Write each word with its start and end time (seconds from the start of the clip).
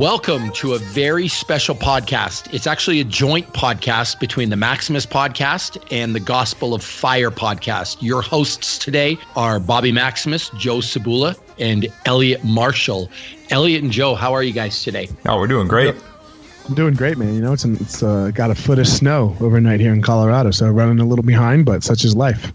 Welcome 0.00 0.50
to 0.52 0.72
a 0.72 0.78
very 0.78 1.28
special 1.28 1.74
podcast. 1.74 2.54
It's 2.54 2.66
actually 2.66 3.00
a 3.00 3.04
joint 3.04 3.52
podcast 3.52 4.18
between 4.18 4.48
the 4.48 4.56
Maximus 4.56 5.04
podcast 5.04 5.76
and 5.92 6.14
the 6.14 6.20
Gospel 6.20 6.72
of 6.72 6.82
Fire 6.82 7.30
podcast. 7.30 7.98
Your 8.00 8.22
hosts 8.22 8.78
today 8.78 9.18
are 9.36 9.60
Bobby 9.60 9.92
Maximus, 9.92 10.48
Joe 10.56 10.78
Cebula, 10.78 11.38
and 11.58 11.86
Eliot 12.06 12.42
Marshall. 12.42 13.10
Eliot 13.50 13.82
and 13.82 13.92
Joe, 13.92 14.14
how 14.14 14.32
are 14.32 14.42
you 14.42 14.54
guys 14.54 14.82
today? 14.82 15.06
Oh, 15.26 15.36
we're 15.36 15.46
doing 15.48 15.68
great. 15.68 15.94
I'm 16.66 16.74
doing 16.74 16.94
great, 16.94 17.18
man. 17.18 17.34
You 17.34 17.42
know, 17.42 17.52
it's 17.52 17.66
it's 17.66 18.02
uh, 18.02 18.30
got 18.32 18.50
a 18.50 18.54
foot 18.54 18.78
of 18.78 18.88
snow 18.88 19.36
overnight 19.38 19.80
here 19.80 19.92
in 19.92 20.00
Colorado, 20.00 20.50
so 20.50 20.70
running 20.70 20.98
a 21.00 21.04
little 21.04 21.26
behind, 21.26 21.66
but 21.66 21.82
such 21.82 22.06
is 22.06 22.16
life. 22.16 22.54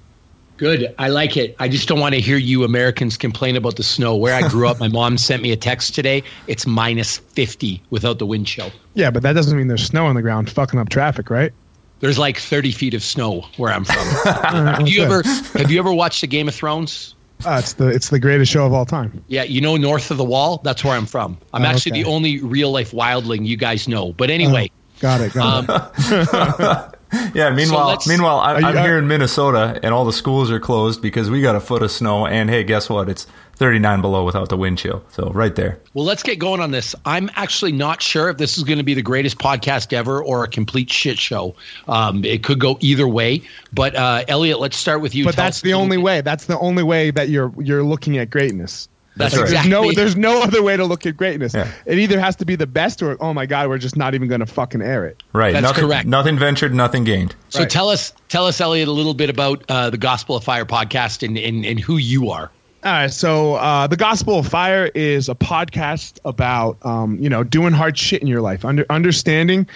Good. 0.58 0.94
I 0.98 1.10
like 1.10 1.36
it. 1.38 1.56
I 1.60 1.68
just 1.68 1.88
don't 1.88 2.00
want 2.00 2.16
to 2.16 2.22
hear 2.22 2.38
you 2.38 2.64
Americans 2.64 3.18
complain 3.18 3.56
about 3.56 3.76
the 3.76 3.84
snow. 3.84 4.16
Where 4.16 4.34
I 4.34 4.48
grew 4.48 4.68
up, 4.68 4.80
my 4.80 4.88
mom 4.88 5.18
sent 5.20 5.42
me 5.42 5.52
a 5.52 5.58
text 5.58 5.96
today. 5.96 6.24
It's 6.48 6.66
minus 6.66 7.18
50 7.18 7.82
without 7.90 8.20
the 8.20 8.26
wind 8.26 8.48
chill. 8.48 8.72
Yeah, 8.94 9.12
but 9.12 9.24
that 9.24 9.34
doesn't 9.34 9.58
mean 9.58 9.68
there's 9.68 9.86
snow 9.86 10.06
on 10.06 10.16
the 10.16 10.22
ground 10.22 10.50
fucking 10.50 10.80
up 10.80 10.90
traffic, 10.90 11.30
right? 11.30 11.52
There's 12.00 12.18
like 12.20 12.38
30 12.38 12.72
feet 12.72 12.94
of 12.94 13.04
snow 13.04 13.42
where 13.58 13.72
I'm 13.72 13.86
from. 13.86 13.96
have 14.26 14.88
you 14.88 15.02
ever 15.04 15.24
have 15.58 15.72
you 15.72 15.80
ever 15.80 15.94
watched 15.94 16.22
the 16.22 16.28
Game 16.28 16.48
of 16.48 16.56
Thrones? 16.56 17.16
Uh, 17.46 17.58
it's 17.60 17.74
the 17.74 17.88
it's 17.88 18.10
the 18.10 18.20
greatest 18.20 18.52
show 18.52 18.66
of 18.66 18.74
all 18.74 18.86
time. 18.86 19.24
Yeah, 19.28 19.44
you 19.44 19.60
know 19.60 19.76
North 19.76 20.10
of 20.12 20.18
the 20.18 20.24
Wall. 20.24 20.62
That's 20.64 20.84
where 20.84 20.94
I'm 20.96 21.06
from. 21.06 21.38
I'm 21.54 21.64
Oh, 21.64 21.66
actually 21.66 21.94
okay. 21.94 22.04
the 22.04 22.10
only 22.10 22.40
real 22.42 22.72
life 22.72 22.92
wildling 22.92 23.46
you 23.46 23.58
guys 23.58 23.88
know. 23.88 24.14
But 24.14 24.30
anyway, 24.30 24.70
Got 25.00 25.22
it. 25.22 25.34
Got 25.34 25.70
um, 25.70 25.92
it. 25.98 26.95
Yeah. 27.34 27.50
Meanwhile, 27.50 27.88
let's- 27.88 28.08
meanwhile, 28.08 28.40
I, 28.40 28.60
you, 28.60 28.66
I'm 28.66 28.78
here 28.78 28.98
in 28.98 29.08
Minnesota, 29.08 29.80
and 29.84 29.94
all 29.94 30.06
the 30.06 30.14
schools 30.14 30.50
are 30.52 30.60
closed 30.60 31.02
because 31.02 31.30
we 31.30 31.42
got 31.42 31.56
a 31.56 31.60
foot 31.60 31.82
of 31.84 31.92
snow. 31.92 32.26
And 32.26 32.50
hey, 32.50 32.64
guess 32.64 32.90
what? 32.90 33.10
It's 33.10 33.28
39 33.58 34.02
below 34.02 34.24
without 34.26 34.50
the 34.50 34.58
wind 34.58 34.78
chill. 34.78 35.04
So 35.12 35.30
right 35.32 35.56
there. 35.56 35.80
well, 35.94 36.06
let's 36.06 36.24
get 36.24 36.40
going 36.40 36.60
on 36.62 36.72
this. 36.72 36.94
I'm 37.06 37.30
actually 37.36 37.72
not 37.72 38.02
sure 38.02 38.30
if 38.30 38.38
this 38.38 38.58
is 38.58 38.64
going 38.64 38.78
to 38.80 38.84
be 38.84 38.94
the 38.94 39.02
greatest 39.02 39.38
podcast 39.38 39.94
ever 39.94 40.22
or 40.24 40.44
a 40.44 40.48
complete 40.48 40.90
shit 40.92 41.18
show. 41.18 41.56
Um, 41.88 42.24
it 42.26 42.44
could 42.44 42.60
go 42.60 42.78
either 42.82 43.08
way. 43.08 43.44
But 43.74 43.96
uh, 43.96 44.24
Eliot, 44.28 44.60
let's 44.60 44.78
start 44.78 45.02
with 45.02 45.16
you. 45.16 45.24
But 45.26 45.36
Tell 45.36 45.46
that's 45.46 45.62
the 45.62 45.74
only 45.74 45.98
way. 45.98 46.22
That's 46.22 46.46
the 46.46 46.60
only 46.60 46.84
way 46.84 47.12
that 47.12 47.30
you're 47.30 47.54
you're 47.62 47.84
looking 47.84 48.18
at 48.18 48.30
greatness. 48.30 48.88
That's 49.18 49.34
That's 49.34 49.36
right. 49.36 49.40
There's 49.40 49.66
exactly. 49.66 49.72
no 49.72 49.92
there's 49.94 50.16
no 50.16 50.42
other 50.44 50.62
way 50.62 50.76
to 50.76 50.84
look 50.86 51.06
at 51.06 51.16
greatness. 51.16 51.54
Yeah. 51.54 51.72
It 51.86 52.00
either 52.00 52.20
has 52.20 52.36
to 52.38 52.46
be 52.46 52.56
the 52.56 52.68
best 52.68 53.02
or 53.02 53.16
oh 53.22 53.34
my 53.34 53.46
god, 53.46 53.70
we're 53.70 53.78
just 53.78 53.96
not 53.96 54.14
even 54.14 54.28
going 54.28 54.42
to 54.42 54.46
fucking 54.46 54.82
air 54.82 55.06
it. 55.06 55.24
Right. 55.34 55.54
That's 55.54 55.64
nothing, 55.64 55.86
correct. 55.88 56.08
Nothing 56.08 56.38
ventured, 56.38 56.74
nothing 56.74 57.04
gained. 57.06 57.36
so 57.50 57.60
Right. 57.60 57.70
tell 57.70 57.90
us, 57.90 58.12
tell 58.28 58.46
us, 58.46 58.60
Eliot, 58.60 58.88
a 58.88 58.92
little 58.92 59.14
bit 59.14 59.30
about 59.30 59.64
uh, 59.70 59.90
the 59.90 59.98
Gospel 59.98 60.36
of 60.36 60.44
Fire 60.44 60.66
podcast 60.66 61.26
and, 61.26 61.38
and, 61.38 61.66
and 61.66 61.80
who 61.80 61.98
you 61.98 62.30
are. 62.32 62.52
All 62.86 62.92
right, 62.92 63.12
so 63.12 63.56
uh, 63.56 63.88
the 63.88 63.98
Gospel 63.98 64.38
of 64.38 64.48
Fire 64.48 64.92
is 64.94 65.28
a 65.28 65.34
podcast 65.34 66.20
about 66.24 66.78
um, 66.86 67.18
you 67.18 67.30
know 67.30 67.44
doing 67.44 67.74
hard 67.74 67.98
shit 67.98 68.22
in 68.22 68.28
your 68.28 68.42
life, 68.42 68.64
under, 68.64 68.86
understanding 68.92 69.68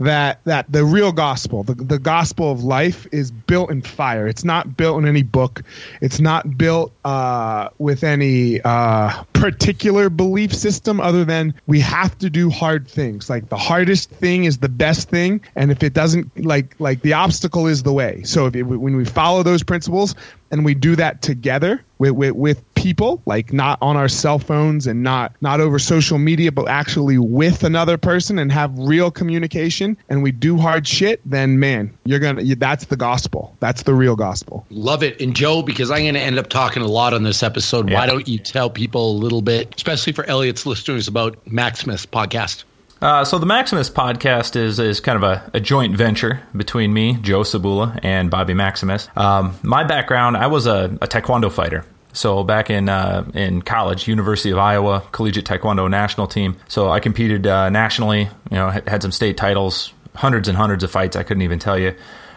that 0.00 0.40
that 0.46 0.72
the 0.72 0.84
real 0.84 1.12
gospel, 1.12 1.62
the, 1.62 1.74
the 1.74 2.00
gospel 2.00 2.50
of 2.50 2.64
life, 2.64 3.06
is 3.12 3.30
built 3.30 3.70
in 3.70 3.82
fire. 3.82 4.26
It's 4.26 4.42
not 4.42 4.76
built 4.76 4.98
in 4.98 5.06
any 5.06 5.22
book. 5.22 5.62
It's 6.00 6.18
not 6.18 6.58
built 6.58 6.92
uh, 7.04 7.68
with 7.78 8.02
any 8.02 8.60
uh, 8.62 9.22
particular 9.32 10.10
belief 10.10 10.52
system, 10.52 11.00
other 11.00 11.24
than 11.24 11.54
we 11.68 11.78
have 11.78 12.18
to 12.18 12.28
do 12.28 12.50
hard 12.50 12.88
things. 12.88 13.30
Like 13.30 13.48
the 13.48 13.56
hardest 13.56 14.10
thing 14.10 14.42
is 14.42 14.58
the 14.58 14.68
best 14.68 15.08
thing, 15.08 15.40
and 15.54 15.70
if 15.70 15.84
it 15.84 15.94
doesn't, 15.94 16.44
like 16.44 16.74
like 16.80 17.02
the 17.02 17.12
obstacle 17.12 17.68
is 17.68 17.84
the 17.84 17.92
way. 17.92 18.24
So 18.24 18.46
if 18.46 18.56
it, 18.56 18.64
when 18.64 18.96
we 18.96 19.04
follow 19.04 19.44
those 19.44 19.62
principles 19.62 20.16
and 20.50 20.64
we 20.64 20.74
do 20.74 20.96
that 20.96 21.22
together 21.22 21.84
with, 21.98 22.12
with, 22.12 22.34
with 22.34 22.74
people 22.74 23.20
like 23.26 23.52
not 23.52 23.78
on 23.80 23.96
our 23.96 24.08
cell 24.08 24.38
phones 24.38 24.86
and 24.86 25.02
not 25.02 25.34
not 25.40 25.60
over 25.60 25.78
social 25.78 26.18
media 26.18 26.52
but 26.52 26.68
actually 26.68 27.18
with 27.18 27.64
another 27.64 27.98
person 27.98 28.38
and 28.38 28.52
have 28.52 28.78
real 28.78 29.10
communication 29.10 29.96
and 30.08 30.22
we 30.22 30.30
do 30.30 30.56
hard 30.56 30.86
shit 30.86 31.20
then 31.24 31.58
man 31.58 31.92
you're 32.04 32.20
gonna 32.20 32.42
you, 32.42 32.54
that's 32.54 32.84
the 32.84 32.96
gospel 32.96 33.56
that's 33.58 33.82
the 33.82 33.94
real 33.94 34.14
gospel 34.14 34.64
Love 34.70 35.02
it. 35.02 35.20
And 35.20 35.34
Joe, 35.34 35.62
because 35.62 35.90
I'm 35.90 36.02
going 36.02 36.14
to 36.14 36.20
end 36.20 36.38
up 36.38 36.48
talking 36.48 36.82
a 36.82 36.86
lot 36.86 37.14
on 37.14 37.22
this 37.22 37.42
episode, 37.42 37.90
why 37.90 38.06
don't 38.06 38.28
you 38.28 38.38
tell 38.38 38.70
people 38.70 39.12
a 39.12 39.16
little 39.16 39.42
bit, 39.42 39.74
especially 39.74 40.12
for 40.12 40.24
Eliot's 40.24 40.66
listeners, 40.66 41.08
about 41.08 41.38
Maximus 41.46 42.06
podcast? 42.06 42.64
Uh, 43.00 43.24
so 43.24 43.38
the 43.38 43.46
Maximus 43.46 43.90
podcast 43.90 44.56
is 44.56 44.78
is 44.78 45.00
kind 45.00 45.16
of 45.16 45.22
a, 45.22 45.50
a 45.54 45.60
joint 45.60 45.96
venture 45.96 46.42
between 46.56 46.92
me, 46.92 47.14
Joe 47.20 47.40
Cebula, 47.40 47.98
and 48.02 48.30
Bobby 48.30 48.54
Maximus. 48.54 49.08
Um, 49.16 49.54
my 49.62 49.84
background, 49.84 50.36
I 50.36 50.46
was 50.46 50.66
a, 50.66 50.96
a 51.02 51.06
Taekwondo 51.06 51.52
fighter. 51.52 51.84
So 52.14 52.42
back 52.42 52.70
in 52.70 52.88
uh, 52.88 53.30
in 53.34 53.60
college, 53.60 54.08
University 54.08 54.50
of 54.50 54.58
Iowa 54.58 55.02
collegiate 55.12 55.44
Taekwondo 55.44 55.88
national 55.90 56.26
team. 56.26 56.56
So 56.68 56.90
I 56.90 57.00
competed 57.00 57.46
uh, 57.46 57.68
nationally. 57.68 58.30
You 58.50 58.56
know, 58.56 58.70
had, 58.70 59.02
some 59.02 59.12
state 59.12 59.36
titles, 59.36 59.92
hundreds 60.14 60.48
and 60.48 60.56
hundreds 60.56 60.82
of 60.82 60.90
fights. 60.90 61.16
I 61.16 61.22
couldn't 61.22 61.42
even 61.42 61.58
tell 61.58 61.78
you. 61.78 61.94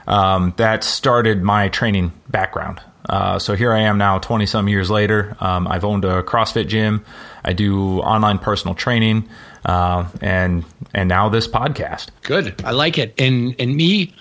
Um, 0.07 0.53
that 0.57 0.83
started 0.83 1.41
my 1.41 1.69
training 1.69 2.11
background. 2.27 2.81
Uh, 3.07 3.39
so 3.39 3.55
here 3.55 3.71
I 3.71 3.81
am 3.81 3.97
now, 3.97 4.19
20 4.19 4.45
some 4.45 4.67
years 4.67 4.91
later. 4.91 5.35
Um, 5.39 5.67
I've 5.67 5.85
owned 5.85 6.05
a 6.05 6.21
CrossFit 6.23 6.67
gym. 6.67 7.03
I 7.43 7.53
do 7.53 7.99
online 8.01 8.37
personal 8.37 8.75
training, 8.75 9.29
uh, 9.65 10.07
and 10.21 10.63
and 10.93 11.09
now 11.09 11.29
this 11.29 11.47
podcast. 11.47 12.07
Good. 12.23 12.61
I 12.65 12.71
like 12.71 12.97
it. 12.97 13.13
And 13.17 13.55
and 13.59 13.75
me, 13.75 14.13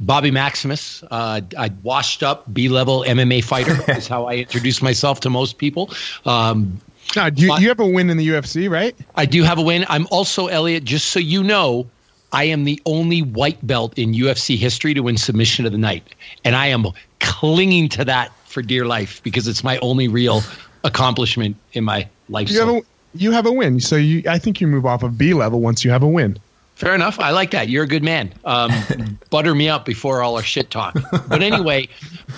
Bobby 0.00 0.30
Maximus, 0.30 1.02
uh, 1.10 1.40
I 1.58 1.70
washed 1.82 2.22
up 2.22 2.52
B 2.52 2.68
level 2.68 3.04
MMA 3.06 3.42
fighter 3.44 3.78
is 3.96 4.06
how 4.08 4.26
I 4.26 4.34
introduce 4.36 4.82
myself 4.82 5.20
to 5.20 5.30
most 5.30 5.58
people. 5.58 5.90
Um, 6.26 6.80
now 7.16 7.26
you, 7.26 7.48
But- 7.48 7.60
you 7.60 7.68
have 7.68 7.80
a 7.80 7.86
win 7.86 8.08
in 8.10 8.16
the 8.16 8.26
ufc 8.30 8.68
right 8.70 8.96
I 9.14 9.26
do 9.26 9.42
have 9.42 9.58
a 9.58 9.62
win. 9.62 9.84
I'm 9.88 10.06
also 10.10 10.46
Eliot. 10.46 10.84
Just 10.84 11.10
so 11.10 11.18
you 11.20 11.42
know, 11.42 11.86
I 12.32 12.44
am 12.44 12.64
the 12.64 12.80
only 12.86 13.20
white 13.22 13.64
belt 13.66 13.96
in 13.98 14.12
UFC 14.12 14.56
history 14.56 14.94
to 14.94 15.00
win 15.00 15.16
submission 15.16 15.66
of 15.66 15.72
the 15.72 15.78
night, 15.78 16.02
and 16.44 16.56
I 16.56 16.66
am 16.68 16.86
clinging 17.20 17.88
to 17.90 18.04
that 18.06 18.32
for 18.46 18.62
dear 18.62 18.86
life 18.86 19.22
because 19.22 19.46
it's 19.48 19.62
my 19.62 19.78
only 19.78 20.08
real 20.08 20.42
accomplishment 20.82 21.56
in 21.72 21.84
my 21.84 22.08
life. 22.28 22.48
you 22.50 22.56
So- 22.56 22.66
have 22.66 22.76
a 22.76 22.82
you 23.14 23.30
have 23.32 23.46
a 23.46 23.52
win 23.52 23.80
so 23.80 23.96
you 23.96 24.22
i 24.28 24.38
think 24.38 24.60
you 24.60 24.66
move 24.66 24.84
off 24.86 25.02
of 25.02 25.16
b 25.16 25.34
level 25.34 25.60
once 25.60 25.84
you 25.84 25.90
have 25.90 26.02
a 26.02 26.08
win 26.08 26.38
Fair 26.74 26.94
enough. 26.94 27.20
I 27.20 27.30
like 27.30 27.52
that. 27.52 27.68
You're 27.68 27.84
a 27.84 27.88
good 27.88 28.02
man. 28.02 28.34
Um, 28.44 28.70
butter 29.30 29.54
me 29.54 29.68
up 29.68 29.84
before 29.84 30.22
all 30.22 30.36
our 30.36 30.42
shit 30.42 30.70
talk. 30.70 30.96
But 31.28 31.40
anyway, 31.40 31.88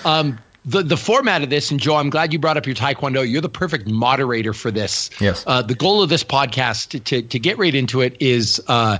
um, 0.05 0.37
the 0.67 0.83
the 0.83 0.97
format 0.97 1.43
of 1.43 1.49
this, 1.49 1.71
and 1.71 1.79
Joe, 1.79 1.95
I'm 1.95 2.09
glad 2.09 2.33
you 2.33 2.39
brought 2.39 2.57
up 2.57 2.65
your 2.65 2.75
Taekwondo. 2.75 3.27
You're 3.27 3.41
the 3.41 3.49
perfect 3.49 3.87
moderator 3.87 4.53
for 4.53 4.69
this. 4.69 5.09
Yes. 5.19 5.43
Uh, 5.47 5.61
the 5.61 5.73
goal 5.73 6.03
of 6.03 6.09
this 6.09 6.23
podcast, 6.23 6.89
to, 6.89 6.99
to, 6.99 7.21
to 7.21 7.39
get 7.39 7.57
right 7.57 7.73
into 7.73 8.01
it, 8.01 8.17
is 8.19 8.61
uh, 8.67 8.97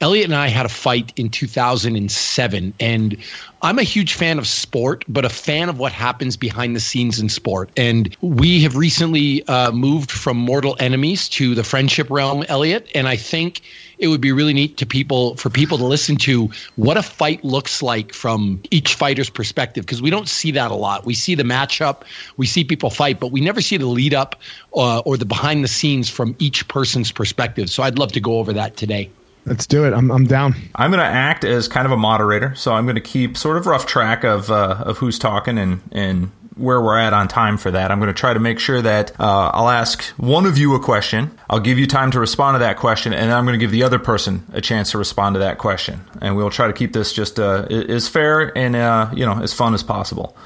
Eliot 0.00 0.26
and 0.26 0.36
I 0.36 0.46
had 0.46 0.64
a 0.64 0.68
fight 0.68 1.12
in 1.16 1.28
2007, 1.28 2.72
and 2.78 3.16
I'm 3.62 3.78
a 3.80 3.82
huge 3.82 4.14
fan 4.14 4.38
of 4.38 4.46
sport, 4.46 5.04
but 5.08 5.24
a 5.24 5.28
fan 5.28 5.68
of 5.68 5.80
what 5.80 5.90
happens 5.90 6.36
behind 6.36 6.76
the 6.76 6.80
scenes 6.80 7.18
in 7.18 7.28
sport. 7.28 7.70
And 7.76 8.16
we 8.20 8.62
have 8.62 8.76
recently 8.76 9.46
uh, 9.48 9.72
moved 9.72 10.12
from 10.12 10.36
mortal 10.36 10.76
enemies 10.78 11.28
to 11.30 11.56
the 11.56 11.64
friendship 11.64 12.10
realm, 12.10 12.44
Eliot. 12.48 12.88
And 12.94 13.08
I 13.08 13.16
think 13.16 13.62
it 13.98 14.08
would 14.08 14.20
be 14.20 14.32
really 14.32 14.52
neat 14.52 14.76
to 14.78 14.86
people 14.86 15.36
for 15.36 15.50
people 15.50 15.78
to 15.78 15.84
listen 15.84 16.16
to 16.16 16.50
what 16.76 16.96
a 16.96 17.02
fight 17.02 17.44
looks 17.44 17.82
like 17.82 18.12
from 18.12 18.62
each 18.70 18.94
fighter's 18.94 19.30
perspective 19.30 19.84
because 19.84 20.00
we 20.00 20.10
don't 20.10 20.28
see 20.28 20.52
that 20.52 20.70
a 20.70 20.74
lot. 20.74 21.04
We 21.04 21.14
see 21.14 21.34
the 21.34 21.42
matchup, 21.42 22.02
we 22.36 22.46
see 22.46 22.64
people 22.64 22.90
fight, 22.90 23.20
but 23.20 23.32
we 23.32 23.40
never 23.40 23.60
see 23.60 23.76
the 23.76 23.86
lead 23.86 24.14
up 24.14 24.36
uh, 24.74 25.00
or 25.00 25.16
the 25.16 25.26
behind 25.26 25.64
the 25.64 25.68
scenes 25.68 26.08
from 26.08 26.36
each 26.38 26.68
person's 26.68 27.12
perspective. 27.12 27.70
So 27.70 27.82
I'd 27.82 27.98
love 27.98 28.12
to 28.12 28.20
go 28.20 28.38
over 28.38 28.52
that 28.52 28.76
today. 28.76 29.10
let's 29.46 29.66
do 29.66 29.84
it 29.84 29.94
i'm, 29.94 30.10
I'm 30.10 30.26
down 30.26 30.54
I'm 30.74 30.90
going 30.90 31.00
to 31.00 31.06
act 31.06 31.44
as 31.44 31.68
kind 31.68 31.86
of 31.86 31.92
a 31.92 31.96
moderator, 31.96 32.54
so 32.54 32.74
I'm 32.74 32.84
going 32.84 32.96
to 32.96 33.00
keep 33.00 33.36
sort 33.36 33.56
of 33.56 33.66
rough 33.66 33.86
track 33.86 34.24
of 34.24 34.50
uh, 34.50 34.82
of 34.84 34.98
who's 34.98 35.18
talking 35.18 35.58
and 35.58 35.80
and 35.90 36.30
where 36.58 36.80
we're 36.80 36.98
at 36.98 37.12
on 37.12 37.28
time 37.28 37.56
for 37.56 37.70
that. 37.70 37.90
I'm 37.90 37.98
going 38.00 38.08
to 38.12 38.20
try 38.20 38.34
to 38.34 38.40
make 38.40 38.58
sure 38.58 38.82
that 38.82 39.12
uh, 39.20 39.50
I'll 39.54 39.68
ask 39.70 40.02
one 40.16 40.44
of 40.46 40.58
you 40.58 40.74
a 40.74 40.80
question. 40.80 41.30
I'll 41.48 41.60
give 41.60 41.78
you 41.78 41.86
time 41.86 42.10
to 42.10 42.20
respond 42.20 42.56
to 42.56 42.58
that 42.60 42.76
question, 42.76 43.12
and 43.12 43.30
then 43.30 43.36
I'm 43.36 43.44
going 43.44 43.58
to 43.58 43.64
give 43.64 43.70
the 43.70 43.82
other 43.84 43.98
person 43.98 44.44
a 44.52 44.60
chance 44.60 44.90
to 44.90 44.98
respond 44.98 45.34
to 45.34 45.38
that 45.40 45.58
question. 45.58 46.00
And 46.20 46.36
we'll 46.36 46.50
try 46.50 46.66
to 46.66 46.72
keep 46.72 46.92
this 46.92 47.12
just 47.12 47.38
uh, 47.40 47.66
as 47.70 48.08
fair 48.08 48.56
and 48.56 48.76
uh, 48.76 49.10
you 49.14 49.24
know 49.24 49.40
as 49.40 49.54
fun 49.54 49.72
as 49.74 49.82
possible. 49.82 50.36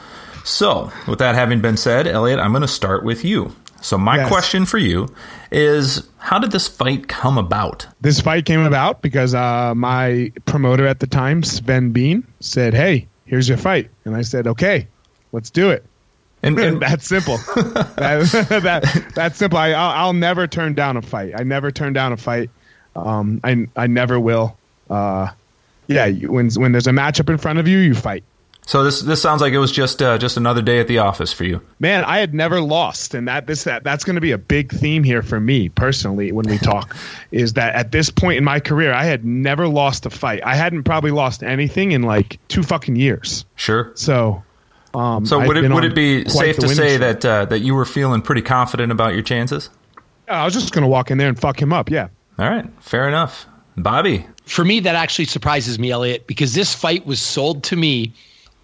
So, 0.44 0.90
with 1.06 1.18
that 1.20 1.34
having 1.34 1.60
been 1.60 1.76
said, 1.76 2.06
Eliot, 2.06 2.40
I'm 2.40 2.50
going 2.52 2.62
to 2.62 2.68
start 2.68 3.04
with 3.04 3.24
you. 3.24 3.54
So, 3.80 3.96
my 3.98 4.16
Yes. 4.16 4.28
question 4.28 4.64
for 4.66 4.78
you 4.78 5.08
is: 5.50 6.08
How 6.18 6.38
did 6.38 6.50
this 6.50 6.68
fight 6.68 7.08
come 7.08 7.38
about? 7.38 7.86
this 8.00 8.20
fight 8.20 8.44
came 8.44 8.60
about 8.60 9.02
because 9.02 9.34
uh, 9.34 9.74
my 9.74 10.32
promoter 10.44 10.86
at 10.86 11.00
the 11.00 11.06
time, 11.06 11.42
Sven 11.42 11.90
Bean, 11.92 12.26
said, 12.40 12.74
"Hey, 12.74 13.06
here's 13.24 13.48
your 13.48 13.58
fight," 13.58 13.90
and 14.04 14.16
I 14.16 14.22
said, 14.22 14.46
"Okay, 14.46 14.86
let's 15.32 15.50
do 15.50 15.70
it." 15.70 15.84
And, 16.42 16.58
and 16.60 16.80
that's 16.80 17.06
simple. 17.06 17.36
that, 17.56 18.28
that, 18.62 19.12
that's 19.14 19.38
simple. 19.38 19.58
I, 19.58 19.70
I'll, 19.70 20.06
I'll 20.06 20.12
never 20.12 20.46
turn 20.46 20.74
down 20.74 20.96
a 20.96 21.02
fight. 21.02 21.32
I 21.36 21.42
never 21.42 21.70
turn 21.70 21.92
down 21.92 22.12
a 22.12 22.16
fight. 22.16 22.50
Um, 22.94 23.40
I 23.42 23.66
I 23.74 23.86
never 23.86 24.20
will. 24.20 24.56
Uh, 24.90 25.30
yeah, 25.86 26.06
you, 26.06 26.30
when 26.30 26.50
when 26.50 26.72
there's 26.72 26.86
a 26.86 26.90
matchup 26.90 27.30
in 27.30 27.38
front 27.38 27.58
of 27.58 27.66
you, 27.66 27.78
you 27.78 27.94
fight. 27.94 28.24
So 28.64 28.84
this 28.84 29.00
this 29.00 29.20
sounds 29.20 29.40
like 29.40 29.52
it 29.52 29.58
was 29.58 29.72
just 29.72 30.00
uh, 30.00 30.18
just 30.18 30.36
another 30.36 30.62
day 30.62 30.78
at 30.78 30.86
the 30.86 30.98
office 30.98 31.32
for 31.32 31.44
you. 31.44 31.60
Man, 31.80 32.04
I 32.04 32.18
had 32.18 32.32
never 32.32 32.60
lost, 32.60 33.14
and 33.14 33.26
that 33.26 33.46
this 33.46 33.64
that, 33.64 33.82
that's 33.82 34.04
going 34.04 34.14
to 34.14 34.20
be 34.20 34.30
a 34.30 34.38
big 34.38 34.72
theme 34.72 35.02
here 35.02 35.22
for 35.22 35.40
me 35.40 35.68
personally 35.68 36.30
when 36.30 36.46
we 36.48 36.58
talk. 36.58 36.96
is 37.32 37.54
that 37.54 37.74
at 37.74 37.90
this 37.90 38.10
point 38.10 38.38
in 38.38 38.44
my 38.44 38.60
career, 38.60 38.92
I 38.92 39.04
had 39.04 39.24
never 39.24 39.66
lost 39.66 40.06
a 40.06 40.10
fight. 40.10 40.42
I 40.44 40.54
hadn't 40.54 40.84
probably 40.84 41.10
lost 41.10 41.42
anything 41.42 41.92
in 41.92 42.02
like 42.02 42.38
two 42.48 42.62
fucking 42.62 42.96
years. 42.96 43.44
Sure. 43.56 43.90
So, 43.94 44.42
um, 44.94 45.26
So 45.26 45.38
would 45.38 45.56
I've 45.56 45.64
it 45.64 45.72
would 45.72 45.84
it 45.84 45.94
be 45.94 46.28
safe 46.28 46.56
to 46.56 46.68
say 46.68 46.96
streak. 46.96 47.00
that 47.00 47.24
uh, 47.24 47.44
that 47.46 47.60
you 47.60 47.74
were 47.74 47.84
feeling 47.84 48.22
pretty 48.22 48.42
confident 48.42 48.92
about 48.92 49.14
your 49.14 49.22
chances? 49.22 49.70
I 50.28 50.44
was 50.44 50.54
just 50.54 50.72
going 50.72 50.82
to 50.82 50.88
walk 50.88 51.10
in 51.10 51.18
there 51.18 51.28
and 51.28 51.38
fuck 51.38 51.60
him 51.60 51.72
up? 51.72 51.90
Yeah. 51.90 52.08
All 52.38 52.48
right, 52.48 52.66
fair 52.80 53.06
enough. 53.08 53.46
Bobby, 53.76 54.26
For 54.44 54.64
me, 54.64 54.80
that 54.80 54.94
actually 54.94 55.24
surprises 55.24 55.78
me, 55.78 55.90
Eliot, 55.90 56.26
because 56.26 56.54
this 56.54 56.74
fight 56.74 57.06
was 57.06 57.20
sold 57.20 57.62
to 57.64 57.76
me 57.76 58.12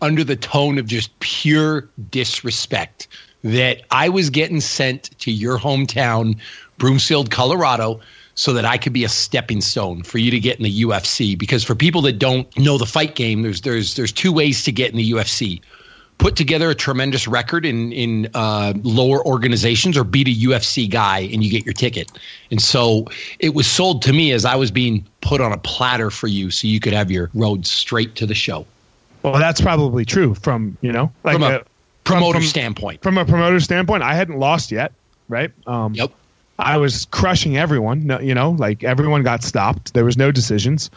under 0.01 0.23
the 0.23 0.37
tone 0.37 0.79
of 0.79 0.87
just 0.87 1.19
pure 1.21 1.89
disrespect. 2.11 3.09
That 3.45 3.83
I 3.91 4.09
was 4.09 4.31
getting 4.31 4.61
sent 4.61 5.17
to 5.21 5.31
your 5.31 5.59
hometown, 5.59 6.37
Broomfield, 6.79 7.31
Colorado, 7.31 8.01
so 8.35 8.53
that 8.53 8.65
I 8.65 8.79
could 8.79 8.93
be 8.93 9.05
a 9.05 9.09
stepping 9.09 9.61
stone 9.61 10.03
for 10.03 10.19
you 10.19 10.31
to 10.31 10.41
get 10.41 10.59
in 10.59 10.65
the 10.65 10.83
UFC. 10.83 11.39
Because 11.39 11.65
for 11.65 11.75
people 11.75 12.03
that 12.03 12.19
don't 12.19 12.57
know 12.59 12.79
the 12.79 12.87
fight 12.87 13.15
game, 13.15 13.43
there's 13.43 13.61
there's 13.63 13.95
there's 13.95 14.13
two 14.13 14.33
ways 14.33 14.65
to 14.65 14.73
get 14.73 14.91
in 14.91 14.97
the 14.97 15.11
UFC. 15.13 15.61
Put 16.19 16.35
together 16.35 16.69
a 16.70 16.75
tremendous 16.75 17.29
record 17.29 17.65
in 17.65 17.93
in 17.93 18.29
uh, 18.35 18.73
lower 18.82 19.25
organizations, 19.25 19.97
or 19.97 20.03
beat 20.05 20.26
a 20.26 20.32
UFC 20.49 20.91
guy 20.91 21.20
and 21.20 21.44
you 21.44 21.50
get 21.50 21.65
your 21.65 21.73
ticket. 21.75 22.11
And 22.50 22.61
so 22.61 23.06
it 23.38 23.55
was 23.55 23.67
sold 23.69 24.03
to 24.03 24.12
me 24.12 24.32
as 24.32 24.44
I 24.44 24.56
was 24.56 24.70
being 24.73 25.06
put 25.20 25.41
on 25.41 25.53
a 25.53 25.59
platter 25.59 26.11
for 26.11 26.26
you, 26.26 26.50
so 26.50 26.67
you 26.67 26.81
could 26.81 26.93
have 26.93 27.11
your 27.11 27.31
road 27.35 27.67
straight 27.67 28.17
to 28.17 28.26
the 28.26 28.35
show 28.35 28.67
Well, 29.23 29.38
that's 29.38 29.61
probably 29.61 30.05
true 30.05 30.35
from 30.35 30.76
you 30.81 30.91
know 30.91 31.12
like 31.23 31.35
from 31.35 31.43
a 31.44 31.47
uh, 31.47 31.62
promoter 32.03 32.41
from- 32.41 32.49
standpoint. 32.49 33.03
from 33.03 33.17
a 33.17 33.25
promoter 33.25 33.61
standpoint. 33.61 34.03
I 34.03 34.15
hadn't 34.15 34.38
lost 34.41 34.73
yet, 34.73 34.93
right? 35.29 35.53
Um, 35.69 35.94
Yep. 35.94 36.11
I 36.59 36.79
was 36.79 37.05
crushing 37.12 37.56
everyone. 37.56 38.19
You 38.20 38.35
know, 38.35 38.50
like 38.59 38.82
everyone 38.82 39.23
got 39.23 39.44
stopped. 39.44 39.94
There 39.94 40.05
was 40.05 40.17
no 40.17 40.32
decisions. 40.32 40.91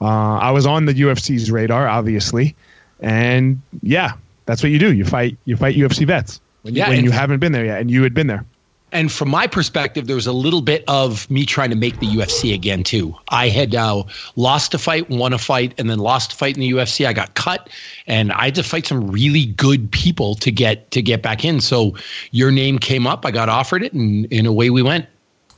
Uh, 0.00 0.06
I 0.38 0.50
was 0.50 0.66
on 0.66 0.86
the 0.86 0.94
UFC's 0.94 1.52
radar, 1.52 1.86
obviously, 1.86 2.56
and 2.98 3.62
yeah, 3.82 4.14
that's 4.46 4.62
what 4.62 4.72
you 4.72 4.78
do. 4.78 4.92
You 4.92 5.04
fight. 5.04 5.36
You 5.44 5.56
fight 5.56 5.76
UFC 5.76 6.06
vets 6.06 6.40
when 6.62 6.74
you, 6.74 6.78
Yeah, 6.78 6.88
when 6.88 7.04
you 7.04 7.10
haven't 7.10 7.40
been 7.40 7.52
there 7.52 7.64
yet, 7.64 7.80
and 7.80 7.90
you 7.90 8.02
had 8.02 8.14
been 8.14 8.26
there. 8.26 8.44
And 8.92 9.10
from 9.10 9.28
my 9.28 9.48
perspective, 9.48 10.06
there 10.06 10.14
was 10.14 10.28
a 10.28 10.32
little 10.32 10.62
bit 10.62 10.84
of 10.86 11.28
me 11.28 11.44
trying 11.44 11.70
to 11.70 11.76
make 11.76 11.98
the 11.98 12.06
UFC 12.06 12.54
again 12.54 12.84
too. 12.84 13.12
I 13.28 13.48
had 13.48 13.74
uh, 13.74 14.04
lost 14.36 14.72
a 14.72 14.78
fight, 14.78 15.10
won 15.10 15.32
a 15.32 15.38
fight, 15.38 15.74
and 15.78 15.90
then 15.90 15.98
lost 15.98 16.32
a 16.32 16.36
fight 16.36 16.54
in 16.54 16.60
the 16.60 16.70
UFC. 16.70 17.04
I 17.04 17.12
got 17.12 17.34
cut, 17.34 17.70
and 18.06 18.30
I 18.30 18.44
had 18.44 18.54
to 18.54 18.62
fight 18.62 18.86
some 18.86 19.10
really 19.10 19.46
good 19.46 19.90
people 19.90 20.36
to 20.36 20.52
get 20.52 20.92
to 20.92 21.02
get 21.02 21.22
back 21.22 21.44
in. 21.44 21.60
So 21.60 21.96
your 22.30 22.52
name 22.52 22.78
came 22.78 23.04
up. 23.04 23.26
I 23.26 23.32
got 23.32 23.48
offered 23.48 23.82
it, 23.82 23.92
and, 23.92 24.28
and 24.30 24.46
away 24.46 24.70
we 24.70 24.80
went. 24.80 25.06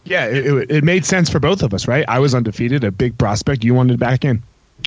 Yeah, 0.05 0.27
it, 0.27 0.71
it 0.71 0.85
made 0.85 1.05
sense 1.05 1.29
for 1.29 1.39
both 1.39 1.63
of 1.63 1.75
us, 1.75 1.87
right? 1.87 2.07
I 2.09 2.21
was 2.21 2.35
undefeated, 2.35 2.85
a 2.85 2.93
big 2.93 3.19
prospect. 3.19 3.65
You 3.65 3.75
wanted 3.75 3.99
back 3.99 4.25
in. 4.25 4.43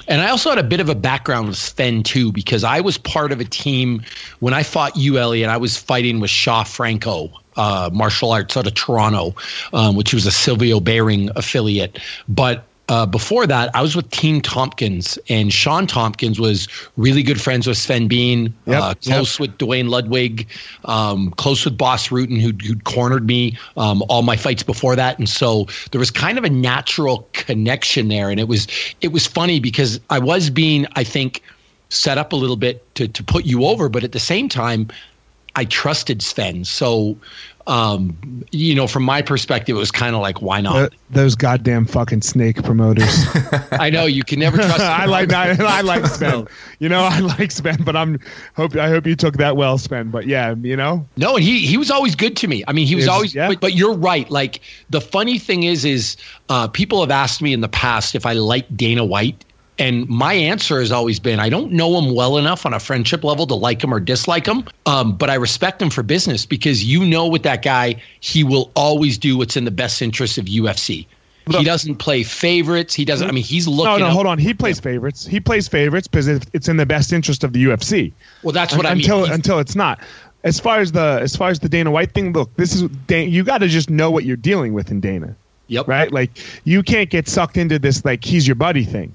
And 0.07 0.21
I 0.21 0.29
also 0.29 0.49
had 0.49 0.59
a 0.59 0.63
bit 0.63 0.79
of 0.79 0.89
a 0.89 0.95
background 0.95 1.47
with 1.47 1.57
Sven 1.57 2.03
too, 2.03 2.31
because 2.31 2.63
I 2.63 2.79
was 2.81 2.97
part 2.97 3.31
of 3.31 3.39
a 3.39 3.45
team 3.45 4.03
when 4.39 4.53
I 4.53 4.63
fought 4.63 4.95
you, 4.95 5.17
Eliot. 5.17 5.49
I 5.49 5.57
was 5.57 5.77
fighting 5.77 6.19
with 6.19 6.29
Shaw 6.29 6.63
Franco, 6.63 7.31
uh, 7.55 7.89
martial 7.91 8.31
arts 8.31 8.55
out 8.55 8.67
of 8.67 8.73
Toronto, 8.73 9.35
um, 9.73 9.95
which 9.95 10.13
was 10.13 10.25
a 10.25 10.31
Silvio 10.31 10.79
Behring 10.79 11.29
affiliate. 11.35 11.99
But 12.27 12.65
uh, 12.89 13.05
before 13.05 13.45
that, 13.45 13.69
I 13.75 13.83
was 13.83 13.95
with 13.95 14.09
Team 14.09 14.41
Tompkins, 14.41 15.19
and 15.29 15.53
Shawn 15.53 15.85
Tompkins 15.85 16.39
was 16.39 16.67
really 16.97 17.21
good 17.21 17.39
friends 17.39 17.67
with 17.67 17.77
Sven 17.77 18.07
Bean, 18.07 18.51
Yep, 18.65 18.81
uh, 18.81 18.93
close 18.95 19.39
with 19.39 19.55
Duane 19.59 19.89
Ludwig, 19.89 20.47
um, 20.85 21.29
close 21.37 21.63
with 21.65 21.77
Bas 21.77 22.07
Rutten, 22.07 22.41
who'd, 22.41 22.63
who'd 22.63 22.85
cornered 22.85 23.27
me 23.27 23.55
um, 23.77 24.03
all 24.09 24.23
my 24.23 24.35
fights 24.35 24.63
before 24.63 24.95
that, 24.95 25.19
and 25.19 25.29
so 25.29 25.67
there 25.91 25.99
was 25.99 26.09
kind 26.09 26.39
of 26.39 26.43
a 26.43 26.49
natural 26.49 27.29
connection 27.33 28.07
there, 28.07 28.31
and 28.31 28.39
it 28.39 28.47
was 28.47 28.67
it 29.01 29.11
was 29.11 29.27
funny 29.27 29.59
because 29.59 29.99
I 30.09 30.17
was 30.17 30.49
being, 30.49 30.87
I 30.95 31.03
think, 31.03 31.43
set 31.89 32.17
up 32.17 32.33
a 32.33 32.35
little 32.35 32.57
bit 32.57 32.83
to 32.95 33.07
to 33.07 33.23
put 33.23 33.45
you 33.45 33.65
over, 33.65 33.87
but 33.87 34.03
at 34.03 34.13
the 34.13 34.19
same 34.19 34.49
time, 34.49 34.87
I 35.55 35.65
trusted 35.65 36.23
Sven, 36.23 36.65
so. 36.65 37.15
Um, 37.69 38.43
you 38.51 38.73
know, 38.73 38.87
from 38.87 39.03
my 39.03 39.21
perspective, 39.21 39.75
it 39.75 39.79
was 39.79 39.91
kind 39.91 40.15
of 40.15 40.21
like, 40.21 40.41
why 40.41 40.59
not? 40.59 40.75
Uh, 40.75 40.89
those 41.11 41.35
goddamn 41.35 41.85
fucking 41.85 42.23
snake 42.23 42.63
promoters. 42.63 43.07
I 43.71 43.91
know 43.91 44.05
you 44.05 44.23
can 44.23 44.39
never 44.39 44.57
trust. 44.57 44.79
I 44.79 45.05
like 45.05 45.31
I, 45.31 45.55
I 45.59 45.81
like 45.81 46.05
Sven. 46.07 46.47
You 46.79 46.89
know, 46.89 47.01
I 47.01 47.19
like 47.19 47.51
Sven, 47.51 47.83
but 47.83 47.95
I'm 47.95 48.19
hope 48.55 48.75
I 48.75 48.89
hope 48.89 49.05
you 49.05 49.15
took 49.15 49.37
that 49.37 49.55
well, 49.55 49.77
Sven. 49.77 50.09
But 50.09 50.25
yeah, 50.25 50.55
you 50.59 50.75
know, 50.75 51.05
No, 51.15 51.35
and 51.35 51.43
he 51.45 51.59
he 51.59 51.77
was 51.77 51.91
always 51.91 52.15
good 52.15 52.35
to 52.37 52.47
me. 52.47 52.63
I 52.67 52.73
mean, 52.73 52.87
he 52.87 52.95
was 52.95 53.07
always. 53.07 53.35
yeah. 53.35 53.49
But, 53.49 53.59
but 53.59 53.73
you're 53.75 53.95
right. 53.95 54.27
Like 54.31 54.61
the 54.89 54.99
funny 55.01 55.37
thing 55.37 55.61
is, 55.63 55.85
is 55.85 56.17
uh, 56.49 56.67
people 56.67 57.01
have 57.01 57.11
asked 57.11 57.39
me 57.39 57.53
in 57.53 57.61
the 57.61 57.69
past 57.69 58.15
if 58.15 58.25
I 58.25 58.33
like 58.33 58.65
Dana 58.75 59.05
White, 59.05 59.45
and 59.79 60.07
my 60.09 60.33
answer 60.33 60.79
has 60.79 60.91
always 60.91 61.19
been 61.19 61.39
I 61.39 61.49
don't 61.49 61.71
know 61.71 61.97
him 61.97 62.13
well 62.13 62.37
enough 62.37 62.65
on 62.65 62.73
a 62.73 62.79
friendship 62.79 63.23
level 63.23 63.47
to 63.47 63.55
like 63.55 63.81
him 63.83 63.93
or 63.93 63.99
dislike 63.99 64.45
him. 64.45 64.65
Um, 64.85 65.15
but 65.17 65.29
I 65.29 65.35
respect 65.35 65.81
him 65.81 65.89
for 65.89 66.03
business 66.03 66.45
because 66.45 66.83
you 66.83 67.05
know, 67.05 67.27
with 67.27 67.43
that 67.43 67.63
guy, 67.63 68.01
he 68.19 68.43
will 68.43 68.71
always 68.75 69.17
do 69.17 69.37
what's 69.37 69.55
in 69.57 69.65
the 69.65 69.71
best 69.71 70.01
interest 70.01 70.37
of 70.37 70.45
UFC. 70.45 71.05
he 71.47 71.63
doesn't 71.63 71.95
play 71.95 72.21
favorites. 72.21 72.93
He 72.93 73.05
doesn't. 73.05 73.27
I 73.27 73.31
mean, 73.31 73.43
he's 73.43 73.67
looking. 73.67 73.85
no, 73.85 73.97
no, 73.97 74.05
up- 74.07 74.13
hold 74.13 74.27
on. 74.27 74.37
He 74.37 74.53
plays 74.53 74.79
favorites. 74.79 75.25
He 75.25 75.39
plays 75.39 75.67
favorites 75.67 76.07
because 76.07 76.27
it's 76.27 76.67
in 76.67 76.77
the 76.77 76.85
best 76.85 77.11
interest 77.11 77.43
of 77.43 77.53
the 77.53 77.63
UFC. 77.65 78.11
Well, 78.43 78.51
that's 78.51 78.75
what 78.75 78.85
I 78.85 78.93
mean. 78.93 78.99
until 79.03 79.25
until 79.25 79.59
it's 79.59 79.75
not. 79.75 79.99
As 80.43 80.59
far 80.59 80.79
as 80.79 80.91
the 80.91 81.19
as 81.21 81.35
far 81.35 81.49
as 81.49 81.59
the 81.59 81.67
Dana 81.69 81.89
White 81.91 82.13
thing, 82.13 82.33
look, 82.33 82.55
this 82.55 82.73
is 82.75 82.83
Dan, 83.07 83.29
you 83.29 83.43
got 83.43 83.57
to 83.59 83.67
just 83.67 83.89
know 83.89 84.11
what 84.11 84.25
you're 84.25 84.37
dealing 84.37 84.73
with 84.73 84.91
in 84.91 84.99
Dana, 85.01 85.35
Yep. 85.67 85.87
right? 85.87 86.11
Like 86.11 86.31
you 86.65 86.83
can't 86.83 87.09
get 87.09 87.27
sucked 87.27 87.57
into 87.57 87.79
this 87.79 88.05
like 88.05 88.23
he's 88.23 88.47
your 88.47 88.55
buddy 88.55 88.83
thing. 88.85 89.13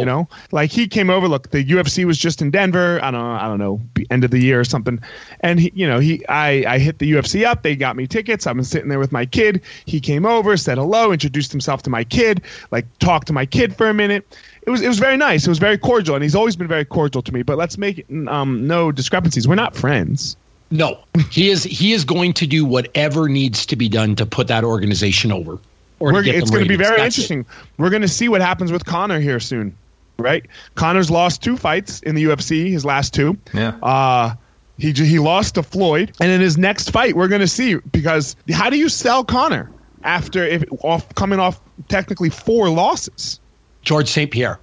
You 0.00 0.06
know, 0.06 0.28
like 0.50 0.70
he 0.70 0.88
came 0.88 1.10
over. 1.10 1.28
Look, 1.28 1.50
the 1.50 1.64
UFC 1.64 2.04
was 2.04 2.16
just 2.16 2.40
in 2.40 2.50
Denver. 2.50 2.98
I 3.02 3.10
don't, 3.10 3.20
know, 3.20 3.30
I 3.32 3.48
don't 3.48 3.58
know, 3.58 3.80
end 4.10 4.24
of 4.24 4.30
the 4.30 4.38
year 4.38 4.58
or 4.60 4.64
something. 4.64 4.98
And 5.40 5.60
he, 5.60 5.72
you 5.74 5.86
know, 5.86 5.98
he, 5.98 6.26
I, 6.26 6.64
I 6.74 6.78
hit 6.78 6.98
the 6.98 7.12
UFC 7.12 7.44
up. 7.44 7.62
They 7.62 7.76
got 7.76 7.96
me 7.96 8.06
tickets. 8.06 8.46
I've 8.46 8.54
been 8.54 8.64
sitting 8.64 8.88
there 8.88 8.98
with 8.98 9.12
my 9.12 9.26
kid. 9.26 9.62
He 9.84 10.00
came 10.00 10.24
over, 10.24 10.56
said 10.56 10.78
hello, 10.78 11.12
introduced 11.12 11.52
himself 11.52 11.82
to 11.82 11.90
my 11.90 12.04
kid, 12.04 12.42
like 12.70 12.86
talked 12.98 13.26
to 13.26 13.32
my 13.32 13.44
kid 13.44 13.76
for 13.76 13.88
a 13.88 13.94
minute. 13.94 14.26
It 14.62 14.70
was, 14.70 14.80
it 14.80 14.88
was 14.88 14.98
very 14.98 15.18
nice. 15.18 15.46
It 15.46 15.50
was 15.50 15.58
very 15.58 15.76
cordial, 15.76 16.14
and 16.14 16.22
he's 16.22 16.34
always 16.34 16.56
been 16.56 16.68
very 16.68 16.86
cordial 16.86 17.20
to 17.22 17.32
me. 17.32 17.42
But 17.42 17.58
let's 17.58 17.76
make 17.76 18.06
um, 18.28 18.66
no 18.66 18.90
discrepancies. 18.90 19.46
We're 19.46 19.56
not 19.56 19.76
friends. 19.76 20.36
No, 20.70 20.98
he 21.30 21.50
is. 21.50 21.62
He 21.62 21.92
is 21.92 22.04
going 22.04 22.32
to 22.34 22.46
do 22.46 22.64
whatever 22.64 23.28
needs 23.28 23.66
to 23.66 23.76
be 23.76 23.88
done 23.88 24.16
to 24.16 24.26
put 24.26 24.48
that 24.48 24.64
organization 24.64 25.30
over. 25.30 25.58
Or 26.00 26.12
We're, 26.12 26.22
get 26.22 26.34
it's 26.34 26.50
going 26.50 26.64
to 26.64 26.68
be 26.68 26.76
very 26.76 26.96
That's 26.96 27.16
it. 27.18 27.30
interesting. 27.30 27.46
We're 27.78 27.90
going 27.90 28.02
to 28.02 28.08
see 28.08 28.28
what 28.28 28.40
happens 28.40 28.72
with 28.72 28.84
Conor 28.84 29.20
here 29.20 29.40
soon, 29.40 29.76
right? 30.18 30.44
Conor's 30.74 31.10
lost 31.10 31.42
two 31.42 31.56
fights 31.56 32.00
in 32.00 32.14
the 32.14 32.24
UFC, 32.24 32.70
his 32.70 32.84
last 32.84 33.14
two. 33.14 33.36
Yeah. 33.52 33.76
Uh, 33.82 34.34
he 34.76 34.92
he 34.92 35.18
lost 35.20 35.54
to 35.54 35.62
Floyd, 35.62 36.12
and 36.20 36.30
in 36.32 36.40
his 36.40 36.58
next 36.58 36.90
fight, 36.90 37.14
we're 37.14 37.28
going 37.28 37.40
to 37.40 37.48
see 37.48 37.76
because 37.76 38.34
how 38.50 38.70
do 38.70 38.76
you 38.76 38.88
sell 38.88 39.22
Conor 39.24 39.70
after 40.02 40.42
if 40.42 40.64
off 40.82 41.14
coming 41.14 41.38
off 41.38 41.60
technically 41.88 42.28
four 42.30 42.68
losses? 42.68 43.38
George 43.82 44.10
St. 44.10 44.30
Pierre. 44.30 44.58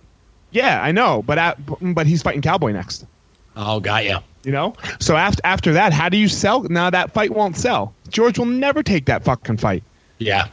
Yeah, 0.51 0.81
I 0.83 0.91
know, 0.91 1.21
but 1.21 1.37
at, 1.37 1.57
but 1.93 2.07
he's 2.07 2.21
fighting 2.21 2.41
Cowboy 2.41 2.71
next. 2.73 3.05
Oh, 3.55 3.79
got 3.79 4.03
ya. 4.03 4.19
You 4.43 4.51
know, 4.51 4.73
so 4.99 5.15
after 5.15 5.39
after 5.45 5.73
that, 5.73 5.93
how 5.93 6.09
do 6.09 6.17
you 6.17 6.27
sell? 6.27 6.63
Now 6.63 6.89
that 6.89 7.13
fight 7.13 7.31
won't 7.31 7.55
sell. 7.55 7.93
George 8.09 8.37
will 8.37 8.47
never 8.47 8.83
take 8.83 9.05
that 9.05 9.23
fucking 9.23 9.57
fight. 9.57 9.83
Yeah. 10.17 10.47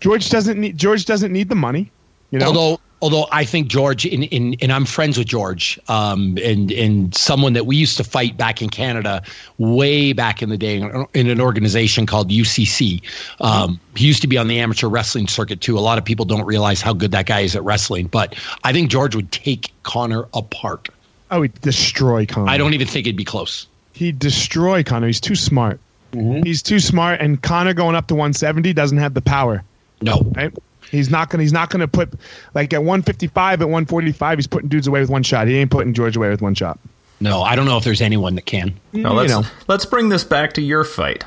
George 0.00 0.30
doesn't 0.30 0.58
need 0.58 0.76
George 0.76 1.04
doesn't 1.04 1.32
need 1.32 1.48
the 1.48 1.54
money. 1.54 1.90
You 2.30 2.38
know, 2.38 2.46
Although, 2.46 2.80
although 3.02 3.26
I 3.32 3.44
think 3.44 3.68
George, 3.68 4.06
in, 4.06 4.22
in, 4.24 4.54
and 4.62 4.72
I'm 4.72 4.84
friends 4.84 5.18
with 5.18 5.26
George, 5.26 5.80
um, 5.88 6.38
and 6.42 6.70
and 6.70 7.14
someone 7.14 7.54
that 7.54 7.66
we 7.66 7.76
used 7.76 7.96
to 7.96 8.04
fight 8.04 8.36
back 8.36 8.62
in 8.62 8.70
Canada, 8.70 9.22
way 9.58 10.12
back 10.12 10.42
in 10.42 10.48
the 10.48 10.56
day, 10.56 10.76
in, 10.76 11.06
in 11.14 11.28
an 11.28 11.40
organization 11.40 12.06
called 12.06 12.30
UCC. 12.30 13.02
Um, 13.40 13.80
he 13.96 14.06
used 14.06 14.22
to 14.22 14.28
be 14.28 14.38
on 14.38 14.48
the 14.48 14.60
amateur 14.60 14.88
wrestling 14.88 15.26
circuit 15.26 15.60
too. 15.60 15.78
A 15.78 15.80
lot 15.80 15.98
of 15.98 16.04
people 16.04 16.24
don't 16.24 16.46
realize 16.46 16.80
how 16.80 16.92
good 16.92 17.10
that 17.10 17.26
guy 17.26 17.40
is 17.40 17.56
at 17.56 17.64
wrestling, 17.64 18.06
but 18.06 18.36
I 18.64 18.72
think 18.72 18.90
George 18.90 19.16
would 19.16 19.32
take 19.32 19.72
Conor 19.82 20.28
apart. 20.34 20.88
oh, 21.30 21.42
he'd 21.42 21.60
destroy 21.60 22.26
Conor. 22.26 22.48
I 22.48 22.58
don't 22.58 22.74
even 22.74 22.86
think 22.86 23.06
it'd 23.06 23.16
be 23.16 23.24
close. 23.24 23.66
He'd 23.92 24.18
destroy 24.18 24.82
Conor. 24.82 25.08
He's 25.08 25.20
too 25.20 25.34
smart. 25.34 25.80
He's 26.12 26.60
too 26.62 26.80
smart, 26.80 27.20
and 27.20 27.40
Conor 27.40 27.72
going 27.72 27.94
up 27.94 28.08
to 28.08 28.14
170 28.14 28.72
doesn't 28.72 28.98
have 28.98 29.14
the 29.14 29.20
power. 29.20 29.62
No. 30.00 30.20
Right? 30.34 30.52
He's 30.90 31.10
not 31.10 31.30
gonna. 31.30 31.42
He's 31.42 31.52
not 31.52 31.70
gonna 31.70 31.86
put 31.88 32.12
like 32.54 32.72
at 32.72 32.78
155, 32.80 33.60
at 33.62 33.64
145. 33.64 34.38
He's 34.38 34.46
putting 34.46 34.68
dudes 34.68 34.86
away 34.86 35.00
with 35.00 35.10
one 35.10 35.22
shot. 35.22 35.46
He 35.46 35.56
ain't 35.56 35.70
putting 35.70 35.94
George 35.94 36.16
away 36.16 36.30
with 36.30 36.42
one 36.42 36.54
shot. 36.54 36.78
No, 37.20 37.42
I 37.42 37.54
don't 37.54 37.66
know 37.66 37.76
if 37.76 37.84
there's 37.84 38.00
anyone 38.00 38.34
that 38.36 38.46
can. 38.46 38.74
Now, 38.92 39.10
you 39.10 39.16
let's 39.16 39.30
know. 39.30 39.42
let's 39.68 39.84
bring 39.84 40.08
this 40.08 40.24
back 40.24 40.54
to 40.54 40.62
your 40.62 40.84
fight. 40.84 41.24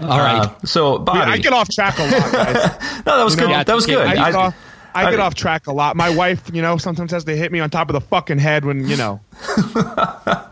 All 0.00 0.18
right. 0.18 0.46
Uh, 0.46 0.54
so, 0.66 0.98
Bobby, 0.98 1.20
I 1.20 1.38
get 1.38 1.52
off 1.52 1.68
track 1.68 1.98
a 1.98 2.02
lot, 2.02 2.32
guys. 2.32 2.54
no, 3.06 3.16
that 3.16 3.24
was 3.24 3.34
you 3.34 3.40
good. 3.40 3.50
yeah, 3.50 3.64
that 3.64 3.74
was 3.74 3.84
I- 3.84 3.88
good. 3.88 4.06
I, 4.06 4.14
get 4.14 4.34
I- 4.34 4.38
off. 4.38 4.54
I 4.94 5.10
get 5.10 5.20
off 5.20 5.34
track 5.36 5.68
a 5.68 5.72
lot. 5.72 5.94
My 5.96 6.10
wife, 6.10 6.50
you 6.52 6.60
know, 6.60 6.76
sometimes 6.76 7.12
has 7.12 7.22
to 7.24 7.36
hit 7.36 7.52
me 7.52 7.60
on 7.60 7.70
top 7.70 7.88
of 7.88 7.92
the 7.92 8.00
fucking 8.00 8.38
head 8.38 8.64
when 8.64 8.88
you 8.88 8.96
know. 8.96 9.20
All 9.56 10.44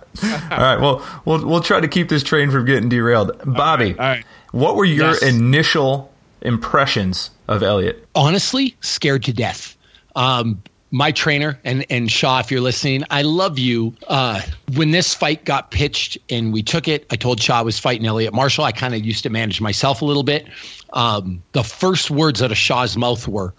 right. 0.51 0.77
Well, 0.81 1.05
we'll 1.25 1.45
we'll 1.47 1.61
try 1.61 1.81
to 1.81 1.89
keep 1.89 2.09
this 2.09 2.23
train 2.23 2.51
from 2.51 2.65
getting 2.65 2.89
derailed. 2.89 3.33
Bobby, 3.45 3.91
All 3.93 3.99
right. 3.99 4.25
what 4.53 4.77
were 4.77 4.85
your 4.85 5.11
Yes. 5.11 5.23
initial 5.23 6.13
impressions 6.43 7.31
of 7.49 7.63
Eliot? 7.63 8.07
honestly 8.15 8.77
scared 8.81 9.23
to 9.25 9.33
death. 9.33 9.77
Um, 10.15 10.63
my 10.91 11.11
trainer 11.13 11.59
and 11.65 11.85
and 11.91 12.11
Shaw, 12.11 12.39
if 12.41 12.51
you're 12.51 12.61
listening, 12.61 13.05
I 13.11 13.23
love 13.23 13.59
you. 13.59 13.95
Uh, 14.07 14.41
when 14.75 14.93
this 14.93 15.15
fight 15.15 15.45
got 15.45 15.71
pitched 15.71 16.17
and 16.31 16.53
we 16.53 16.63
took 16.63 16.89
it, 16.89 17.07
I 17.11 17.17
told 17.17 17.41
Shaw 17.41 17.59
I 17.59 17.63
was 17.63 17.79
fighting 17.79 18.07
Eliot 18.07 18.33
Marshall. 18.33 18.65
I 18.65 18.73
kind 18.73 18.95
of 18.95 19.05
used 19.05 19.23
to 19.25 19.31
manage 19.31 19.61
myself 19.61 20.01
a 20.01 20.05
little 20.05 20.23
bit. 20.23 20.47
Um, 20.93 21.43
the 21.53 21.65
first 21.65 22.11
words 22.11 22.41
out 22.41 22.51
of 22.51 22.57
Shaw's 22.57 22.97
mouth 22.97 23.27
were, 23.27 23.53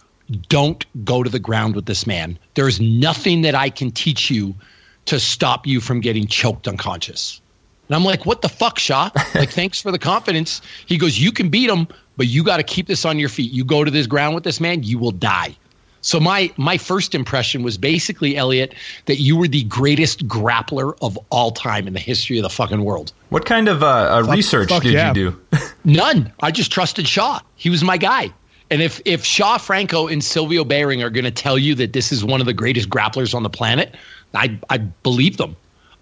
"Don't 0.49 0.85
go 1.03 1.21
to 1.21 1.29
the 1.29 1.39
ground 1.39 1.75
with 1.75 1.85
this 1.85 2.07
man. 2.07 2.39
There 2.55 2.67
is 2.67 2.79
nothing 2.79 3.41
that 3.41 3.55
I 3.55 3.69
can 3.69 3.91
teach 3.91 4.31
you 4.31 4.55
to 5.05 5.19
stop 5.19 5.67
you 5.67 5.81
from 5.81 5.99
getting 5.99 6.27
choked 6.27 6.67
unconscious." 6.67 7.41
And 7.89 7.95
I'm 7.95 8.03
like, 8.03 8.25
what 8.25 8.41
the 8.41 8.49
fuck, 8.49 8.79
Shaw? 8.79 9.09
Like, 9.33 9.51
thanks 9.51 9.81
for 9.81 9.91
the 9.91 9.99
confidence. 9.99 10.61
He 10.87 10.97
goes, 10.97 11.19
you 11.19 11.31
can 11.31 11.47
beat 11.47 11.69
him, 11.69 11.87
but 12.17 12.27
you 12.27 12.43
got 12.43 12.57
to 12.57 12.63
keep 12.63 12.87
this 12.87 13.05
on 13.05 13.19
your 13.19 13.29
feet. 13.29 13.51
You 13.51 13.63
go 13.63 13.83
to 13.83 13.91
this 13.91 14.07
ground 14.07 14.35
with 14.35 14.43
this 14.43 14.59
man, 14.59 14.83
you 14.83 14.99
will 14.99 15.11
die. 15.11 15.55
So 16.01 16.19
my 16.19 16.51
my 16.57 16.77
first 16.77 17.15
impression 17.15 17.63
was 17.63 17.77
basically, 17.77 18.37
Eliot, 18.37 18.73
that 19.05 19.17
you 19.17 19.35
were 19.35 19.47
the 19.47 19.63
greatest 19.63 20.27
grappler 20.27 20.97
of 21.01 21.17
all 21.29 21.51
time 21.51 21.87
in 21.87 21.93
the 21.93 21.99
history 21.99 22.37
of 22.37 22.43
the 22.43 22.49
fucking 22.49 22.83
world. 22.83 23.11
What 23.29 23.45
kind 23.45 23.67
of 23.67 23.83
uh, 23.83 23.87
uh, 23.87 24.23
research 24.31 24.69
fuck 24.69 24.83
did 24.83 24.93
yeah. 24.93 25.09
you 25.09 25.13
do? 25.13 25.59
None. 25.85 26.31
I 26.41 26.51
just 26.51 26.71
trusted 26.71 27.07
Shaw. 27.07 27.39
He 27.55 27.69
was 27.69 27.83
my 27.83 27.97
guy. 27.97 28.31
And 28.69 28.81
if 28.81 29.01
if 29.05 29.25
Shaw 29.25 29.57
Franco 29.57 30.07
and 30.07 30.23
Silvio 30.23 30.63
Behring 30.63 31.01
are 31.01 31.09
going 31.09 31.25
to 31.25 31.31
tell 31.31 31.57
you 31.57 31.75
that 31.75 31.93
this 31.93 32.11
is 32.11 32.23
one 32.23 32.39
of 32.39 32.45
the 32.45 32.53
greatest 32.53 32.89
grapplers 32.89 33.33
on 33.33 33.43
the 33.43 33.49
planet, 33.49 33.95
I 34.33 34.57
I 34.69 34.77
believe 34.77 35.37
them. 35.37 35.55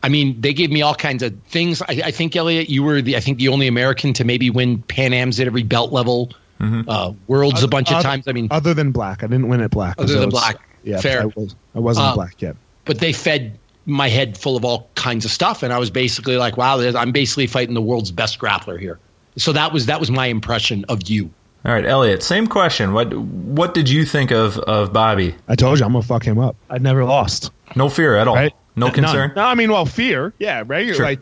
I 0.05 0.09
mean, 0.09 0.39
they 0.39 0.53
gave 0.53 0.71
me 0.71 0.81
all 0.83 0.93
kinds 0.93 1.23
of 1.23 1.33
things. 1.47 1.81
I, 1.81 2.01
I 2.05 2.11
think 2.11 2.35
Eliot, 2.35 2.69
you 2.69 2.83
were 2.83 3.01
the 3.01 3.17
I 3.17 3.19
think 3.19 3.39
the 3.39 3.47
only 3.47 3.67
American 3.67 4.13
to 4.13 4.23
maybe 4.23 4.49
win 4.51 4.81
Pan 4.83 5.13
Am's 5.13 5.39
at 5.39 5.47
every 5.47 5.63
belt 5.63 5.91
level, 5.91 6.31
uh, 6.59 7.11
worlds 7.27 7.63
a 7.63 7.67
bunch 7.67 7.89
of 7.89 7.97
Oth- 7.97 8.03
times. 8.03 8.27
I 8.27 8.31
mean, 8.33 8.47
other 8.51 8.73
than 8.73 8.91
black, 8.91 9.23
I 9.23 9.27
didn't 9.27 9.47
win 9.47 9.61
at 9.61 9.71
black. 9.71 9.95
Other 9.97 10.13
than 10.13 10.29
it's- 10.29 10.31
black. 10.31 10.57
yeah, 10.83 10.99
Fair. 11.01 11.23
I, 11.23 11.25
was, 11.25 11.55
I 11.73 11.79
wasn't 11.79 12.07
Uh, 12.07 12.13
black 12.15 12.41
yet. 12.41 12.55
but 12.85 12.99
they 12.99 13.11
fed 13.13 13.57
my 13.87 14.07
head 14.09 14.37
full 14.37 14.55
of 14.55 14.63
all 14.63 14.89
kinds 14.95 15.25
of 15.25 15.31
stuff, 15.31 15.63
and 15.63 15.73
I 15.73 15.79
was 15.79 15.89
basically 15.89 16.37
like, 16.37 16.55
wow, 16.57 16.79
I'm 16.79 17.11
basically 17.11 17.47
fighting 17.47 17.73
the 17.73 17.81
world's 17.81 18.11
best 18.11 18.37
grappler 18.39 18.79
here. 18.79 18.99
So 19.37 19.51
that 19.53 19.73
was 19.73 19.87
that 19.87 19.99
was 19.99 20.11
my 20.11 20.27
impression 20.27 20.85
of 20.87 21.09
you. 21.09 21.29
All 21.65 21.73
right, 21.73 21.85
Eliot. 21.85 22.21
Same 22.21 22.45
question. 22.45 22.93
What 22.93 23.11
what 23.13 23.73
did 23.73 23.89
you 23.89 24.05
think 24.05 24.31
of 24.31 24.59
of 24.59 24.93
Bobby? 24.93 25.33
I 25.47 25.55
told 25.55 25.79
you 25.79 25.85
I'm 25.85 25.93
gonna 25.93 26.03
fuck 26.03 26.23
him 26.23 26.37
up. 26.37 26.55
I 26.69 26.77
never 26.77 27.03
lost. 27.03 27.51
No 27.75 27.89
fear 27.89 28.15
at 28.17 28.27
all. 28.27 28.35
Right? 28.35 28.53
No 28.75 28.87
None. 28.87 28.95
concern. 28.95 29.33
No, 29.35 29.43
I 29.43 29.55
mean, 29.55 29.71
well, 29.71 29.85
fear. 29.85 30.33
Yeah, 30.39 30.63
right. 30.65 30.93
Sure. 30.95 31.05
Like, 31.05 31.21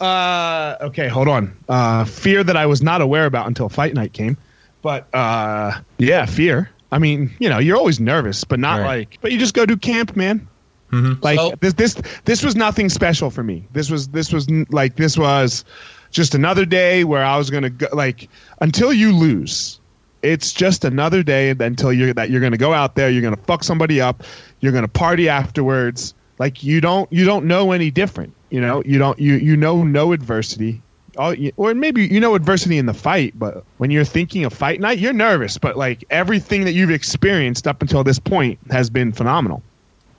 uh, 0.00 0.76
okay, 0.82 1.08
hold 1.08 1.28
on. 1.28 1.56
Uh, 1.68 2.04
fear 2.04 2.42
that 2.44 2.56
I 2.56 2.66
was 2.66 2.82
not 2.82 3.00
aware 3.00 3.26
about 3.26 3.46
until 3.46 3.68
fight 3.68 3.94
night 3.94 4.12
came, 4.12 4.36
but 4.82 5.06
uh, 5.14 5.80
yeah, 5.98 6.26
fear. 6.26 6.70
I 6.92 6.98
mean, 6.98 7.30
you 7.38 7.48
know, 7.48 7.58
you're 7.58 7.76
always 7.76 8.00
nervous, 8.00 8.44
but 8.44 8.58
not 8.58 8.80
Right. 8.80 8.86
like. 9.08 9.18
But 9.20 9.32
you 9.32 9.38
just 9.38 9.54
go 9.54 9.64
do 9.66 9.76
camp, 9.76 10.16
man. 10.16 10.46
Mm-hmm. 10.90 11.22
Like 11.22 11.38
So- 11.38 11.54
this, 11.60 11.74
this, 11.74 11.94
this 12.24 12.42
was 12.42 12.56
nothing 12.56 12.88
special 12.88 13.30
for 13.30 13.42
me. 13.44 13.64
This 13.72 13.90
was, 13.90 14.08
this 14.08 14.32
was 14.32 14.50
like 14.70 14.96
this 14.96 15.16
was 15.16 15.64
just 16.10 16.34
another 16.34 16.64
day 16.64 17.04
where 17.04 17.24
I 17.24 17.36
was 17.38 17.48
gonna 17.50 17.70
go. 17.70 17.86
Like 17.92 18.28
until 18.60 18.92
you 18.92 19.12
lose, 19.14 19.78
it's 20.22 20.52
just 20.52 20.84
another 20.84 21.22
day 21.22 21.50
until 21.50 21.92
you're 21.92 22.12
that 22.14 22.28
you're 22.30 22.40
gonna 22.40 22.56
go 22.56 22.72
out 22.74 22.96
there, 22.96 23.08
you're 23.08 23.22
gonna 23.22 23.36
fuck 23.36 23.62
somebody 23.62 24.00
up, 24.00 24.24
you're 24.58 24.72
gonna 24.72 24.88
party 24.88 25.28
afterwards. 25.28 26.14
Like 26.40 26.64
you 26.64 26.80
don't, 26.80 27.12
you 27.12 27.26
don't 27.26 27.44
know 27.44 27.72
any 27.72 27.90
different. 27.90 28.32
You 28.48 28.62
know, 28.62 28.82
you 28.86 28.98
don't, 28.98 29.18
you 29.18 29.34
you 29.34 29.56
know 29.58 29.84
no 29.84 30.12
adversity. 30.12 30.80
All, 31.18 31.34
or 31.58 31.74
maybe 31.74 32.06
you 32.06 32.18
know 32.18 32.34
adversity 32.34 32.78
in 32.78 32.86
the 32.86 32.94
fight, 32.94 33.38
but 33.38 33.62
when 33.76 33.90
you're 33.90 34.04
thinking 34.06 34.44
of 34.46 34.52
fight 34.54 34.80
night, 34.80 34.98
you're 34.98 35.12
nervous. 35.12 35.58
But 35.58 35.76
like 35.76 36.02
everything 36.08 36.64
that 36.64 36.72
you've 36.72 36.90
experienced 36.90 37.66
up 37.68 37.82
until 37.82 38.02
this 38.04 38.18
point 38.18 38.58
has 38.70 38.88
been 38.88 39.12
phenomenal. 39.12 39.62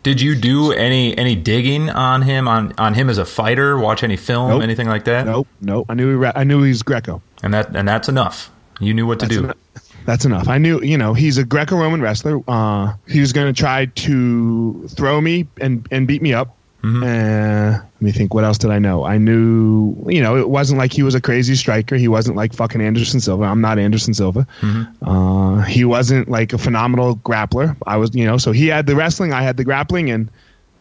Did 0.03 0.21
you 0.21 0.35
do 0.35 0.71
any 0.73 1.17
any 1.17 1.35
digging 1.35 1.89
on 1.89 2.21
him 2.21 2.47
on 2.47 2.73
on 2.77 2.93
him 2.93 3.09
as 3.09 3.17
a 3.17 3.25
fighter? 3.25 3.79
Watch 3.79 4.03
any 4.03 4.17
film, 4.17 4.49
Nope. 4.49 4.61
anything 4.61 4.87
like 4.87 5.05
that? 5.05 5.25
Nope, 5.25 5.47
nope. 5.59 5.87
I 5.89 5.95
knew 5.95 6.21
he, 6.21 6.31
I 6.35 6.43
knew 6.43 6.61
he 6.61 6.69
was 6.69 6.83
Greco. 6.83 7.21
And 7.41 7.51
that 7.55 7.75
and 7.75 7.87
that's 7.87 8.07
enough. 8.07 8.51
You 8.79 8.93
knew 8.93 9.07
what 9.07 9.19
to 9.21 9.25
That's 9.25 9.41
do. 9.41 9.90
That's 10.05 10.25
enough. 10.25 10.47
I 10.47 10.57
knew, 10.57 10.81
you 10.81 10.97
know, 10.97 11.13
he's 11.13 11.37
a 11.37 11.43
Greco-Roman 11.43 12.01
wrestler. 12.01 12.41
Uh, 12.47 12.93
he 13.07 13.19
was 13.19 13.33
going 13.33 13.53
to 13.53 13.59
try 13.59 13.85
to 13.85 14.87
throw 14.89 15.21
me 15.21 15.47
and 15.59 15.87
and 15.91 16.07
beat 16.07 16.21
me 16.21 16.33
up. 16.33 16.57
Mm-hmm. 16.83 17.03
Uh, 17.03 17.77
let 17.77 18.01
me 18.01 18.11
think. 18.11 18.33
What 18.33 18.43
else 18.43 18.57
did 18.57 18.71
I 18.71 18.79
know? 18.79 19.03
I 19.03 19.19
knew, 19.19 19.95
you 20.07 20.19
know, 20.19 20.35
it 20.35 20.49
wasn't 20.49 20.79
like 20.79 20.91
he 20.91 21.03
was 21.03 21.13
a 21.13 21.21
crazy 21.21 21.55
striker. 21.55 21.95
He 21.95 22.07
wasn't 22.07 22.37
like 22.37 22.53
fucking 22.53 22.81
Anderson 22.81 23.19
Silva. 23.19 23.43
I'm 23.43 23.61
not 23.61 23.77
Anderson 23.77 24.15
Silva. 24.15 24.47
Mm-hmm. 24.61 25.07
Uh, 25.07 25.61
he 25.61 25.85
wasn't 25.85 26.27
like 26.27 26.53
a 26.53 26.57
phenomenal 26.57 27.17
grappler. 27.17 27.77
I 27.85 27.97
was, 27.97 28.15
you 28.15 28.25
know, 28.25 28.37
so 28.37 28.51
he 28.51 28.67
had 28.67 28.87
the 28.87 28.95
wrestling, 28.95 29.31
I 29.31 29.43
had 29.43 29.57
the 29.57 29.63
grappling, 29.63 30.09
and 30.09 30.31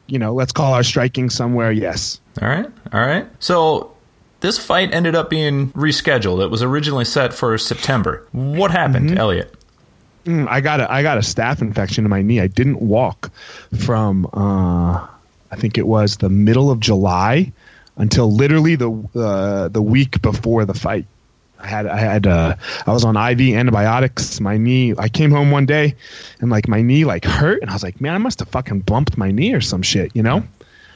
you 0.06 0.18
know, 0.18 0.32
let's 0.32 0.52
call 0.52 0.72
our 0.72 0.82
striking 0.82 1.28
somewhere. 1.28 1.70
Yes. 1.70 2.18
All 2.40 2.48
right, 2.48 2.66
all 2.92 3.00
right. 3.00 3.26
So 3.38 3.89
this 4.40 4.58
fight 4.58 4.92
ended 4.94 5.14
up 5.14 5.30
being 5.30 5.70
rescheduled. 5.72 6.42
It 6.42 6.50
was 6.50 6.62
originally 6.62 7.04
set 7.04 7.32
for 7.34 7.56
September. 7.58 8.26
What 8.32 8.70
happened, 8.70 9.10
Mm-hmm. 9.10 9.18
Eliot? 9.18 9.54
Mm, 10.26 10.46
I 10.48 10.60
got 10.60 10.80
a 10.80 10.92
I 10.92 11.02
got 11.02 11.16
a 11.16 11.22
staph 11.22 11.62
infection 11.62 12.04
in 12.04 12.10
my 12.10 12.20
knee. 12.22 12.40
I 12.40 12.46
didn't 12.46 12.80
walk 12.80 13.30
from 13.78 14.26
uh, 14.32 15.06
I 15.50 15.56
think 15.56 15.78
it 15.78 15.86
was 15.86 16.18
the 16.18 16.28
middle 16.28 16.70
of 16.70 16.78
July 16.80 17.52
until 17.96 18.30
literally 18.30 18.76
the 18.76 18.90
uh, 19.14 19.68
the 19.68 19.80
week 19.82 20.20
before 20.20 20.64
the 20.66 20.74
fight. 20.74 21.06
I 21.58 21.66
had 21.66 21.86
I 21.86 21.98
had 21.98 22.26
uh, 22.26 22.56
I 22.86 22.92
was 22.92 23.04
on 23.04 23.16
IV 23.16 23.54
antibiotics. 23.56 24.40
My 24.40 24.56
knee. 24.58 24.94
I 24.98 25.08
came 25.08 25.30
home 25.30 25.50
one 25.50 25.64
day 25.66 25.94
and 26.40 26.50
like 26.50 26.68
my 26.68 26.82
knee 26.82 27.04
like 27.06 27.24
hurt, 27.24 27.62
and 27.62 27.70
I 27.70 27.72
was 27.74 27.82
like, 27.82 28.00
man, 28.00 28.14
I 28.14 28.18
must 28.18 28.40
have 28.40 28.48
fucking 28.48 28.80
bumped 28.80 29.16
my 29.16 29.30
knee 29.30 29.54
or 29.54 29.60
some 29.62 29.80
shit, 29.82 30.14
you 30.14 30.22
know. 30.22 30.42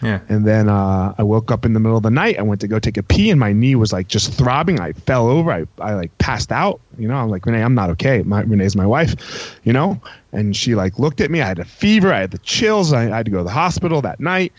Yeah. 0.05 0.21
And 0.29 0.47
then 0.47 0.69
uh, 0.69 1.15
I 1.17 1.23
woke 1.23 1.51
up 1.51 1.65
in 1.65 1.73
the 1.73 1.81
middle 1.81 1.97
of 1.97 2.03
the 2.03 2.11
night. 2.11 2.39
I 2.39 2.43
went 2.43 2.61
to 2.61 2.69
go 2.69 2.79
take 2.79 2.97
a 2.97 3.03
pee, 3.03 3.31
and 3.31 3.41
my 3.41 3.53
knee 3.53 3.75
was 3.75 3.93
like 3.93 4.07
just 4.09 4.33
throbbing. 4.33 4.81
I 4.81 4.93
fell 4.93 5.29
over. 5.29 5.51
I, 5.51 5.67
I 5.79 5.95
like 5.95 6.17
passed 6.19 6.53
out. 6.53 6.81
You 6.99 7.09
know, 7.09 7.15
I'm 7.15 7.31
like 7.31 7.47
Renee, 7.47 7.63
I'm 7.63 7.75
not 7.75 7.91
okay. 7.91 8.23
My, 8.23 8.43
Renee's 8.43 8.77
my 8.77 8.87
wife. 8.87 9.59
You 9.65 9.73
know, 9.73 10.01
and 10.33 10.55
she 10.55 10.75
like 10.75 10.99
looked 10.99 11.21
at 11.21 11.31
me. 11.31 11.41
I 11.41 11.47
had 11.47 11.59
a 11.59 11.65
fever. 11.65 12.13
I 12.13 12.21
had 12.21 12.33
the 12.33 12.39
chills. 12.39 12.93
I, 12.93 13.11
I 13.11 13.17
had 13.17 13.25
to 13.25 13.31
go 13.31 13.39
to 13.39 13.45
the 13.45 13.51
hospital 13.51 14.03
that 14.03 14.21
night. 14.21 14.53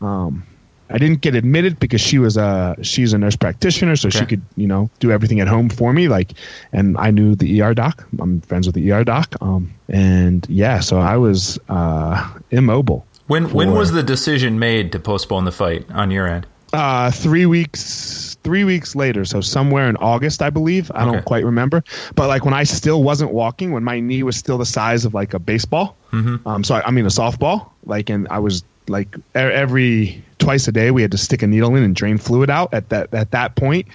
Um, 0.00 0.44
I 0.90 0.98
didn't 0.98 1.20
get 1.20 1.34
admitted 1.34 1.78
because 1.78 2.00
she 2.00 2.18
was 2.18 2.36
a 2.36 2.76
she's 2.82 3.12
a 3.12 3.18
nurse 3.18 3.36
practitioner, 3.36 3.94
so 3.96 4.08
she 4.08 4.24
could 4.24 4.42
you 4.56 4.66
know 4.66 4.90
do 5.00 5.12
everything 5.12 5.38
at 5.40 5.46
home 5.46 5.68
for 5.68 5.92
me. 5.92 6.08
Like, 6.08 6.32
and 6.72 6.96
I 6.98 7.10
knew 7.10 7.34
the 7.34 7.60
ER 7.62 7.74
doc. 7.74 8.06
I'm 8.18 8.40
friends 8.40 8.66
with 8.66 8.74
the 8.74 8.90
ER 8.90 9.04
doc. 9.04 9.34
Um, 9.40 9.72
and 9.88 10.46
yeah, 10.48 10.80
so 10.80 10.98
I 10.98 11.16
was 11.16 11.58
uh, 11.68 12.26
immobile. 12.50 13.06
When 13.28 13.52
when 13.52 13.72
was 13.72 13.92
the 13.92 14.02
decision 14.02 14.58
made 14.58 14.90
to 14.92 14.98
postpone 14.98 15.44
the 15.44 15.52
fight 15.52 15.86
on 15.90 16.10
your 16.10 16.26
end? 16.26 16.46
Uh, 16.72 17.10
three 17.10 17.46
weeks, 17.46 18.36
three 18.44 18.64
weeks 18.64 18.94
later. 18.94 19.24
So 19.24 19.40
somewhere 19.40 19.88
in 19.88 19.96
August, 19.96 20.42
I 20.42 20.50
believe. 20.50 20.90
I 20.94 21.02
Okay. 21.04 21.12
don't 21.12 21.24
quite 21.24 21.44
remember. 21.44 21.82
But 22.14 22.28
like 22.28 22.44
when 22.44 22.52
I 22.52 22.64
still 22.64 23.02
wasn't 23.02 23.32
walking, 23.32 23.72
when 23.72 23.84
my 23.84 24.00
knee 24.00 24.22
was 24.22 24.36
still 24.36 24.58
the 24.58 24.66
size 24.66 25.04
of 25.06 25.14
like 25.14 25.32
a 25.32 25.38
baseball. 25.38 25.96
Mm-hmm. 26.12 26.46
Um, 26.46 26.64
so 26.64 26.74
I, 26.74 26.86
I 26.86 26.90
mean 26.90 27.06
a 27.06 27.08
softball. 27.08 27.68
Like, 27.86 28.10
and 28.10 28.26
I 28.28 28.38
was 28.38 28.64
like 28.86 29.16
every 29.34 30.22
twice 30.38 30.66
a 30.68 30.72
day 30.72 30.90
we 30.90 31.02
had 31.02 31.10
to 31.10 31.18
stick 31.18 31.42
a 31.42 31.46
needle 31.46 31.74
in 31.76 31.82
and 31.82 31.94
drain 31.96 32.16
fluid 32.18 32.50
out. 32.50 32.72
At 32.74 32.88
that 32.90 33.12
at 33.14 33.30
that 33.30 33.56
point, 33.56 33.86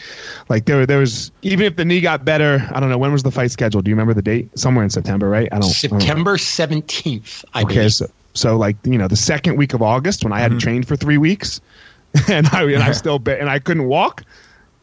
like 0.50 0.66
there 0.66 0.86
there 0.88 1.00
was 1.00 1.32
even 1.44 1.66
if 1.68 1.76
the 1.76 1.86
knee 1.86 2.02
got 2.02 2.26
better. 2.26 2.68
I 2.72 2.80
don't 2.80 2.90
know 2.90 2.98
when 2.98 3.12
was 3.12 3.24
the 3.24 3.32
fight 3.32 3.52
scheduled. 3.52 3.86
Do 3.86 3.90
you 3.90 3.96
remember 3.96 4.14
the 4.16 4.22
date? 4.24 4.50
Somewhere 4.58 4.84
in 4.84 4.90
September, 4.90 5.30
right? 5.30 5.48
I 5.52 5.60
don't. 5.60 5.66
I 5.84 5.88
don't 5.88 5.92
know. 5.94 6.00
September 6.00 6.38
17th, 6.38 7.46
I 7.54 7.62
Okay, 7.64 7.74
believe. 7.76 7.94
so 7.94 8.08
so 8.34 8.58
like 8.58 8.76
you 8.84 8.98
know 8.98 9.08
the 9.08 9.16
second 9.16 9.56
week 9.58 9.74
of 9.74 9.82
August 9.82 10.24
when 10.24 10.32
I 10.34 10.38
Mm-hmm. 10.38 10.42
hadn't 10.44 10.60
trained 10.60 10.88
for 10.88 10.96
three 10.96 11.18
weeks, 11.18 11.62
and 12.30 12.48
I 12.48 12.64
and 12.64 12.84
I 12.84 12.92
still 12.92 13.22
and 13.28 13.50
I 13.50 13.60
couldn't 13.60 13.86
walk. 13.88 14.24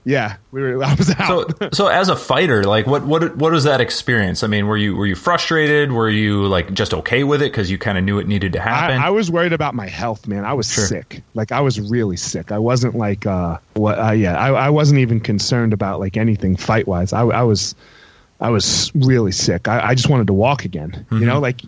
Yeah, 0.02 0.36
we 0.50 0.62
were. 0.62 0.82
I 0.82 0.94
was 0.94 1.08
So 1.08 1.46
out. 1.60 1.74
so 1.74 1.86
as 1.88 2.08
a 2.08 2.16
fighter, 2.16 2.64
like 2.64 2.86
what 2.86 3.04
what 3.04 3.36
what 3.36 3.52
was 3.52 3.64
that 3.64 3.82
experience? 3.82 4.42
I 4.42 4.46
mean, 4.46 4.66
were 4.66 4.78
you 4.78 4.96
were 4.96 5.04
you 5.06 5.14
frustrated? 5.14 5.92
Were 5.92 6.08
you 6.08 6.46
like 6.46 6.72
just 6.72 6.94
okay 6.94 7.22
with 7.22 7.42
it 7.42 7.52
because 7.52 7.70
you 7.70 7.76
kind 7.76 7.98
of 7.98 8.04
knew 8.04 8.18
it 8.18 8.26
needed 8.26 8.54
to 8.54 8.60
happen? 8.60 8.96
I, 8.98 9.08
I 9.08 9.10
was 9.10 9.30
worried 9.30 9.52
about 9.52 9.74
my 9.74 9.86
health, 9.88 10.26
man. 10.26 10.46
I 10.46 10.54
was 10.54 10.72
Sure. 10.72 10.86
sick. 10.86 11.22
Like 11.34 11.52
I 11.52 11.60
was 11.60 11.78
really 11.78 12.16
sick. 12.16 12.50
I 12.50 12.58
wasn't 12.58 12.94
like 12.96 13.26
uh 13.26 13.58
what 13.74 13.98
uh, 13.98 14.12
yeah, 14.12 14.38
I, 14.38 14.48
I 14.52 14.70
wasn't 14.70 15.00
even 15.00 15.20
concerned 15.20 15.74
about 15.74 16.00
like 16.00 16.16
anything 16.16 16.56
fight 16.56 16.88
wise. 16.88 17.12
I, 17.12 17.20
I 17.20 17.42
was 17.42 17.74
I 18.40 18.48
was 18.50 18.90
really 18.94 19.32
sick. 19.32 19.68
I, 19.68 19.88
I 19.88 19.94
just 19.94 20.08
wanted 20.08 20.26
to 20.28 20.32
walk 20.32 20.64
again. 20.64 20.92
Mm-hmm. 20.92 21.18
You 21.18 21.26
know, 21.26 21.40
like 21.40 21.60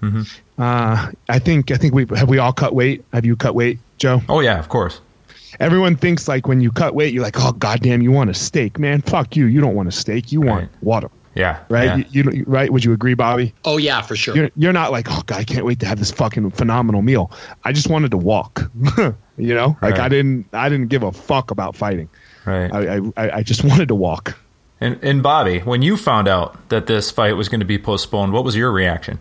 uh 0.59 1.11
I 1.29 1.38
think 1.38 1.71
I 1.71 1.76
think 1.76 1.95
we 1.95 2.07
have 2.17 2.29
we 2.29 2.38
all 2.38 2.52
cut 2.52 2.75
weight. 2.75 3.05
Have 3.12 3.25
you 3.26 3.37
cut 3.37 3.55
weight, 3.55 3.79
Joe? 3.99 4.23
oh 4.29 4.41
yeah, 4.41 4.59
of 4.59 4.69
course. 4.69 5.00
Everyone 5.61 5.97
thinks 5.97 6.29
like 6.29 6.47
when 6.49 6.61
you 6.62 6.73
cut 6.73 6.95
weight, 6.95 7.12
you're 7.12 7.23
like, 7.23 7.37
oh 7.38 7.52
goddamn, 7.52 8.00
you 8.02 8.11
want 8.11 8.31
a 8.31 8.35
steak, 8.35 8.79
man? 8.79 9.02
Fuck 9.02 9.37
you. 9.37 9.47
You 9.47 9.61
don't 9.61 9.75
want 9.75 9.88
a 9.88 9.93
steak. 9.93 10.33
You 10.33 10.41
want 10.41 10.62
Right. 10.62 10.83
water. 10.83 11.11
Yeah. 11.35 11.61
Right. 11.71 11.85
Yeah. 11.85 11.97
You, 12.11 12.31
you 12.31 12.45
right? 12.47 12.71
Would 12.71 12.85
you 12.85 12.93
agree, 12.93 13.14
Bobby? 13.14 13.55
Oh 13.64 13.76
yeah, 13.79 14.02
for 14.02 14.17
sure. 14.17 14.37
You're, 14.37 14.50
you're 14.57 14.73
not 14.73 14.93
like, 14.93 15.07
oh 15.11 15.23
God, 15.26 15.38
I 15.41 15.45
can't 15.45 15.64
wait 15.64 15.81
to 15.81 15.87
have 15.87 15.99
this 15.99 16.11
fucking 16.11 16.50
phenomenal 16.52 17.00
meal. 17.02 17.31
I 17.64 17.73
just 17.73 17.88
wanted 17.88 18.11
to 18.12 18.19
walk. 18.19 18.71
you 19.38 19.55
know, 19.55 19.76
like 19.83 19.93
Right. 19.93 20.00
I 20.00 20.09
didn't, 20.09 20.47
I 20.52 20.69
didn't 20.69 20.88
give 20.88 21.02
a 21.02 21.12
fuck 21.12 21.50
about 21.50 21.75
fighting. 21.76 22.09
Right. 22.45 22.71
I, 22.73 22.97
I, 22.97 23.00
I 23.17 23.37
I 23.38 23.43
just 23.43 23.62
wanted 23.64 23.88
to 23.88 23.95
walk. 23.95 24.38
And, 24.83 24.99
and 25.05 25.23
Bobby, 25.23 25.61
when 25.61 25.81
you 25.81 25.97
found 25.97 26.27
out 26.27 26.69
that 26.71 26.89
this 26.89 27.12
fight 27.12 27.37
was 27.37 27.49
going 27.49 27.61
to 27.61 27.67
be 27.67 27.79
postponed, 27.79 28.33
what 28.33 28.43
was 28.43 28.57
your 28.57 28.73
reaction? 28.73 29.21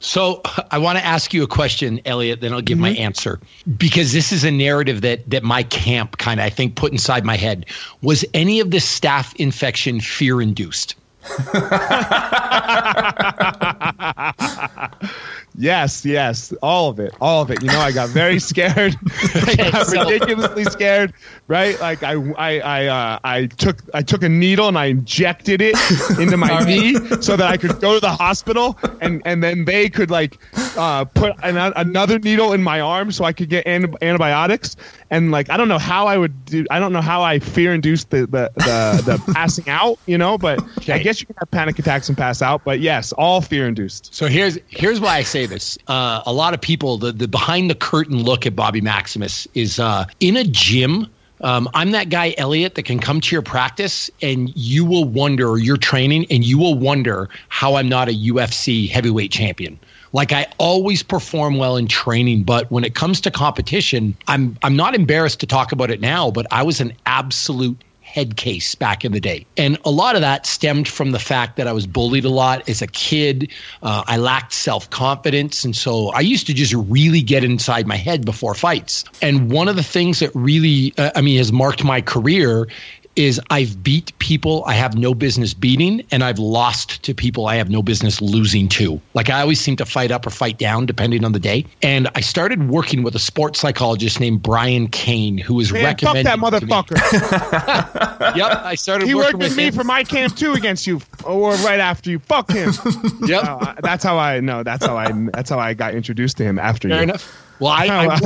So 0.00 0.42
I 0.72 0.78
want 0.78 0.98
to 0.98 1.04
ask 1.04 1.32
you 1.32 1.44
a 1.44 1.46
question, 1.46 2.00
Eliot. 2.04 2.40
Then 2.40 2.52
I'll 2.52 2.60
give 2.60 2.76
my 2.76 2.92
mm-hmm. 2.92 3.02
answer 3.02 3.38
because 3.78 4.12
this 4.12 4.32
is 4.32 4.42
a 4.42 4.50
narrative 4.50 5.02
that 5.02 5.30
that 5.30 5.44
my 5.44 5.62
camp 5.62 6.18
kind 6.18 6.40
of 6.40 6.46
I 6.46 6.50
think 6.50 6.74
put 6.74 6.90
inside 6.90 7.24
my 7.24 7.36
head. 7.36 7.66
Was 8.02 8.24
any 8.34 8.58
of 8.58 8.72
this 8.72 8.84
staph 8.84 9.36
infection 9.36 10.00
fear 10.00 10.42
induced? 10.42 10.96
Yes, 15.58 16.04
yes, 16.04 16.52
all 16.62 16.90
of 16.90 17.00
it, 17.00 17.14
all 17.20 17.40
of 17.42 17.50
it. 17.50 17.62
You 17.62 17.68
know, 17.68 17.80
I 17.80 17.90
got 17.90 18.10
very 18.10 18.38
scared. 18.50 18.94
I 19.34 19.70
got 19.72 19.88
ridiculously 19.88 20.64
scared, 20.64 21.14
right? 21.48 21.80
Like 21.80 22.02
I, 22.02 22.12
I, 22.36 22.60
I, 22.60 22.86
uh, 22.86 23.18
I 23.24 23.46
took, 23.46 23.82
I 23.94 24.02
took 24.02 24.22
a 24.22 24.28
needle 24.28 24.68
and 24.68 24.78
I 24.78 24.86
injected 24.86 25.62
it 25.62 25.74
into 26.20 26.36
my 26.36 26.62
knee 26.64 26.94
so 27.20 27.36
that 27.36 27.50
I 27.50 27.56
could 27.56 27.80
go 27.80 27.94
to 27.94 28.00
the 28.00 28.10
hospital, 28.10 28.78
and 29.00 29.22
and 29.24 29.42
then 29.42 29.64
they 29.64 29.88
could 29.88 30.10
like 30.10 30.38
uh, 30.76 31.04
put 31.06 31.32
an, 31.42 31.56
another 31.56 32.18
needle 32.18 32.52
in 32.52 32.62
my 32.62 32.80
arm 32.80 33.10
so 33.10 33.24
I 33.24 33.32
could 33.32 33.48
get 33.48 33.66
an- 33.66 33.94
antibiotics. 34.02 34.76
And 35.08 35.30
like 35.30 35.48
I 35.50 35.56
don't 35.56 35.68
know 35.68 35.78
how 35.78 36.06
I 36.06 36.18
would 36.18 36.44
do. 36.46 36.66
I 36.70 36.78
don't 36.78 36.92
know 36.92 37.00
how 37.00 37.22
I 37.22 37.38
fear 37.38 37.72
induced 37.72 38.10
the 38.10 38.26
the, 38.26 38.50
the, 38.56 39.02
the 39.06 39.32
passing 39.32 39.68
out. 39.68 39.98
You 40.06 40.18
know, 40.18 40.36
but 40.36 40.62
I 40.88 40.98
guess 40.98 41.20
you 41.20 41.26
can 41.26 41.36
have 41.38 41.50
panic 41.50 41.78
attacks 41.78 42.08
and 42.08 42.18
pass 42.18 42.42
out. 42.42 42.62
But 42.64 42.80
yes, 42.80 43.12
all 43.12 43.40
fear 43.40 43.66
induced. 43.66 44.14
So 44.14 44.26
here's 44.26 44.58
here's 44.68 45.00
why 45.00 45.16
I 45.16 45.22
say 45.22 45.45
this. 45.46 45.78
Uh, 45.88 46.22
a 46.26 46.32
lot 46.32 46.54
of 46.54 46.60
people, 46.60 46.98
the 46.98 47.12
the 47.12 47.28
behind 47.28 47.70
the 47.70 47.74
curtain 47.74 48.22
look 48.22 48.46
at 48.46 48.56
Bobby 48.56 48.80
Maximus 48.80 49.46
is 49.54 49.78
uh, 49.78 50.06
in 50.20 50.36
a 50.36 50.44
gym. 50.44 51.10
Um, 51.42 51.68
I'm 51.74 51.90
that 51.90 52.08
guy, 52.08 52.34
Eliot, 52.38 52.76
that 52.76 52.84
can 52.84 52.98
come 52.98 53.20
to 53.20 53.34
your 53.34 53.42
practice 53.42 54.10
and 54.22 54.56
you 54.56 54.86
will 54.86 55.04
wonder, 55.04 55.58
your 55.58 55.76
training, 55.76 56.26
and 56.30 56.42
you 56.42 56.56
will 56.58 56.78
wonder 56.78 57.28
how 57.48 57.74
I'm 57.74 57.90
not 57.90 58.08
a 58.08 58.12
UFC 58.12 58.88
heavyweight 58.88 59.32
champion. 59.32 59.78
Like 60.14 60.32
I 60.32 60.46
always 60.56 61.02
perform 61.02 61.58
well 61.58 61.76
in 61.76 61.88
training, 61.88 62.44
but 62.44 62.70
when 62.70 62.84
it 62.84 62.94
comes 62.94 63.20
to 63.20 63.30
competition, 63.30 64.16
I'm 64.28 64.56
I'm 64.62 64.74
not 64.74 64.94
embarrassed 64.94 65.40
to 65.40 65.46
talk 65.46 65.72
about 65.72 65.90
it 65.90 66.00
now, 66.00 66.30
but 66.30 66.46
I 66.50 66.62
was 66.62 66.80
an 66.80 66.94
absolute 67.04 67.76
head 68.16 68.34
case 68.34 68.74
back 68.74 69.04
in 69.04 69.12
the 69.12 69.20
day. 69.20 69.44
And 69.58 69.76
a 69.84 69.90
lot 69.90 70.14
of 70.14 70.22
that 70.22 70.46
stemmed 70.46 70.88
from 70.88 71.10
the 71.10 71.18
fact 71.18 71.56
that 71.56 71.66
I 71.66 71.72
was 71.72 71.86
bullied 71.86 72.24
a 72.24 72.30
lot 72.30 72.66
as 72.66 72.80
a 72.80 72.86
kid. 72.86 73.52
Uh, 73.82 74.04
I 74.06 74.16
lacked 74.16 74.54
self 74.54 74.88
confidence. 74.88 75.66
And 75.66 75.76
so 75.76 76.08
I 76.08 76.20
used 76.20 76.46
to 76.46 76.54
just 76.54 76.72
really 76.72 77.20
get 77.20 77.44
inside 77.44 77.86
my 77.86 77.96
head 77.96 78.24
before 78.24 78.54
fights. 78.54 79.04
And 79.20 79.52
one 79.52 79.68
of 79.68 79.76
the 79.76 79.82
things 79.82 80.20
that 80.20 80.30
really, 80.34 80.94
uh, 80.96 81.10
I 81.14 81.20
mean, 81.20 81.36
has 81.36 81.52
marked 81.52 81.84
my 81.84 82.00
career 82.00 82.68
is 83.16 83.40
I've 83.50 83.82
beat 83.82 84.16
people 84.18 84.62
I 84.66 84.74
have 84.74 84.94
no 84.96 85.14
business 85.14 85.54
beating, 85.54 86.04
and 86.10 86.22
I've 86.22 86.38
lost 86.38 87.02
to 87.04 87.14
people 87.14 87.46
I 87.46 87.56
have 87.56 87.70
no 87.70 87.82
business 87.82 88.20
losing 88.20 88.68
to. 88.70 89.00
Like 89.14 89.30
I 89.30 89.40
always 89.40 89.60
seem 89.60 89.76
to 89.76 89.84
fight 89.86 90.10
up 90.10 90.26
or 90.26 90.30
fight 90.30 90.58
down 90.58 90.86
depending 90.86 91.24
on 91.24 91.32
the 91.32 91.38
day. 91.40 91.64
And 91.82 92.08
I 92.14 92.20
started 92.20 92.68
working 92.68 93.02
with 93.02 93.14
a 93.14 93.18
sports 93.18 93.58
psychologist 93.60 94.20
named 94.20 94.42
Brian 94.42 94.88
Cain, 94.88 95.38
who 95.38 95.54
was 95.54 95.72
Man, 95.72 95.96
fuck 95.96 96.14
that 96.14 96.38
motherfucker. 96.38 96.96
Yep, 98.36 98.52
I 98.64 98.74
started 98.74 99.06
He 99.08 99.14
working 99.14 99.38
worked 99.38 99.50
with 99.50 99.56
me 99.56 99.64
him. 99.66 99.74
for 99.74 99.84
my 99.84 100.02
camp 100.04 100.36
too 100.36 100.52
against 100.54 100.86
you, 100.86 101.00
or 101.24 101.52
right 101.56 101.80
after 101.80 102.10
you. 102.10 102.18
Fuck 102.18 102.50
him. 102.50 102.72
Yep, 103.26 103.42
I- 103.44 103.74
that's 103.82 104.04
how 104.04 104.18
I 104.18 104.40
know. 104.40 104.62
That's 104.62 104.84
how 104.84 104.96
I. 104.96 105.10
That's 105.32 105.48
how 105.50 105.58
I 105.58 105.74
got 105.74 105.94
introduced 105.94 106.36
to 106.38 106.44
him 106.44 106.58
after 106.58 106.88
fair 106.88 106.98
you. 106.98 107.02
enough. 107.04 107.45
Well, 107.58 107.72
I 107.72 107.86
I, 107.86 108.06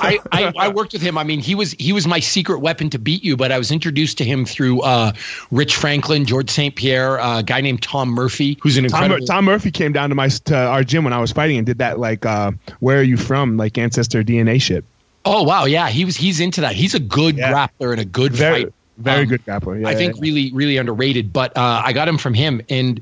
I, 0.00 0.18
I 0.32 0.52
I 0.56 0.68
worked 0.68 0.92
with 0.92 1.02
him. 1.02 1.18
I 1.18 1.24
mean, 1.24 1.40
he 1.40 1.54
was 1.54 1.72
he 1.72 1.92
was 1.92 2.06
my 2.06 2.20
secret 2.20 2.60
weapon 2.60 2.90
to 2.90 2.98
beat 2.98 3.24
you. 3.24 3.36
But 3.36 3.50
I 3.52 3.58
was 3.58 3.70
introduced 3.70 4.18
to 4.18 4.24
him 4.24 4.44
through 4.44 4.82
uh, 4.82 5.12
Rich 5.50 5.76
Franklin, 5.76 6.24
George 6.24 6.50
St. 6.50 6.74
Pierre, 6.74 7.18
uh, 7.18 7.40
a 7.40 7.42
guy 7.42 7.60
named 7.60 7.82
Tom 7.82 8.08
Murphy, 8.10 8.58
who's 8.62 8.76
an 8.76 8.86
Tom, 8.88 9.02
incredible. 9.04 9.26
Tom 9.26 9.44
Murphy 9.44 9.70
came 9.70 9.92
down 9.92 10.08
to 10.10 10.14
my 10.14 10.28
to 10.28 10.56
our 10.56 10.84
gym 10.84 11.04
when 11.04 11.12
I 11.12 11.20
was 11.20 11.32
fighting 11.32 11.56
and 11.58 11.66
did 11.66 11.78
that 11.78 11.98
like, 11.98 12.24
uh, 12.24 12.52
where 12.80 12.98
are 13.00 13.02
you 13.02 13.16
from? 13.16 13.56
Like 13.56 13.76
ancestor 13.78 14.22
DNA 14.22 14.60
shit. 14.60 14.84
Oh 15.24 15.42
wow, 15.42 15.64
yeah, 15.64 15.88
he 15.88 16.04
was 16.04 16.16
he's 16.16 16.40
into 16.40 16.60
that. 16.62 16.74
He's 16.74 16.94
a 16.94 17.00
good 17.00 17.36
Yeah. 17.36 17.52
grappler 17.52 17.90
and 17.92 18.00
a 18.00 18.04
good 18.04 18.32
Very, 18.32 18.62
fighter. 18.64 18.72
Very 18.98 19.22
Um, 19.22 19.28
good 19.28 19.44
grappler. 19.44 19.80
Yeah, 19.80 19.88
I 19.88 19.94
think 19.94 20.16
yeah, 20.16 20.22
really, 20.22 20.52
really 20.52 20.76
underrated. 20.76 21.32
But 21.32 21.56
uh, 21.56 21.82
I 21.84 21.92
got 21.92 22.08
him 22.08 22.18
from 22.18 22.34
him, 22.34 22.60
and 22.68 23.00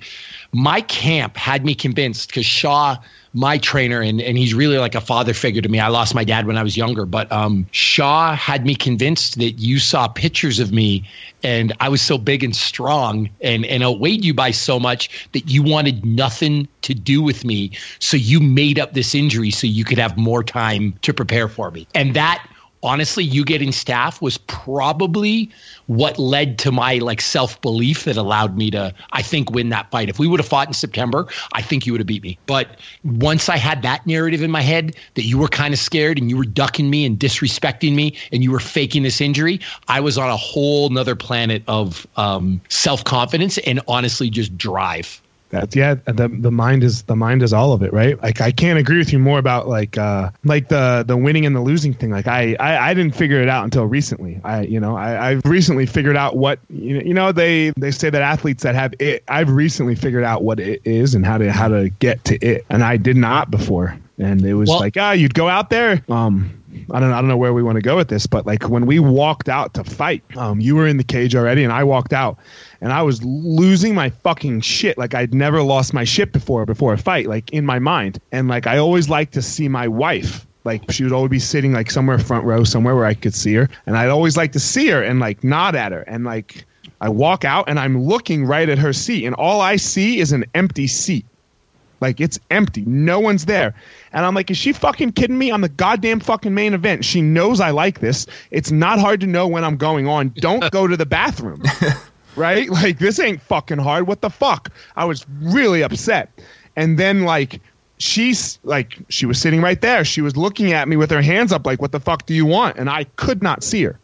my 0.52 0.80
camp 0.82 1.36
had 1.36 1.64
me 1.64 1.74
convinced 1.74 2.28
because 2.28 2.46
Shaw, 2.46 2.96
my 3.32 3.58
trainer, 3.58 4.00
and 4.00 4.20
and 4.20 4.38
he's 4.38 4.54
really 4.54 4.78
like 4.78 4.94
a 4.94 5.00
father 5.00 5.34
figure 5.34 5.62
to 5.62 5.68
me. 5.68 5.80
I 5.80 5.88
lost 5.88 6.14
my 6.14 6.24
dad 6.24 6.46
when 6.46 6.56
I 6.56 6.62
was 6.62 6.76
younger, 6.76 7.06
but 7.06 7.30
um, 7.32 7.66
Shaw 7.72 8.34
had 8.34 8.64
me 8.64 8.74
convinced 8.74 9.38
that 9.38 9.52
you 9.52 9.78
saw 9.78 10.06
pictures 10.08 10.58
of 10.58 10.72
me, 10.72 11.08
and 11.42 11.72
I 11.80 11.88
was 11.88 12.00
so 12.02 12.18
big 12.18 12.44
and 12.44 12.54
strong, 12.54 13.28
and 13.40 13.64
and 13.66 13.82
outweighed 13.82 14.24
you 14.24 14.34
by 14.34 14.50
so 14.52 14.78
much 14.78 15.28
that 15.32 15.50
you 15.50 15.62
wanted 15.62 16.04
nothing 16.04 16.68
to 16.82 16.94
do 16.94 17.22
with 17.22 17.44
me. 17.44 17.70
So 17.98 18.16
you 18.16 18.40
made 18.40 18.78
up 18.78 18.94
this 18.94 19.14
injury 19.14 19.50
so 19.50 19.66
you 19.66 19.84
could 19.84 19.98
have 19.98 20.16
more 20.16 20.42
time 20.42 20.94
to 21.02 21.12
prepare 21.12 21.48
for 21.48 21.70
me, 21.70 21.86
and 21.94 22.14
that 22.14 22.46
honestly 22.82 23.24
you 23.24 23.44
getting 23.44 23.70
staph 23.70 24.20
was 24.20 24.38
probably 24.38 25.50
what 25.86 26.18
led 26.18 26.58
to 26.58 26.70
my 26.70 26.98
like 26.98 27.20
self-belief 27.20 28.04
that 28.04 28.16
allowed 28.16 28.56
me 28.56 28.70
to 28.70 28.92
i 29.12 29.22
think 29.22 29.50
win 29.50 29.70
that 29.70 29.90
fight. 29.90 30.08
If 30.08 30.18
we 30.18 30.26
would 30.26 30.40
have 30.40 30.48
fought 30.48 30.68
in 30.68 30.74
september 30.74 31.26
i 31.52 31.62
think 31.62 31.86
you 31.86 31.92
would 31.92 32.00
have 32.00 32.06
beat 32.06 32.22
me. 32.22 32.38
But 32.46 32.78
once 33.04 33.48
i 33.48 33.56
had 33.56 33.82
that 33.82 34.06
narrative 34.06 34.42
in 34.42 34.50
my 34.50 34.60
head 34.60 34.96
that 35.14 35.24
you 35.24 35.38
were 35.38 35.48
kind 35.48 35.72
of 35.72 35.80
scared 35.80 36.18
and 36.18 36.30
you 36.30 36.36
were 36.36 36.44
ducking 36.44 36.90
me 36.90 37.04
and 37.06 37.18
disrespecting 37.18 37.94
me 37.94 38.16
and 38.32 38.42
you 38.42 38.50
were 38.52 38.60
faking 38.60 39.02
this 39.02 39.20
injury 39.20 39.60
i 39.88 40.00
was 40.00 40.18
on 40.18 40.30
a 40.30 40.36
whole 40.36 40.90
nother 40.90 41.16
planet 41.16 41.62
of 41.68 42.06
um, 42.16 42.60
self-confidence 42.68 43.58
and 43.58 43.80
honestly 43.88 44.30
just 44.30 44.56
drive 44.56 45.20
That's 45.50 45.76
yeah. 45.76 45.94
The 45.94 46.28
the 46.28 46.50
mind 46.50 46.82
is 46.82 47.02
the 47.04 47.14
mind 47.14 47.42
is 47.42 47.52
all 47.52 47.72
of 47.72 47.82
it, 47.82 47.92
right? 47.92 48.20
Like 48.20 48.40
I 48.40 48.50
can't 48.50 48.78
agree 48.78 48.98
with 48.98 49.12
you 49.12 49.18
more 49.18 49.38
about 49.38 49.68
like 49.68 49.96
uh 49.96 50.30
like 50.44 50.68
the 50.68 51.04
the 51.06 51.16
winning 51.16 51.46
and 51.46 51.54
the 51.54 51.60
losing 51.60 51.94
thing. 51.94 52.10
Like 52.10 52.26
I 52.26 52.56
I, 52.58 52.90
I 52.90 52.94
didn't 52.94 53.14
figure 53.14 53.40
it 53.40 53.48
out 53.48 53.62
until 53.64 53.84
recently. 53.84 54.40
I 54.42 54.62
you 54.62 54.80
know 54.80 54.96
I 54.96 55.30
I've 55.30 55.44
recently 55.44 55.86
figured 55.86 56.16
out 56.16 56.36
what 56.36 56.58
you 56.68 56.94
know, 56.94 57.04
you 57.04 57.14
know 57.14 57.32
they 57.32 57.70
they 57.76 57.92
say 57.92 58.10
that 58.10 58.22
athletes 58.22 58.64
that 58.64 58.74
have 58.74 58.94
it. 58.98 59.22
I've 59.28 59.50
recently 59.50 59.94
figured 59.94 60.24
out 60.24 60.42
what 60.42 60.58
it 60.58 60.82
is 60.84 61.14
and 61.14 61.24
how 61.24 61.38
to 61.38 61.52
how 61.52 61.68
to 61.68 61.90
get 61.90 62.24
to 62.24 62.34
it, 62.44 62.66
and 62.68 62.82
I 62.82 62.96
did 62.96 63.16
not 63.16 63.50
before. 63.50 63.96
And 64.18 64.44
it 64.44 64.54
was 64.54 64.68
Well- 64.68 64.80
like 64.80 64.96
ah, 64.98 65.12
you'd 65.12 65.34
go 65.34 65.48
out 65.48 65.70
there. 65.70 66.02
Um, 66.08 66.60
I 66.90 67.00
don't 67.00 67.12
I 67.12 67.16
don't 67.16 67.28
know 67.28 67.36
where 67.36 67.52
we 67.52 67.62
want 67.62 67.76
to 67.76 67.82
go 67.82 67.96
with 67.96 68.08
this, 68.08 68.26
but 68.26 68.46
like 68.46 68.68
when 68.68 68.86
we 68.86 68.98
walked 68.98 69.48
out 69.48 69.74
to 69.74 69.84
fight, 69.84 70.22
um, 70.36 70.60
you 70.60 70.76
were 70.76 70.86
in 70.86 70.96
the 70.96 71.04
cage 71.04 71.34
already, 71.34 71.64
and 71.64 71.72
I 71.72 71.84
walked 71.84 72.12
out, 72.12 72.38
and 72.80 72.92
I 72.92 73.02
was 73.02 73.22
losing 73.24 73.94
my 73.94 74.10
fucking 74.10 74.60
shit. 74.60 74.98
Like 74.98 75.14
I'd 75.14 75.34
never 75.34 75.62
lost 75.62 75.94
my 75.94 76.04
shit 76.04 76.32
before 76.32 76.66
before 76.66 76.92
a 76.92 76.98
fight, 76.98 77.26
like 77.26 77.52
in 77.52 77.64
my 77.64 77.78
mind, 77.78 78.20
and 78.32 78.48
like 78.48 78.66
I 78.66 78.78
always 78.78 79.08
like 79.08 79.30
to 79.32 79.42
see 79.42 79.68
my 79.68 79.88
wife. 79.88 80.46
Like 80.64 80.90
she 80.90 81.04
would 81.04 81.12
always 81.12 81.30
be 81.30 81.38
sitting 81.38 81.72
like 81.72 81.90
somewhere 81.90 82.18
front 82.18 82.44
row, 82.44 82.64
somewhere 82.64 82.96
where 82.96 83.06
I 83.06 83.14
could 83.14 83.34
see 83.34 83.54
her, 83.54 83.68
and 83.86 83.96
I'd 83.96 84.10
always 84.10 84.36
like 84.36 84.52
to 84.52 84.60
see 84.60 84.88
her 84.88 85.02
and 85.02 85.20
like 85.20 85.44
nod 85.44 85.74
at 85.74 85.92
her, 85.92 86.02
and 86.02 86.24
like 86.24 86.66
I 87.00 87.08
walk 87.08 87.44
out 87.44 87.68
and 87.68 87.78
I'm 87.78 88.02
looking 88.02 88.44
right 88.44 88.68
at 88.68 88.78
her 88.78 88.92
seat, 88.92 89.24
and 89.24 89.34
all 89.34 89.60
I 89.60 89.76
see 89.76 90.18
is 90.18 90.32
an 90.32 90.44
empty 90.54 90.86
seat. 90.86 91.26
Like 92.00 92.20
it's 92.20 92.38
empty. 92.50 92.84
No 92.86 93.20
one's 93.20 93.46
there. 93.46 93.74
And 94.12 94.24
I'm 94.24 94.34
like, 94.34 94.50
is 94.50 94.56
she 94.56 94.72
fucking 94.72 95.12
kidding 95.12 95.38
me? 95.38 95.50
I'm 95.50 95.60
the 95.62 95.68
goddamn 95.68 96.20
fucking 96.20 96.54
main 96.54 96.74
event. 96.74 97.04
She 97.04 97.22
knows 97.22 97.60
I 97.60 97.70
like 97.70 98.00
this. 98.00 98.26
It's 98.50 98.70
not 98.70 98.98
hard 98.98 99.20
to 99.20 99.26
know 99.26 99.46
when 99.46 99.64
I'm 99.64 99.76
going 99.76 100.06
on. 100.06 100.32
Don't 100.36 100.70
go 100.70 100.86
to 100.86 100.96
the 100.96 101.06
bathroom. 101.06 101.62
right? 102.36 102.68
Like 102.68 102.98
this 102.98 103.18
ain't 103.18 103.40
fucking 103.42 103.78
hard. 103.78 104.06
What 104.06 104.20
the 104.20 104.30
fuck? 104.30 104.70
I 104.96 105.04
was 105.04 105.26
really 105.40 105.82
upset. 105.82 106.30
And 106.76 106.98
then 106.98 107.24
like 107.24 107.60
she's 107.98 108.58
like 108.62 108.98
she 109.08 109.26
was 109.26 109.40
sitting 109.40 109.62
right 109.62 109.80
there. 109.80 110.04
She 110.04 110.20
was 110.20 110.36
looking 110.36 110.72
at 110.72 110.88
me 110.88 110.96
with 110.96 111.10
her 111.10 111.22
hands 111.22 111.52
up 111.52 111.66
like 111.66 111.80
what 111.80 111.92
the 111.92 112.00
fuck 112.00 112.26
do 112.26 112.34
you 112.34 112.46
want? 112.46 112.76
And 112.76 112.90
I 112.90 113.04
could 113.16 113.42
not 113.42 113.64
see 113.64 113.82
her. 113.84 113.98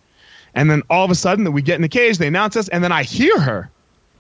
And 0.55 0.71
then 0.71 0.83
all 0.91 1.05
of 1.05 1.11
a 1.11 1.15
sudden 1.15 1.45
that 1.45 1.53
we 1.53 1.63
get 1.63 1.77
in 1.77 1.83
the 1.83 1.89
cage, 1.89 2.19
they 2.19 2.27
announce 2.27 2.57
us, 2.57 2.69
and 2.69 2.85
then 2.85 2.93
I 2.93 3.05
hear 3.05 3.39
her. 3.39 3.71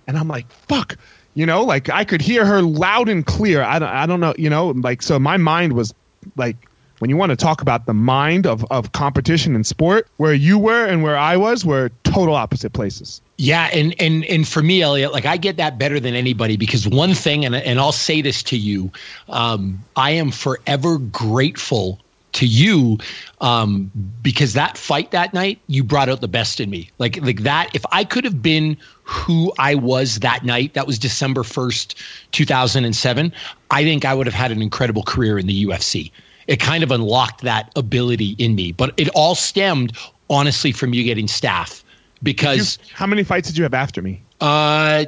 And 0.06 0.16
I'm 0.16 0.28
like, 0.28 0.50
fuck. 0.50 0.96
You 1.34 1.46
know, 1.46 1.62
like 1.64 1.88
I 1.88 2.04
could 2.04 2.20
hear 2.20 2.44
her 2.44 2.60
loud 2.62 3.08
and 3.08 3.24
clear. 3.24 3.62
I 3.62 3.78
don't, 3.78 3.88
I 3.88 4.06
don't 4.06 4.20
know, 4.20 4.34
you 4.36 4.50
know, 4.50 4.68
like 4.68 5.02
so 5.02 5.18
my 5.18 5.38
mind 5.38 5.72
was 5.72 5.94
like 6.36 6.56
when 6.98 7.10
you 7.10 7.16
want 7.16 7.30
to 7.30 7.36
talk 7.36 7.62
about 7.62 7.86
the 7.86 7.94
mind 7.94 8.46
of, 8.46 8.64
of 8.70 8.92
competition 8.92 9.56
and 9.56 9.66
sport, 9.66 10.06
where 10.18 10.34
you 10.34 10.56
were 10.56 10.86
and 10.86 11.02
where 11.02 11.16
I 11.16 11.36
was 11.36 11.64
were 11.64 11.90
total 12.04 12.36
opposite 12.36 12.74
places. 12.74 13.20
Yeah, 13.38 13.68
and 13.72 13.92
and 14.00 14.24
and 14.26 14.46
for 14.46 14.62
me, 14.62 14.82
Eliot, 14.82 15.12
like 15.12 15.24
I 15.24 15.36
get 15.36 15.56
that 15.56 15.78
better 15.78 15.98
than 15.98 16.14
anybody 16.14 16.56
because 16.56 16.86
one 16.86 17.14
thing, 17.14 17.44
and 17.44 17.56
and 17.56 17.80
I'll 17.80 17.90
say 17.90 18.22
this 18.22 18.44
to 18.44 18.56
you, 18.56 18.92
um, 19.28 19.82
I 19.96 20.12
am 20.12 20.30
forever 20.30 20.98
grateful 20.98 21.98
to 22.32 22.46
you 22.46 22.98
um, 23.40 23.90
because 24.22 24.54
that 24.54 24.78
fight 24.78 25.10
that 25.10 25.34
night 25.34 25.58
you 25.66 25.84
brought 25.84 26.08
out 26.08 26.20
the 26.20 26.28
best 26.28 26.60
in 26.60 26.70
me. 26.70 26.90
Like 26.98 27.20
like 27.22 27.42
that. 27.42 27.70
If 27.74 27.84
I 27.92 28.04
could 28.04 28.24
have 28.24 28.40
been 28.42 28.76
who 29.04 29.52
I 29.58 29.74
was 29.74 30.20
that 30.20 30.44
night, 30.44 30.74
that 30.74 30.86
was 30.86 30.98
December 30.98 31.42
first, 31.42 31.98
two 32.32 32.44
thousand 32.44 32.84
and 32.84 32.96
seven. 32.96 33.32
I 33.70 33.84
think 33.84 34.04
I 34.04 34.14
would 34.14 34.26
have 34.26 34.34
had 34.34 34.50
an 34.50 34.62
incredible 34.62 35.02
career 35.02 35.38
in 35.38 35.46
the 35.46 35.66
UFC. 35.66 36.10
It 36.46 36.58
kind 36.58 36.82
of 36.82 36.90
unlocked 36.90 37.42
that 37.42 37.70
ability 37.76 38.34
in 38.38 38.54
me, 38.54 38.72
but 38.72 38.92
it 38.96 39.08
all 39.14 39.34
stemmed 39.34 39.96
honestly 40.30 40.72
from 40.72 40.92
you 40.94 41.04
getting 41.04 41.26
staph 41.26 41.82
because 42.22 42.78
You- 42.80 42.94
how 42.94 43.06
many 43.06 43.22
fights 43.22 43.48
did 43.48 43.56
you 43.58 43.62
have 43.64 43.74
after 43.74 44.00
me? 44.02 44.20
uh, 44.40 45.04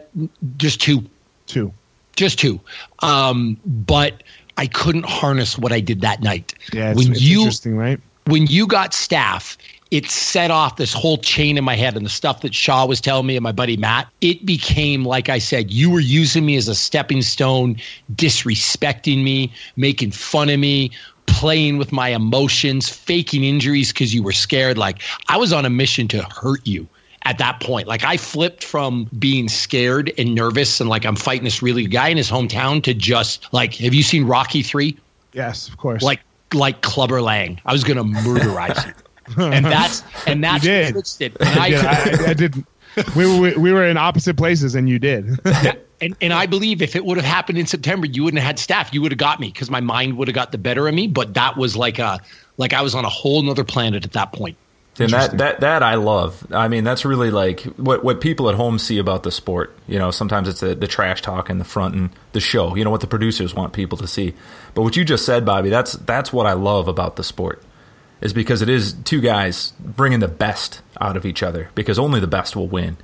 just 0.58 0.80
two 0.80 1.04
Two. 1.46 1.72
just 2.16 2.38
two. 2.38 2.60
Um, 3.00 3.56
but 3.66 4.22
I 4.56 4.66
couldn't 4.66 5.06
harness 5.06 5.58
what 5.58 5.72
I 5.72 5.80
did 5.80 6.00
that 6.02 6.22
night. 6.22 6.54
Yeah, 6.72 6.90
it's, 6.90 6.98
when 6.98 7.12
it's 7.12 7.22
you 7.22 7.40
interesting, 7.40 7.76
right? 7.76 8.00
when 8.26 8.46
you 8.46 8.66
got 8.66 8.92
staph, 8.92 9.56
it 9.90 10.10
set 10.10 10.50
off 10.50 10.76
this 10.76 10.92
whole 10.92 11.18
chain 11.18 11.58
in 11.58 11.64
my 11.64 11.76
head 11.76 11.96
and 11.96 12.04
the 12.04 12.10
stuff 12.10 12.40
that 12.40 12.54
Shaw 12.54 12.86
was 12.86 13.00
telling 13.00 13.26
me 13.26 13.36
and 13.36 13.42
my 13.42 13.52
buddy 13.52 13.76
Matt. 13.76 14.08
It 14.20 14.44
became 14.44 15.04
like 15.04 15.28
I 15.28 15.38
said, 15.38 15.70
you 15.70 15.90
were 15.90 16.00
using 16.00 16.46
me 16.46 16.56
as 16.56 16.68
a 16.68 16.74
stepping 16.74 17.22
stone, 17.22 17.76
disrespecting 18.14 19.22
me, 19.22 19.52
making 19.76 20.12
fun 20.12 20.50
of 20.50 20.58
me. 20.58 20.90
Playing 21.26 21.78
with 21.78 21.90
my 21.90 22.10
emotions, 22.10 22.90
faking 22.90 23.44
injuries 23.44 23.92
because 23.92 24.14
you 24.14 24.22
were 24.22 24.30
scared. 24.30 24.76
Like 24.76 25.00
I 25.28 25.38
was 25.38 25.54
on 25.54 25.64
a 25.64 25.70
mission 25.70 26.06
to 26.08 26.22
hurt 26.22 26.66
you 26.66 26.86
at 27.24 27.38
that 27.38 27.60
point. 27.60 27.88
Like 27.88 28.04
I 28.04 28.16
flipped 28.16 28.64
from 28.64 29.08
being 29.18 29.48
scared 29.48 30.12
and 30.18 30.34
nervous 30.34 30.80
and 30.80 30.88
like 30.88 31.04
I'm 31.06 31.16
fighting 31.16 31.44
this 31.44 31.62
really 31.62 31.86
guy 31.86 32.08
in 32.08 32.16
his 32.16 32.30
hometown 32.30 32.82
to 32.84 32.94
just 32.94 33.52
like, 33.52 33.74
have 33.76 33.94
you 33.94 34.02
seen 34.02 34.26
Rocky 34.26 34.62
three? 34.62 34.96
Yes, 35.32 35.68
of 35.68 35.76
course. 35.76 36.02
Like 36.02 36.20
like 36.52 36.82
Clubber 36.82 37.20
Lang. 37.22 37.60
I 37.64 37.72
was 37.72 37.84
gonna 37.84 38.04
murderize 38.04 38.86
you. 38.86 38.92
And 39.38 39.64
that's 39.64 40.02
and 40.26 40.44
that's 40.44 40.64
You 40.64 40.70
did. 40.70 40.96
it. 41.20 41.36
And 41.40 41.58
I, 41.58 41.64
I, 41.64 41.70
did, 41.70 41.84
I, 41.84 42.30
I 42.30 42.34
didn't. 42.34 42.66
We 43.16 43.40
were 43.40 43.58
we 43.58 43.72
were 43.72 43.84
in 43.86 43.96
opposite 43.96 44.36
places, 44.36 44.74
and 44.74 44.88
you 44.88 44.98
did. 44.98 45.40
and, 46.00 46.14
and 46.20 46.32
I 46.32 46.46
believe 46.46 46.82
if 46.82 46.94
it 46.94 47.04
would 47.04 47.16
have 47.16 47.26
happened 47.26 47.58
in 47.58 47.66
September, 47.66 48.06
you 48.06 48.22
wouldn't 48.22 48.42
have 48.42 48.46
had 48.46 48.58
staph. 48.58 48.92
You 48.92 49.00
would 49.02 49.12
have 49.12 49.18
got 49.18 49.40
me 49.40 49.48
because 49.48 49.70
my 49.70 49.80
mind 49.80 50.18
would 50.18 50.28
have 50.28 50.34
got 50.34 50.52
the 50.52 50.58
better 50.58 50.86
of 50.86 50.94
me. 50.94 51.06
But 51.06 51.34
that 51.34 51.56
was 51.56 51.74
like 51.74 51.98
a 51.98 52.20
like 52.58 52.72
I 52.72 52.82
was 52.82 52.94
on 52.94 53.04
a 53.04 53.08
whole 53.08 53.42
nother 53.42 53.64
planet 53.64 54.04
at 54.04 54.12
that 54.12 54.32
point. 54.32 54.56
And 54.98 55.10
that, 55.10 55.38
that 55.38 55.60
that 55.60 55.82
I 55.82 55.96
love. 55.96 56.46
I 56.52 56.68
mean, 56.68 56.84
that's 56.84 57.04
really 57.04 57.30
like 57.32 57.62
what 57.62 58.04
what 58.04 58.20
people 58.20 58.48
at 58.48 58.54
home 58.54 58.78
see 58.78 58.98
about 58.98 59.24
the 59.24 59.32
sport. 59.32 59.76
You 59.88 59.98
know, 59.98 60.10
sometimes 60.12 60.48
it's 60.48 60.60
the, 60.60 60.74
the 60.76 60.86
trash 60.86 61.20
talk 61.20 61.50
in 61.50 61.58
the 61.58 61.64
front 61.64 61.94
and 61.96 62.10
the 62.32 62.40
show. 62.40 62.76
You 62.76 62.84
know 62.84 62.90
what 62.90 63.00
the 63.00 63.06
producers 63.08 63.54
want 63.54 63.72
people 63.72 63.98
to 63.98 64.06
see. 64.06 64.34
But 64.74 64.82
what 64.82 64.96
you 64.96 65.04
just 65.04 65.26
said, 65.26 65.44
Bobby, 65.44 65.68
that's 65.68 65.94
that's 65.94 66.32
what 66.32 66.46
I 66.46 66.52
love 66.52 66.86
about 66.88 67.16
the 67.16 67.24
sport. 67.24 67.62
Is 68.20 68.32
because 68.32 68.62
it 68.62 68.68
is 68.68 68.92
two 69.04 69.20
guys 69.20 69.72
bringing 69.80 70.20
the 70.20 70.28
best 70.28 70.80
out 71.00 71.16
of 71.16 71.26
each 71.26 71.42
other. 71.42 71.70
Because 71.74 71.98
only 71.98 72.20
the 72.20 72.26
best 72.28 72.54
will 72.54 72.68
win. 72.68 72.96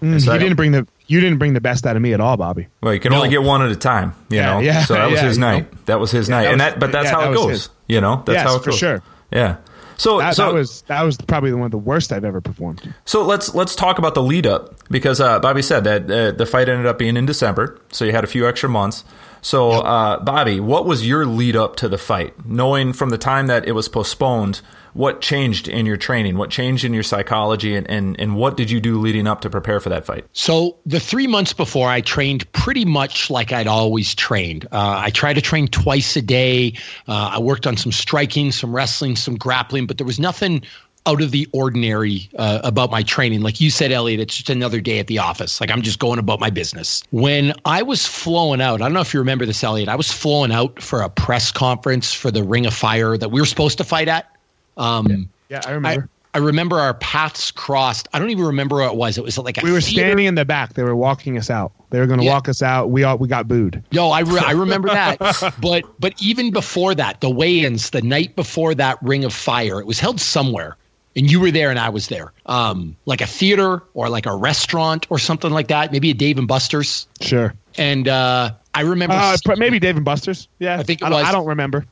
Mm, 0.00 0.12
and 0.12 0.22
so 0.22 0.32
you 0.34 0.38
didn't 0.38 0.56
bring 0.56 0.70
the 0.72 0.86
you 1.08 1.20
didn't 1.20 1.38
bring 1.38 1.52
the 1.54 1.60
best 1.60 1.84
out 1.86 1.96
of 1.96 2.02
me 2.02 2.14
at 2.14 2.20
all, 2.20 2.36
Bobby. 2.36 2.68
Well, 2.80 2.94
you 2.94 3.00
can 3.00 3.10
No. 3.10 3.16
only 3.18 3.28
get 3.30 3.42
one 3.42 3.62
at 3.62 3.70
a 3.72 3.76
time. 3.76 4.14
You 4.30 4.38
Yeah, 4.38 4.54
know, 4.54 4.60
yeah, 4.60 4.84
so 4.84 4.94
that 4.94 5.10
was 5.10 5.20
yeah, 5.20 5.26
his 5.26 5.36
you 5.36 5.40
know. 5.40 5.50
night. 5.50 5.86
That 5.86 5.98
was 6.00 6.10
his 6.12 6.28
night, 6.28 6.44
that 6.44 6.52
and 6.52 6.60
that. 6.60 6.78
But 6.78 6.92
that's 6.92 7.10
how 7.10 7.30
it 7.30 7.34
goes. 7.34 7.50
his. 7.50 7.68
You 7.88 8.00
know, 8.00 8.22
that's 8.24 8.36
Yes, 8.36 8.46
how 8.48 8.56
it 8.56 8.62
for 8.64 8.70
goes. 8.70 8.78
sure. 8.78 9.02
Yeah. 9.32 9.56
So 9.96 10.18
That, 10.18 10.34
so 10.34 10.46
that 10.46 10.54
was 10.54 10.82
that 10.82 11.02
was 11.02 11.16
probably 11.16 11.50
the 11.50 11.56
one 11.56 11.66
of 11.66 11.70
the 11.70 11.78
worst 11.78 12.12
I've 12.12 12.24
ever 12.24 12.40
performed. 12.40 12.94
So 13.04 13.22
let's 13.22 13.54
let's 13.54 13.74
talk 13.74 13.98
about 13.98 14.14
the 14.14 14.22
lead 14.22 14.46
up 14.46 14.74
because 14.88 15.20
uh, 15.20 15.38
Bobby 15.40 15.62
said 15.62 15.84
that 15.84 16.10
uh, 16.10 16.32
the 16.32 16.46
fight 16.46 16.68
ended 16.68 16.86
up 16.86 16.98
being 16.98 17.16
in 17.16 17.26
December, 17.26 17.80
so 17.90 18.04
you 18.04 18.12
had 18.12 18.24
a 18.24 18.28
few 18.28 18.48
extra 18.48 18.68
months. 18.68 19.04
So 19.40 19.70
uh, 19.70 20.22
Bobby, 20.22 20.60
what 20.60 20.86
was 20.86 21.06
your 21.06 21.26
lead 21.26 21.56
up 21.56 21.76
to 21.76 21.88
the 21.88 21.98
fight? 21.98 22.46
Knowing 22.46 22.92
from 22.92 23.10
the 23.10 23.18
time 23.18 23.48
that 23.48 23.66
it 23.66 23.72
was 23.72 23.88
postponed, 23.88 24.60
what 24.94 25.20
changed 25.20 25.68
in 25.68 25.86
your 25.86 25.96
training? 25.96 26.36
What 26.36 26.50
changed 26.50 26.84
in 26.84 26.92
your 26.92 27.02
psychology, 27.02 27.74
and, 27.74 27.88
and, 27.90 28.18
and 28.20 28.36
what 28.36 28.56
did 28.56 28.70
you 28.70 28.80
do 28.80 28.98
leading 29.00 29.26
up 29.26 29.40
to 29.42 29.50
prepare 29.50 29.80
for 29.80 29.88
that 29.88 30.04
fight? 30.04 30.26
So 30.32 30.76
the 30.86 31.00
three 31.00 31.26
months 31.26 31.52
before, 31.52 31.88
I 31.88 32.00
trained 32.00 32.50
pretty 32.52 32.84
much 32.84 33.30
like 33.30 33.52
I'd 33.52 33.66
always 33.66 34.14
trained. 34.14 34.66
Uh, 34.66 35.02
I 35.04 35.10
tried 35.10 35.34
to 35.34 35.40
train 35.40 35.68
twice 35.68 36.16
a 36.16 36.22
day. 36.22 36.74
Uh, 37.08 37.32
I 37.34 37.38
worked 37.38 37.66
on 37.66 37.76
some 37.76 37.92
striking, 37.92 38.52
some 38.52 38.74
wrestling, 38.74 39.16
some 39.16 39.36
grappling, 39.36 39.86
but 39.86 39.98
there 39.98 40.06
was 40.06 40.20
nothing 40.20 40.62
out 41.06 41.20
of 41.20 41.30
the 41.32 41.48
ordinary 41.52 42.28
uh, 42.38 42.60
about 42.62 42.90
my 42.90 43.02
training. 43.02 43.40
Like 43.42 43.60
you 43.60 43.70
said, 43.70 43.90
Eliot, 43.90 44.20
it's 44.20 44.36
just 44.36 44.50
another 44.50 44.80
day 44.80 44.98
at 44.98 45.08
the 45.08 45.18
office. 45.18 45.60
Like 45.60 45.70
I'm 45.70 45.82
just 45.82 45.98
going 45.98 46.18
about 46.18 46.38
my 46.38 46.50
business. 46.50 47.02
When 47.10 47.52
I 47.64 47.82
was 47.82 48.06
flowing 48.06 48.60
out, 48.60 48.80
I 48.80 48.84
don't 48.84 48.92
know 48.92 49.00
if 49.00 49.12
you 49.12 49.20
remember 49.20 49.44
this, 49.44 49.64
Eliot. 49.64 49.88
I 49.88 49.96
was 49.96 50.12
flowing 50.12 50.52
out 50.52 50.80
for 50.80 51.02
a 51.02 51.08
press 51.08 51.50
conference 51.50 52.12
for 52.12 52.30
the 52.30 52.44
Ring 52.44 52.66
of 52.66 52.74
Fire 52.74 53.16
that 53.16 53.30
we 53.30 53.40
were 53.40 53.46
supposed 53.46 53.78
to 53.78 53.84
fight 53.84 54.08
at. 54.08 54.31
Um, 54.76 55.28
Yeah, 55.48 55.60
I 55.64 55.70
I, 55.70 55.72
remember. 55.74 56.08
I 56.34 56.38
remember 56.38 56.80
our 56.80 56.94
paths 56.94 57.50
crossed. 57.50 58.08
I 58.14 58.18
don't 58.18 58.30
even 58.30 58.46
remember 58.46 58.76
what 58.76 58.92
it 58.92 58.96
was. 58.96 59.18
It 59.18 59.24
was 59.24 59.36
like 59.36 59.58
a 59.58 59.60
we 59.64 59.70
were 59.72 59.80
theater- 59.82 60.06
standing 60.06 60.26
in 60.26 60.34
the 60.34 60.44
back. 60.46 60.74
They 60.74 60.82
were 60.82 60.96
walking 60.96 61.36
us 61.36 61.50
out. 61.50 61.72
They 61.90 62.00
were 62.00 62.06
going 62.06 62.20
to 62.20 62.24
Yeah. 62.24 62.32
walk 62.32 62.48
us 62.48 62.62
out. 62.62 62.88
We 62.90 63.04
all 63.04 63.18
we 63.18 63.28
got 63.28 63.46
booed. 63.48 63.82
No, 63.92 64.10
I, 64.10 64.20
re- 64.20 64.38
I 64.38 64.52
remember 64.52 64.88
that. 64.88 65.18
but 65.60 65.84
but 66.00 66.14
even 66.22 66.50
before 66.50 66.94
that, 66.94 67.20
the 67.20 67.28
weigh-ins, 67.28 67.90
the 67.90 68.00
night 68.00 68.34
before 68.34 68.74
that 68.76 68.96
Ring 69.02 69.24
of 69.24 69.34
Fire, 69.34 69.78
it 69.78 69.86
was 69.86 70.00
held 70.00 70.20
somewhere, 70.22 70.78
and 71.16 71.30
you 71.30 71.38
were 71.38 71.50
there 71.50 71.68
and 71.68 71.78
I 71.78 71.90
was 71.90 72.08
there. 72.08 72.32
Um, 72.46 72.96
like 73.04 73.20
a 73.20 73.26
theater 73.26 73.82
or 73.92 74.08
like 74.08 74.24
a 74.24 74.34
restaurant 74.34 75.06
or 75.10 75.18
something 75.18 75.50
like 75.50 75.68
that. 75.68 75.92
Maybe 75.92 76.10
a 76.10 76.14
Dave 76.14 76.38
and 76.38 76.48
Buster's. 76.48 77.06
Sure. 77.20 77.52
And 77.76 78.08
uh, 78.08 78.52
I 78.72 78.80
remember. 78.80 79.14
Uh, 79.14 79.36
maybe 79.58 79.78
Dave 79.78 79.96
and 79.96 80.04
Buster's. 80.06 80.48
Yeah, 80.60 80.78
I 80.78 80.82
think 80.82 81.02
it 81.02 81.04
I 81.04 81.10
don't, 81.10 81.18
was. 81.18 81.28
I 81.28 81.32
don't 81.32 81.46
remember. 81.46 81.84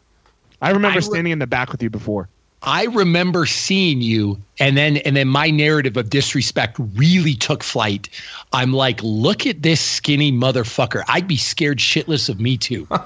I 0.62 0.68
remember 0.70 0.92
I 0.94 0.96
re- 0.96 1.02
standing 1.02 1.32
in 1.34 1.40
the 1.40 1.46
back 1.46 1.72
with 1.72 1.82
you 1.82 1.90
before. 1.90 2.30
I 2.62 2.84
remember 2.84 3.46
seeing 3.46 4.02
you, 4.02 4.40
and 4.58 4.76
then 4.76 4.98
and 4.98 5.16
then 5.16 5.28
my 5.28 5.50
narrative 5.50 5.96
of 5.96 6.10
disrespect 6.10 6.76
really 6.94 7.34
took 7.34 7.62
flight. 7.62 8.08
I'm 8.52 8.72
like, 8.72 9.00
look 9.02 9.46
at 9.46 9.62
this 9.62 9.80
skinny 9.80 10.30
motherfucker. 10.30 11.02
I'd 11.08 11.26
be 11.26 11.36
scared 11.36 11.78
shitless 11.78 12.28
of 12.28 12.40
me 12.40 12.56
too. 12.56 12.86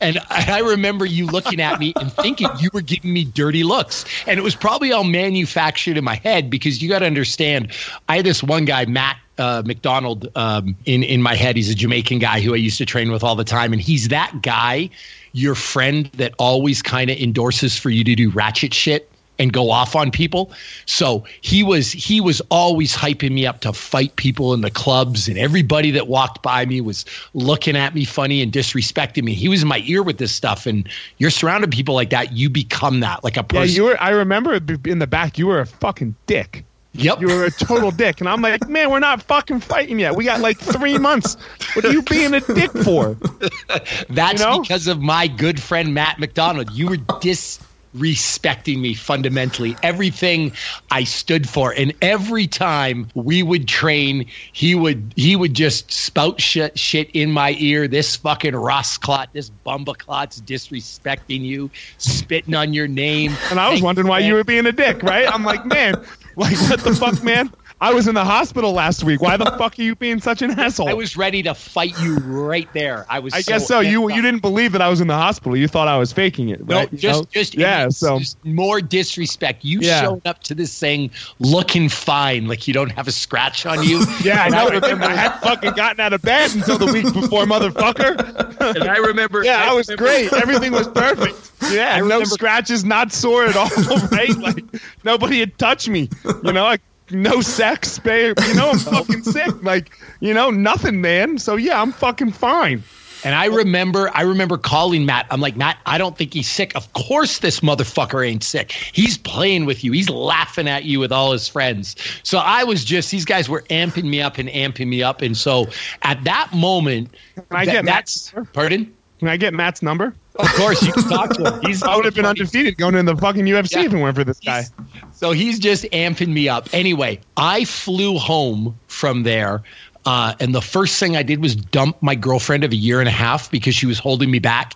And 0.00 0.18
I 0.28 0.44
I 0.54 0.58
remember 0.58 1.06
you 1.06 1.26
looking 1.26 1.60
at 1.60 1.80
me 1.80 1.94
and 1.98 2.12
thinking 2.12 2.48
you 2.58 2.68
were 2.72 2.82
giving 2.82 3.12
me 3.12 3.24
dirty 3.24 3.64
looks. 3.64 4.04
And 4.26 4.38
it 4.38 4.42
was 4.42 4.54
probably 4.54 4.92
all 4.92 5.04
manufactured 5.04 5.96
in 5.96 6.04
my 6.04 6.16
head 6.16 6.50
because 6.50 6.82
you 6.82 6.88
got 6.88 6.98
to 6.98 7.06
understand, 7.06 7.72
I 8.08 8.16
had 8.16 8.26
this 8.26 8.42
one 8.42 8.66
guy, 8.66 8.84
Matt 8.84 9.16
uh, 9.38 9.62
McDonald, 9.64 10.28
um, 10.36 10.76
in, 10.84 11.02
in 11.02 11.22
my 11.22 11.34
head. 11.34 11.56
He's 11.56 11.70
a 11.70 11.74
Jamaican 11.74 12.18
guy 12.18 12.40
who 12.40 12.52
I 12.52 12.58
used 12.58 12.78
to 12.78 12.86
train 12.86 13.10
with 13.10 13.24
all 13.24 13.34
the 13.34 13.44
time. 13.44 13.72
And 13.72 13.80
he's 13.80 14.08
that 14.08 14.42
guy, 14.42 14.90
your 15.34 15.54
friend 15.56 16.06
that 16.14 16.32
always 16.38 16.80
kind 16.80 17.10
of 17.10 17.18
endorses 17.18 17.76
for 17.76 17.90
you 17.90 18.04
to 18.04 18.14
do 18.14 18.30
ratchet 18.30 18.72
shit 18.72 19.10
and 19.40 19.52
go 19.52 19.68
off 19.68 19.96
on 19.96 20.12
people. 20.12 20.52
So 20.86 21.24
he 21.40 21.64
was 21.64 21.90
he 21.90 22.20
was 22.20 22.40
always 22.52 22.94
hyping 22.94 23.32
me 23.32 23.44
up 23.44 23.60
to 23.62 23.72
fight 23.72 24.14
people 24.14 24.54
in 24.54 24.60
the 24.60 24.70
clubs, 24.70 25.26
and 25.26 25.36
everybody 25.36 25.90
that 25.90 26.06
walked 26.06 26.40
by 26.42 26.64
me 26.66 26.80
was 26.80 27.04
looking 27.34 27.76
at 27.76 27.96
me 27.96 28.04
funny 28.04 28.42
and 28.42 28.52
disrespecting 28.52 29.24
me. 29.24 29.34
He 29.34 29.48
was 29.48 29.62
in 29.62 29.68
my 29.68 29.82
ear 29.86 30.04
with 30.04 30.18
this 30.18 30.32
stuff, 30.32 30.66
and 30.66 30.88
you're 31.18 31.30
surrounded 31.30 31.70
by 31.70 31.74
people 31.76 31.96
like 31.96 32.10
that, 32.10 32.32
you 32.32 32.48
become 32.48 33.00
that 33.00 33.24
like 33.24 33.36
a 33.36 33.40
Yeah, 33.40 33.60
person. 33.60 33.74
you 33.74 33.84
were. 33.84 34.00
I 34.00 34.10
remember 34.10 34.60
in 34.84 35.00
the 35.00 35.08
back. 35.08 35.36
You 35.36 35.48
were 35.48 35.58
a 35.58 35.66
fucking 35.66 36.14
dick. 36.26 36.64
Yep. 36.94 37.20
You 37.20 37.28
were 37.28 37.44
a 37.44 37.50
total 37.50 37.90
dick, 37.90 38.20
and 38.20 38.28
I'm 38.28 38.40
like, 38.40 38.68
man, 38.68 38.90
we're 38.90 39.00
not 39.00 39.22
fucking 39.22 39.60
fighting 39.60 39.98
yet. 39.98 40.16
We 40.16 40.24
got 40.24 40.40
like 40.40 40.58
three 40.58 40.98
months. 40.98 41.36
What 41.74 41.84
are 41.84 41.92
you 41.92 42.02
being 42.02 42.34
a 42.34 42.40
dick 42.40 42.70
for? 42.70 43.14
That's 44.08 44.40
you 44.40 44.46
know? 44.46 44.60
because 44.60 44.86
of 44.86 45.00
my 45.00 45.26
good 45.26 45.60
friend 45.60 45.92
Matt 45.92 46.18
McDonald. 46.18 46.70
You 46.70 46.88
were 46.88 46.96
disrespecting 46.96 48.80
me 48.80 48.94
fundamentally. 48.94 49.76
Everything 49.82 50.52
I 50.90 51.04
stood 51.04 51.48
for, 51.48 51.72
and 51.72 51.92
every 52.00 52.46
time 52.46 53.08
we 53.14 53.42
would 53.42 53.66
train, 53.66 54.26
he 54.52 54.74
would 54.74 55.12
he 55.16 55.36
would 55.36 55.54
just 55.54 55.90
spout 55.90 56.40
shit 56.40 56.78
shit 56.78 57.10
in 57.12 57.32
my 57.32 57.56
ear. 57.58 57.88
This 57.88 58.14
fucking 58.16 58.54
Rossclot, 58.54 59.28
this 59.32 59.50
Bumbaclot's 59.66 60.40
disrespecting 60.42 61.42
you, 61.42 61.70
spitting 61.98 62.54
on 62.54 62.72
your 62.72 62.86
name. 62.86 63.36
And 63.50 63.58
I 63.58 63.70
was 63.70 63.82
wondering 63.82 64.06
why 64.06 64.20
you 64.20 64.34
were 64.34 64.44
being 64.44 64.66
a 64.66 64.72
dick, 64.72 65.02
right? 65.02 65.26
I'm 65.32 65.44
like, 65.44 65.66
man, 65.66 65.96
like 66.36 66.56
what 66.70 66.80
the 66.80 66.94
fuck, 66.94 67.22
man? 67.22 67.52
I 67.84 67.92
was 67.92 68.08
in 68.08 68.14
the 68.14 68.24
hospital 68.24 68.72
last 68.72 69.04
week. 69.04 69.20
Why 69.20 69.36
the 69.36 69.44
fuck 69.58 69.78
are 69.78 69.82
you 69.82 69.94
being 69.94 70.18
such 70.20 70.40
an 70.40 70.58
asshole? 70.58 70.88
I 70.88 70.94
was 70.94 71.18
ready 71.18 71.42
to 71.42 71.52
fight 71.54 71.92
you 72.00 72.16
right 72.16 72.66
there. 72.72 73.04
I 73.10 73.18
was. 73.18 73.34
I 73.34 73.42
guess 73.42 73.66
so. 73.66 73.80
You 73.80 74.10
you 74.10 74.22
didn't 74.22 74.40
believe 74.40 74.72
that 74.72 74.80
I 74.80 74.88
was 74.88 75.02
in 75.02 75.06
the 75.06 75.14
hospital. 75.14 75.54
You 75.54 75.68
thought 75.68 75.86
I 75.86 75.98
was 75.98 76.10
faking 76.10 76.48
it, 76.48 76.66
No, 76.66 76.76
right? 76.76 76.92
You 76.92 76.96
just, 76.98 77.20
know? 77.22 77.28
just 77.30 77.54
yeah. 77.54 77.90
So 77.90 78.18
just 78.20 78.42
more 78.44 78.80
disrespect. 78.80 79.64
You 79.66 79.80
Yeah. 79.80 80.00
showed 80.00 80.26
up 80.26 80.42
to 80.44 80.54
this 80.54 80.78
thing 80.78 81.10
looking 81.40 81.90
fine, 81.90 82.48
like 82.48 82.66
you 82.66 82.72
don't 82.72 82.90
have 82.90 83.06
a 83.06 83.12
scratch 83.12 83.66
on 83.66 83.82
you. 83.84 83.98
yeah, 84.24 84.40
I 84.40 84.44
and 84.46 84.52
know. 84.54 84.68
I 84.68 84.70
remember. 84.76 85.04
I 85.04 85.14
had 85.16 85.38
fucking 85.40 85.72
gotten 85.74 86.00
out 86.00 86.14
of 86.14 86.22
bed 86.22 86.54
until 86.54 86.78
the 86.78 86.86
week 86.90 87.12
before, 87.12 87.44
motherfucker. 87.44 88.74
and 88.76 88.84
I 88.88 88.96
remember. 88.96 89.44
Yeah, 89.44 89.70
I 89.70 89.74
was 89.74 89.88
remember- 89.88 90.04
great. 90.04 90.32
Everything 90.32 90.72
was 90.72 90.88
perfect. 90.88 91.50
Yeah, 91.70 91.96
I 91.96 92.00
no 92.00 92.24
scratches, 92.24 92.82
not 92.84 93.12
sore 93.12 93.44
at 93.44 93.56
all. 93.56 93.68
Right? 94.08 94.34
Like 94.38 94.64
nobody 95.04 95.40
had 95.40 95.58
touched 95.58 95.88
me. 95.88 96.08
You 96.42 96.52
know, 96.52 96.64
like 96.64 96.80
no 97.10 97.40
sex, 97.40 97.98
babe. 97.98 98.36
You 98.48 98.54
know, 98.54 98.70
I'm 98.70 98.78
fucking 98.78 99.22
sick. 99.24 99.62
Like 99.62 99.90
you 100.20 100.34
know, 100.34 100.50
nothing, 100.50 101.00
man. 101.00 101.38
So 101.38 101.56
yeah, 101.56 101.80
I'm 101.80 101.92
fucking 101.92 102.32
fine. 102.32 102.82
And 103.24 103.34
I 103.34 103.46
remember, 103.46 104.10
I 104.12 104.20
remember 104.20 104.58
calling 104.58 105.06
Matt. 105.06 105.26
I'm 105.30 105.40
like, 105.40 105.56
Matt, 105.56 105.78
I 105.86 105.96
don't 105.96 106.14
think 106.14 106.34
he's 106.34 106.46
sick. 106.50 106.76
Of 106.76 106.92
course, 106.92 107.38
this 107.38 107.60
motherfucker 107.60 108.26
ain't 108.28 108.44
sick. 108.44 108.72
He's 108.72 109.16
playing 109.16 109.64
with 109.64 109.82
you. 109.82 109.92
He's 109.92 110.10
laughing 110.10 110.68
at 110.68 110.84
you 110.84 111.00
with 111.00 111.10
all 111.10 111.32
his 111.32 111.48
friends. 111.48 111.96
So 112.22 112.36
I 112.36 112.64
was 112.64 112.84
just, 112.84 113.10
these 113.10 113.24
guys 113.24 113.48
were 113.48 113.62
amping 113.70 114.04
me 114.04 114.20
up 114.20 114.36
and 114.36 114.50
amping 114.50 114.88
me 114.88 115.02
up. 115.02 115.22
And 115.22 115.34
so 115.34 115.68
at 116.02 116.22
that 116.24 116.52
moment, 116.52 117.14
Can 117.34 117.44
I 117.50 117.64
that- 117.64 117.72
get 117.72 117.84
that's, 117.86 118.34
Matt's? 118.34 118.50
pardon? 118.52 118.94
Can 119.20 119.28
I 119.28 119.38
get 119.38 119.54
Matt's 119.54 119.80
number? 119.80 120.14
Of 120.36 120.48
course, 120.54 120.82
you 120.82 120.92
can 120.94 121.04
talk 121.04 121.30
to 121.36 121.52
him. 121.54 121.60
He's 121.64 121.82
I 121.82 121.94
would 121.96 122.04
have 122.04 122.14
been 122.14 122.26
undefeated 122.26 122.76
going 122.76 122.94
in 122.96 123.06
the 123.06 123.16
fucking 123.16 123.44
UFC 123.44 123.72
Yeah. 123.72 123.82
if 123.84 123.94
it 123.94 123.96
weren't 123.98 124.16
for 124.16 124.24
this 124.24 124.40
guy. 124.40 124.62
He's- 124.62 124.72
So 125.12 125.30
he's 125.32 125.58
just 125.58 125.84
amping 125.92 126.28
me 126.28 126.48
up. 126.48 126.68
Anyway, 126.72 127.20
I 127.36 127.64
flew 127.64 128.18
home 128.18 128.76
from 128.88 129.22
there. 129.22 129.62
Uh, 130.06 130.34
and 130.40 130.54
the 130.54 130.60
first 130.60 130.98
thing 131.00 131.16
I 131.16 131.22
did 131.22 131.40
was 131.40 131.56
dump 131.56 131.96
my 132.02 132.14
girlfriend 132.14 132.62
of 132.62 132.72
a 132.72 132.76
year 132.76 133.00
and 133.00 133.08
a 133.08 133.12
half 133.12 133.50
because 133.50 133.74
she 133.74 133.86
was 133.86 133.98
holding 133.98 134.30
me 134.30 134.38
back. 134.38 134.74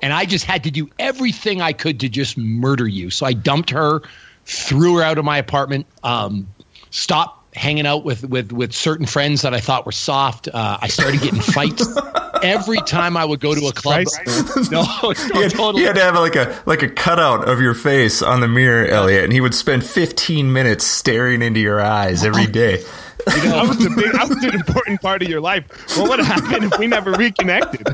And 0.00 0.12
I 0.14 0.24
just 0.24 0.46
had 0.46 0.64
to 0.64 0.70
do 0.70 0.88
everything 0.98 1.60
I 1.60 1.72
could 1.74 2.00
to 2.00 2.08
just 2.08 2.38
murder 2.38 2.88
you. 2.88 3.10
So 3.10 3.26
I 3.26 3.34
dumped 3.34 3.68
her, 3.70 4.00
threw 4.46 4.96
her 4.96 5.02
out 5.02 5.18
of 5.18 5.24
my 5.26 5.36
apartment, 5.36 5.86
um, 6.02 6.46
stopped 6.90 7.39
hanging 7.52 7.86
out 7.86 8.04
with, 8.04 8.24
with, 8.28 8.52
with 8.52 8.72
certain 8.72 9.06
friends 9.06 9.42
that 9.42 9.54
I 9.54 9.60
thought 9.60 9.84
were 9.86 9.92
soft. 9.92 10.48
Uh, 10.48 10.78
I 10.80 10.88
started 10.88 11.20
getting 11.20 11.40
fights 11.40 11.86
every 12.42 12.78
time 12.82 13.16
I 13.16 13.24
would 13.24 13.40
go 13.40 13.54
to 13.54 13.66
a 13.66 13.72
club. 13.72 14.06
Christ. 14.06 14.70
No, 14.70 14.82
no, 14.82 15.10
He 15.32 15.42
had, 15.42 15.50
totally. 15.52 15.80
he 15.82 15.86
had 15.86 15.96
to 15.96 16.02
have 16.02 16.14
like 16.14 16.36
a 16.36 16.62
like 16.66 16.82
a 16.82 16.88
cutout 16.88 17.48
of 17.48 17.60
your 17.60 17.74
face 17.74 18.22
on 18.22 18.40
the 18.40 18.48
mirror, 18.48 18.86
Eliot, 18.86 19.24
and 19.24 19.32
he 19.32 19.40
would 19.40 19.54
spend 19.54 19.84
15 19.84 20.52
minutes 20.52 20.84
staring 20.84 21.42
into 21.42 21.60
your 21.60 21.80
eyes 21.80 22.24
every 22.24 22.46
day. 22.46 22.82
I 23.26 23.64
was 23.66 23.84
a 23.84 23.90
big, 23.90 24.14
I 24.14 24.24
was 24.24 24.42
an 24.44 24.54
important 24.54 25.02
part 25.02 25.22
of 25.22 25.28
your 25.28 25.40
life. 25.40 25.64
What 25.98 26.10
would 26.10 26.20
happen 26.24 26.64
if 26.64 26.78
we 26.78 26.86
never 26.86 27.12
reconnected? 27.12 27.86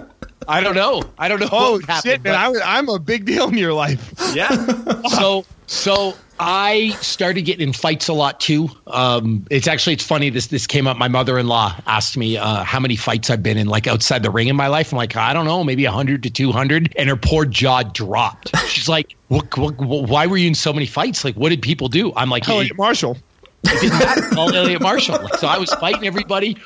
I 0.48 0.60
don't 0.60 0.74
know. 0.74 1.02
I 1.18 1.28
don't 1.28 1.40
know. 1.40 1.48
Oh 1.50 1.72
what 1.72 1.84
happened, 1.86 2.02
shit, 2.12 2.22
man! 2.22 2.34
I 2.34 2.48
was, 2.48 2.60
I'm 2.64 2.88
a 2.88 2.98
big 2.98 3.24
deal 3.24 3.48
in 3.48 3.56
your 3.58 3.72
life. 3.72 4.12
Yeah. 4.34 4.50
so 5.08 5.44
so 5.66 6.14
I 6.38 6.90
started 7.00 7.42
getting 7.42 7.66
in 7.68 7.72
fights 7.72 8.08
a 8.08 8.12
lot 8.12 8.40
too. 8.40 8.68
Um, 8.86 9.46
it's 9.50 9.66
actually 9.66 9.94
it's 9.94 10.04
funny. 10.04 10.30
This 10.30 10.48
this 10.48 10.66
came 10.66 10.86
up. 10.86 10.96
My 10.96 11.08
mother 11.08 11.38
in 11.38 11.46
law 11.48 11.74
asked 11.86 12.16
me 12.16 12.36
uh, 12.36 12.62
how 12.62 12.78
many 12.78 12.96
fights 12.96 13.30
I've 13.30 13.42
been 13.42 13.56
in, 13.56 13.66
like 13.66 13.86
outside 13.86 14.22
the 14.22 14.30
ring 14.30 14.48
in 14.48 14.56
my 14.56 14.66
life. 14.68 14.92
I'm 14.92 14.98
like, 14.98 15.16
I 15.16 15.32
don't 15.32 15.46
know, 15.46 15.64
maybe 15.64 15.84
hundred 15.84 16.22
to 16.24 16.30
two 16.30 16.52
hundred. 16.52 16.92
And 16.96 17.08
her 17.08 17.16
poor 17.16 17.46
jaw 17.46 17.82
dropped. 17.82 18.56
She's 18.68 18.88
like, 18.88 19.16
what, 19.28 19.56
what, 19.56 19.78
Why 19.80 20.26
were 20.26 20.36
you 20.36 20.48
in 20.48 20.54
so 20.54 20.72
many 20.72 20.86
fights? 20.86 21.24
Like, 21.24 21.36
what 21.36 21.48
did 21.48 21.62
people 21.62 21.88
do? 21.88 22.12
I'm 22.14 22.28
like, 22.28 22.48
Eliot 22.48 22.72
"It- 22.72 22.76
Marshall. 22.76 23.16
it 23.64 23.80
didn't 23.80 23.98
matter. 23.98 24.38
All 24.38 24.54
Eliot 24.54 24.82
Marshall. 24.82 25.22
Like, 25.22 25.36
so 25.36 25.46
I 25.48 25.58
was 25.58 25.72
fighting 25.74 26.06
everybody. 26.06 26.56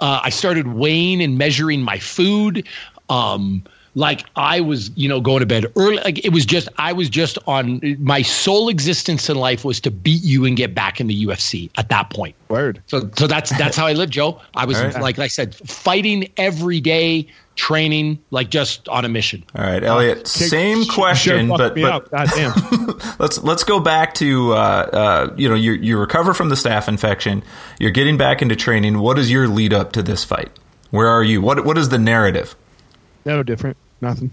Uh, 0.00 0.20
I 0.22 0.30
started 0.30 0.68
weighing 0.68 1.20
and 1.22 1.36
measuring 1.36 1.82
my 1.82 1.98
food. 1.98 2.66
Um, 3.10 3.64
like 3.94 4.24
I 4.36 4.60
was, 4.60 4.90
you 4.96 5.08
know, 5.08 5.20
going 5.20 5.40
to 5.40 5.46
bed 5.46 5.66
early. 5.76 5.96
Like 5.96 6.24
it 6.24 6.30
was 6.30 6.46
just, 6.46 6.68
I 6.78 6.92
was 6.92 7.08
just 7.08 7.38
on 7.46 7.80
my 7.98 8.22
sole 8.22 8.68
existence 8.68 9.28
in 9.28 9.36
life 9.36 9.64
was 9.64 9.80
to 9.80 9.90
beat 9.90 10.22
you 10.22 10.44
and 10.44 10.56
get 10.56 10.74
back 10.74 11.00
in 11.00 11.06
the 11.06 11.26
UFC 11.26 11.70
at 11.76 11.88
that 11.88 12.10
point. 12.10 12.34
Word. 12.48 12.82
So, 12.86 13.10
so 13.16 13.26
that's 13.26 13.56
that's 13.58 13.76
how 13.76 13.86
I 13.86 13.92
lived, 13.92 14.12
Joe. 14.12 14.40
I 14.54 14.64
was 14.64 14.78
All 14.78 14.84
right. 14.84 15.02
like 15.02 15.18
I 15.18 15.26
said, 15.26 15.54
fighting 15.54 16.30
every 16.36 16.80
day, 16.80 17.28
training, 17.56 18.18
like 18.30 18.50
just 18.50 18.88
on 18.88 19.04
a 19.04 19.08
mission. 19.08 19.44
All 19.54 19.64
right, 19.64 19.82
Eliot. 19.82 20.26
Same 20.26 20.84
Sure 20.84 20.94
question, 20.94 21.48
fucked 21.48 21.74
but 21.74 22.10
but. 22.10 22.10
God 22.10 22.28
damn. 22.34 22.98
let's 23.18 23.42
let's 23.42 23.64
go 23.64 23.80
back 23.80 24.14
to 24.14 24.52
uh, 24.52 24.56
uh, 24.56 25.34
you 25.36 25.48
know 25.48 25.54
you 25.54 25.72
you 25.72 25.98
recover 25.98 26.32
from 26.32 26.48
the 26.48 26.54
staph 26.54 26.88
infection. 26.88 27.42
You're 27.78 27.90
getting 27.90 28.16
back 28.16 28.40
into 28.40 28.56
training. 28.56 28.98
What 29.00 29.18
is 29.18 29.30
your 29.30 29.46
lead 29.48 29.74
up 29.74 29.92
to 29.92 30.02
this 30.02 30.24
fight? 30.24 30.50
Where 30.90 31.08
are 31.08 31.22
you? 31.22 31.42
What 31.42 31.64
what 31.64 31.76
is 31.76 31.90
the 31.90 31.98
narrative? 31.98 32.56
No 33.36 33.42
different. 33.42 33.76
Nothing. 34.00 34.30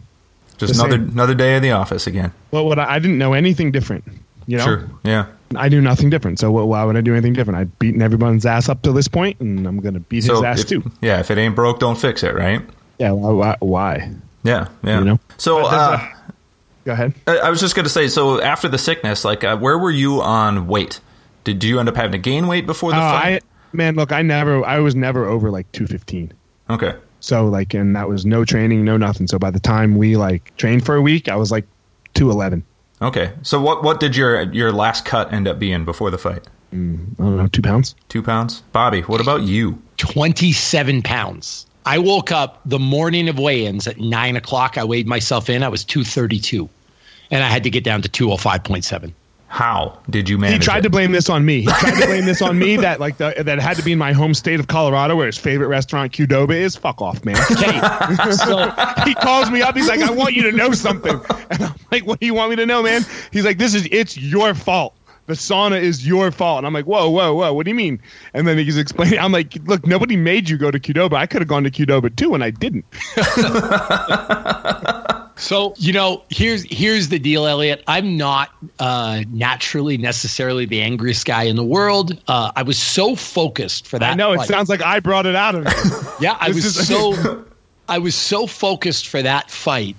Just 0.57 0.73
The 0.75 0.79
another 0.83 0.97
same. 1.03 1.09
another 1.11 1.35
day 1.35 1.55
in 1.55 1.61
the 1.63 1.71
office 1.71 2.07
again. 2.07 2.31
Well, 2.51 2.65
what 2.65 2.79
I, 2.79 2.95
I 2.95 2.99
didn't 2.99 3.17
know 3.17 3.33
anything 3.33 3.71
different. 3.71 4.05
You 4.47 4.57
know, 4.57 4.63
Sure. 4.63 4.89
Yeah. 5.03 5.25
I 5.55 5.69
knew 5.69 5.81
nothing 5.81 6.09
different. 6.09 6.39
So 6.39 6.51
what, 6.51 6.67
why 6.67 6.83
would 6.83 6.95
I 6.97 7.01
do 7.01 7.13
anything 7.13 7.33
different? 7.33 7.59
I'd 7.59 7.79
beaten 7.79 8.01
everyone's 8.01 8.45
ass 8.45 8.67
up 8.69 8.81
to 8.83 8.91
this 8.91 9.07
point, 9.07 9.39
and 9.39 9.67
I'm 9.67 9.79
gonna 9.79 9.99
beat 9.99 10.23
his 10.23 10.41
ass 10.41 10.61
if, 10.61 10.67
too. 10.67 10.91
yeah, 11.01 11.19
if 11.19 11.29
it 11.31 11.37
ain't 11.37 11.55
broke, 11.55 11.79
don't 11.79 11.97
fix 11.97 12.23
it. 12.23 12.33
Right. 12.35 12.61
Yeah. 12.99 13.11
Why? 13.11 13.31
Why? 13.31 13.55
why? 13.59 14.11
Yeah. 14.43 14.67
Yeah. 14.83 14.99
You 14.99 15.05
know? 15.05 15.19
So 15.37 15.65
uh, 15.65 15.99
Go 16.85 16.91
ahead. 16.93 17.13
I 17.27 17.37
I 17.39 17.49
was 17.49 17.59
just 17.59 17.75
going 17.75 17.85
to 17.85 17.89
say. 17.89 18.07
So 18.07 18.39
after 18.41 18.67
the 18.69 18.77
sickness, 18.77 19.25
like, 19.25 19.43
uh, 19.43 19.57
where 19.57 19.77
were 19.77 19.91
you 19.91 20.21
on 20.21 20.67
weight? 20.67 20.99
Did 21.43 21.63
you 21.63 21.79
end 21.79 21.89
up 21.89 21.95
having 21.95 22.11
to 22.13 22.17
gain 22.19 22.47
weight 22.47 22.65
before 22.67 22.91
the 22.91 22.97
Uh, 22.97 23.01
I 23.01 23.21
fight? 23.21 23.43
man, 23.73 23.95
look, 23.95 24.11
I 24.11 24.21
never, 24.21 24.63
I 24.65 24.79
was 24.79 24.95
never 24.95 25.25
over 25.25 25.49
like 25.51 25.71
215. 25.73 26.33
okay. 26.69 26.95
So 27.25 27.47
like, 27.47 27.73
and 27.73 27.95
that 27.95 28.07
was 28.07 28.23
no 28.23 28.45
training, 28.45 28.85
no 28.85 28.97
nothing. 28.97 29.25
So 29.25 29.39
by 29.39 29.49
the 29.49 29.59
time 29.59 29.97
we 29.97 30.15
like 30.15 30.55
trained 30.57 30.85
for 30.85 30.93
a 30.93 31.01
week, 31.01 31.27
I 31.27 31.35
was 31.35 31.51
like 31.51 31.65
211. 32.13 32.63
Okay. 33.01 33.33
So 33.41 33.59
what 33.59 33.83
what 33.83 33.99
did 33.99 34.15
your 34.15 34.43
your 34.53 34.71
last 34.71 35.05
cut 35.05 35.33
end 35.33 35.47
up 35.47 35.57
being 35.57 35.85
before 35.85 36.11
the 36.11 36.19
fight? 36.19 36.43
Mm, 36.71 37.13
I 37.19 37.23
don't 37.23 37.37
know, 37.37 37.47
two 37.47 37.63
pounds. 37.63 37.95
Two 38.09 38.21
pounds. 38.21 38.61
Bobby, 38.73 39.01
what 39.01 39.21
about 39.21 39.41
you? 39.41 39.81
27 39.97 41.01
pounds. 41.01 41.65
I 41.87 41.97
woke 41.97 42.31
up 42.31 42.61
the 42.63 42.79
morning 42.79 43.27
of 43.27 43.39
weigh-ins 43.39 43.87
at 43.87 43.99
nine 43.99 44.35
o'clock. 44.35 44.77
I 44.77 44.83
weighed 44.83 45.07
myself 45.07 45.49
in. 45.49 45.63
I 45.63 45.69
was 45.69 45.83
232, 45.83 46.69
and 47.31 47.43
I 47.43 47.47
had 47.47 47.63
to 47.63 47.69
get 47.69 47.83
down 47.83 48.01
to 48.03 48.09
205.7. 48.09 49.13
How 49.55 49.97
did 50.09 50.27
you 50.27 50.37
manage? 50.37 50.55
He 50.55 50.65
tried 50.65 50.79
it? 50.79 50.81
to 50.81 50.89
blame 50.89 51.13
this 51.13 51.29
on 51.29 51.45
me. 51.45 51.61
He 51.61 51.67
tried 51.67 52.01
to 52.01 52.07
blame 52.07 52.25
this 52.25 52.41
on 52.41 52.59
me 52.59 52.75
that 52.75 52.99
like 52.99 53.15
the, 53.15 53.33
that 53.37 53.57
had 53.57 53.77
to 53.77 53.83
be 53.83 53.93
in 53.93 53.97
my 53.97 54.11
home 54.11 54.33
state 54.33 54.59
of 54.59 54.67
Colorado, 54.67 55.15
where 55.15 55.27
his 55.27 55.37
favorite 55.37 55.69
restaurant 55.69 56.11
Qdoba 56.11 56.51
is. 56.51 56.75
Fuck 56.75 57.01
off, 57.01 57.23
man. 57.23 57.37
Okay, 57.55 57.79
so 58.33 58.69
he 59.05 59.15
calls 59.15 59.49
me 59.49 59.61
up. 59.61 59.73
He's 59.73 59.87
like, 59.87 60.01
I 60.01 60.11
want 60.11 60.33
you 60.33 60.43
to 60.43 60.51
know 60.51 60.73
something. 60.73 61.21
And 61.49 61.63
I'm 61.63 61.73
like, 61.89 62.05
What 62.05 62.19
do 62.19 62.25
you 62.25 62.33
want 62.33 62.49
me 62.49 62.57
to 62.57 62.65
know, 62.65 62.83
man? 62.83 63.05
He's 63.31 63.45
like, 63.45 63.57
This 63.57 63.73
is 63.73 63.87
it's 63.93 64.17
your 64.17 64.53
fault. 64.53 64.93
The 65.27 65.35
sauna 65.35 65.81
is 65.81 66.05
your 66.05 66.31
fault. 66.33 66.57
And 66.57 66.67
I'm 66.67 66.73
like, 66.73 66.83
Whoa, 66.83 67.09
whoa, 67.09 67.33
whoa. 67.33 67.53
What 67.53 67.63
do 67.63 67.69
you 67.69 67.75
mean? 67.75 68.01
And 68.33 68.45
then 68.45 68.57
he's 68.57 68.77
explaining. 68.77 69.19
I'm 69.19 69.31
like, 69.31 69.55
Look, 69.63 69.87
nobody 69.87 70.17
made 70.17 70.49
you 70.49 70.57
go 70.57 70.69
to 70.69 70.81
Qdoba. 70.81 71.13
I 71.13 71.27
could 71.27 71.39
have 71.39 71.47
gone 71.47 71.63
to 71.63 71.71
Qdoba 71.71 72.13
too, 72.13 72.33
and 72.33 72.43
I 72.43 72.49
didn't. 72.49 72.83
So 75.37 75.73
you 75.77 75.91
know, 75.91 76.23
here's 76.29 76.63
here's 76.63 77.09
the 77.09 77.19
deal, 77.19 77.45
Eliot. 77.45 77.83
I'm 77.87 78.15
not 78.17 78.51
uh, 78.79 79.23
naturally 79.29 79.97
necessarily 79.97 80.65
the 80.65 80.81
angriest 80.81 81.25
guy 81.25 81.43
in 81.43 81.55
the 81.55 81.63
world. 81.63 82.17
Uh, 82.27 82.51
I 82.55 82.63
was 82.63 82.77
so 82.77 83.15
focused 83.15 83.87
for 83.87 83.99
that. 83.99 84.11
I 84.11 84.15
know 84.15 84.31
it 84.33 84.41
sounds 84.41 84.69
like 84.69 84.81
I 84.81 84.99
brought 84.99 85.25
it 85.25 85.35
out 85.35 85.55
of 85.55 85.65
you. 85.65 86.01
Yeah, 86.21 86.37
I 86.39 86.47
was 86.49 86.63
is- 86.63 86.87
so 86.87 87.43
I 87.89 87.97
was 87.99 88.15
so 88.15 88.47
focused 88.47 89.07
for 89.07 89.21
that 89.21 89.51
fight 89.51 89.95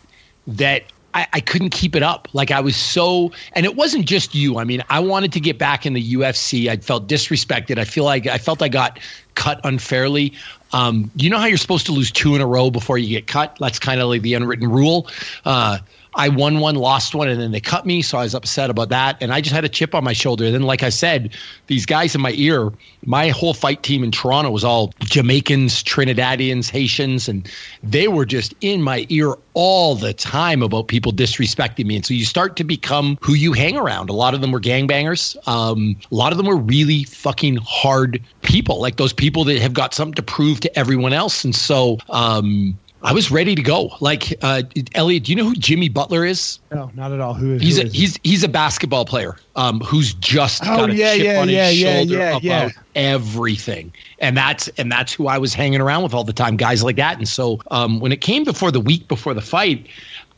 that 0.46 0.84
I, 1.16 1.26
I 1.32 1.40
couldn't 1.40 1.70
keep 1.70 1.96
it 1.96 2.02
up. 2.02 2.28
Like 2.34 2.50
I 2.50 2.60
was 2.60 2.76
so, 2.76 3.32
and 3.54 3.64
it 3.64 3.74
wasn't 3.74 4.04
just 4.04 4.34
you. 4.34 4.58
I 4.58 4.64
mean, 4.64 4.84
I 4.90 5.00
wanted 5.00 5.32
to 5.32 5.40
get 5.40 5.58
back 5.58 5.86
in 5.86 5.94
the 5.94 6.12
UFC. 6.14 6.68
I 6.68 6.76
felt 6.76 7.08
disrespected. 7.08 7.78
I 7.78 7.84
feel 7.84 8.04
like 8.04 8.26
I 8.26 8.36
felt 8.36 8.60
I 8.60 8.68
got 8.68 9.00
cut 9.34 9.58
unfairly. 9.64 10.34
Um, 10.72 11.10
you 11.16 11.30
know 11.30 11.38
how 11.38 11.46
you're 11.46 11.56
supposed 11.56 11.86
to 11.86 11.92
lose 11.92 12.12
two 12.12 12.34
in 12.34 12.42
a 12.42 12.46
row 12.46 12.70
before 12.70 12.98
you 12.98 13.08
get 13.08 13.28
cut? 13.28 13.56
That's 13.58 13.78
kind 13.78 14.02
of 14.02 14.10
like 14.10 14.20
the 14.20 14.34
unwritten 14.34 14.70
rule. 14.70 15.08
Uh, 15.46 15.78
I 16.16 16.28
won 16.28 16.60
one, 16.60 16.74
lost 16.74 17.14
one, 17.14 17.28
and 17.28 17.40
then 17.40 17.52
they 17.52 17.60
cut 17.60 17.86
me. 17.86 18.02
So 18.02 18.18
I 18.18 18.22
was 18.22 18.34
upset 18.34 18.70
about 18.70 18.88
that. 18.88 19.16
And 19.20 19.32
I 19.32 19.40
just 19.40 19.54
had 19.54 19.64
a 19.64 19.68
chip 19.68 19.94
on 19.94 20.02
my 20.02 20.12
shoulder. 20.12 20.50
then, 20.50 20.62
like 20.62 20.82
I 20.82 20.88
said, 20.88 21.34
these 21.66 21.86
guys 21.86 22.14
in 22.14 22.20
my 22.20 22.32
ear, 22.36 22.72
my 23.04 23.28
whole 23.28 23.54
fight 23.54 23.82
team 23.82 24.02
in 24.02 24.10
Toronto 24.10 24.50
was 24.50 24.64
all 24.64 24.92
Jamaicans, 25.00 25.84
Trinidadians, 25.84 26.70
Haitians, 26.70 27.28
and 27.28 27.50
they 27.82 28.08
were 28.08 28.24
just 28.24 28.54
in 28.62 28.82
my 28.82 29.06
ear 29.10 29.34
all 29.52 29.94
the 29.94 30.12
time 30.12 30.62
about 30.62 30.88
people 30.88 31.12
disrespecting 31.12 31.86
me. 31.86 31.96
And 31.96 32.04
so 32.04 32.14
you 32.14 32.24
start 32.24 32.56
to 32.56 32.64
become 32.64 33.18
who 33.20 33.34
you 33.34 33.52
hang 33.52 33.76
around. 33.76 34.10
A 34.10 34.14
lot 34.14 34.34
of 34.34 34.40
them 34.40 34.52
were 34.52 34.60
gangbangers. 34.60 35.36
Um, 35.46 35.96
a 36.10 36.14
lot 36.14 36.32
of 36.32 36.38
them 36.38 36.46
were 36.46 36.56
really 36.56 37.04
fucking 37.04 37.56
hard 37.62 38.22
people, 38.42 38.80
like 38.80 38.96
those 38.96 39.12
people 39.12 39.44
that 39.44 39.58
have 39.58 39.74
got 39.74 39.94
something 39.94 40.14
to 40.14 40.22
prove 40.22 40.60
to 40.60 40.78
everyone 40.78 41.12
else. 41.12 41.44
And 41.44 41.54
so, 41.54 41.98
um, 42.08 42.78
I 43.02 43.12
was 43.12 43.30
ready 43.30 43.54
to 43.54 43.62
go. 43.62 43.90
Like 44.00 44.34
uh, 44.42 44.62
Eliot, 44.94 45.24
do 45.24 45.32
you 45.32 45.36
know 45.36 45.44
who 45.44 45.54
Jimmy 45.54 45.88
Butler 45.88 46.24
is? 46.24 46.58
No, 46.72 46.90
not 46.94 47.12
at 47.12 47.20
all. 47.20 47.34
Who 47.34 47.54
is 47.54 47.62
He's 47.62 47.76
who 47.76 47.82
a 47.82 47.86
is 47.86 47.92
he's 47.92 48.18
he's 48.24 48.42
a 48.42 48.48
basketball 48.48 49.04
player 49.04 49.36
um, 49.54 49.80
who's 49.80 50.14
just 50.14 50.62
Oh, 50.64 50.76
got 50.76 50.90
a 50.90 50.94
yeah, 50.94 51.14
chip 51.14 51.24
yeah, 51.24 51.40
on 51.40 51.48
his 51.48 51.56
yeah, 51.56 51.68
yeah, 51.70 51.98
shoulder 51.98 52.20
about 52.38 52.72
everything, 52.94 53.94
and 54.18 54.36
that's 54.36 54.68
and 54.78 54.90
that's 54.90 55.12
who 55.12 55.28
I 55.28 55.38
was 55.38 55.54
hanging 55.54 55.80
around 55.80 56.02
with 56.02 56.14
all 56.14 56.24
the 56.24 56.32
time, 56.32 56.56
guys 56.56 56.82
like 56.82 56.96
that. 56.96 57.18
And 57.18 57.28
so 57.28 57.60
um, 57.70 58.00
when 58.00 58.12
it 58.12 58.20
came 58.22 58.44
before 58.44 58.70
the 58.70 58.80
week 58.80 59.08
before 59.08 59.34
the 59.34 59.42
fight, 59.42 59.86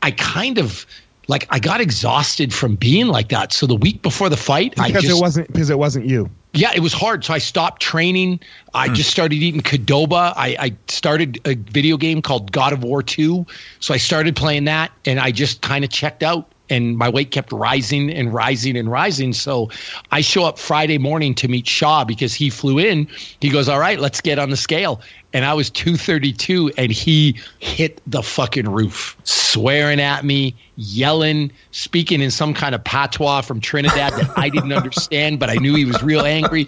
I 0.01 0.11
kind 0.11 0.57
of 0.57 0.85
like 1.29 1.45
I 1.51 1.59
got 1.59 1.79
exhausted 1.79 2.53
from 2.53 2.75
being 2.75 3.07
like 3.07 3.29
that. 3.29 3.53
So 3.53 3.67
the 3.67 3.75
week 3.75 4.01
before 4.01 4.29
the 4.29 4.37
fight, 4.37 4.73
I 4.79 4.87
because 4.87 5.03
just 5.03 5.17
it 5.17 5.21
wasn't 5.21 5.47
because 5.47 5.69
it 5.69 5.77
wasn't 5.77 6.05
you. 6.05 6.29
yeah, 6.53 6.71
it 6.75 6.79
was 6.79 6.91
hard. 6.91 7.23
So 7.23 7.33
I 7.33 7.37
stopped 7.37 7.81
training. 7.81 8.39
I 8.73 8.87
hmm. 8.87 8.95
just 8.95 9.11
started 9.11 9.35
eating 9.35 9.61
Qdoba. 9.61 10.33
I, 10.35 10.57
I 10.59 10.75
started 10.87 11.39
a 11.45 11.53
video 11.53 11.97
game 11.97 12.23
called 12.23 12.51
God 12.51 12.73
of 12.73 12.83
War 12.83 13.03
2. 13.03 13.45
So 13.79 13.93
I 13.93 13.97
started 13.97 14.35
playing 14.35 14.65
that 14.65 14.91
and 15.05 15.19
I 15.19 15.31
just 15.31 15.61
kind 15.61 15.85
of 15.85 15.91
checked 15.91 16.23
out. 16.23 16.51
And 16.71 16.97
my 16.97 17.09
weight 17.09 17.31
kept 17.31 17.51
rising 17.51 18.11
and 18.11 18.31
rising 18.31 18.77
and 18.77 18.91
rising. 18.91 19.33
So 19.33 19.71
I 20.11 20.21
show 20.21 20.45
up 20.45 20.59
Friday 20.59 20.99
morning 20.99 21.33
to 21.35 21.47
meet 21.47 21.65
Shaw 21.67 22.03
because 22.03 22.35
he 22.35 22.51
flew 22.51 22.77
in. 22.77 23.07
He 23.41 23.49
goes, 23.49 23.67
All 23.67 23.79
right, 23.79 23.99
let's 23.99 24.21
get 24.21 24.37
on 24.37 24.51
the 24.51 24.57
scale. 24.57 25.01
And 25.33 25.45
I 25.45 25.53
was 25.53 25.69
232 25.69 26.71
and 26.77 26.91
he 26.91 27.39
hit 27.59 28.01
the 28.07 28.23
fucking 28.23 28.69
roof, 28.69 29.15
swearing 29.23 29.99
at 29.99 30.25
me, 30.25 30.55
yelling, 30.75 31.51
speaking 31.71 32.21
in 32.21 32.31
some 32.31 32.53
kind 32.53 32.73
of 32.73 32.83
patois 32.83 33.41
from 33.41 33.61
Trinidad 33.61 34.13
that 34.13 34.31
I 34.37 34.49
didn't 34.49 34.73
understand, 34.79 35.39
but 35.39 35.49
I 35.49 35.55
knew 35.55 35.75
he 35.75 35.85
was 35.85 36.01
real 36.01 36.21
angry. 36.21 36.65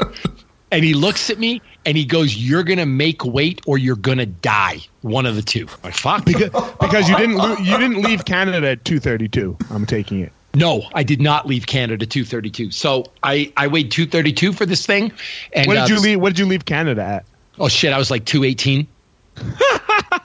And 0.71 0.85
he 0.85 0.93
looks 0.93 1.29
at 1.29 1.37
me 1.37 1.61
and 1.85 1.97
he 1.97 2.05
goes, 2.05 2.37
"You're 2.37 2.63
gonna 2.63 2.85
make 2.85 3.25
weight 3.25 3.61
or 3.67 3.77
you're 3.77 3.97
gonna 3.97 4.25
die. 4.25 4.79
One 5.01 5.25
of 5.25 5.35
the 5.35 5.41
two. 5.41 5.67
I'm 5.67 5.79
like 5.83 5.93
fuck. 5.95 6.23
Because, 6.23 6.49
because 6.79 7.09
you 7.09 7.17
didn't 7.17 7.35
lo- 7.35 7.57
you 7.57 7.77
didn't 7.77 8.01
leave 8.01 8.23
Canada 8.23 8.69
at 8.69 8.85
232. 8.85 9.57
I'm 9.69 9.85
taking 9.85 10.21
it. 10.21 10.31
No, 10.53 10.83
I 10.93 11.03
did 11.03 11.21
not 11.21 11.45
leave 11.45 11.65
Canada 11.67 12.05
232. 12.05 12.71
So 12.71 13.05
I 13.23 13.51
I 13.57 13.67
weighed 13.67 13.91
232 13.91 14.53
for 14.53 14.65
this 14.65 14.85
thing. 14.85 15.11
And 15.53 15.67
What 15.67 15.73
did 15.73 15.83
uh, 15.83 15.87
you 15.87 15.99
leave? 15.99 16.21
What 16.21 16.29
did 16.29 16.39
you 16.39 16.45
leave 16.45 16.63
Canada 16.63 17.03
at? 17.03 17.25
Oh 17.61 17.67
shit, 17.67 17.93
I 17.93 17.99
was 17.99 18.09
like 18.09 18.25
218. 18.25 18.87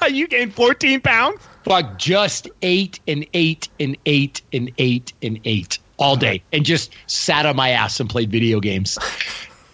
you 0.10 0.26
gained 0.26 0.54
14 0.54 1.02
pounds. 1.02 1.38
Fuck, 1.64 1.98
just 1.98 2.48
ate 2.62 2.98
and 3.06 3.26
ate 3.34 3.68
and 3.78 3.94
ate 4.06 4.40
and 4.54 4.72
ate 4.78 5.12
and 5.22 5.38
ate 5.44 5.78
all 5.98 6.16
day 6.16 6.42
and 6.54 6.64
just 6.64 6.94
sat 7.08 7.44
on 7.44 7.54
my 7.54 7.68
ass 7.68 8.00
and 8.00 8.08
played 8.08 8.30
video 8.30 8.58
games. 8.58 8.96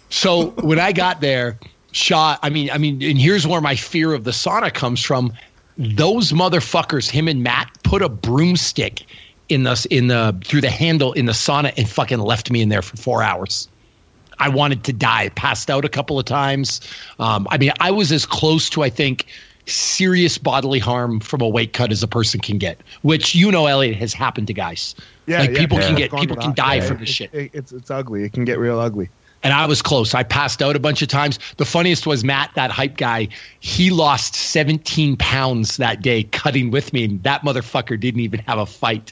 So 0.09 0.47
when 0.61 0.77
I 0.77 0.91
got 0.91 1.21
there, 1.21 1.57
Shaw, 1.93 2.37
I 2.43 2.49
mean, 2.49 2.69
I 2.69 2.77
mean, 2.77 3.01
and 3.01 3.17
here's 3.17 3.47
where 3.47 3.61
my 3.61 3.77
fear 3.77 4.13
of 4.13 4.25
the 4.25 4.31
sauna 4.31 4.73
comes 4.73 5.01
from. 5.01 5.31
Those 5.77 6.33
motherfuckers, 6.33 7.09
him 7.09 7.29
and 7.29 7.43
Matt, 7.43 7.69
put 7.83 8.01
a 8.01 8.09
broomstick 8.09 9.05
in 9.47 9.63
the 9.63 9.87
in 9.89 10.07
the 10.07 10.37
through 10.43 10.61
the 10.61 10.69
handle 10.69 11.13
in 11.13 11.27
the 11.27 11.31
sauna 11.31 11.73
and 11.77 11.87
fucking 11.87 12.19
left 12.19 12.51
me 12.51 12.61
in 12.61 12.67
there 12.67 12.81
for 12.81 12.97
four 12.97 13.23
hours. 13.23 13.69
I 14.39 14.49
wanted 14.49 14.83
to 14.85 14.93
die, 14.93 15.29
passed 15.29 15.69
out 15.69 15.85
a 15.85 15.89
couple 15.89 16.19
of 16.19 16.25
times. 16.25 16.81
Um, 17.19 17.47
I 17.49 17.57
mean, 17.57 17.71
I 17.79 17.91
was 17.91 18.11
as 18.11 18.25
close 18.25 18.69
to, 18.71 18.83
I 18.83 18.89
think, 18.89 19.25
serious 19.65 20.37
bodily 20.37 20.79
harm 20.79 21.19
from 21.19 21.41
a 21.41 21.47
weight 21.47 21.73
cut 21.73 21.91
as 21.91 22.03
a 22.03 22.07
person 22.07 22.39
can 22.39 22.57
get, 22.57 22.79
which 23.01 23.33
you 23.33 23.51
know, 23.51 23.65
Eliot, 23.67 23.95
has 23.97 24.13
happened 24.13 24.47
to 24.47 24.53
guys. 24.53 24.95
like 25.27 25.53
people 25.55 25.77
can 25.77 25.95
get, 25.95 26.11
people 26.11 26.35
can 26.35 26.53
die 26.53 26.75
yeah, 26.75 26.81
from 26.81 26.97
this 26.99 27.09
it- 27.09 27.13
shit. 27.13 27.33
it- 27.33 27.51
it's 27.53 27.71
it's 27.71 27.89
ugly. 27.89 28.23
It 28.23 28.33
can 28.33 28.43
get 28.45 28.59
real 28.59 28.79
ugly. 28.79 29.09
And 29.45 29.51
I 29.53 29.65
was 29.65 29.81
close. 29.81 30.13
I 30.13 30.23
passed 30.23 30.61
out 30.61 30.75
a 30.77 30.79
bunch 30.79 31.01
of 31.01 31.09
times. 31.09 31.37
The 31.57 31.65
funniest 31.65 32.07
was 32.07 32.23
Matt, 32.23 32.51
that 32.55 32.71
hype 32.71 32.95
guy. 32.95 33.27
He 33.59 33.89
lost 33.89 34.35
17 34.35 35.17
pounds 35.17 35.75
that 35.77 36.01
day 36.01 36.23
cutting 36.23 36.71
with 36.71 36.93
me, 36.93 37.03
and 37.03 37.21
that 37.23 37.41
motherfucker 37.41 37.99
didn't 37.99 38.21
even 38.21 38.39
have 38.41 38.57
a 38.57 38.65
fight. 38.65 39.11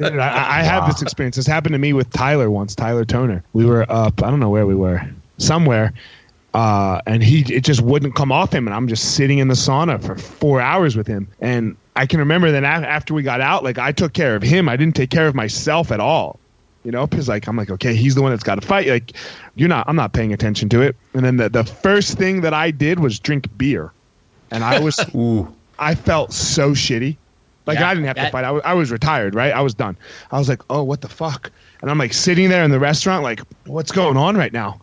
I, 0.00 0.60
I 0.60 0.62
have 0.62 0.86
this 0.86 1.02
experience. 1.02 1.36
This 1.36 1.46
happened 1.46 1.72
to 1.72 1.78
me 1.78 1.92
with 1.92 2.10
Tyler 2.10 2.50
once. 2.50 2.74
Tyler 2.74 3.04
Toner. 3.04 3.42
We 3.52 3.64
were 3.64 3.90
up. 3.90 4.22
I 4.22 4.30
don't 4.30 4.40
know 4.40 4.50
where 4.50 4.66
we 4.66 4.74
were. 4.74 5.02
Somewhere. 5.38 5.92
Uh, 6.54 7.02
and 7.06 7.22
he 7.22 7.40
it 7.52 7.64
just 7.64 7.82
wouldn't 7.82 8.14
come 8.14 8.32
off 8.32 8.52
him, 8.52 8.66
and 8.66 8.74
I'm 8.74 8.88
just 8.88 9.14
sitting 9.14 9.38
in 9.38 9.48
the 9.48 9.54
sauna 9.54 10.02
for 10.02 10.16
four 10.16 10.58
hours 10.60 10.96
with 10.96 11.06
him. 11.06 11.28
And 11.40 11.76
I 11.96 12.06
can 12.06 12.18
remember 12.18 12.50
that 12.50 12.64
after 12.64 13.12
we 13.12 13.22
got 13.22 13.42
out, 13.42 13.62
like 13.62 13.76
I 13.76 13.92
took 13.92 14.14
care 14.14 14.34
of 14.34 14.42
him. 14.42 14.66
I 14.66 14.76
didn't 14.76 14.96
take 14.96 15.10
care 15.10 15.26
of 15.26 15.34
myself 15.34 15.92
at 15.92 16.00
all. 16.00 16.40
You 16.82 16.92
know, 16.92 17.06
because 17.06 17.28
like 17.28 17.46
I'm 17.46 17.56
like, 17.56 17.68
okay, 17.68 17.94
he's 17.94 18.14
the 18.14 18.22
one 18.22 18.30
that's 18.30 18.42
got 18.42 18.54
to 18.54 18.66
fight. 18.66 18.86
Like, 18.86 19.12
you're 19.54 19.68
not. 19.68 19.86
I'm 19.86 19.96
not 19.96 20.14
paying 20.14 20.32
attention 20.32 20.70
to 20.70 20.80
it. 20.80 20.96
And 21.12 21.24
then 21.24 21.36
the 21.36 21.50
the 21.50 21.64
first 21.64 22.16
thing 22.16 22.40
that 22.40 22.54
I 22.54 22.70
did 22.70 23.00
was 23.00 23.18
drink 23.18 23.48
beer, 23.58 23.92
and 24.50 24.64
I 24.64 24.78
was 24.78 24.98
Ooh. 25.14 25.52
I 25.78 25.94
felt 25.94 26.32
so 26.32 26.70
shitty. 26.70 27.18
Like 27.66 27.78
Yeah, 27.78 27.88
I 27.90 27.94
didn't 27.94 28.06
have 28.06 28.16
to 28.16 28.30
fight. 28.30 28.44
I 28.44 28.50
was, 28.52 28.62
I 28.64 28.74
was 28.74 28.90
retired, 28.90 29.34
right? 29.34 29.52
I 29.52 29.60
was 29.60 29.74
done. 29.74 29.96
I 30.30 30.38
was 30.38 30.48
like, 30.48 30.62
oh, 30.70 30.82
what 30.82 31.00
the 31.00 31.08
fuck? 31.08 31.50
And 31.82 31.90
I'm 31.90 31.98
like 31.98 32.12
sitting 32.12 32.48
there 32.48 32.64
in 32.64 32.70
the 32.70 32.78
restaurant, 32.80 33.22
like, 33.22 33.40
what's 33.66 33.92
going 33.92 34.16
on 34.16 34.36
right 34.36 34.52
now? 34.52 34.80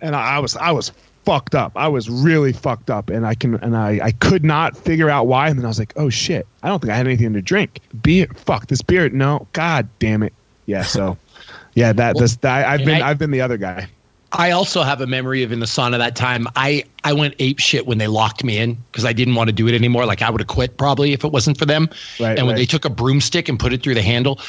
And 0.00 0.16
I, 0.16 0.36
I 0.36 0.38
was, 0.38 0.56
I 0.56 0.70
was 0.70 0.92
fucked 1.24 1.54
up. 1.54 1.72
I 1.76 1.86
was 1.88 2.08
really 2.10 2.52
fucked 2.52 2.90
up, 2.90 3.10
and 3.10 3.26
I 3.26 3.34
can, 3.34 3.54
and 3.56 3.76
I, 3.76 4.00
I 4.02 4.10
could 4.12 4.44
not 4.44 4.76
figure 4.76 5.08
out 5.10 5.26
why. 5.26 5.48
And 5.48 5.58
then 5.58 5.64
I 5.64 5.68
was 5.68 5.78
like, 5.78 5.92
oh 5.96 6.08
shit, 6.10 6.46
I 6.62 6.68
don't 6.68 6.80
think 6.80 6.92
I 6.92 6.96
had 6.96 7.06
anything 7.06 7.32
to 7.34 7.42
drink. 7.42 7.80
Beer, 8.02 8.26
fuck 8.34 8.66
this 8.68 8.82
beer. 8.82 9.08
No, 9.10 9.46
god 9.52 9.88
damn 9.98 10.22
it. 10.22 10.32
Yeah. 10.66 10.82
So, 10.82 11.16
yeah, 11.74 11.92
that 11.92 12.16
this, 12.18 12.38
I, 12.42 12.64
I've 12.64 12.78
been, 12.84 12.88
I- 13.02 13.10
I've 13.10 13.18
been 13.18 13.30
the 13.30 13.40
other 13.40 13.56
guy. 13.58 13.88
I 14.32 14.50
also 14.50 14.82
have 14.82 15.00
a 15.00 15.06
memory 15.06 15.42
of 15.42 15.52
in 15.52 15.60
the 15.60 15.66
sauna 15.66 15.98
that 15.98 16.16
time. 16.16 16.46
I 16.56 16.84
I 17.04 17.12
went 17.12 17.34
ape 17.38 17.58
shit 17.58 17.86
when 17.86 17.98
they 17.98 18.06
locked 18.06 18.44
me 18.44 18.58
in 18.58 18.74
because 18.90 19.04
I 19.04 19.12
didn't 19.12 19.34
want 19.34 19.48
to 19.48 19.52
do 19.52 19.68
it 19.68 19.74
anymore. 19.74 20.06
Like 20.06 20.22
I 20.22 20.30
would 20.30 20.40
have 20.40 20.48
quit 20.48 20.76
probably 20.78 21.12
if 21.12 21.24
it 21.24 21.32
wasn't 21.32 21.58
for 21.58 21.66
them. 21.66 21.88
Right, 22.18 22.38
and 22.38 22.46
when 22.46 22.54
right. 22.54 22.60
they 22.60 22.66
took 22.66 22.84
a 22.84 22.90
broomstick 22.90 23.48
and 23.48 23.58
put 23.58 23.72
it 23.72 23.82
through 23.82 23.94
the 23.94 24.02
handle, 24.02 24.40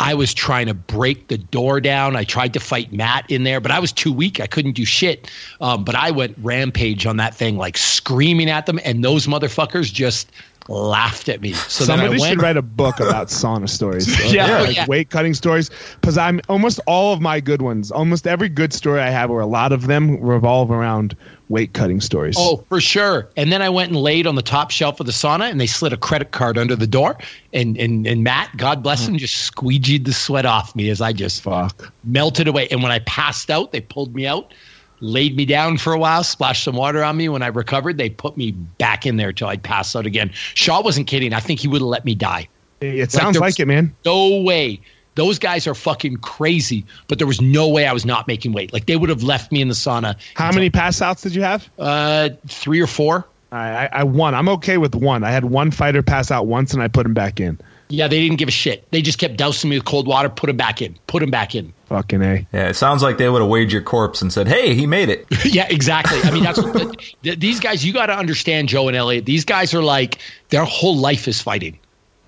I 0.00 0.14
was 0.14 0.32
trying 0.32 0.66
to 0.66 0.74
break 0.74 1.28
the 1.28 1.36
door 1.36 1.78
down. 1.80 2.16
I 2.16 2.24
tried 2.24 2.54
to 2.54 2.60
fight 2.60 2.90
Matt 2.90 3.30
in 3.30 3.44
there, 3.44 3.60
but 3.60 3.70
I 3.70 3.78
was 3.78 3.92
too 3.92 4.12
weak. 4.12 4.40
I 4.40 4.46
couldn't 4.46 4.72
do 4.72 4.86
shit. 4.86 5.30
Um, 5.60 5.84
but 5.84 5.94
I 5.94 6.10
went 6.10 6.36
rampage 6.40 7.04
on 7.04 7.18
that 7.18 7.34
thing, 7.34 7.58
like 7.58 7.76
screaming 7.76 8.48
at 8.48 8.64
them, 8.64 8.80
and 8.84 9.04
those 9.04 9.26
motherfuckers 9.26 9.92
just 9.92 10.32
laughed 10.70 11.28
at 11.28 11.40
me. 11.40 11.52
So 11.52 11.84
Somebody 11.84 12.10
went. 12.10 12.22
should 12.22 12.42
write 12.42 12.56
a 12.56 12.62
book 12.62 13.00
about 13.00 13.26
sauna 13.28 13.68
stories. 13.68 14.08
Yeah, 14.30 14.60
like 14.60 14.76
yeah. 14.76 14.86
weight 14.86 15.10
cutting 15.10 15.34
stories. 15.34 15.70
Because 16.00 16.16
I'm 16.16 16.40
almost 16.48 16.78
all 16.86 17.12
of 17.12 17.20
my 17.20 17.40
good 17.40 17.62
ones, 17.62 17.90
almost 17.90 18.26
every 18.26 18.48
good 18.48 18.72
story 18.72 19.00
I 19.00 19.10
have, 19.10 19.30
or 19.30 19.40
a 19.40 19.46
lot 19.46 19.72
of 19.72 19.88
them, 19.88 20.20
revolve 20.20 20.70
around 20.70 21.16
weight 21.48 21.72
cutting 21.72 22.00
stories. 22.00 22.36
Oh, 22.38 22.64
for 22.68 22.80
sure. 22.80 23.28
And 23.36 23.50
then 23.50 23.60
I 23.60 23.68
went 23.68 23.90
and 23.90 24.00
laid 24.00 24.26
on 24.26 24.36
the 24.36 24.42
top 24.42 24.70
shelf 24.70 25.00
of 25.00 25.06
the 25.06 25.12
sauna, 25.12 25.50
and 25.50 25.60
they 25.60 25.66
slid 25.66 25.92
a 25.92 25.96
credit 25.96 26.30
card 26.30 26.56
under 26.56 26.76
the 26.76 26.86
door. 26.86 27.18
And 27.52 27.76
and 27.76 28.06
and 28.06 28.22
Matt, 28.22 28.56
God 28.56 28.82
bless 28.82 29.08
him, 29.08 29.18
just 29.18 29.52
squeegeed 29.52 30.04
the 30.04 30.12
sweat 30.12 30.46
off 30.46 30.76
me 30.76 30.90
as 30.90 31.00
I 31.00 31.12
just 31.12 31.42
fuck! 31.42 31.92
melted 32.04 32.46
away. 32.46 32.68
And 32.68 32.82
when 32.82 32.92
I 32.92 33.00
passed 33.00 33.50
out, 33.50 33.72
they 33.72 33.80
pulled 33.80 34.14
me 34.14 34.26
out, 34.26 34.54
laid 35.00 35.36
me 35.36 35.44
down 35.44 35.78
for 35.78 35.92
a 35.92 35.98
while, 35.98 36.22
splashed 36.22 36.64
some 36.64 36.76
water 36.76 37.02
on 37.02 37.16
me. 37.16 37.28
When 37.28 37.42
I 37.42 37.48
recovered, 37.48 37.98
they 37.98 38.10
put 38.10 38.36
me 38.36 38.52
back 38.52 39.06
in 39.06 39.16
there 39.16 39.32
till 39.32 39.48
I 39.48 39.56
passed 39.56 39.96
out 39.96 40.06
again. 40.06 40.30
Shaw 40.32 40.82
wasn't 40.82 41.06
kidding. 41.06 41.32
I 41.32 41.40
think 41.40 41.60
he 41.60 41.68
would 41.68 41.80
have 41.80 41.88
let 41.88 42.04
me 42.04 42.14
die. 42.14 42.48
It 42.80 43.12
sounds 43.12 43.34
there 43.34 43.40
like, 43.40 43.60
it, 43.60 43.66
man. 43.66 43.94
No 44.04 44.40
way. 44.40 44.80
Those 45.16 45.38
guys 45.38 45.66
are 45.66 45.74
fucking 45.74 46.18
crazy, 46.18 46.84
but 47.08 47.18
there 47.18 47.26
was 47.26 47.40
no 47.40 47.68
way 47.68 47.86
I 47.86 47.92
was 47.92 48.06
not 48.06 48.26
making 48.26 48.52
weight. 48.52 48.72
Like 48.72 48.86
they 48.86 48.96
would 48.96 49.10
have 49.10 49.22
left 49.22 49.52
me 49.52 49.60
in 49.60 49.68
the 49.68 49.74
sauna. 49.74 50.16
How 50.34 50.52
many 50.52 50.70
pass 50.70 51.02
outs 51.02 51.22
did 51.22 51.34
you 51.34 51.42
have? 51.42 51.68
Uh, 51.78 52.30
three 52.46 52.80
or 52.80 52.86
four. 52.86 53.26
I, 53.52 53.86
I, 53.86 53.88
I 53.92 54.04
won. 54.04 54.34
I'm 54.34 54.48
okay 54.50 54.78
with 54.78 54.94
one. 54.94 55.24
I 55.24 55.30
had 55.30 55.46
one 55.46 55.72
fighter 55.72 56.02
pass 56.02 56.30
out 56.30 56.46
once, 56.46 56.72
and 56.72 56.82
I 56.82 56.88
put 56.88 57.04
him 57.04 57.14
back 57.14 57.40
in. 57.40 57.58
Yeah, 57.90 58.08
they 58.08 58.20
didn't 58.20 58.38
give 58.38 58.48
a 58.48 58.52
shit. 58.52 58.90
They 58.90 59.02
just 59.02 59.18
kept 59.18 59.36
dousing 59.36 59.68
me 59.68 59.76
with 59.76 59.84
cold 59.84 60.06
water, 60.06 60.28
put 60.28 60.48
him 60.48 60.56
back 60.56 60.80
in, 60.80 60.96
put 61.06 61.22
him 61.22 61.30
back 61.30 61.54
in. 61.54 61.72
Fucking 61.86 62.22
a. 62.22 62.46
Yeah, 62.52 62.68
it 62.68 62.74
sounds 62.76 63.02
like 63.02 63.18
they 63.18 63.28
would 63.28 63.42
have 63.42 63.50
weighed 63.50 63.72
your 63.72 63.82
corpse 63.82 64.22
and 64.22 64.32
said, 64.32 64.46
"Hey, 64.46 64.74
he 64.74 64.86
made 64.86 65.08
it." 65.08 65.26
yeah, 65.44 65.66
exactly. 65.68 66.20
I 66.22 66.30
mean, 66.30 66.44
that's 66.44 66.58
what 66.62 66.72
the, 66.72 67.14
th- 67.22 67.40
these 67.40 67.58
guys. 67.58 67.84
You 67.84 67.92
got 67.92 68.06
to 68.06 68.16
understand, 68.16 68.68
Joe 68.68 68.88
and 68.88 68.96
Eliot. 68.96 69.26
These 69.26 69.44
guys 69.44 69.74
are 69.74 69.82
like 69.82 70.18
their 70.50 70.64
whole 70.64 70.96
life 70.96 71.26
is 71.26 71.40
fighting. 71.40 71.78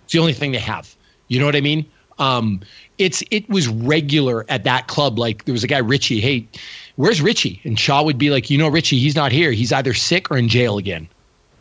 It's 0.05 0.13
the 0.13 0.19
only 0.19 0.33
thing 0.33 0.53
they 0.53 0.59
have. 0.59 0.95
You 1.29 1.39
know 1.39 1.47
what 1.47 1.57
I 1.57 1.61
mean? 1.61 1.87
Um, 2.19 2.61
it's 2.99 3.23
it 3.31 3.49
was 3.49 3.69
regular 3.69 4.45
at 4.49 4.65
that 4.65 4.89
club. 4.89 5.19
Like 5.19 5.45
there 5.45 5.53
was 5.53 5.65
a 5.65 5.69
guy 5.69 5.79
Richie. 5.79 6.21
Hey, 6.21 6.49
where's 6.97 7.23
Richie? 7.23 7.61
And 7.65 7.79
Shaw 7.79 8.03
would 8.03 8.19
be 8.19 8.31
like, 8.31 8.51
you 8.51 8.59
know, 8.59 8.69
Richie, 8.69 8.99
he's 8.99 9.17
not 9.17 9.33
here. 9.33 9.53
He's 9.53 9.73
either 9.73 9.95
sick 9.95 10.31
or 10.31 10.37
in 10.37 10.49
jail 10.49 10.79
again. 10.79 11.09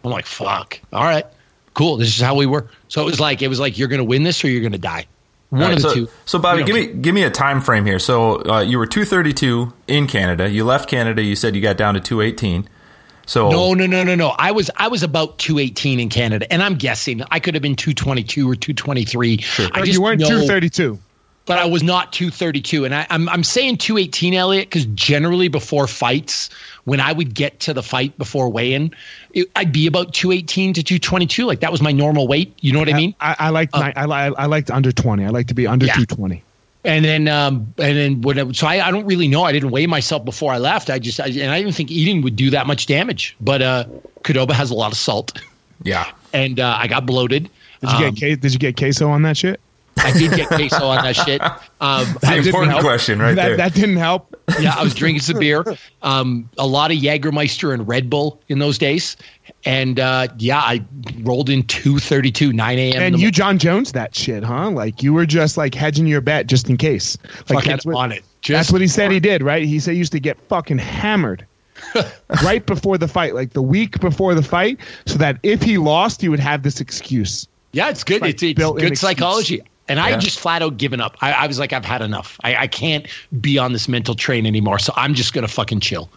I'm 0.04 0.12
like, 0.12 0.26
fuck. 0.26 0.80
All 0.92 1.04
right, 1.04 1.26
cool. 1.74 1.98
This 1.98 2.16
is 2.16 2.22
how 2.22 2.36
we 2.36 2.46
were. 2.46 2.68
So 2.88 3.02
it 3.02 3.06
was 3.06 3.20
like 3.20 3.42
it 3.42 3.48
was 3.48 3.60
like 3.60 3.78
you're 3.78 3.88
gonna 3.88 4.04
win 4.04 4.24
this 4.24 4.44
or 4.44 4.50
you're 4.50 4.64
gonna 4.64 4.78
die. 4.78 5.06
One 5.50 5.62
All 5.62 5.68
right, 5.68 5.76
of 5.76 5.84
the 5.84 5.90
so, 5.90 5.96
two. 5.96 6.08
So, 6.26 6.40
Bobby, 6.40 6.64
give 6.64 6.78
don't 6.78 6.96
me 6.96 7.02
give 7.02 7.14
me 7.14 7.24
a 7.24 7.30
time 7.30 7.60
frame 7.60 7.86
here. 7.86 8.00
So, 8.00 8.42
uh, 8.50 8.62
you 8.62 8.78
were 8.78 8.86
232 8.86 9.74
in 9.88 10.08
Canada. 10.08 10.50
You 10.50 10.64
left 10.64 10.90
Canada. 10.90 11.22
You 11.22 11.36
said 11.36 11.58
you 11.58 11.62
got 11.62 11.76
down 11.76 11.96
to 11.96 12.00
218. 12.00 12.70
So, 13.26 13.50
No, 13.50 13.74
no, 13.74 13.86
no, 13.86 14.04
no, 14.04 14.16
no. 14.16 14.30
I 14.30 14.52
was 14.52 14.72
I 14.78 14.88
was 14.88 15.04
about 15.04 15.38
218 15.40 16.00
in 16.00 16.08
Canada, 16.08 16.52
and 16.52 16.64
I'm 16.64 16.76
guessing 16.76 17.22
I 17.32 17.40
could 17.40 17.54
have 17.54 17.62
been 17.62 17.76
222 17.76 18.50
or 18.50 18.56
223. 18.56 19.34
I 19.34 19.82
just 19.82 19.94
you 19.94 20.02
weren't 20.02 20.22
know, 20.22 20.28
232. 20.28 20.98
But 21.48 21.58
I 21.58 21.66
was 21.66 21.82
not 21.82 22.14
232. 22.14 22.86
And 22.86 22.94
I, 22.94 23.08
I'm 23.10 23.28
I'm 23.28 23.44
saying 23.44 23.78
218, 23.78 24.34
Eliot, 24.36 24.70
because 24.70 24.86
generally 24.88 25.48
before 25.48 25.88
fights, 25.88 26.50
when 26.86 27.00
I 27.00 27.12
would 27.12 27.34
get 27.34 27.60
to 27.62 27.74
the 27.74 27.82
fight 27.84 28.16
before 28.18 28.48
weigh-in, 28.50 28.92
it, 29.34 29.50
I'd 29.56 29.72
be 29.72 29.88
about 29.88 30.14
218 30.14 30.74
to 30.76 30.84
222. 30.84 31.46
Like 31.46 31.60
that 31.62 31.72
was 31.72 31.82
my 31.82 31.92
normal 31.92 32.28
weight. 32.28 32.56
You 32.62 32.72
know 32.74 32.80
what 32.80 32.90
I 32.90 32.94
mean? 32.94 33.16
I, 33.20 33.36
I 33.40 33.50
liked 33.50 33.74
ni- 33.76 33.82
I, 33.96 34.06
li- 34.06 34.36
I 34.38 34.46
liked 34.46 34.70
under 34.70 34.92
20. 34.92 35.26
I 35.26 35.30
like 35.30 35.48
to 35.48 35.54
be 35.56 35.66
under 35.66 35.88
Yeah. 35.88 35.94
220. 35.94 36.44
And 36.84 37.06
then, 37.06 37.28
um, 37.28 37.74
and 37.78 37.98
then 37.98 38.22
when 38.22 38.38
it, 38.38 38.56
so 38.56 38.66
I, 38.68 38.88
I 38.88 38.92
don't 38.92 39.06
really 39.06 39.28
know. 39.28 39.44
I 39.44 39.52
didn't 39.52 39.72
weigh 39.72 39.86
myself 39.88 40.24
before 40.26 40.52
I 40.54 40.58
left. 40.60 40.90
I 40.90 41.00
just, 41.00 41.20
I, 41.20 41.26
and 41.28 41.52
I 41.52 41.60
didn't 41.62 41.76
think 41.76 41.92
eating 41.92 42.22
would 42.24 42.36
do 42.36 42.50
that 42.52 42.66
much 42.68 42.86
damage. 42.88 43.36
But 43.42 43.62
uh, 43.62 43.86
Qdoba 44.24 44.52
has 44.54 44.72
a 44.72 44.74
lot 44.76 44.92
of 44.92 44.98
salt, 44.98 45.40
yeah. 45.84 46.12
and 46.34 46.60
uh, 46.60 46.78
I 46.80 46.88
got 46.88 47.06
bloated. 47.06 47.50
Did 47.82 47.90
you 47.92 47.96
Um, 47.98 48.02
get 48.14 48.16
K- 48.16 48.36
Did 48.36 48.54
you 48.54 48.60
get 48.60 48.78
queso 48.78 49.10
on 49.10 49.22
that 49.24 49.38
shit? 49.38 49.60
I 50.04 50.12
did 50.12 50.32
get 50.32 50.48
queso 50.48 50.86
on 50.86 51.04
that 51.04 51.16
shit. 51.16 51.42
Um, 51.42 51.60
I, 51.80 52.36
didn't 52.36 52.48
Important 52.48 52.72
help. 52.74 52.84
question 52.84 53.20
right 53.20 53.36
that, 53.36 53.48
there. 53.48 53.58
That 53.58 53.74
didn't 53.74 53.98
help. 53.98 54.36
yeah, 54.60 54.76
I 54.78 54.84
was 54.84 54.94
drinking 54.94 55.22
some 55.22 55.40
beer. 55.40 55.64
Um, 56.02 56.50
a 56.58 56.68
lot 56.68 56.92
of 56.92 56.98
Jägermeister 56.98 57.74
and 57.74 57.88
Red 57.88 58.10
Bull 58.10 58.40
in 58.50 58.60
those 58.60 58.78
days, 58.78 59.18
and 59.66 60.00
uh, 60.00 60.28
yeah, 60.38 60.60
I 60.60 60.84
rolled 61.22 61.50
in 61.50 61.64
two 61.64 62.00
thirty 62.00 62.32
two, 62.32 62.54
nine 62.54 62.78
a.m. 62.78 63.02
And 63.02 63.20
you 63.20 63.28
mo- 63.28 63.32
Jon 63.32 63.58
Jones 63.58 63.92
that 63.94 64.16
shit, 64.16 64.44
huh? 64.44 64.70
Like 64.72 65.02
you 65.02 65.14
were 65.14 65.26
just 65.26 65.58
like 65.58 65.74
hedging 65.74 66.08
your 66.08 66.22
bet 66.22 66.48
just 66.48 66.70
in 66.70 66.78
case. 66.78 67.18
Like 67.24 67.46
fucking 67.48 67.72
that's 67.72 67.86
what 67.86 67.96
on 67.96 68.12
it. 68.12 68.24
that's 68.48 68.72
what 68.72 68.82
he 68.82 68.88
said 68.88 69.12
he 69.12 69.20
did, 69.20 69.42
right? 69.44 69.64
He 69.64 69.80
said 69.80 69.94
he 69.94 69.98
used 69.98 70.12
to 70.14 70.20
get 70.20 70.40
fucking 70.48 70.78
hammered. 70.78 71.46
right 72.44 72.64
before 72.68 72.98
the 72.98 73.08
fight, 73.08 73.34
like 73.34 73.54
the 73.54 73.62
week 73.62 74.00
before 74.02 74.36
the 74.36 74.44
fight, 74.44 74.80
so 75.08 75.18
that 75.18 75.40
if 75.42 75.64
he 75.64 75.80
lost, 75.80 76.22
he 76.22 76.30
would 76.30 76.40
have 76.40 76.62
this 76.62 76.80
excuse. 76.80 77.48
Yeah, 77.72 77.90
it's 77.90 78.04
good. 78.04 78.22
Like 78.22 78.36
it's 78.36 78.44
it's 78.44 78.54
built-in 78.58 78.82
good 78.82 78.92
excuse. 78.92 79.10
psychology. 79.10 79.64
And 79.88 80.00
I 80.00 80.18
just 80.18 80.40
flat 80.40 80.62
out 80.62 80.78
given 80.78 81.02
up. 81.02 81.18
I, 81.22 81.34
I 81.34 81.48
was 81.48 81.60
like, 81.60 81.74
I've 81.74 81.84
had 81.84 82.02
enough. 82.02 82.38
I, 82.44 82.56
I 82.56 82.68
can't 82.68 83.08
be 83.42 83.58
on 83.58 83.74
this 83.74 83.88
mental 83.90 84.16
train 84.16 84.46
anymore. 84.46 84.80
So 84.80 84.94
I'm 84.96 85.14
just 85.14 85.34
gonna 85.34 85.48
fucking 85.50 85.82
chill. 85.82 86.10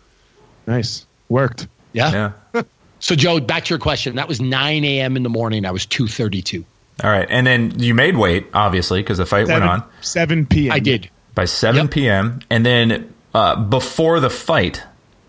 Nice, 0.67 1.07
worked. 1.29 1.67
Yeah. 1.93 2.33
Yeah. 2.55 2.62
So 3.01 3.15
Joe, 3.15 3.39
back 3.39 3.67
to 3.67 3.69
your 3.69 3.79
question. 3.79 4.17
That 4.17 4.29
was 4.29 4.41
9 4.41 4.83
a.m. 4.83 5.19
in 5.19 5.25
the 5.25 5.29
morning. 5.29 5.67
I 5.67 5.73
was 5.73 5.85
2:32. 5.85 6.65
All 7.03 7.11
right. 7.11 7.27
And 7.29 7.47
then 7.47 7.79
you 7.79 7.93
made 7.93 8.17
weight, 8.17 8.47
obviously, 8.55 9.03
because 9.03 9.19
the 9.19 9.27
fight 9.27 9.47
Seven, 9.47 9.69
went 9.69 9.83
on 9.83 9.89
seven 10.01 10.47
p.m. 10.47 10.73
I 10.73 10.79
did. 10.79 11.11
by 11.35 11.45
7 11.45 11.83
Yep. 11.83 11.91
p.m. 11.91 12.41
And 12.49 12.65
then 12.65 13.12
uh, 13.35 13.57
before 13.57 14.21
the 14.21 14.31
fight, 14.31 14.83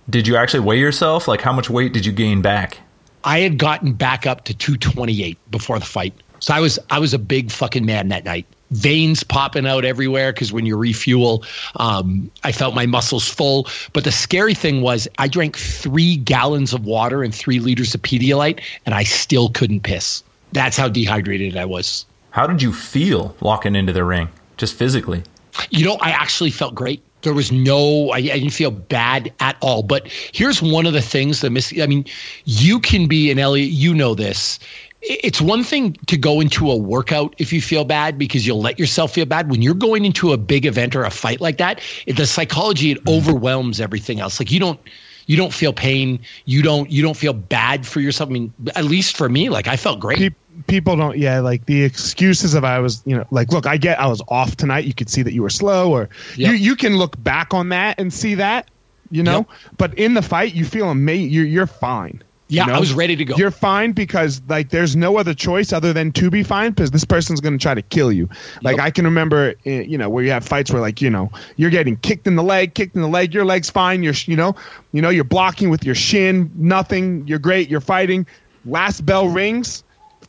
did 0.09 0.25
you 0.25 0.37
actually 0.37 0.61
weigh 0.61 0.79
yourself? 0.79 1.27
Like, 1.27 1.41
how 1.41 1.51
much 1.51 1.69
weight 1.69 1.91
did 1.91 2.05
you 2.05 2.13
gain 2.13 2.41
back? 2.41 2.77
I 3.25 3.39
had 3.39 3.57
gotten 3.57 3.91
back 3.91 4.25
up 4.25 4.45
to 4.45 4.53
228 4.53 5.37
before 5.51 5.77
the 5.77 5.85
fight. 5.85 6.13
So 6.39 6.53
I 6.53 6.59
was 6.59 6.79
I 6.89 6.99
was 6.99 7.13
a 7.13 7.19
big 7.19 7.51
fucking 7.51 7.85
man 7.85 8.09
that 8.09 8.25
night. 8.25 8.45
Veins 8.71 9.23
popping 9.23 9.67
out 9.67 9.85
everywhere 9.85 10.33
because 10.33 10.51
when 10.51 10.65
you 10.65 10.75
refuel, 10.75 11.43
um, 11.75 12.31
I 12.43 12.51
felt 12.51 12.73
my 12.73 12.85
muscles 12.85 13.27
full. 13.27 13.67
But 13.93 14.03
the 14.03 14.11
scary 14.11 14.55
thing 14.55 14.81
was, 14.81 15.07
I 15.19 15.27
drank 15.27 15.55
three 15.55 16.17
gallons 16.17 16.73
of 16.73 16.83
water 16.83 17.23
and 17.23 17.33
three 17.33 17.59
liters 17.59 17.93
of 17.93 18.01
Pedialyte, 18.01 18.59
and 18.85 18.95
I 18.95 19.03
still 19.03 19.49
couldn't 19.49 19.81
piss. 19.81 20.23
That's 20.51 20.77
how 20.77 20.89
dehydrated 20.89 21.57
I 21.57 21.65
was. 21.65 22.05
How 22.31 22.47
did 22.47 22.61
you 22.61 22.73
feel 22.73 23.35
walking 23.39 23.75
into 23.75 23.93
the 23.93 24.03
ring, 24.03 24.29
just 24.57 24.73
physically? 24.73 25.23
You 25.69 25.85
know, 25.85 25.97
I 26.01 26.09
actually 26.09 26.51
felt 26.51 26.75
great. 26.75 27.01
There 27.21 27.33
was 27.33 27.51
no, 27.51 28.09
I, 28.09 28.17
I 28.17 28.21
didn't 28.21 28.49
feel 28.49 28.71
bad 28.71 29.31
at 29.39 29.57
all. 29.61 29.83
But 29.83 30.07
here's 30.07 30.61
one 30.61 30.85
of 30.85 30.93
the 30.93 31.01
things 31.01 31.41
that 31.41 31.51
miss. 31.51 31.73
I 31.79 31.87
mean, 31.87 32.05
you 32.45 32.79
can 32.79 33.07
be 33.07 33.31
an 33.31 33.39
Eliot. 33.39 33.71
You 33.71 33.93
know 33.93 34.15
this. 34.15 34.59
It's 35.07 35.39
one 35.39 35.63
thing 35.63 35.93
to 36.07 36.17
go 36.17 36.41
into 36.41 36.71
a 36.71 36.75
workout 36.75 37.35
if 37.37 37.53
you 37.53 37.61
feel 37.61 37.85
bad 37.85 38.17
because 38.17 38.45
you'll 38.47 38.61
let 38.61 38.79
yourself 38.79 39.13
feel 39.13 39.25
bad. 39.25 39.49
When 39.51 39.61
you're 39.61 39.75
going 39.75 40.03
into 40.03 40.33
a 40.33 40.37
big 40.37 40.65
event 40.65 40.95
or 40.95 41.03
a 41.03 41.11
fight 41.11 41.39
like 41.41 41.57
that, 41.57 41.79
it, 42.07 42.17
the 42.17 42.25
psychology 42.25 42.91
it 42.91 42.97
overwhelms 43.07 43.79
everything 43.79 44.19
else. 44.19 44.39
Like 44.39 44.51
you 44.51 44.59
don't, 44.59 44.79
you 45.27 45.37
don't 45.37 45.53
feel 45.53 45.73
pain. 45.73 46.19
You 46.45 46.61
don't, 46.63 46.89
you 46.89 47.03
don't 47.03 47.15
feel 47.17 47.33
bad 47.33 47.85
for 47.85 47.99
yourself. 47.99 48.29
I 48.29 48.33
mean, 48.33 48.53
at 48.75 48.85
least 48.85 49.15
for 49.15 49.29
me, 49.29 49.49
like 49.49 49.67
I 49.67 49.75
felt 49.77 49.99
great. 49.99 50.17
Pe- 50.19 50.29
people 50.67 50.95
don't 50.95 51.17
yeah 51.17 51.41
like 51.41 51.65
the 51.65 51.83
excuses 51.83 52.53
of 52.53 52.63
i 52.63 52.79
was 52.79 53.03
you 53.05 53.13
know 53.13 53.25
like 53.29 53.51
look 53.51 53.67
i 53.67 53.75
get 53.75 53.99
i 53.99 54.07
was 54.07 54.21
off 54.29 54.55
tonight 54.55 54.85
you 54.85 54.93
could 54.93 55.09
see 55.09 55.21
that 55.21 55.33
you 55.33 55.41
were 55.41 55.49
slow 55.49 55.91
or 55.91 56.07
Yep. 56.37 56.49
you 56.49 56.55
you 56.57 56.75
can 56.77 56.95
look 56.97 57.21
back 57.21 57.53
on 57.53 57.67
that 57.69 57.99
and 57.99 58.13
see 58.13 58.35
that 58.35 58.69
you 59.11 59.21
know 59.21 59.39
Yep. 59.39 59.49
but 59.77 59.93
in 59.99 60.13
the 60.13 60.21
fight 60.21 60.53
you 60.53 60.63
feel 60.63 60.89
amazing 60.89 61.29
you're, 61.29 61.43
you're 61.45 61.67
fine 61.67 62.23
you 62.47 62.57
Yeah, 62.57 62.65
know? 62.65 62.73
I 62.75 62.79
was 62.79 62.93
ready 62.93 63.15
to 63.15 63.25
go. 63.25 63.35
you're 63.37 63.49
fine 63.51 63.91
because 63.91 64.41
like 64.47 64.69
there's 64.69 64.95
no 64.95 65.17
other 65.17 65.33
choice 65.33 65.73
other 65.73 65.93
than 65.93 66.11
to 66.13 66.29
be 66.29 66.43
fine 66.43 66.71
because 66.71 66.91
this 66.91 67.03
person's 67.05 67.41
going 67.41 67.57
to 67.57 67.61
try 67.61 67.73
to 67.73 67.81
kill 67.81 68.11
you 68.11 68.29
like 68.61 68.77
Yep. 68.77 68.85
i 68.85 68.91
can 68.91 69.05
remember 69.05 69.55
eh, 69.65 69.81
you 69.81 69.97
know 69.97 70.09
where 70.09 70.23
you 70.23 70.31
have 70.31 70.45
fights 70.45 70.71
where 70.71 70.81
like 70.81 71.01
you 71.01 71.09
know 71.09 71.31
you're 71.57 71.71
getting 71.71 71.97
kicked 71.97 72.27
in 72.27 72.35
the 72.35 72.43
leg 72.43 72.75
kicked 72.75 72.95
in 72.95 73.01
the 73.01 73.07
leg 73.07 73.33
your 73.33 73.45
leg's 73.45 73.69
fine 73.69 74.03
you're 74.03 74.13
you 74.25 74.35
know 74.35 74.55
you 74.91 75.01
know 75.01 75.09
you're 75.09 75.23
blocking 75.23 75.69
with 75.69 75.83
your 75.83 75.95
shin 75.95 76.51
nothing 76.55 77.25
you're 77.27 77.39
great 77.39 77.69
you're 77.69 77.81
fighting 77.81 78.25
last 78.65 79.05
bell 79.05 79.27
rings 79.27 79.83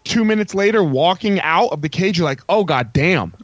two 0.04 0.24
minutes 0.24 0.54
later 0.54 0.82
walking 0.84 1.40
out 1.40 1.68
of 1.68 1.82
the 1.82 1.88
cage 1.88 2.16
you're 2.16 2.24
like 2.24 2.40
oh 2.48 2.64
god 2.64 2.92
damn 2.92 3.34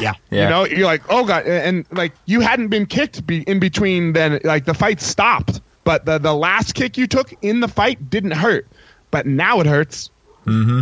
yeah. 0.00 0.12
Yeah. 0.30 0.44
you 0.44 0.48
know 0.50 0.64
you're 0.64 0.86
like 0.86 1.02
oh 1.10 1.24
god 1.26 1.44
and, 1.46 1.84
and, 1.90 1.98
like 1.98 2.12
you 2.26 2.40
hadn't 2.40 2.68
been 2.68 2.86
kicked 2.86 3.26
be, 3.26 3.42
in 3.42 3.58
between 3.58 4.12
then 4.14 4.40
like 4.44 4.64
the 4.64 4.74
fight 4.74 5.00
stopped 5.00 5.60
but 5.84 6.04
the, 6.04 6.18
the 6.18 6.34
last 6.34 6.74
kick 6.74 6.96
you 6.96 7.06
took 7.06 7.32
in 7.42 7.60
the 7.60 7.68
fight 7.68 8.08
didn't 8.10 8.32
hurt 8.32 8.66
but 9.10 9.26
now 9.26 9.60
it 9.60 9.66
hurts 9.66 10.10
Mm-hmm. 10.46 10.80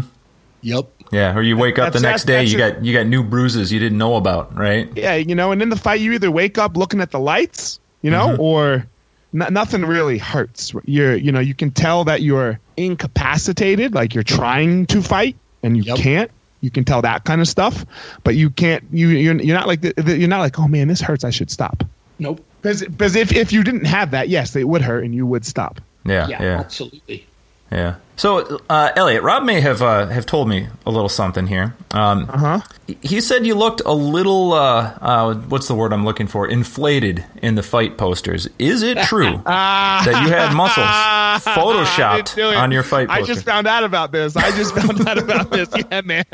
Yep. 0.62 0.88
Yeah, 1.12 1.34
or 1.36 1.42
you 1.42 1.56
wake 1.56 1.78
up 1.78 1.92
the 1.92 2.00
next 2.00 2.24
day, 2.24 2.44
you 2.44 2.56
that's 2.58 2.76
got 2.76 2.84
you 2.84 2.92
got 2.92 3.06
new 3.06 3.22
bruises 3.22 3.72
you 3.72 3.78
didn't 3.80 3.98
know 3.98 4.16
about, 4.16 4.56
right? 4.56 4.88
yeah 4.96 5.14
you 5.14 5.34
know 5.34 5.52
and 5.52 5.60
in 5.62 5.68
the 5.70 5.76
fight 5.76 6.00
you 6.00 6.12
either 6.12 6.30
wake 6.30 6.56
up 6.58 6.76
looking 6.76 7.00
at 7.00 7.10
the 7.10 7.18
lights 7.20 7.80
you 8.02 8.10
know 8.10 8.36
or 8.36 8.86
n- 9.34 9.52
nothing 9.52 9.84
really 9.84 10.18
hurts 10.18 10.72
you're 10.84 11.14
you 11.16 11.32
know 11.32 11.40
you 11.40 11.54
can 11.54 11.70
tell 11.70 12.04
that 12.04 12.22
you're 12.22 12.58
incapacitated 12.76 13.94
like 13.94 14.14
you're 14.14 14.22
trying 14.24 14.86
to 14.86 15.02
fight 15.02 15.36
and 15.62 15.76
you 15.76 15.82
Yep. 15.84 15.96
can't 15.98 16.30
you 16.60 16.70
can 16.70 16.84
tell 16.84 17.02
that 17.02 17.24
kind 17.24 17.40
of 17.40 17.48
stuff 17.48 17.84
but 18.22 18.34
you 18.36 18.50
can't 18.50 18.84
you 18.92 19.08
you're, 19.08 19.40
you're 19.40 19.56
not 19.56 19.66
like 19.66 19.80
the, 19.80 19.92
the, 19.96 20.16
you're 20.16 20.28
not 20.28 20.40
like 20.40 20.58
oh 20.58 20.68
man 20.68 20.88
this 20.88 21.00
hurts 21.00 21.24
i 21.24 21.30
should 21.30 21.50
stop 21.50 21.84
Nope. 22.18 22.44
Because 22.62 23.16
if, 23.16 23.32
if 23.32 23.52
you 23.52 23.62
didn't 23.64 23.86
have 23.86 24.10
that 24.12 24.28
yes 24.28 24.54
it 24.56 24.64
would 24.68 24.82
hurt 24.82 25.04
and 25.04 25.14
you 25.14 25.26
would 25.26 25.44
stop 25.44 25.80
Yeah, 26.04 26.28
Yeah, 26.28 26.42
yeah, 26.42 26.60
absolutely. 26.60 27.26
yeah. 27.72 27.96
So, 28.20 28.60
uh, 28.68 28.92
Eliot, 28.96 29.22
Rob 29.22 29.44
may 29.44 29.62
have 29.62 29.80
uh, 29.80 30.06
have 30.08 30.26
told 30.26 30.46
me 30.46 30.68
a 30.84 30.90
little 30.90 31.08
something 31.08 31.46
here. 31.46 31.74
Um, 31.92 32.28
uh-huh 32.28 32.60
he 33.02 33.20
said 33.20 33.46
you 33.46 33.54
looked 33.54 33.82
a 33.84 33.92
little 33.92 34.52
uh, 34.52 34.98
uh, 35.00 35.34
what's 35.34 35.68
the 35.68 35.74
word 35.74 35.92
I'm 35.92 36.04
looking 36.04 36.26
for? 36.26 36.46
Inflated 36.46 37.24
in 37.42 37.54
the 37.54 37.62
fight 37.62 37.96
posters. 37.96 38.48
Is 38.58 38.82
it 38.82 38.98
true 39.02 39.40
that 39.44 40.22
you 40.24 40.32
had 40.32 40.54
muscles 40.54 40.86
photoshopped 41.56 42.56
on 42.56 42.72
your 42.72 42.82
fight 42.82 43.08
posters? 43.08 43.28
I 43.28 43.32
just 43.32 43.44
found 43.44 43.66
out 43.66 43.84
about 43.84 44.12
this. 44.12 44.36
I 44.36 44.50
just 44.56 44.74
found 44.74 45.06
out 45.06 45.18
about 45.18 45.50
this. 45.50 45.68
Yeah, 45.90 46.02
man. 46.02 46.24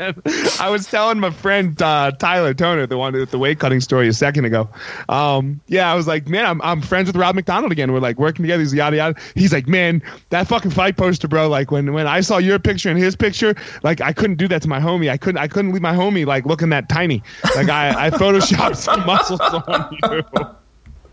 I 0.59 0.69
was 0.69 0.87
telling 0.87 1.19
my 1.19 1.31
friend 1.31 1.81
uh, 1.81 2.11
Tyler 2.11 2.53
Toner, 2.53 2.85
the 2.85 2.97
one 2.97 3.13
with 3.13 3.31
the 3.31 3.39
weight 3.39 3.59
cutting 3.59 3.79
story, 3.79 4.07
a 4.07 4.13
second 4.13 4.45
ago. 4.45 4.69
Um, 5.09 5.61
yeah, 5.67 5.91
I 5.91 5.95
was 5.95 6.05
like, 6.05 6.27
man, 6.27 6.45
I'm, 6.45 6.61
I'm 6.61 6.81
friends 6.81 7.07
with 7.07 7.15
Rob 7.15 7.33
McDonald 7.33 7.71
again. 7.71 7.91
We're 7.91 7.99
like 7.99 8.17
working 8.17 8.43
together. 8.43 8.61
He's 8.61 8.73
yada 8.73 8.97
yada. 8.97 9.15
He's 9.35 9.53
like, 9.53 9.67
man, 9.67 10.03
that 10.29 10.47
fucking 10.47 10.71
fight 10.71 10.97
poster, 10.97 11.27
bro. 11.27 11.47
Like 11.47 11.71
when 11.85 11.93
when 11.93 12.07
I 12.07 12.21
saw 12.21 12.37
your 12.37 12.59
picture 12.59 12.89
and 12.89 12.97
his 12.97 13.15
picture, 13.15 13.55
like 13.83 14.01
I 14.01 14.13
couldn't 14.13 14.37
do 14.37 14.47
that 14.47 14.61
to 14.63 14.67
my 14.67 14.79
homie. 14.79 15.09
I 15.09 15.17
couldn't 15.17 15.39
I 15.39 15.47
couldn't 15.47 15.71
leave 15.71 15.81
my 15.81 15.93
homie 15.93 16.25
like 16.25 16.45
looking 16.45 16.69
that 16.69 16.89
tiny. 16.89 17.21
Like 17.55 17.69
I 17.69 18.07
I 18.07 18.09
photoshopped 18.09 18.75
some 18.87 19.05
muscles 19.05 19.39
on 19.39 19.97
you. 20.03 20.23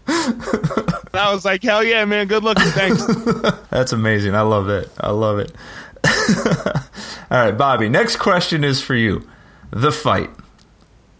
And 0.06 1.20
I 1.20 1.32
was 1.32 1.44
like, 1.44 1.62
hell 1.62 1.84
yeah, 1.84 2.04
man. 2.04 2.26
Good 2.26 2.42
looking. 2.44 2.64
Thanks. 2.70 3.06
That's 3.70 3.92
amazing. 3.92 4.34
I 4.34 4.42
love 4.42 4.68
it. 4.68 4.90
I 4.98 5.10
love 5.10 5.38
it. 5.38 5.52
All 7.30 7.38
right, 7.38 7.52
Bobby. 7.52 7.88
Next 7.88 8.16
question 8.16 8.64
is 8.64 8.80
for 8.80 8.94
you. 8.94 9.26
The 9.70 9.90
fight, 9.92 10.30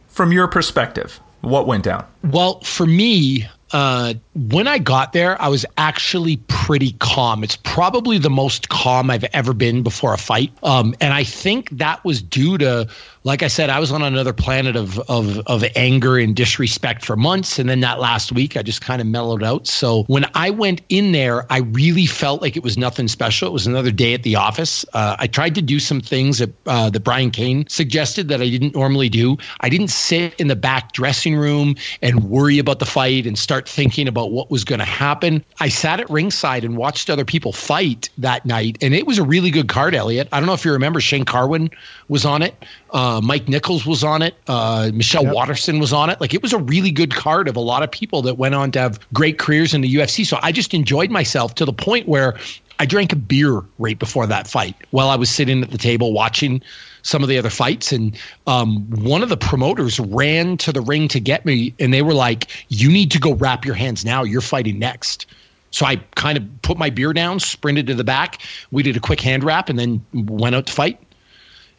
from 0.09 0.33
your 0.33 0.47
perspective, 0.49 1.19
what 1.41 1.67
went 1.67 1.85
down? 1.85 2.07
Well, 2.23 2.61
for 2.61 2.87
me, 2.87 3.49
uh, 3.75 4.15
when 4.37 4.69
I 4.69 4.79
got 4.79 5.13
there, 5.13 5.41
I 5.43 5.49
was 5.49 5.67
actually 5.77 6.37
pretty 6.47 6.93
calm. 7.01 7.43
It's 7.43 7.57
probably 7.57 8.19
the 8.19 8.31
most 8.31 8.69
calm 8.69 9.11
I've 9.11 9.25
ever 9.33 9.53
been 9.53 9.83
before 9.83 10.15
a 10.15 10.17
fight. 10.17 10.53
Um, 10.63 10.95
and 11.01 11.13
I 11.13 11.25
think 11.25 11.71
that 11.71 12.05
was 12.05 12.23
due 12.23 12.57
to, 12.59 12.89
like 13.25 13.43
I 13.43 13.49
said, 13.49 13.71
I 13.71 13.81
was 13.81 13.91
on 13.91 14.03
another 14.03 14.35
planet 14.35 14.77
of, 14.77 14.99
of, 15.09 15.39
of 15.47 15.65
anger 15.75 16.19
and 16.19 16.37
disrespect 16.37 17.07
for 17.07 17.17
months. 17.17 17.59
And 17.59 17.71
then 17.71 17.81
that 17.81 17.99
last 17.99 18.33
week, 18.33 18.55
I 18.55 18.63
just 18.63 18.83
kind 18.83 19.01
of 19.01 19.07
mellowed 19.07 19.43
out. 19.43 19.67
So 19.67 20.03
when 20.05 20.27
I 20.35 20.51
went 20.51 20.83
in 20.91 21.13
there, 21.13 21.51
I 21.51 21.61
really 21.61 22.05
felt 22.05 22.43
like 22.43 22.55
it 22.55 22.63
was 22.63 22.77
nothing 22.77 23.09
special. 23.09 23.49
It 23.49 23.53
was 23.53 23.67
another 23.67 23.91
day 23.91 24.13
at 24.13 24.25
the 24.25 24.37
office. 24.37 24.85
Uh, 24.93 25.17
I 25.19 25.27
tried 25.27 25.55
to 25.55 25.63
do 25.63 25.81
some 25.81 26.03
things 26.03 26.37
that, 26.39 26.51
uh, 26.67 26.91
that 26.91 27.01
Brian 27.01 27.31
Cain 27.31 27.67
suggested 27.67 28.29
that 28.29 28.43
I 28.43 28.51
didn't 28.51 28.75
normally 28.75 29.09
do. 29.09 29.39
I 29.61 29.71
didn't 29.71 29.89
sit 29.89 30.39
in 30.39 30.49
the 30.49 30.57
back 30.57 30.93
dressing 30.93 31.35
room 31.35 31.77
and 32.03 32.25
worry 32.25 32.59
about 32.59 32.79
the 32.79 32.87
fight 32.87 33.27
and 33.27 33.39
start 33.39 33.67
thinking 33.67 34.07
about 34.07 34.33
what 34.33 34.51
was 34.51 34.65
going 34.65 34.81
to 34.81 34.85
happen. 34.85 35.43
I 35.61 35.71
sat 35.71 35.99
at 35.99 36.11
ringside 36.11 36.63
and 36.63 36.77
watched 36.77 37.09
other 37.09 37.25
people 37.25 37.55
fight 37.55 38.11
that 38.19 38.45
night, 38.45 38.77
and 38.83 38.93
it 38.95 39.07
was 39.07 39.17
a 39.17 39.25
really 39.25 39.51
good 39.51 39.69
card, 39.69 39.95
Eliot. 39.95 40.29
I 40.31 40.41
don't 40.41 40.47
know 40.47 40.53
if 40.53 40.67
you 40.67 40.73
remember, 40.73 41.01
Shane 41.01 41.25
Carwin 41.25 41.71
was 42.09 42.27
on 42.27 42.43
it. 42.43 42.55
Uh, 42.95 43.21
Mike 43.21 43.49
Nichols 43.49 43.85
was 43.85 44.05
on 44.05 44.23
it. 44.23 44.37
Uh, 44.47 44.91
Michelle 44.95 45.27
Waterson 45.27 45.81
was 45.81 45.93
on 45.93 46.11
it. 46.11 46.21
Like 46.21 46.33
it 46.33 46.43
was 46.43 46.53
a 46.53 46.59
really 46.59 46.93
good 46.93 47.13
card 47.13 47.49
of 47.49 47.57
a 47.57 47.61
lot 47.61 47.83
of 47.83 47.91
people 47.91 48.23
that 48.23 48.39
went 48.39 48.55
on 48.55 48.71
to 48.71 48.79
have 48.79 49.01
great 49.13 49.37
careers 49.37 49.75
in 49.75 49.81
the 49.81 49.93
UFC. 49.93 50.25
So 50.25 50.39
I 50.43 50.53
just 50.53 50.73
enjoyed 50.73 51.11
myself 51.11 51.57
to 51.57 51.65
the 51.65 51.73
point 51.73 52.07
where 52.07 52.39
I 52.79 52.87
drank 52.87 53.13
a 53.13 53.17
beer 53.17 53.63
right 53.79 53.99
before 53.99 54.29
that 54.29 54.47
fight 54.47 54.77
while 54.91 55.09
I 55.09 55.17
was 55.17 55.29
sitting 55.29 55.63
at 55.63 55.73
the 55.73 55.79
table 55.79 56.13
watching 56.13 56.63
some 57.03 57.23
of 57.23 57.29
the 57.29 57.37
other 57.37 57.51
fights. 57.51 57.93
And 57.93 58.17
um, 58.47 58.89
one 58.91 59.25
of 59.25 59.29
the 59.29 59.37
promoters 59.37 59.99
ran 59.99 60.57
to 60.59 60.73
the 60.73 60.81
ring 60.81 61.09
to 61.09 61.21
get 61.21 61.45
me, 61.45 61.75
and 61.81 61.93
they 61.93 62.03
were 62.03 62.15
like, 62.15 62.49
"You 62.69 62.91
need 62.91 63.11
to 63.11 63.19
go 63.19 63.35
wrap 63.35 63.65
your 63.65 63.75
hands 63.75 64.05
now. 64.05 64.23
You're 64.23 64.41
fighting 64.41 64.79
next." 64.79 65.27
So 65.71 65.85
I 65.85 65.97
kind 66.15 66.39
of 66.39 66.63
put 66.63 66.79
my 66.79 66.89
beer 66.89 67.13
down, 67.13 67.41
sprinted 67.41 67.89
to 67.89 67.95
the 67.95 68.05
back. 68.05 68.41
We 68.71 68.85
did 68.85 68.97
a 68.97 69.01
quick 69.01 69.21
hand 69.21 69.43
wrap, 69.43 69.69
and 69.69 69.79
then 69.79 70.05
went 70.13 70.55
out 70.55 70.67
to 70.67 70.73
fight. 70.73 71.01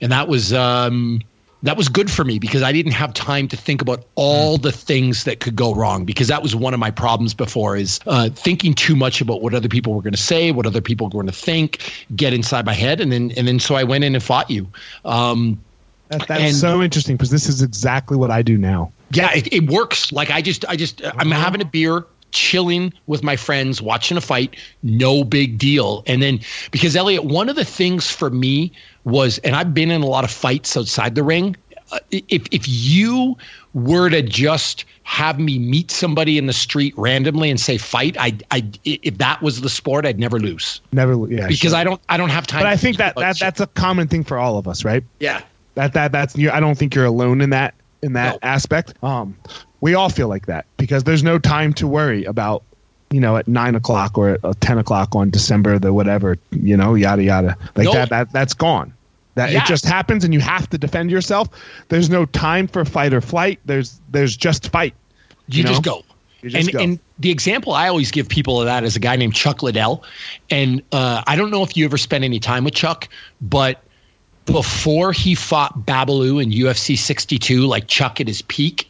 And 0.05 0.11
that 0.11 0.27
was 0.27 0.53
um, 0.53 1.19
that 1.63 1.77
was 1.77 1.89
good 1.89 2.11
for 2.11 2.23
me 2.23 2.37
because 2.37 2.61
I 2.61 2.71
didn't 2.71 2.91
have 2.91 3.11
time 3.15 3.47
to 3.47 3.57
think 3.57 3.81
about 3.81 4.05
all 4.13 4.59
the 4.59 4.71
things 4.71 5.23
that 5.23 5.39
could 5.39 5.55
go 5.55 5.73
wrong 5.73 6.05
because 6.05 6.27
that 6.27 6.43
was 6.43 6.55
one 6.55 6.75
of 6.75 6.79
my 6.79 6.91
problems 6.91 7.33
before 7.33 7.75
is 7.75 7.99
uh, 8.05 8.29
thinking 8.29 8.75
too 8.75 8.95
much 8.95 9.19
about 9.19 9.41
what 9.41 9.55
other 9.55 9.67
people 9.67 9.95
were 9.95 10.03
going 10.03 10.13
to 10.13 10.21
say, 10.21 10.51
what 10.51 10.67
other 10.67 10.79
people 10.79 11.07
were 11.07 11.11
going 11.11 11.25
to 11.25 11.31
think, 11.31 12.05
get 12.15 12.33
inside 12.33 12.67
my 12.67 12.73
head, 12.75 13.01
and 13.01 13.11
then 13.11 13.31
and 13.35 13.47
then 13.47 13.59
so 13.59 13.73
I 13.73 13.83
went 13.83 14.03
in 14.03 14.13
and 14.13 14.23
fought 14.23 14.51
you. 14.51 14.67
Um, 15.05 15.59
That, 16.09 16.27
that's 16.27 16.39
And- 16.43 16.55
so 16.55 16.83
interesting 16.83 17.15
because 17.17 17.31
this 17.31 17.49
is 17.49 17.63
exactly 17.63 18.15
what 18.15 18.29
I 18.29 18.43
do 18.43 18.59
now. 18.59 18.91
yeah, 19.09 19.33
it, 19.33 19.51
it 19.51 19.71
works. 19.71 20.11
Like 20.11 20.29
I 20.29 20.41
just, 20.43 20.65
I 20.69 20.75
just, 20.75 21.01
I'm 21.03 21.31
having 21.31 21.61
a 21.61 21.65
beer. 21.65 22.05
Chilling 22.35 22.93
with 23.07 23.23
my 23.23 23.37
friends, 23.37 23.81
watching 23.81 24.17
a 24.17 24.21
fight, 24.21 24.57
no 24.83 25.23
big 25.23 25.57
deal. 25.57 26.03
And 26.05 26.21
then 26.21 26.41
because 26.69 26.93
Eliot, 26.93 27.23
one 27.23 27.47
of 27.47 27.55
the 27.55 27.63
things 27.63 28.11
for 28.11 28.29
me 28.29 28.73
was, 29.05 29.37
and 29.39 29.55
I've 29.55 29.73
been 29.73 29.89
in 29.89 30.01
a 30.01 30.05
lot 30.05 30.25
of 30.25 30.31
fights 30.31 30.75
outside 30.75 31.15
the 31.15 31.23
ring. 31.23 31.55
Uh, 31.91 31.99
if 32.11 32.45
if 32.51 32.67
you 32.67 33.37
were 33.73 34.09
to 34.09 34.21
just 34.21 34.83
have 35.03 35.39
me 35.39 35.59
meet 35.59 35.91
somebody 35.91 36.37
in 36.37 36.47
the 36.47 36.53
street 36.53 36.93
randomly 36.97 37.49
and 37.49 37.57
say 37.59 37.77
fight, 37.77 38.17
I 38.19 38.37
I 38.51 38.69
if 38.83 39.17
that 39.19 39.41
was 39.41 39.61
the 39.61 39.69
sport, 39.69 40.05
I'd 40.05 40.19
never 40.19 40.37
lose. 40.37 40.81
Never, 40.91 41.13
yeah. 41.31 41.47
Because 41.47 41.71
sure. 41.71 41.79
I 41.79 41.85
don't 41.85 42.01
I 42.09 42.17
don't 42.17 42.29
have 42.31 42.47
time. 42.47 42.61
But 42.61 42.67
I 42.67 42.75
think 42.75 42.97
that, 42.97 43.15
that 43.15 43.39
that's 43.39 43.61
a 43.61 43.67
common 43.67 44.09
thing 44.09 44.25
for 44.25 44.37
all 44.37 44.57
of 44.57 44.67
us, 44.67 44.83
right? 44.83 45.03
Yeah. 45.19 45.41
That 45.75 45.93
that 45.93 46.11
that's 46.11 46.35
you. 46.35 46.51
I 46.51 46.59
don't 46.59 46.77
think 46.77 46.95
you're 46.95 47.05
alone 47.05 47.39
in 47.39 47.51
that 47.51 47.75
in 48.01 48.13
that 48.13 48.33
no. 48.33 48.39
aspect. 48.41 49.01
Um, 49.03 49.37
we 49.81 49.93
all 49.93 50.09
feel 50.09 50.27
like 50.27 50.45
that 50.47 50.65
because 50.77 51.03
there's 51.03 51.23
no 51.23 51.39
time 51.39 51.73
to 51.73 51.87
worry 51.87 52.23
about 52.25 52.63
you 53.11 53.19
know 53.19 53.37
at 53.37 53.47
nine 53.47 53.75
o'clock 53.75 54.17
or 54.17 54.37
at 54.43 54.61
ten 54.61 54.77
o'clock 54.77 55.15
on 55.15 55.29
December 55.29 55.79
the 55.79 55.93
whatever 55.93 56.37
you 56.51 56.75
know 56.75 56.95
yada 56.95 57.23
yada 57.23 57.57
like 57.75 57.91
that 57.91 58.09
that 58.09 58.31
that's 58.31 58.53
gone. 58.53 58.93
That 59.35 59.51
yeah. 59.51 59.61
it 59.61 59.65
just 59.65 59.85
happens 59.85 60.23
and 60.23 60.33
you 60.33 60.39
have 60.39 60.69
to 60.69 60.77
defend 60.77 61.11
yourself. 61.11 61.49
There's 61.89 62.09
no 62.09 62.25
time 62.25 62.67
for 62.67 62.85
fight 62.85 63.13
or 63.13 63.21
flight. 63.21 63.59
There's 63.65 63.99
there's 64.11 64.35
just 64.35 64.69
fight. 64.69 64.93
You, 65.47 65.59
you 65.59 65.63
know? 65.63 65.69
just 65.71 65.83
go. 65.83 66.03
Just 66.41 66.55
and, 66.55 66.71
go. 66.71 66.79
and 66.79 66.99
the 67.19 67.31
example 67.31 67.73
I 67.73 67.87
always 67.87 68.11
give 68.11 68.29
people 68.29 68.59
of 68.59 68.65
that 68.65 68.83
is 68.83 68.95
a 68.95 68.99
guy 68.99 69.15
named 69.15 69.35
Chuck 69.35 69.61
Liddell. 69.61 70.03
And 70.49 70.81
uh, 70.91 71.23
I 71.27 71.35
don't 71.35 71.51
know 71.51 71.63
if 71.63 71.75
you 71.75 71.85
ever 71.85 71.97
spent 71.97 72.23
any 72.23 72.39
time 72.39 72.63
with 72.63 72.73
Chuck, 72.73 73.09
but 73.41 73.81
before 74.45 75.11
he 75.11 75.35
fought 75.35 75.85
Babalu 75.85 76.41
in 76.41 76.51
UFC 76.51 76.97
62, 76.97 77.65
like 77.65 77.87
Chuck 77.87 78.21
at 78.21 78.27
his 78.27 78.41
peak, 78.43 78.89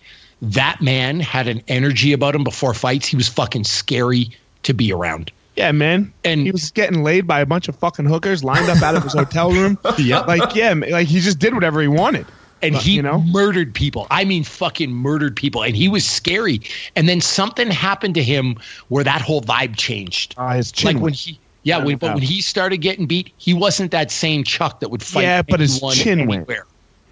that 0.54 0.82
man 0.82 1.20
had 1.20 1.48
an 1.48 1.62
energy 1.68 2.14
about 2.14 2.36
him 2.36 2.44
before 2.44 2.74
fights. 2.74 3.08
He 3.08 3.16
was 3.16 3.28
fucking 3.28 3.64
scary 3.64 4.30
to 4.64 4.74
be 4.74 4.92
around. 4.92 5.32
Yeah, 5.56 5.72
man. 5.72 6.14
And 6.24 6.42
he 6.42 6.52
was 6.52 6.72
getting 6.72 7.04
laid 7.04 7.28
by 7.28 7.40
a 7.40 7.46
bunch 7.46 7.68
of 7.68 7.76
fucking 7.78 8.06
hookers 8.06 8.44
lined 8.44 8.70
up 8.70 8.82
out 8.82 8.96
of 8.96 9.04
his 9.04 9.14
hotel 9.18 9.52
room. 9.52 9.80
yeah. 9.98 10.20
Like, 10.20 10.56
yeah, 10.56 10.74
like 10.74 11.08
he 11.08 11.20
just 11.20 11.40
did 11.40 11.54
whatever 11.54 11.82
he 11.82 11.88
wanted. 11.88 12.26
And 12.62 12.74
but, 12.74 12.84
he 12.84 12.96
you 12.96 13.02
know? 13.02 13.22
murdered 13.22 13.74
people. 13.74 14.08
I 14.12 14.26
mean, 14.26 14.44
fucking 14.44 14.92
murdered 14.92 15.36
people. 15.36 15.64
And 15.64 15.76
he 15.76 15.88
was 15.88 16.06
scary. 16.06 16.62
And 16.96 17.08
then 17.08 17.22
something 17.22 17.70
happened 17.70 18.16
to 18.16 18.24
him 18.24 18.58
where 18.90 19.04
that 19.04 19.22
whole 19.22 19.42
vibe 19.42 19.78
changed. 19.78 20.36
Uh, 20.38 20.56
his 20.56 20.72
chin. 20.72 20.96
Like 20.96 21.04
when 21.04 21.14
he, 21.14 21.40
yeah, 21.64 21.84
when, 21.84 21.98
but 21.98 22.16
when 22.16 22.24
he 22.24 22.42
started 22.42 22.78
getting 22.78 23.08
beat, 23.08 23.32
he 23.38 23.54
wasn't 23.54 23.92
that 23.92 24.12
same 24.12 24.44
Chuck 24.44 24.82
that 24.82 24.90
would 24.90 25.04
fight. 25.04 25.24
Yeah, 25.24 25.42
but 25.42 25.60
his 25.60 25.80
chin 25.94 26.20
anywhere. 26.20 26.46
went 26.46 26.68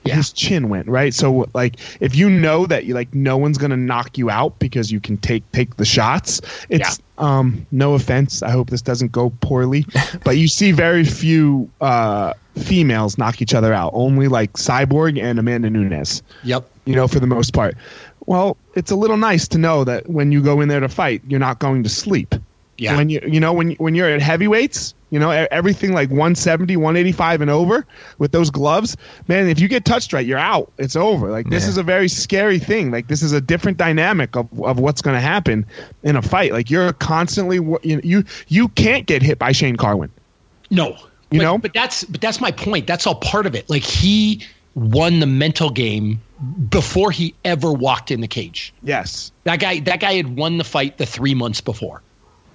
yeah. 0.06 0.16
his 0.16 0.32
chin 0.32 0.70
went 0.70 0.88
right. 0.88 1.14
So 1.14 1.47
like 1.54 1.78
if 1.99 2.16
you 2.16 2.30
know 2.30 2.66
that 2.66 2.86
you 2.86 2.93
like 2.93 3.14
no 3.14 3.38
one's 3.38 3.58
gonna 3.58 3.78
knock 3.78 4.18
you 4.18 4.30
out 4.30 4.60
because 4.60 4.91
you 4.91 4.99
can 4.99 5.18
take 5.18 5.49
take 5.51 5.78
the 5.78 5.86
shots, 5.86 6.41
it's 6.70 6.99
yeah. 6.99 7.26
um 7.39 7.66
no 7.72 7.93
offense. 7.93 8.43
I 8.43 8.51
hope 8.51 8.70
this 8.70 8.82
doesn't 8.82 9.12
go 9.12 9.32
poorly, 9.41 9.86
but 10.24 10.38
you 10.38 10.47
see 10.47 10.72
very 10.72 11.04
few 11.04 11.70
uh 11.82 12.34
females 12.56 13.18
knock 13.18 13.41
each 13.41 13.54
other 13.54 13.74
out. 13.74 13.91
Only 13.93 14.28
like 14.28 14.54
Cyborg 14.54 15.22
and 15.22 15.39
Amanda 15.39 15.70
Nunes. 15.70 16.22
Yep. 16.43 16.70
You 16.86 16.95
know, 16.95 17.08
for 17.08 17.20
the 17.20 17.28
most 17.28 17.54
part. 17.54 17.76
Well, 18.26 18.58
it's 18.76 18.91
a 18.91 18.95
little 18.95 19.18
nice 19.18 19.47
to 19.49 19.58
know 19.58 19.84
that 19.84 20.10
when 20.10 20.32
you 20.32 20.41
go 20.41 20.62
in 20.62 20.70
there 20.70 20.80
to 20.80 20.89
fight, 20.89 21.22
you're 21.28 21.39
not 21.39 21.60
going 21.60 21.84
to 21.84 21.89
sleep. 21.89 22.36
Yeah. 22.84 22.97
When 22.97 23.09
you 23.09 23.21
you 23.25 23.39
know 23.39 23.53
when 23.53 23.71
when 23.75 23.95
you're 23.95 24.09
at 24.09 24.21
heavyweights, 24.21 24.93
you 25.09 25.17
know 25.17 25.31
everything 25.31 25.93
like 25.93 26.09
170, 26.09 26.75
185 26.75 27.39
and 27.39 27.49
over 27.49 27.86
with 28.17 28.34
those 28.34 28.49
gloves, 28.49 28.97
man. 29.29 29.47
If 29.47 29.59
you 29.61 29.69
get 29.69 29.86
touched 29.86 30.11
right, 30.11 30.25
you're 30.25 30.38
out. 30.38 30.69
It's 30.77 30.97
over. 30.97 31.31
Like 31.31 31.49
this 31.49 31.63
yeah. 31.63 31.69
is 31.69 31.77
a 31.77 31.84
very 31.84 32.09
scary 32.09 32.59
thing. 32.59 32.91
Like 32.91 33.07
this 33.07 33.23
is 33.23 33.31
a 33.31 33.39
different 33.39 33.77
dynamic 33.77 34.36
of 34.36 34.47
of 34.61 34.79
what's 34.79 35.01
going 35.01 35.15
to 35.15 35.21
happen 35.21 35.65
in 36.03 36.17
a 36.17 36.21
fight. 36.21 36.51
Like 36.51 36.69
you're 36.69 36.91
constantly 36.91 37.55
you 37.84 38.01
you 38.03 38.23
you 38.49 38.67
can't 38.67 39.05
get 39.05 39.21
hit 39.21 39.39
by 39.39 39.53
Shane 39.53 39.77
Carwin. 39.77 40.11
No. 40.69 40.97
You 41.31 41.39
but, 41.39 41.43
know. 41.43 41.57
But 41.57 41.73
that's 41.73 42.03
but 42.03 42.19
that's 42.19 42.41
my 42.41 42.51
point. 42.51 42.86
That's 42.86 43.07
all 43.07 43.15
part 43.15 43.45
of 43.45 43.55
it. 43.55 43.69
Like 43.69 43.84
he 43.84 44.43
won 44.75 45.19
the 45.19 45.27
mental 45.27 45.69
game 45.69 46.21
before 46.69 47.11
he 47.11 47.34
ever 47.45 47.71
walked 47.71 48.11
in 48.11 48.19
the 48.19 48.27
cage. 48.27 48.73
Yes. 48.84 49.31
That 49.45 49.61
guy 49.61 49.79
that 49.79 50.01
guy 50.01 50.15
had 50.15 50.36
won 50.36 50.57
the 50.57 50.65
fight 50.65 50.97
the 50.97 51.05
3 51.05 51.34
months 51.34 51.61
before. 51.61 52.01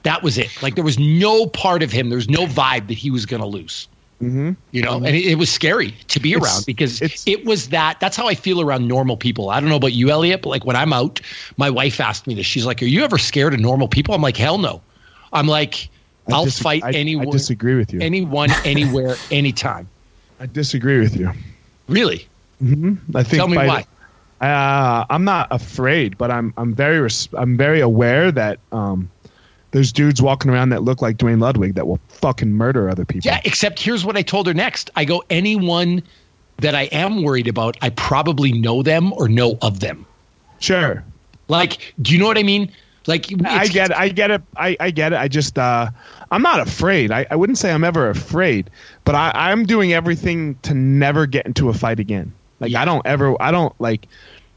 That 0.02 0.22
was 0.22 0.38
it. 0.38 0.62
Like 0.62 0.74
there 0.74 0.84
was 0.84 0.98
no 0.98 1.46
part 1.46 1.82
of 1.82 1.92
him, 1.92 2.08
there 2.08 2.16
was 2.16 2.28
no 2.28 2.46
vibe 2.46 2.88
that 2.88 2.98
he 2.98 3.10
was 3.10 3.26
going 3.26 3.42
to 3.42 3.48
lose. 3.48 3.88
Mm-hmm. 4.22 4.52
You 4.72 4.82
know, 4.82 4.96
mm-hmm. 4.96 5.06
and 5.06 5.14
it, 5.14 5.26
it, 5.26 5.34
was 5.36 5.48
scary 5.48 5.92
to 6.08 6.18
be 6.18 6.32
it's, 6.32 6.44
around 6.44 6.66
because 6.66 7.00
it 7.24 7.44
was 7.44 7.68
that. 7.68 8.00
That's 8.00 8.16
how 8.16 8.26
I 8.26 8.34
feel 8.34 8.60
around 8.60 8.88
normal 8.88 9.16
people. 9.16 9.50
I 9.50 9.60
don't 9.60 9.68
know 9.68 9.76
about 9.76 9.92
you, 9.92 10.10
Eliot, 10.10 10.42
but 10.42 10.48
like 10.48 10.64
when 10.64 10.74
I'm 10.74 10.92
out, 10.92 11.20
my 11.56 11.70
wife 11.70 12.00
asked 12.00 12.26
me 12.26 12.34
this. 12.34 12.44
She's 12.44 12.66
like, 12.66 12.82
"Are 12.82 12.86
you 12.86 13.04
ever 13.04 13.16
scared 13.16 13.54
of 13.54 13.60
normal 13.60 13.86
people?" 13.86 14.14
I'm 14.14 14.22
like, 14.22 14.36
"Hell 14.36 14.58
no." 14.58 14.82
I'm 15.32 15.46
like, 15.46 15.88
I'll 16.32 16.44
dis- 16.44 16.58
fight 16.58 16.82
I, 16.84 16.90
anyone. 16.92 17.28
I 17.28 17.30
disagree 17.30 17.76
with 17.76 17.92
you. 17.92 18.00
Anyone, 18.00 18.50
anywhere, 18.64 19.16
anytime. 19.30 19.88
I 20.40 20.46
disagree 20.46 20.98
with 20.98 21.16
you. 21.16 21.32
Really? 21.88 22.26
Mm-hmm. 22.62 23.16
I 23.16 23.22
think. 23.22 23.38
Tell 23.38 23.48
me 23.48 23.56
why. 23.56 23.84
Uh, 24.40 25.04
I'm 25.10 25.24
not 25.24 25.48
afraid, 25.50 26.16
but 26.16 26.30
I'm 26.30 26.54
I'm 26.56 26.74
very 26.74 27.00
res- 27.00 27.28
I'm 27.34 27.56
very 27.56 27.80
aware 27.80 28.30
that 28.30 28.60
um, 28.70 29.10
there's 29.70 29.92
dudes 29.92 30.22
walking 30.22 30.50
around 30.50 30.70
that 30.70 30.82
look 30.82 31.02
like 31.02 31.18
Duane 31.18 31.40
Ludwig 31.40 31.74
that 31.74 31.86
will 31.86 32.00
fucking 32.08 32.52
murder 32.52 32.88
other 32.88 33.04
people. 33.04 33.28
Yeah, 33.30 33.40
except 33.44 33.78
here's 33.78 34.04
what 34.04 34.16
I 34.16 34.22
told 34.22 34.46
her 34.46 34.54
next. 34.54 34.90
I 34.96 35.04
go, 35.04 35.22
anyone 35.30 36.02
that 36.58 36.74
I 36.74 36.82
am 36.84 37.22
worried 37.22 37.48
about, 37.48 37.76
I 37.82 37.90
probably 37.90 38.52
know 38.52 38.82
them 38.82 39.12
or 39.12 39.28
know 39.28 39.58
of 39.62 39.80
them. 39.80 40.06
Sure. 40.58 41.04
Like, 41.48 41.94
do 42.02 42.12
you 42.12 42.18
know 42.18 42.26
what 42.26 42.38
I 42.38 42.42
mean? 42.42 42.72
Like, 43.06 43.26
I 43.46 43.68
get 43.68 43.90
it. 43.90 43.96
I 43.96 44.08
get 44.08 44.30
it. 44.30 44.42
I, 44.56 44.76
I 44.80 44.90
get 44.90 45.12
it. 45.12 45.16
I 45.16 45.28
just, 45.28 45.58
uh, 45.58 45.90
I'm 46.30 46.42
not 46.42 46.60
afraid. 46.60 47.10
I, 47.10 47.26
I 47.30 47.36
wouldn't 47.36 47.56
say 47.56 47.72
I'm 47.72 47.84
ever 47.84 48.10
afraid, 48.10 48.68
but 49.04 49.14
I, 49.14 49.30
I'm 49.34 49.64
doing 49.64 49.94
everything 49.94 50.56
to 50.62 50.74
never 50.74 51.26
get 51.26 51.46
into 51.46 51.70
a 51.70 51.72
fight 51.72 52.00
again. 52.00 52.34
Like, 52.60 52.72
yeah. 52.72 52.82
I 52.82 52.84
don't 52.84 53.06
ever, 53.06 53.40
I 53.40 53.50
don't 53.50 53.72
like, 53.80 54.08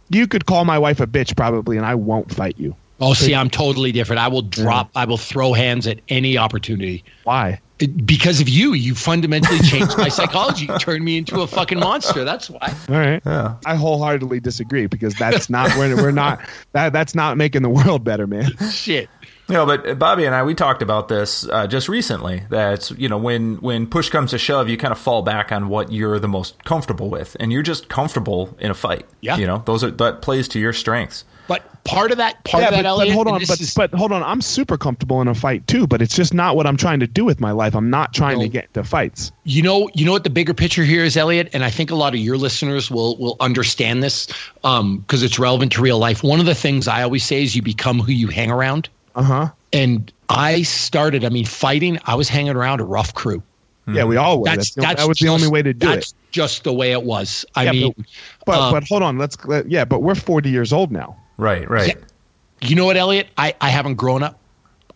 you 0.10 0.28
could 0.28 0.46
call 0.46 0.66
my 0.66 0.80
wife 0.80 1.00
a 1.00 1.08
bitch 1.08 1.38
probably, 1.38 1.78
and 1.78 1.86
I 1.86 1.96
won't 1.96 2.34
fight 2.34 2.56
you. 2.58 2.76
Oh, 3.02 3.14
see, 3.14 3.34
I'm 3.34 3.50
totally 3.50 3.92
different. 3.92 4.22
I 4.22 4.28
will 4.28 4.44
drop. 4.44 4.92
Yeah. 4.94 5.02
I 5.02 5.06
will 5.06 5.18
throw 5.18 5.54
hands 5.54 5.88
at 5.88 6.00
any 6.08 6.38
opportunity. 6.38 7.04
Why? 7.24 7.60
because 7.88 8.42
of 8.42 8.50
you, 8.50 8.74
you 8.74 8.96
fundamentally 8.96 9.60
changed 9.60 9.98
my 9.98 10.10
psychology. 10.10 10.66
You 10.66 10.78
turned 10.78 11.04
me 11.04 11.18
into 11.18 11.42
a 11.42 11.48
fucking 11.48 11.80
monster. 11.80 12.24
That's 12.24 12.50
why. 12.50 12.76
All 12.90 12.96
right. 12.96 13.22
Yeah. 13.26 13.56
I 13.66 13.76
wholeheartedly 13.76 14.40
disagree 14.40 14.88
because 14.88 15.16
that's 15.16 15.50
not 15.50 15.76
we're, 15.78 15.96
we're 15.96 16.12
not 16.12 16.42
that 16.74 16.94
that's 16.94 17.16
not 17.16 17.38
making 17.38 17.64
the 17.64 17.70
world 17.70 18.04
better, 18.04 18.28
man. 18.28 18.52
Shit. 18.72 19.10
You 19.48 19.56
know, 19.56 19.66
but 19.66 20.00
Bobby 20.00 20.26
and 20.26 20.34
I 20.34 20.44
we 20.44 20.54
talked 20.54 20.82
about 20.82 21.08
this 21.08 21.48
uh, 21.50 21.68
just 21.68 21.90
recently. 21.90 22.44
That 22.50 22.92
you 22.92 23.10
know, 23.10 23.18
when 23.18 23.56
when 23.56 23.88
push 23.88 24.10
comes 24.10 24.32
to 24.32 24.38
shove, 24.38 24.70
you 24.70 24.78
kind 24.78 24.92
of 24.92 25.00
fall 25.00 25.24
back 25.24 25.52
on 25.52 25.68
what 25.68 25.92
you're 25.92 26.20
the 26.20 26.28
most 26.28 26.64
comfortable 26.64 27.10
with, 27.10 27.36
and 27.40 27.52
you're 27.52 27.64
just 27.64 27.90
comfortable 27.90 28.56
in 28.60 28.72
a 28.72 28.76
fight. 28.76 29.06
Yeah. 29.22 29.38
You 29.38 29.48
know, 29.48 29.64
those 29.66 29.84
are 29.84 29.92
that 29.92 30.22
plays 30.22 30.48
to 30.50 30.60
your 30.60 30.74
strengths. 30.74 31.26
But 31.52 31.84
part 31.84 32.12
of 32.12 32.18
that, 32.20 32.42
part 32.46 32.62
yeah, 32.62 32.70
of 32.70 32.76
that, 32.76 32.84
but, 32.84 32.88
Eliot, 32.88 33.10
but 33.10 33.14
hold 33.14 33.28
on, 33.28 33.42
but, 33.46 33.60
is, 33.60 33.74
but 33.74 33.94
hold 33.94 34.14
on. 34.14 34.24
I'm 34.24 34.40
super 34.40 34.78
comfortable 34.78 35.20
in 35.20 35.28
a 35.28 35.36
fight 35.36 35.68
too, 35.68 35.86
but 35.86 36.02
it's 36.02 36.16
just 36.16 36.34
not 36.34 36.56
what 36.56 36.66
I'm 36.66 36.78
trying 36.78 37.02
to 37.02 37.08
do 37.08 37.26
with 37.26 37.42
my 37.42 37.52
life. 37.52 37.76
I'm 37.76 37.90
not 37.90 38.14
trying 38.14 38.40
to 38.40 38.48
get 38.48 38.74
to 38.76 38.86
fights. 38.86 39.34
You 39.44 39.62
know, 39.62 39.90
you 39.94 40.06
know 40.06 40.14
what 40.14 40.24
the 40.24 40.30
bigger 40.30 40.54
picture 40.54 40.86
here 40.86 41.04
is, 41.04 41.18
Eliot, 41.18 41.50
and 41.52 41.66
I 41.66 41.70
think 41.70 41.92
a 41.92 41.96
lot 41.96 42.14
of 42.14 42.22
your 42.22 42.38
listeners 42.38 42.90
will 42.90 43.18
will 43.18 43.36
understand 43.42 44.02
this 44.02 44.28
because 44.28 44.80
um, 44.80 45.06
it's 45.12 45.40
relevant 45.40 45.74
to 45.74 45.82
real 45.82 46.00
life. 46.00 46.24
One 46.24 46.40
of 46.40 46.46
the 46.46 46.56
things 46.56 46.88
I 46.88 47.04
always 47.04 47.26
say 47.26 47.44
is 47.44 47.54
you 47.54 47.62
become 47.62 48.00
who 48.00 48.14
you 48.14 48.28
hang 48.28 48.50
around. 48.50 48.88
Uh 49.14 49.24
huh. 49.24 49.50
And 49.74 50.10
I 50.30 50.62
started. 50.62 51.26
I 51.26 51.30
mean, 51.30 51.46
fighting. 51.46 52.00
I 52.06 52.16
was 52.16 52.30
hanging 52.30 52.56
around 52.56 52.80
a 52.80 52.86
rough 52.86 53.14
crew. 53.14 53.44
Yeah, 53.88 54.06
we 54.06 54.16
all 54.16 54.40
were. 54.40 54.46
That's, 54.46 54.72
that's, 54.72 54.88
that's 54.88 55.02
that 55.02 55.08
was 55.10 55.18
just, 55.18 55.28
the 55.28 55.34
only 55.34 55.50
way 55.50 55.62
to 55.62 55.74
do 55.74 55.86
that's 55.86 56.12
it. 56.12 56.16
Just 56.32 56.64
the 56.64 56.72
way 56.72 56.94
it 56.94 57.04
was. 57.04 57.46
I 57.56 57.66
yeah, 57.66 57.72
mean, 57.72 57.94
but 57.98 58.06
but, 58.46 58.56
um, 58.58 58.72
but, 58.72 58.88
hold 58.88 59.04
on. 59.04 59.18
Let's 59.18 59.36
yeah, 59.68 59.84
but 59.84 60.00
we're 60.00 60.16
40 60.16 60.50
years 60.50 60.72
old 60.72 60.94
now. 60.94 61.18
Right, 61.38 61.70
right. 61.70 61.96
Yeah, 61.96 62.70
you 62.70 62.76
know 62.76 62.86
what, 62.86 62.98
Eliot? 62.98 63.28
I, 63.38 63.56
I 63.62 63.70
haven't 63.70 63.96
grown 63.96 64.24
up. 64.24 64.40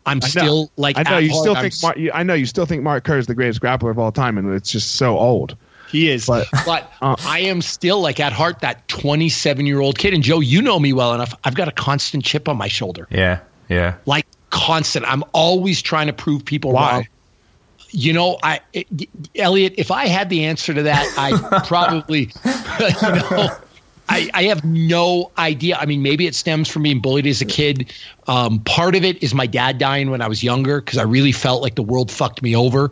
I'm 0.06 0.22
still 0.22 0.72
like 0.76 0.98
I 0.98 1.04
know 1.04 1.18
you 1.18 1.34
still 1.34 1.56
think 1.56 1.74
Mark, 1.82 1.98
I 2.14 2.24
know 2.24 2.36
you 2.36 2.46
still 2.46 2.66
think 2.66 2.84
Mark 2.84 3.04
Kerr 3.04 3.18
is 3.18 3.28
the 3.28 3.34
greatest 3.34 3.62
grappler 3.62 3.90
of 3.90 3.98
all 3.98 4.12
time, 4.12 4.38
and 4.38 4.54
it's 4.54 4.72
just 4.72 4.96
so 4.96 5.18
old. 5.18 5.56
He 5.90 6.10
is, 6.10 6.26
but, 6.26 6.48
but 6.66 6.92
uh, 7.02 7.16
I 7.26 7.40
am 7.40 7.62
still 7.62 8.02
like 8.02 8.20
at 8.20 8.34
heart 8.34 8.60
that 8.62 8.88
27 8.88 9.66
year 9.66 9.80
old 9.80 9.98
kid. 9.98 10.14
And 10.14 10.24
Joe, 10.24 10.40
you 10.40 10.62
know 10.62 10.80
me 10.80 10.94
well 10.94 11.14
enough. 11.14 11.34
I've 11.44 11.56
got 11.56 11.68
a 11.68 11.72
constant 11.72 12.24
chip 12.24 12.50
on 12.50 12.58
my 12.58 12.68
shoulder. 12.68 13.08
Yeah, 13.10 13.40
yeah, 13.70 13.96
like 14.06 14.26
constant. 14.50 15.06
I'm 15.08 15.24
always 15.34 15.82
trying 15.82 16.08
to 16.08 16.14
prove 16.14 16.46
people 16.46 16.72
Why? 16.72 16.92
wrong. 16.92 17.08
You 17.92 18.14
know, 18.14 18.38
I 18.44 18.60
it, 18.74 18.88
Eliot, 19.36 19.76
if 19.78 19.90
I 19.90 20.08
had 20.08 20.30
the 20.30 20.44
answer 20.46 20.74
to 20.74 20.84
that, 20.84 21.06
I 21.18 21.64
probably, 21.68 22.32
you 22.46 23.32
know, 23.32 23.58
I, 24.08 24.30
I, 24.34 24.43
have 24.43 24.64
no 24.64 25.32
idea. 25.38 25.78
I 25.78 25.86
mean, 25.86 26.01
maybe 26.01 26.28
it 26.28 26.36
stems 26.36 26.70
from 26.70 26.84
being 26.84 27.01
bullied 27.01 27.26
as 27.26 27.41
a 27.41 27.45
kid. 27.45 27.91
Um, 28.28 28.60
part 28.60 28.95
of 28.95 29.03
it 29.03 29.22
is 29.24 29.34
my 29.34 29.47
dad 29.47 29.78
dying 29.78 30.12
when 30.12 30.22
I 30.22 30.28
was 30.28 30.43
younger 30.43 30.80
because 30.82 30.97
I 30.97 31.03
really 31.03 31.32
felt 31.32 31.62
like 31.62 31.76
the 31.76 31.84
world 31.84 32.12
fucked 32.12 32.41
me 32.41 32.56
over. 32.56 32.91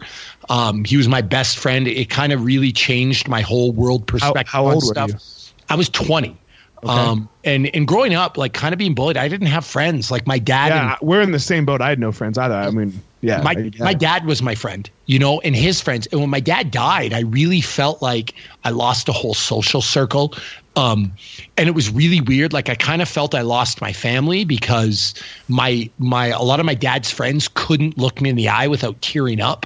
Um, 0.49 0.83
he 0.83 0.97
was 0.97 1.07
my 1.07 1.21
best 1.21 1.59
friend. 1.59 1.87
It 1.87 2.09
kind 2.09 2.33
of 2.33 2.43
really 2.43 2.71
changed 2.71 3.27
my 3.27 3.41
whole 3.41 3.71
world 3.71 4.07
perspective 4.07 4.47
how, 4.47 4.65
how 4.65 4.73
old 4.73 4.83
stuff. 4.83 5.11
Were 5.11 5.17
you? 5.17 5.21
I 5.69 5.75
was 5.75 5.89
20. 5.89 6.37
Um, 6.85 7.29
and 7.43 7.73
and 7.73 7.87
growing 7.87 8.13
up, 8.13 8.37
like 8.37 8.53
kind 8.53 8.73
of 8.73 8.77
being 8.77 8.93
bullied, 8.93 9.15
I 9.17 9.27
didn't 9.27 9.47
have 9.47 9.65
friends. 9.65 10.11
Like 10.11 10.27
my 10.27 10.37
dad. 10.37 10.67
Yeah, 10.69 10.97
we're 11.01 11.21
in 11.21 11.31
the 11.31 11.39
same 11.39 11.65
boat. 11.65 11.81
I 11.81 11.89
had 11.89 11.99
no 11.99 12.11
friends 12.11 12.37
either. 12.37 12.55
I 12.55 12.71
mean, 12.71 13.01
yeah. 13.23 13.41
my 13.41 13.51
I- 13.51 13.71
my 13.79 13.93
dad 13.93 14.25
was 14.25 14.41
my 14.41 14.53
friend, 14.53 14.89
you 15.07 15.17
know, 15.17 15.39
and 15.41 15.55
his 15.55 15.81
friends. 15.81 16.07
And 16.11 16.21
when 16.21 16.29
my 16.29 16.39
dad 16.39 16.69
died, 16.69 17.13
I 17.13 17.21
really 17.21 17.61
felt 17.61 18.01
like 18.01 18.35
I 18.63 18.69
lost 18.69 19.09
a 19.09 19.13
whole 19.13 19.33
social 19.33 19.81
circle. 19.81 20.33
Um, 20.75 21.13
and 21.57 21.67
it 21.69 21.75
was 21.75 21.89
really 21.89 22.19
weird. 22.21 22.51
Like 22.51 22.69
I 22.69 22.75
kind 22.75 23.01
of 23.01 23.07
felt 23.07 23.33
I 23.33 23.41
lost 23.41 23.79
my 23.81 23.93
family 23.93 24.43
because 24.43 25.13
my 25.47 25.89
my 25.99 26.27
a 26.27 26.41
lot 26.41 26.59
of 26.59 26.65
my 26.65 26.75
dad's 26.75 27.09
friends 27.11 27.49
couldn't 27.53 27.97
look 27.97 28.21
me 28.21 28.29
in 28.29 28.35
the 28.35 28.49
eye 28.49 28.67
without 28.67 29.01
tearing 29.01 29.39
up, 29.39 29.65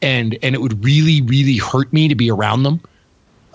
and 0.00 0.38
and 0.42 0.54
it 0.54 0.60
would 0.60 0.84
really 0.84 1.20
really 1.22 1.56
hurt 1.56 1.92
me 1.92 2.08
to 2.08 2.14
be 2.14 2.30
around 2.30 2.62
them 2.62 2.80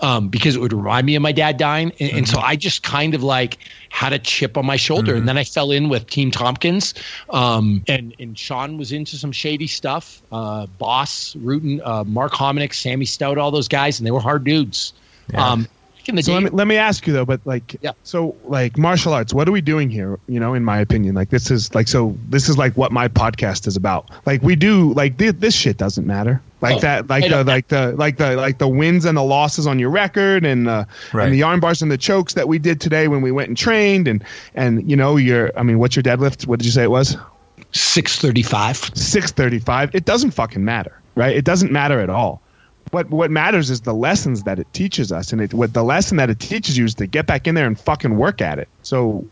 um, 0.00 0.28
because 0.28 0.56
it 0.56 0.60
would 0.60 0.72
remind 0.72 1.06
me 1.06 1.14
of 1.14 1.22
my 1.22 1.32
dad 1.32 1.56
dying. 1.56 1.92
And, 2.00 2.12
and 2.12 2.28
so 2.28 2.38
I 2.40 2.56
just 2.56 2.82
kind 2.82 3.14
of 3.14 3.22
like 3.22 3.58
had 3.90 4.12
a 4.12 4.18
chip 4.18 4.56
on 4.56 4.66
my 4.66 4.76
shoulder. 4.76 5.14
And 5.14 5.28
then 5.28 5.36
I 5.38 5.44
fell 5.44 5.70
in 5.70 5.88
with 5.88 6.06
Team 6.08 6.30
Tompkins. 6.30 6.94
Um, 7.30 7.82
and, 7.88 8.14
and 8.18 8.38
Shawn 8.38 8.78
was 8.78 8.92
into 8.92 9.16
some 9.16 9.32
shady 9.32 9.66
stuff. 9.66 10.22
Uh, 10.32 10.66
Bas, 10.78 11.34
Rutten, 11.38 11.80
uh, 11.84 12.04
Mark 12.04 12.32
Hominick, 12.32 12.74
Sammy 12.74 13.04
Stout, 13.04 13.38
all 13.38 13.50
those 13.50 13.68
guys. 13.68 13.98
And 14.00 14.06
they 14.06 14.10
were 14.10 14.20
hard 14.20 14.44
dudes. 14.44 14.92
Um, 15.34 15.66
in 16.06 16.16
the 16.16 16.22
So 16.22 16.32
let 16.32 16.42
me, 16.42 16.50
let 16.50 16.66
me 16.66 16.76
ask 16.76 17.06
you 17.06 17.12
though, 17.12 17.24
but 17.24 17.40
like, 17.44 17.76
Yeah. 17.82 17.92
so 18.02 18.34
like 18.44 18.76
martial 18.78 19.12
arts, 19.12 19.32
what 19.32 19.48
are 19.48 19.52
we 19.52 19.60
doing 19.60 19.90
here? 19.90 20.18
You 20.28 20.40
know, 20.40 20.54
in 20.54 20.64
my 20.64 20.78
opinion, 20.80 21.14
like 21.14 21.30
this 21.30 21.50
is 21.50 21.72
like, 21.74 21.88
so 21.88 22.16
this 22.30 22.48
is 22.48 22.58
like 22.58 22.76
what 22.76 22.90
my 22.90 23.06
podcast 23.06 23.66
is 23.66 23.76
about. 23.76 24.10
Like 24.26 24.42
we 24.42 24.56
do, 24.56 24.92
like 24.94 25.18
thi- 25.18 25.30
this 25.30 25.54
shit 25.54 25.76
doesn't 25.76 26.06
matter. 26.06 26.40
Like 26.60 26.76
Oh, 26.76 26.80
that, 26.80 27.08
like 27.08 27.28
the, 27.28 27.42
like 27.44 27.68
the, 27.68 27.92
like 27.96 28.16
the, 28.18 28.36
like 28.36 28.58
the 28.58 28.68
wins 28.68 29.04
and 29.06 29.16
the 29.16 29.22
losses 29.22 29.66
on 29.66 29.78
your 29.78 29.90
record 29.90 30.44
and, 30.44 30.68
uh, 30.68 30.84
Right. 31.12 31.24
and 31.24 31.34
the 31.34 31.42
arm 31.42 31.60
bars 31.60 31.80
and 31.80 31.90
the 31.90 31.96
chokes 31.98 32.34
that 32.34 32.48
we 32.48 32.58
did 32.58 32.80
today 32.80 33.08
when 33.08 33.22
we 33.22 33.32
went 33.32 33.48
and 33.48 33.56
trained 33.56 34.06
and, 34.06 34.22
and, 34.54 34.88
you 34.90 34.96
know, 34.96 35.16
your, 35.16 35.50
I 35.56 35.62
mean, 35.62 35.78
what's 35.78 35.96
your 35.96 36.02
deadlift? 36.02 36.46
What 36.46 36.58
did 36.58 36.66
you 36.66 36.72
say 36.72 36.82
it 36.82 36.90
was? 36.90 37.16
635. 37.72 38.76
635 38.94 39.94
it 39.94 40.04
doesn't 40.04 40.32
fucking 40.32 40.64
matter 40.64 41.00
right 41.14 41.36
it 41.36 41.44
doesn't 41.44 41.70
matter 41.72 42.00
at 42.00 42.10
all 42.10 42.40
what 42.90 43.08
what 43.10 43.30
matters 43.30 43.70
is 43.70 43.82
the 43.82 43.94
lessons 43.94 44.42
that 44.44 44.58
it 44.58 44.66
teaches 44.72 45.12
us 45.12 45.32
and 45.32 45.40
it 45.40 45.54
what 45.54 45.72
the 45.72 45.84
lesson 45.84 46.16
that 46.16 46.30
it 46.30 46.40
teaches 46.40 46.76
you 46.76 46.84
is 46.84 46.94
to 46.94 47.06
get 47.06 47.26
back 47.26 47.46
in 47.46 47.54
there 47.54 47.66
and 47.66 47.78
fucking 47.78 48.16
work 48.16 48.40
at 48.40 48.58
it 48.58 48.68
so 48.82 49.24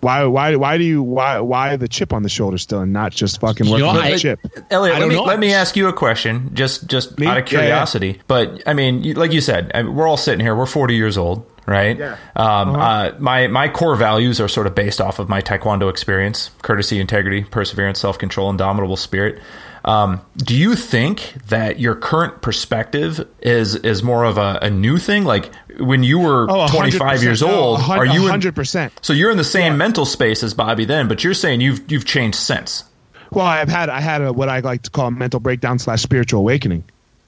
why 0.00 0.24
why 0.24 0.54
why 0.56 0.78
do 0.78 0.84
you 0.84 1.02
why 1.02 1.40
why 1.40 1.76
the 1.76 1.88
chip 1.88 2.12
on 2.12 2.22
the 2.22 2.28
shoulder 2.28 2.58
still 2.58 2.80
and 2.80 2.92
not 2.92 3.12
just 3.12 3.40
fucking 3.40 3.66
work 3.68 3.78
You 3.78 3.84
know, 3.84 3.90
on 3.90 3.96
I- 3.98 4.10
the 4.12 4.18
chip 4.18 4.40
Eliot, 4.70 4.98
let 4.98 5.08
me 5.08 5.14
know. 5.14 5.22
let 5.24 5.38
me 5.38 5.52
ask 5.54 5.76
you 5.76 5.88
a 5.88 5.92
question, 5.92 6.50
just 6.54 6.86
just 6.86 7.18
Me? 7.18 7.26
out 7.26 7.38
of 7.38 7.50
Yeah, 7.50 7.58
yeah. 7.58 7.64
curiosity. 7.66 8.20
But 8.28 8.62
I 8.66 8.74
mean, 8.74 9.14
like 9.14 9.32
you 9.32 9.40
said, 9.40 9.70
I 9.74 9.82
mean, 9.82 9.94
we're 9.94 10.06
all 10.08 10.16
sitting 10.16 10.40
here. 10.40 10.54
We're 10.54 10.66
forty 10.66 10.94
years 10.94 11.16
old, 11.18 11.44
right? 11.66 11.98
Yeah. 11.98 12.16
Um, 12.36 12.70
Uh-huh. 12.70 12.78
uh, 12.80 13.12
my 13.18 13.46
my 13.48 13.68
core 13.68 13.96
values 13.96 14.40
are 14.40 14.48
sort 14.48 14.66
of 14.66 14.74
based 14.74 15.00
off 15.00 15.18
of 15.18 15.28
my 15.28 15.40
Taekwondo 15.40 15.88
experience: 15.90 16.50
courtesy, 16.62 17.00
integrity, 17.00 17.42
perseverance, 17.44 17.98
self 17.98 18.18
control, 18.18 18.50
indomitable 18.50 18.96
spirit. 18.96 19.40
Um, 19.86 20.20
do 20.36 20.56
you 20.56 20.74
think 20.74 21.34
that 21.48 21.78
your 21.78 21.94
current 21.94 22.42
perspective 22.42 23.26
is 23.40 23.76
is 23.76 24.02
more 24.02 24.24
of 24.24 24.36
a, 24.36 24.58
a 24.62 24.68
new 24.70 24.98
thing? 24.98 25.24
Like 25.24 25.54
when 25.78 26.02
you 26.02 26.18
were 26.18 26.46
Oh, 26.50 26.66
25 26.68 27.22
years 27.22 27.40
100%. 27.40 27.46
No, 27.46 27.54
old, 27.54 27.80
are 27.80 28.04
you 28.04 28.22
100%. 28.22 28.90
So 29.00 29.12
you're 29.12 29.30
in 29.30 29.36
the 29.36 29.44
same 29.44 29.78
mental 29.78 30.04
space 30.04 30.42
as 30.42 30.54
Bobby 30.54 30.84
then, 30.86 31.06
but 31.06 31.22
you're 31.22 31.34
saying 31.34 31.60
you've 31.60 31.88
you've 31.90 32.04
changed 32.04 32.36
since. 32.38 32.82
well 33.30 33.46
i've 33.46 33.68
had 33.68 33.88
i 33.88 34.00
had 34.00 34.22
a 34.22 34.32
what 34.32 34.48
i 34.48 34.60
like 34.60 34.82
to 34.82 34.90
call 34.90 35.08
a 35.08 35.10
mental 35.10 35.40
breakdown 35.40 35.78
slash 35.80 36.00
spiritual 36.02 36.40
awakening 36.40 36.84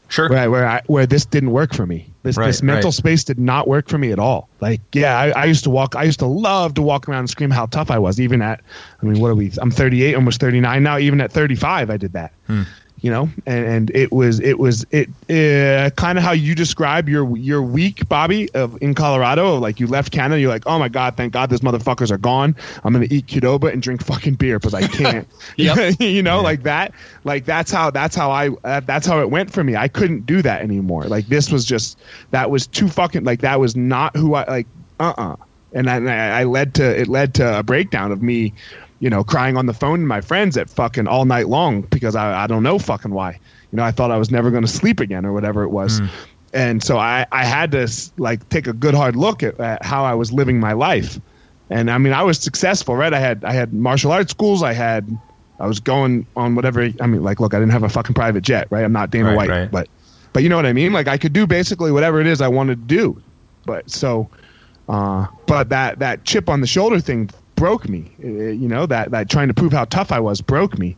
Sure. 0.09 0.29
right 0.29 0.49
where 0.49 0.67
I, 0.67 0.81
where 0.87 1.07
this 1.07 1.25
didn't 1.27 1.51
work 1.51 1.75
for 1.75 1.87
me 1.87 2.11
this 2.23 2.37
Right, 2.37 2.47
this 2.47 2.63
mental 2.63 2.89
right. 2.89 2.95
space 2.95 3.25
did 3.25 3.39
not 3.39 3.69
work 3.69 3.89
for 3.89 3.99
me 3.99 4.11
at 4.11 4.19
all 4.19 4.49
like 4.61 4.81
yeah 4.95 5.19
I, 5.19 5.31
I 5.31 5.45
used 5.45 5.65
to 5.65 5.71
walk 5.71 5.95
i 5.97 6.03
used 6.05 6.19
to 6.21 6.27
love 6.27 6.75
to 6.75 6.83
walk 6.83 7.09
around 7.09 7.21
and 7.21 7.31
scream 7.31 7.51
how 7.51 7.67
tough 7.67 7.91
i 7.91 7.99
was 7.99 8.19
even 8.19 8.41
at 8.43 8.61
i 9.03 9.07
mean 9.07 9.21
what 9.21 9.29
are 9.29 9.35
we 9.35 9.53
i'm 9.61 9.71
38 9.71 10.15
almost 10.15 10.41
39 10.41 10.83
now 10.83 10.99
even 10.99 11.21
at 11.21 11.31
35 11.31 11.91
i 11.91 11.97
did 11.97 12.13
that 12.15 12.33
Hmm. 12.47 12.63
You 13.01 13.11
know 13.11 13.29
and, 13.47 13.67
and 13.67 13.91
it 13.95 14.11
was 14.13 14.41
it 14.41 14.59
was 14.59 14.85
it 14.91 15.09
uh, 15.31 15.91
kind 15.91 16.19
of 16.19 16.25
how 16.25 16.33
you 16.33 16.55
describe 16.55 17.09
your 17.09 17.37
your 17.37 17.63
week 17.63 18.09
bobby 18.09 18.51
of 18.55 18.81
in 18.83 18.95
colorado 18.95 19.55
of 19.55 19.61
like 19.61 19.79
you 19.79 19.87
left 19.87 20.13
canada 20.13 20.41
you're 20.41 20.51
like 20.51 20.65
oh 20.67 20.79
my 20.79 20.89
god 20.89 21.17
thank 21.17 21.33
god 21.33 21.51
those 21.51 21.61
motherfuckers 21.61 22.11
are 22.11 22.19
gone. 22.19 22.57
I'm 22.85 22.93
gonna 22.93 23.07
eat 23.11 23.27
qdoba 23.27 23.73
and 23.73 23.83
drink 23.83 24.05
fucking 24.05 24.35
beer 24.35 24.59
because 24.59 24.75
i 24.75 24.87
can't. 24.87 25.29
You 25.99 26.23
know 26.23 26.41
like 26.41 26.63
that 26.65 26.93
like 27.25 27.45
that's 27.45 27.71
how 27.71 27.91
that's 27.91 28.15
how 28.17 28.31
i 28.31 28.49
uh, 28.65 28.81
that's 28.81 29.07
how 29.07 29.21
it 29.21 29.31
went 29.31 29.53
for 29.53 29.63
me. 29.63 29.77
I 29.77 29.89
couldn't 29.89 30.27
do 30.27 30.43
that 30.43 30.63
anymore. 30.63 31.05
Like 31.05 31.27
this 31.27 31.51
was 31.51 31.65
just 31.65 31.99
that 32.31 32.51
was 32.51 32.67
too 32.67 32.89
fucking 32.89 33.25
like 33.25 33.41
that 33.41 33.61
was 33.61 33.77
not 33.77 34.17
who 34.17 34.35
i 34.35 34.45
like 34.49 34.67
uh-uh. 35.01 35.37
And 35.73 35.91
I 35.91 36.41
I 36.41 36.45
led 36.45 36.75
to 36.77 37.01
it 37.01 37.09
led 37.09 37.35
to 37.35 37.59
a 37.59 37.63
breakdown 37.63 38.11
of 38.11 38.23
me 38.23 38.55
you 39.01 39.11
know 39.11 39.25
crying 39.25 39.57
on 39.57 39.67
the 39.67 39.75
phone 39.75 40.01
to 40.01 40.07
my 40.07 40.21
friends 40.21 40.57
at 40.57 40.69
fucking 40.69 41.07
all 41.07 41.25
night 41.25 41.49
long 41.49 41.83
because 41.83 42.15
i, 42.17 42.45
I 42.45 42.47
don't 42.47 42.63
know 42.63 42.79
fucking 42.79 43.13
why 43.13 43.33
you 43.71 43.77
know 43.77 43.85
i 43.85 43.91
thought 43.91 44.11
i 44.11 44.17
was 44.17 44.31
never 44.31 44.51
going 44.51 44.65
to 44.65 44.71
sleep 44.71 45.01
again 45.01 45.25
or 45.25 45.33
whatever 45.33 45.63
it 45.63 45.69
was 45.69 46.01
and 46.53 46.83
so 46.83 46.99
i 46.99 47.27
i 47.33 47.45
had 47.45 47.73
to 47.73 47.89
like 48.17 48.49
take 48.49 48.67
a 48.67 48.73
good 48.73 48.95
hard 48.95 49.17
look 49.17 49.43
at, 49.43 49.59
at 49.61 49.85
how 49.85 50.05
i 50.05 50.15
was 50.15 50.33
living 50.33 50.59
my 50.59 50.73
life 50.73 51.21
and 51.71 51.91
I 51.91 51.99
mean, 51.99 52.13
I 52.13 52.23
was 52.23 52.39
successful, 52.39 52.97
right? 52.97 53.13
I 53.13 53.21
had 53.21 53.45
I 53.45 53.53
had 53.53 53.73
martial 53.73 54.13
arts 54.13 54.31
schools. 54.31 54.63
I 54.63 54.73
had 54.73 55.09
I 55.61 55.67
was 55.67 55.81
going 55.81 56.27
on 56.37 56.55
whatever. 56.55 56.89
I 57.01 57.07
mean, 57.07 57.23
like, 57.23 57.41
look, 57.41 57.55
I 57.55 57.59
didn't 57.59 57.73
have 57.73 57.83
a 57.83 57.89
fucking 57.89 58.15
private 58.15 58.43
jet, 58.43 58.69
right? 58.71 58.85
I'm 58.85 58.93
not 58.93 59.11
Dana 59.11 59.29
Right, 59.29 59.37
White, 59.37 59.51
right. 59.51 59.71
but 59.71 59.89
but 60.33 60.43
you 60.43 60.49
know 60.49 60.57
what 60.57 60.67
I 60.67 60.73
mean? 60.73 60.93
Like, 60.93 61.09
I 61.09 61.19
could 61.19 61.33
do 61.33 61.47
basically 61.47 61.93
whatever 61.93 62.21
it 62.21 62.27
is 62.27 62.41
I 62.41 62.49
wanted 62.49 62.89
to 62.89 62.95
do. 62.95 63.23
But 63.67 63.91
so, 63.91 64.31
uh, 64.89 65.27
but 65.47 65.69
that 65.69 65.99
that 65.99 66.25
chip 66.25 66.49
on 66.49 66.61
the 66.63 66.67
shoulder 66.67 67.01
thing 67.01 67.29
broke 67.59 67.89
me. 67.89 68.11
Uh, 68.23 68.29
you 68.29 68.69
know 68.69 68.87
that 68.87 69.11
that 69.11 69.29
trying 69.31 69.49
to 69.49 69.55
prove 69.55 69.73
how 69.73 69.85
tough 69.85 70.13
I 70.13 70.21
was 70.21 70.41
broke 70.41 70.79
me. 70.79 70.97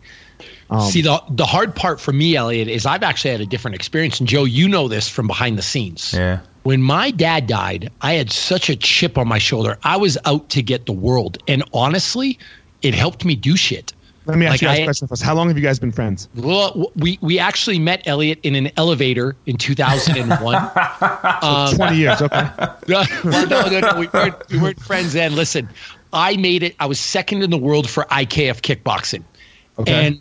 Um, 0.71 0.83
See, 0.83 1.03
the 1.03 1.23
the 1.31 1.47
hard 1.47 1.75
part 1.75 2.01
for 2.01 2.13
me, 2.13 2.37
Eliot, 2.37 2.69
is 2.69 2.87
I've 2.87 3.03
actually 3.03 3.33
had 3.33 3.41
a 3.41 3.47
different 3.47 3.75
experience. 3.75 4.21
And 4.21 4.29
Joe, 4.29 4.45
you 4.45 4.69
know 4.69 4.89
this 4.89 5.09
from 5.09 5.27
behind 5.27 5.59
the 5.59 5.63
scenes. 5.63 6.15
Yeah. 6.15 6.41
When 6.63 6.83
my 6.83 7.11
dad 7.11 7.47
died, 7.47 7.91
I 8.03 8.15
had 8.15 8.31
such 8.31 8.69
a 8.69 8.77
chip 8.77 9.17
on 9.19 9.27
my 9.27 9.39
shoulder. 9.39 9.79
I 9.83 9.97
was 9.97 10.19
out 10.27 10.51
to 10.51 10.63
get 10.63 10.87
the 10.87 10.93
world. 10.93 11.39
And 11.49 11.65
honestly, 11.73 12.39
it 12.83 12.95
helped 12.95 13.25
me 13.25 13.35
do 13.35 13.57
shit. 13.57 13.95
let 14.27 14.37
me 14.37 14.45
ask 14.47 14.53
like 14.53 14.61
you 14.63 14.69
guys 14.69 14.79
I- 14.79 14.83
a 14.83 14.85
question 14.85 15.09
first. 15.09 15.23
How 15.23 15.35
long 15.35 15.49
have 15.49 15.57
you 15.57 15.63
guys 15.63 15.79
been 15.79 15.91
friends? 15.93 16.29
Well, 16.35 16.93
we 16.95 17.19
we 17.23 17.39
actually 17.39 17.79
met 17.79 18.07
Eliot 18.07 18.41
in 18.43 18.55
an 18.55 18.71
elevator 18.77 19.37
in 19.47 19.57
2001. 19.57 20.55
um, 21.43 21.75
Twenty 21.75 21.97
years, 21.97 22.21
okay. 22.23 22.49
well, 22.89 23.07
no, 23.25 23.69
no, 23.69 23.81
no. 23.81 23.99
We 23.99 24.09
weren't, 24.09 24.49
we 24.51 24.59
weren't 24.59 24.81
friends 24.81 25.15
then. 25.15 25.35
Listen, 25.35 25.69
I 26.13 26.37
made 26.37 26.63
it. 26.63 26.75
I 26.81 26.87
was 26.87 26.99
second 27.01 27.43
in 27.43 27.51
the 27.51 27.59
world 27.59 27.89
for 27.89 28.05
IKF 28.05 28.61
kickboxing. 28.63 29.23
Okay. 29.79 30.07
And 30.07 30.21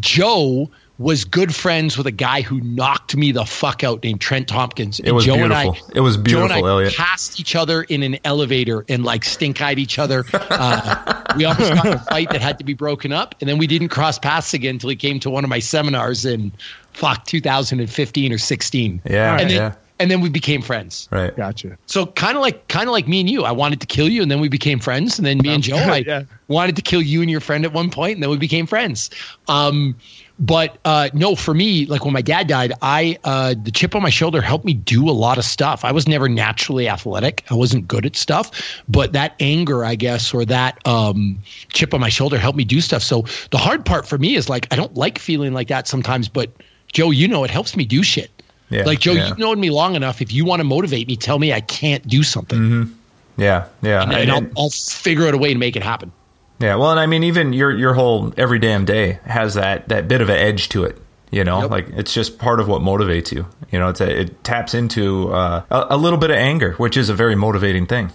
Joe 0.00 0.70
was 0.98 1.24
good 1.24 1.54
friends 1.54 1.96
with 1.96 2.06
a 2.06 2.10
guy 2.12 2.42
who 2.42 2.60
knocked 2.60 3.16
me 3.16 3.32
the 3.32 3.46
fuck 3.46 3.82
out 3.82 4.02
named 4.02 4.20
Trent 4.20 4.46
Tompkins. 4.46 5.00
And 5.00 5.14
was 5.14 5.24
Joe 5.24 5.32
beautiful. 5.34 5.56
And 5.72 5.76
I, 5.76 5.92
It 5.94 6.00
was 6.00 6.18
beautiful, 6.18 6.48
Joe 6.48 6.54
and 6.56 6.66
I 6.66 6.68
Eliot. 6.68 6.94
passed 6.94 7.40
each 7.40 7.56
other 7.56 7.84
in 7.84 8.02
an 8.02 8.18
elevator 8.24 8.84
and 8.86 9.02
like 9.02 9.24
stink 9.24 9.62
eyed 9.62 9.78
each 9.78 9.98
other. 9.98 10.24
Uh, 10.52 11.22
we 11.36 11.44
almost 11.44 11.72
got 11.74 11.86
in 11.86 11.92
a 11.94 11.98
fight 12.00 12.28
that 12.30 12.40
had 12.42 12.58
to 12.58 12.64
be 12.64 12.74
broken 12.74 13.12
up. 13.12 13.34
And 13.40 13.48
then 13.48 13.56
we 13.56 13.66
didn't 13.68 13.88
cross 13.88 14.18
paths 14.18 14.52
again 14.52 14.74
until 14.74 14.90
he 14.90 14.96
came 14.96 15.20
to 15.20 15.30
one 15.30 15.44
of 15.44 15.48
my 15.48 15.60
seminars 15.60 16.26
in 16.26 16.52
fuck 16.92 17.24
2015 17.26 18.32
or 18.32 18.36
16. 18.38 19.00
Yeah, 19.08 19.38
And 19.38 19.48
then, 19.48 19.56
yeah. 19.56 19.74
And 20.00 20.10
then 20.10 20.20
we 20.20 20.28
became 20.28 20.62
friends. 20.62 21.08
Right. 21.12 21.36
Gotcha. 21.36 21.76
So 21.86 22.06
kind 22.06 22.36
of 22.36 22.42
like 22.42 22.66
kind 22.68 22.88
of 22.88 22.92
like 22.92 23.06
me 23.06 23.20
and 23.20 23.30
you. 23.30 23.44
I 23.44 23.52
wanted 23.52 23.80
to 23.82 23.86
kill 23.86 24.08
you, 24.08 24.22
and 24.22 24.30
then 24.30 24.40
we 24.40 24.48
became 24.48 24.80
friends. 24.80 25.18
And 25.18 25.26
then 25.26 25.38
me 25.38 25.54
and 25.54 25.62
Joe, 25.68 25.76
I 25.76 26.04
Yeah. 26.06 26.22
wanted 26.48 26.74
to 26.76 26.82
kill 26.82 27.02
you 27.02 27.20
and 27.20 27.30
your 27.30 27.40
friend 27.40 27.64
at 27.64 27.72
one 27.72 27.90
point, 27.90 28.14
and 28.14 28.22
then 28.22 28.30
we 28.30 28.38
became 28.38 28.66
friends. 28.66 29.10
Um, 29.46 29.94
but 30.38 30.78
uh, 30.86 31.10
no, 31.12 31.34
for 31.34 31.52
me, 31.52 31.84
like 31.84 32.04
when 32.06 32.14
my 32.14 32.22
dad 32.22 32.46
died, 32.48 32.72
I 32.80 33.18
uh, 33.24 33.54
the 33.62 33.70
chip 33.70 33.94
on 33.94 34.02
my 34.02 34.08
shoulder 34.08 34.40
helped 34.40 34.64
me 34.64 34.72
do 34.72 35.08
a 35.08 35.12
lot 35.12 35.36
of 35.36 35.44
stuff. 35.44 35.84
I 35.84 35.92
was 35.92 36.08
never 36.08 36.30
naturally 36.30 36.88
athletic. 36.88 37.44
I 37.50 37.54
wasn't 37.54 37.86
good 37.86 38.06
at 38.06 38.16
stuff, 38.16 38.50
but 38.88 39.12
that 39.12 39.34
anger, 39.38 39.84
I 39.84 39.96
guess, 39.96 40.32
or 40.32 40.46
that 40.46 40.78
um, 40.88 41.38
chip 41.74 41.92
on 41.92 42.00
my 42.00 42.08
shoulder 42.08 42.38
helped 42.38 42.56
me 42.56 42.64
do 42.64 42.80
stuff. 42.80 43.02
So 43.02 43.26
the 43.50 43.58
hard 43.58 43.84
part 43.84 44.08
for 44.08 44.16
me 44.16 44.34
is 44.34 44.48
like 44.48 44.66
I 44.70 44.76
don't 44.76 44.94
like 44.94 45.18
feeling 45.18 45.52
like 45.52 45.68
that 45.68 45.86
sometimes, 45.86 46.26
but 46.26 46.50
Joe, 46.90 47.10
you 47.10 47.28
know, 47.28 47.44
it 47.44 47.50
helps 47.50 47.76
me 47.76 47.84
do 47.84 48.02
shit. 48.02 48.30
Yeah, 48.70 48.84
like 48.84 49.00
Joe, 49.00 49.12
yeah. 49.12 49.28
you've 49.28 49.38
known 49.38 49.58
me 49.60 49.70
long 49.70 49.96
enough. 49.96 50.22
If 50.22 50.32
you 50.32 50.44
want 50.44 50.60
to 50.60 50.64
motivate 50.64 51.08
me, 51.08 51.16
tell 51.16 51.38
me 51.38 51.52
I 51.52 51.60
can't 51.60 52.06
do 52.06 52.22
something, 52.22 52.94
Yeah. 53.36 53.66
Yeah. 53.82 54.02
and, 54.02 54.12
And- 54.12 54.30
I'll, 54.30 54.46
I'll 54.64 54.70
figure 54.70 55.26
out 55.26 55.34
a 55.34 55.38
way 55.38 55.52
to 55.52 55.58
make 55.58 55.76
it 55.76 55.82
happen. 55.82 56.12
Yeah, 56.60 56.76
well, 56.76 56.90
and 56.90 57.00
I 57.00 57.06
mean, 57.06 57.24
even 57.24 57.52
your 57.54 57.70
your 57.76 57.94
whole 57.94 58.34
every 58.36 58.58
damn 58.58 58.84
day 58.84 59.18
has 59.24 59.54
that 59.54 59.88
that 59.88 60.08
bit 60.08 60.20
of 60.20 60.28
an 60.28 60.36
edge 60.36 60.68
to 60.70 60.84
it. 60.84 60.98
You 61.30 61.42
know, 61.42 61.62
Yep. 61.62 61.70
like 61.70 61.88
it's 61.90 62.12
just 62.12 62.38
part 62.38 62.60
of 62.60 62.68
what 62.68 62.82
motivates 62.82 63.32
you. 63.32 63.46
You 63.72 63.78
know, 63.78 63.88
it's 63.88 64.00
a, 64.02 64.20
it 64.22 64.44
taps 64.44 64.74
into 64.74 65.32
uh, 65.32 65.62
a, 65.70 65.86
a 65.90 65.96
little 65.96 66.18
bit 66.18 66.30
of 66.30 66.36
anger, 66.36 66.72
which 66.74 66.96
is 66.98 67.08
a 67.08 67.14
very 67.14 67.34
motivating 67.34 67.86
thing. 67.86 68.12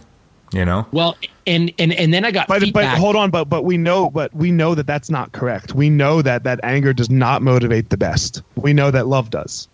You 0.53 0.63
know, 0.63 0.85
Well, 0.91 1.17
and 1.47 1.73
and 1.79 1.91
and 1.91 2.13
then 2.13 2.23
I 2.23 2.29
got 2.29 2.47
But 2.47 2.59
but 2.59 2.65
feedback. 2.65 2.97
hold 2.99 3.15
on, 3.15 3.31
but 3.31 3.45
but 3.45 3.63
we 3.65 3.77
know 3.77 4.11
but 4.11 4.31
we 4.35 4.51
know 4.51 4.75
that 4.75 4.85
that's 4.85 5.09
not 5.09 5.31
correct. 5.31 5.73
We 5.73 5.89
know 5.89 6.21
that 6.21 6.43
that 6.43 6.59
anger 6.63 6.93
does 6.93 7.09
not 7.09 7.41
motivate 7.41 7.89
the 7.89 7.97
best. 7.97 8.43
We 8.55 8.73
know 8.73 8.91
that 8.91 9.07
love 9.07 9.31
does. 9.31 9.67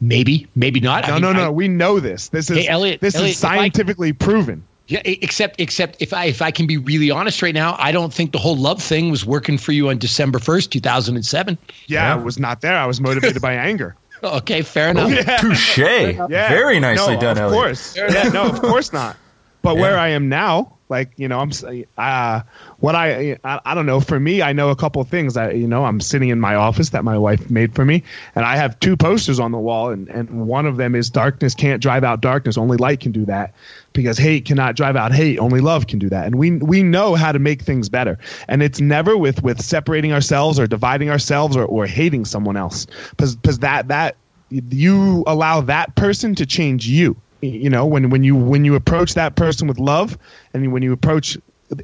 M- 0.00 0.08
maybe, 0.08 0.46
maybe 0.54 0.80
not. 0.80 1.04
I 1.04 1.08
No, 1.08 1.14
mean, 1.14 1.22
no, 1.22 1.28
I- 1.30 1.44
no. 1.44 1.52
we 1.52 1.68
know 1.68 2.00
this. 2.00 2.28
This 2.28 2.50
is 2.50 2.58
Hey, 2.58 2.68
Eliot, 2.68 3.00
this 3.00 3.14
Eliot, 3.14 3.30
is 3.32 3.38
if 3.38 3.44
I- 3.44 3.56
scientifically 3.56 4.12
proven. 4.12 4.62
Yeah, 4.88 5.00
except 5.04 5.60
except 5.60 5.96
if 6.00 6.12
I 6.12 6.26
if 6.26 6.40
I 6.40 6.52
can 6.52 6.68
be 6.68 6.76
really 6.76 7.10
honest 7.10 7.42
right 7.42 7.52
now, 7.54 7.74
I 7.76 7.90
don't 7.90 8.14
think 8.14 8.30
the 8.30 8.38
whole 8.38 8.56
love 8.56 8.80
thing 8.80 9.10
was 9.10 9.26
working 9.26 9.58
for 9.58 9.72
you 9.72 9.88
on 9.88 9.98
December 9.98 10.38
first, 10.38 10.70
two 10.70 10.78
thousand 10.78 11.16
and 11.16 11.26
seven. 11.26 11.58
Yeah, 11.88 12.04
Yeah. 12.06 12.12
I 12.14 12.16
was 12.16 12.38
not 12.38 12.60
there. 12.60 12.76
I 12.76 12.86
was 12.86 13.00
motivated 13.00 13.42
by 13.42 13.54
anger. 13.70 13.96
Okay, 14.22 14.62
fair 14.62 14.90
enough. 14.90 15.10
Yeah. 15.10 15.38
Touche. 15.38 15.78
Yeah. 15.78 16.26
Very 16.28 16.78
nicely 16.78 17.14
no, 17.16 17.20
done, 17.20 17.36
Of 17.36 17.42
Eliot. 17.42 17.62
course. 17.62 17.96
Yeah, 17.96 18.28
no, 18.32 18.44
of 18.44 18.60
course 18.62 18.92
not. 18.92 19.16
But 19.62 19.76
where 19.76 19.98
I 19.98 20.08
am 20.10 20.28
now, 20.28 20.75
like 20.88 21.12
you 21.16 21.26
know, 21.26 21.40
I'm 21.40 21.50
uh, 21.98 22.40
what 22.78 22.94
I, 22.94 23.38
I 23.44 23.60
I 23.64 23.74
don't 23.74 23.86
know. 23.86 24.00
For 24.00 24.20
me, 24.20 24.42
I 24.42 24.52
know 24.52 24.70
a 24.70 24.76
couple 24.76 25.02
things. 25.04 25.36
I 25.36 25.50
you 25.50 25.66
know, 25.66 25.84
I'm 25.84 26.00
sitting 26.00 26.28
in 26.28 26.40
my 26.40 26.54
office 26.54 26.90
that 26.90 27.04
my 27.04 27.18
wife 27.18 27.50
made 27.50 27.74
for 27.74 27.84
me, 27.84 28.02
and 28.34 28.44
I 28.44 28.56
have 28.56 28.78
two 28.78 28.96
posters 28.96 29.40
on 29.40 29.52
the 29.52 29.58
wall, 29.58 29.90
and 29.90 30.08
and 30.08 30.46
one 30.46 30.66
of 30.66 30.76
them 30.76 30.94
is 30.94 31.10
darkness 31.10 31.54
can't 31.54 31.82
drive 31.82 32.04
out 32.04 32.20
darkness. 32.20 32.56
Only 32.56 32.76
light 32.76 33.00
can 33.00 33.12
do 33.12 33.24
that. 33.26 33.54
Because 33.92 34.18
hate 34.18 34.44
cannot 34.44 34.76
drive 34.76 34.94
out 34.94 35.12
hate, 35.12 35.38
only 35.38 35.60
love 35.60 35.86
can 35.86 35.98
do 35.98 36.10
that, 36.10 36.26
and 36.26 36.34
we 36.34 36.50
we 36.58 36.82
know 36.82 37.14
how 37.14 37.32
to 37.32 37.38
make 37.38 37.62
things 37.62 37.88
better. 37.88 38.18
And 38.46 38.62
it's 38.62 38.80
never 38.80 39.16
with 39.16 39.42
with 39.42 39.60
separating 39.60 40.12
ourselves 40.12 40.60
or 40.60 40.66
dividing 40.66 41.08
ourselves 41.08 41.56
or, 41.56 41.64
or 41.64 41.86
hating 41.86 42.26
someone 42.26 42.56
else, 42.56 42.86
because 43.10 43.34
because 43.36 43.60
that 43.60 43.88
that 43.88 44.16
you 44.50 45.24
allow 45.26 45.62
that 45.62 45.94
person 45.96 46.34
to 46.36 46.46
change 46.46 46.86
you 46.86 47.16
you 47.42 47.68
know 47.70 47.84
when 47.86 48.10
when 48.10 48.24
you 48.24 48.34
when 48.34 48.64
you 48.64 48.74
approach 48.74 49.14
that 49.14 49.34
person 49.36 49.68
with 49.68 49.78
love 49.78 50.16
and 50.54 50.72
when 50.72 50.82
you 50.82 50.92
approach 50.92 51.36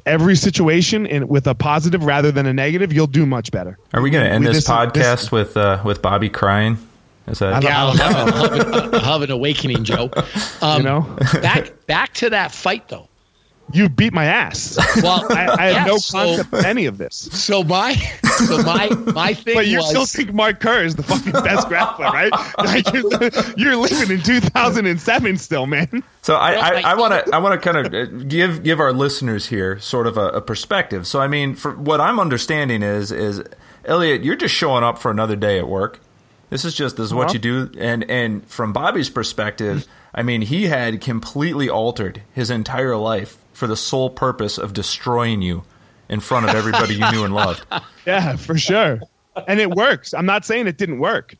every 0.05 0.35
situation 0.35 1.05
in, 1.05 1.27
with 1.27 1.45
a 1.45 1.53
positive 1.53 2.05
rather 2.05 2.31
than 2.31 2.45
a 2.45 2.53
negative 2.53 2.93
you'll 2.93 3.05
do 3.07 3.25
much 3.25 3.51
better 3.51 3.77
Are 3.93 4.01
we 4.01 4.09
going 4.09 4.23
to 4.25 4.31
end 4.31 4.45
We- 4.45 4.47
this, 4.51 4.65
this- 4.65 4.67
podcast 4.69 5.31
with 5.31 5.55
uh, 5.57 5.81
with 5.85 6.01
Bobby 6.01 6.29
crying? 6.29 6.77
Is 7.27 7.39
that 7.39 7.53
I 7.53 7.59
don't- 7.59 7.63
Yeah, 7.71 7.83
I'll 7.85 7.91
have, 7.93 8.15
I'll 8.15 8.49
have, 8.49 8.53
an- 8.75 8.95
I'll 8.95 8.99
have 9.01 9.21
an 9.21 9.31
awakening, 9.31 9.83
Joe. 9.83 10.09
Um, 10.61 10.77
you 10.77 10.83
know 10.83 11.01
back 11.41 11.85
back 11.87 12.13
to 12.15 12.29
that 12.29 12.51
fight 12.53 12.87
though. 12.87 13.07
You 13.71 13.89
beat 13.89 14.13
my 14.13 14.25
ass 14.25 14.77
Well, 15.01 15.25
I, 15.31 15.47
I 15.47 15.65
have 15.67 15.73
yeah, 15.73 15.85
no 15.85 15.97
so- 15.97 16.17
concept 16.17 16.53
of 16.53 16.65
any 16.65 16.85
of 16.85 16.97
this 16.97 17.15
So 17.31 17.63
my 17.63 17.93
so 17.95 18.61
my 18.61 18.89
my 19.13 19.33
thing 19.45 19.55
but 19.55 19.67
you 19.67 19.77
was 19.77 19.89
still 19.89 20.05
think 20.05 20.33
Mark 20.33 20.59
Kerr 20.59 20.83
is 20.83 20.95
the 20.95 21.03
fucking 21.03 21.31
best 21.31 21.67
grappler, 21.67 22.11
right? 22.11 22.31
Like 22.57 22.91
you're, 22.93 23.55
you're 23.57 23.75
living 23.75 24.11
in 24.17 24.21
2007 24.23 25.37
still, 25.37 25.65
man. 25.65 26.03
So 26.21 26.35
I, 26.35 26.51
I, 26.53 26.71
Right. 26.71 26.85
I 26.85 26.95
want 26.95 27.25
to 27.25 27.35
I 27.35 27.39
want 27.39 27.61
to 27.61 27.73
kind 27.73 27.87
of 27.95 28.27
give 28.27 28.63
give 28.63 28.79
our 28.79 28.93
listeners 28.93 29.47
here 29.47 29.79
sort 29.79 30.07
of 30.07 30.17
a, 30.17 30.27
a 30.29 30.41
perspective. 30.41 31.07
So 31.07 31.19
I 31.19 31.27
mean, 31.27 31.55
for 31.55 31.71
what 31.75 31.99
I'm 32.01 32.19
understanding 32.19 32.83
is 32.83 33.11
is 33.11 33.41
Eliot, 33.85 34.23
you're 34.23 34.35
just 34.35 34.53
showing 34.55 34.83
up 34.83 34.97
for 34.99 35.09
another 35.11 35.35
day 35.35 35.57
at 35.57 35.67
work. 35.67 35.99
This 36.49 36.63
is 36.65 36.73
just 36.75 36.97
this 36.97 37.07
is 37.07 37.13
what 37.13 37.25
Uh-huh. 37.25 37.33
you 37.33 37.39
do, 37.39 37.71
and 37.79 38.09
and 38.09 38.45
from 38.47 38.71
Bobby's 38.73 39.09
perspective, 39.09 39.87
I 40.13 40.21
mean, 40.21 40.41
he 40.41 40.65
had 40.67 41.01
completely 41.01 41.69
altered 41.69 42.21
his 42.33 42.49
entire 42.51 42.95
life 42.97 43.37
for 43.53 43.67
the 43.67 43.77
sole 43.77 44.09
purpose 44.09 44.57
of 44.57 44.73
destroying 44.73 45.41
you 45.41 45.63
in 46.09 46.19
front 46.19 46.47
of 46.49 46.55
everybody 46.55 46.95
you 46.95 47.11
knew 47.11 47.23
and 47.23 47.33
loved. 47.33 47.65
Yeah, 48.05 48.35
for 48.35 48.57
sure. 48.57 48.99
And 49.47 49.61
it 49.61 49.71
works. 49.71 50.13
I'm 50.13 50.25
not 50.25 50.43
saying 50.43 50.67
it 50.67 50.77
didn't 50.77 50.99
work. 50.99 51.35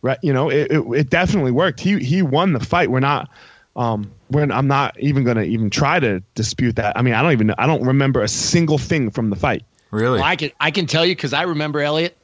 Right? 0.00 0.18
You 0.22 0.32
know, 0.32 0.48
it, 0.50 0.72
it, 0.72 0.80
it 0.96 1.10
definitely 1.10 1.50
worked. 1.52 1.78
He 1.78 1.98
he 2.02 2.22
won 2.22 2.54
the 2.54 2.60
fight. 2.60 2.90
We're 2.90 3.00
not 3.00 3.28
um 3.76 4.10
we're 4.30 4.50
I'm 4.50 4.66
not 4.66 4.98
even 4.98 5.24
going 5.24 5.36
to 5.36 5.42
even 5.44 5.68
try 5.68 6.00
to 6.00 6.20
dispute 6.34 6.76
that. 6.76 6.96
I 6.96 7.02
mean, 7.02 7.12
I 7.12 7.20
don't 7.22 7.32
even 7.32 7.50
I 7.58 7.66
don't 7.66 7.84
remember 7.84 8.22
a 8.22 8.28
single 8.28 8.78
thing 8.78 9.10
from 9.10 9.28
the 9.28 9.36
fight. 9.36 9.62
Really? 9.90 10.20
well, 10.20 10.24
I 10.26 10.36
can 10.36 10.50
I 10.58 10.70
can 10.70 10.86
tell 10.86 11.04
you 11.04 11.14
because 11.14 11.34
I 11.34 11.42
remember 11.42 11.80
Eliot. 11.80 12.16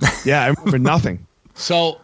Yeah, 0.24 0.44
I 0.44 0.48
remember 0.50 0.78
nothing. 0.78 1.26
So 1.54 2.00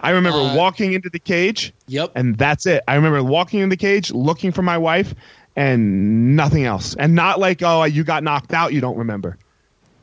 I 0.00 0.10
remember 0.10 0.38
Uh, 0.38 0.54
walking 0.54 0.92
into 0.92 1.10
the 1.10 1.18
cage 1.18 1.72
yep. 1.88 2.12
and 2.14 2.38
that's 2.38 2.66
it. 2.66 2.84
I 2.86 2.94
remember 2.94 3.22
walking 3.24 3.58
in 3.60 3.68
the 3.68 3.76
cage, 3.76 4.12
looking 4.12 4.52
for 4.52 4.62
my 4.62 4.78
wife 4.78 5.12
and 5.58 6.36
nothing 6.36 6.64
else. 6.64 6.94
And 6.94 7.16
not 7.16 7.40
like, 7.40 7.62
oh, 7.64 7.82
you 7.82 8.04
got 8.04 8.22
knocked 8.22 8.54
out, 8.54 8.72
you 8.72 8.80
don't 8.80 8.96
remember. 8.96 9.36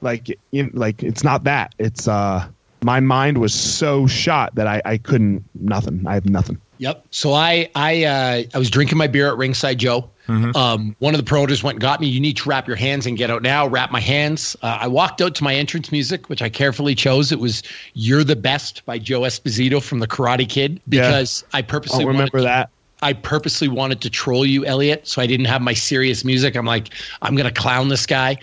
Like 0.02 0.38
in, 0.52 0.70
like 0.74 1.02
it's 1.02 1.24
not 1.24 1.46
that. 1.46 1.74
It's 1.80 2.08
uh 2.08 2.48
my 2.84 3.00
mind 3.00 3.40
was 3.40 3.54
so 3.54 4.06
shot 4.06 4.54
that 4.56 4.68
I, 4.68 4.82
I 4.86 4.98
couldn't 4.98 5.44
nothing. 5.56 6.04
I 6.06 6.14
have 6.14 6.30
nothing. 6.30 6.60
Yep. 6.78 7.06
So 7.10 7.34
I 7.34 7.70
I 7.74 8.04
uh, 8.04 8.44
I 8.54 8.58
was 8.60 8.70
drinking 8.70 8.98
my 8.98 9.08
beer 9.08 9.30
at 9.30 9.38
Ringside 9.38 9.78
Joe. 9.80 10.10
Um, 10.28 10.96
one 10.98 11.14
of 11.14 11.20
the 11.20 11.24
promoters 11.24 11.62
went 11.62 11.76
and 11.76 11.82
got 11.82 12.02
me. 12.02 12.08
You 12.08 12.20
need 12.20 12.38
to 12.38 12.50
wrap 12.50 12.68
your 12.68 12.76
hands 12.76 13.06
and 13.06 13.16
get 13.16 13.30
out 13.30 13.44
now. 13.44 13.68
Wrap 13.68 13.92
my 13.92 14.00
hands. 14.00 14.56
Uh, 14.62 14.80
I 14.82 14.88
walked 14.88 15.22
out 15.22 15.36
to 15.36 15.44
my 15.44 15.54
entrance 15.54 15.92
music, 15.92 16.30
which 16.30 16.42
I 16.42 16.50
carefully 16.50 16.96
chose. 16.96 17.32
It 17.32 17.40
was 17.40 17.62
"You're 17.94 18.24
the 18.24 18.36
Best" 18.36 18.84
by 18.86 18.98
Joe 18.98 19.22
Esposito 19.22 19.82
from 19.82 20.00
the 20.00 20.08
Karate 20.08 20.50
Kid 20.50 20.82
because 20.90 21.46
I 21.54 21.60
I 21.60 21.62
purposely 21.62 22.00
don't 22.04 22.14
remember 22.14 22.40
to- 22.40 22.44
that. 22.44 22.70
I 23.06 23.14
purposely 23.14 23.68
wanted 23.68 24.02
to 24.02 24.10
troll 24.10 24.46
you, 24.48 24.66
Eliot. 24.66 25.08
So 25.08 25.22
I 25.22 25.28
didn't 25.28 25.46
have 25.46 25.62
my 25.62 25.74
serious 25.76 26.26
music. 26.26 26.56
I'm 26.56 26.66
like, 26.66 26.90
I'm 27.22 27.36
gonna 27.36 27.52
clown 27.52 27.90
this 27.90 28.06
guy. 28.08 28.38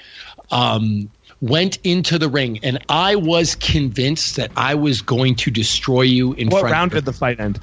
Um, 0.52 1.10
went 1.40 1.78
into 1.82 2.18
the 2.18 2.28
ring, 2.28 2.60
and 2.62 2.78
I 2.88 3.16
was 3.16 3.56
convinced 3.56 4.36
that 4.36 4.52
I 4.56 4.76
was 4.76 5.02
going 5.02 5.34
to 5.36 5.50
destroy 5.50 6.02
you 6.02 6.34
in 6.34 6.48
What 6.48 6.60
front. 6.60 6.72
round 6.72 6.92
of 6.92 6.98
did 6.98 7.04
the 7.06 7.12
fight 7.12 7.40
end? 7.40 7.58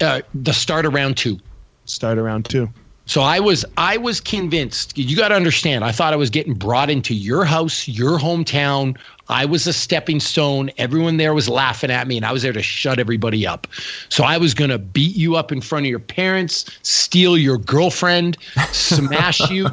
uh, 0.00 0.22
the 0.34 0.52
start 0.52 0.86
of 0.86 0.92
round 0.94 1.16
two. 1.16 1.38
Start 1.84 2.18
around 2.18 2.46
two. 2.46 2.68
So 3.06 3.20
I 3.20 3.38
was 3.38 3.64
I 3.76 3.96
was 3.96 4.20
convinced. 4.20 4.96
You 4.96 5.16
got 5.16 5.28
to 5.28 5.34
understand. 5.34 5.84
I 5.84 5.92
thought 5.92 6.12
I 6.12 6.16
was 6.16 6.30
getting 6.30 6.54
brought 6.54 6.88
into 6.88 7.14
your 7.14 7.44
house, 7.44 7.86
your 7.86 8.18
hometown. 8.18 8.96
I 9.28 9.44
was 9.44 9.66
a 9.66 9.72
stepping 9.72 10.20
stone. 10.20 10.70
Everyone 10.78 11.16
there 11.16 11.34
was 11.34 11.48
laughing 11.48 11.90
at 11.90 12.06
me, 12.06 12.16
and 12.16 12.24
I 12.26 12.32
was 12.32 12.42
there 12.42 12.52
to 12.52 12.62
shut 12.62 12.98
everybody 12.98 13.46
up. 13.46 13.66
So 14.08 14.24
I 14.24 14.38
was 14.38 14.54
going 14.54 14.70
to 14.70 14.78
beat 14.78 15.16
you 15.16 15.36
up 15.36 15.52
in 15.52 15.60
front 15.60 15.86
of 15.86 15.90
your 15.90 15.98
parents, 15.98 16.66
steal 16.82 17.36
your 17.36 17.58
girlfriend, 17.58 18.38
smash 18.72 19.40
you, 19.50 19.68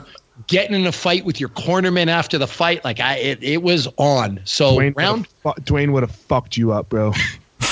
getting 0.47 0.75
in 0.75 0.85
a 0.85 0.91
fight 0.91 1.25
with 1.25 1.39
your 1.39 1.49
cornerman 1.49 2.07
after 2.07 2.37
the 2.37 2.47
fight. 2.47 2.83
Like 2.83 2.99
I, 2.99 3.17
it, 3.17 3.43
it 3.43 3.63
was 3.63 3.87
on. 3.97 4.41
So 4.45 4.73
Duane 4.73 4.93
round 4.95 5.27
would 5.43 5.53
have, 5.55 5.65
Duane 5.65 5.91
would 5.93 6.03
have 6.03 6.15
fucked 6.15 6.57
you 6.57 6.71
up, 6.71 6.89
bro. 6.89 7.13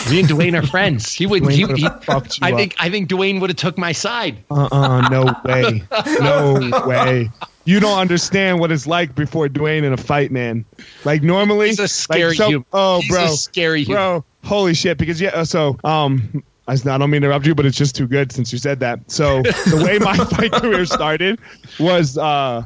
me 0.09 0.19
and 0.19 0.27
Duane 0.27 0.55
are 0.55 0.65
friends. 0.65 1.13
He 1.13 1.25
would. 1.25 1.49
He, 1.49 1.65
he, 1.65 1.87
fucked 2.03 2.39
you 2.39 2.47
I 2.47 2.51
up. 2.51 2.57
think. 2.57 2.75
I 2.79 2.89
think 2.89 3.07
Duane 3.07 3.39
would 3.39 3.49
have 3.49 3.57
took 3.57 3.77
my 3.77 3.91
side. 3.91 4.43
Uh-uh, 4.49 5.09
no 5.09 5.35
way. 5.45 5.83
No 6.19 6.83
way. 6.85 7.29
You 7.65 7.79
don't 7.79 7.97
understand 7.99 8.59
what 8.59 8.71
it's 8.71 8.87
like 8.87 9.13
before 9.15 9.47
Duane 9.49 9.83
in 9.83 9.93
a 9.93 9.97
fight, 9.97 10.31
man. 10.31 10.65
Like 11.05 11.21
normally, 11.21 11.67
He's 11.67 11.79
a 11.79 11.83
like, 11.83 11.89
scary 11.91 12.35
so- 12.35 12.47
human. 12.47 12.65
Oh, 12.73 13.01
He's 13.01 13.09
bro, 13.11 13.25
a 13.25 13.29
scary 13.29 13.83
human. 13.83 13.95
bro. 13.97 14.25
Holy 14.43 14.73
shit! 14.73 14.97
Because 14.97 15.19
yeah, 15.21 15.29
uh, 15.29 15.45
so 15.45 15.77
um, 15.83 16.43
I 16.67 16.75
don't 16.75 17.09
mean 17.09 17.21
to 17.21 17.27
interrupt 17.27 17.45
you, 17.45 17.55
but 17.55 17.65
it's 17.65 17.77
just 17.77 17.95
too 17.95 18.07
good 18.07 18.31
since 18.31 18.53
you 18.53 18.59
said 18.59 18.79
that. 18.79 18.99
So 19.11 19.41
the 19.41 19.81
way 19.83 19.99
my 19.99 20.15
fight 20.37 20.51
career 20.51 20.85
started 20.85 21.39
was 21.79 22.17
uh 22.17 22.63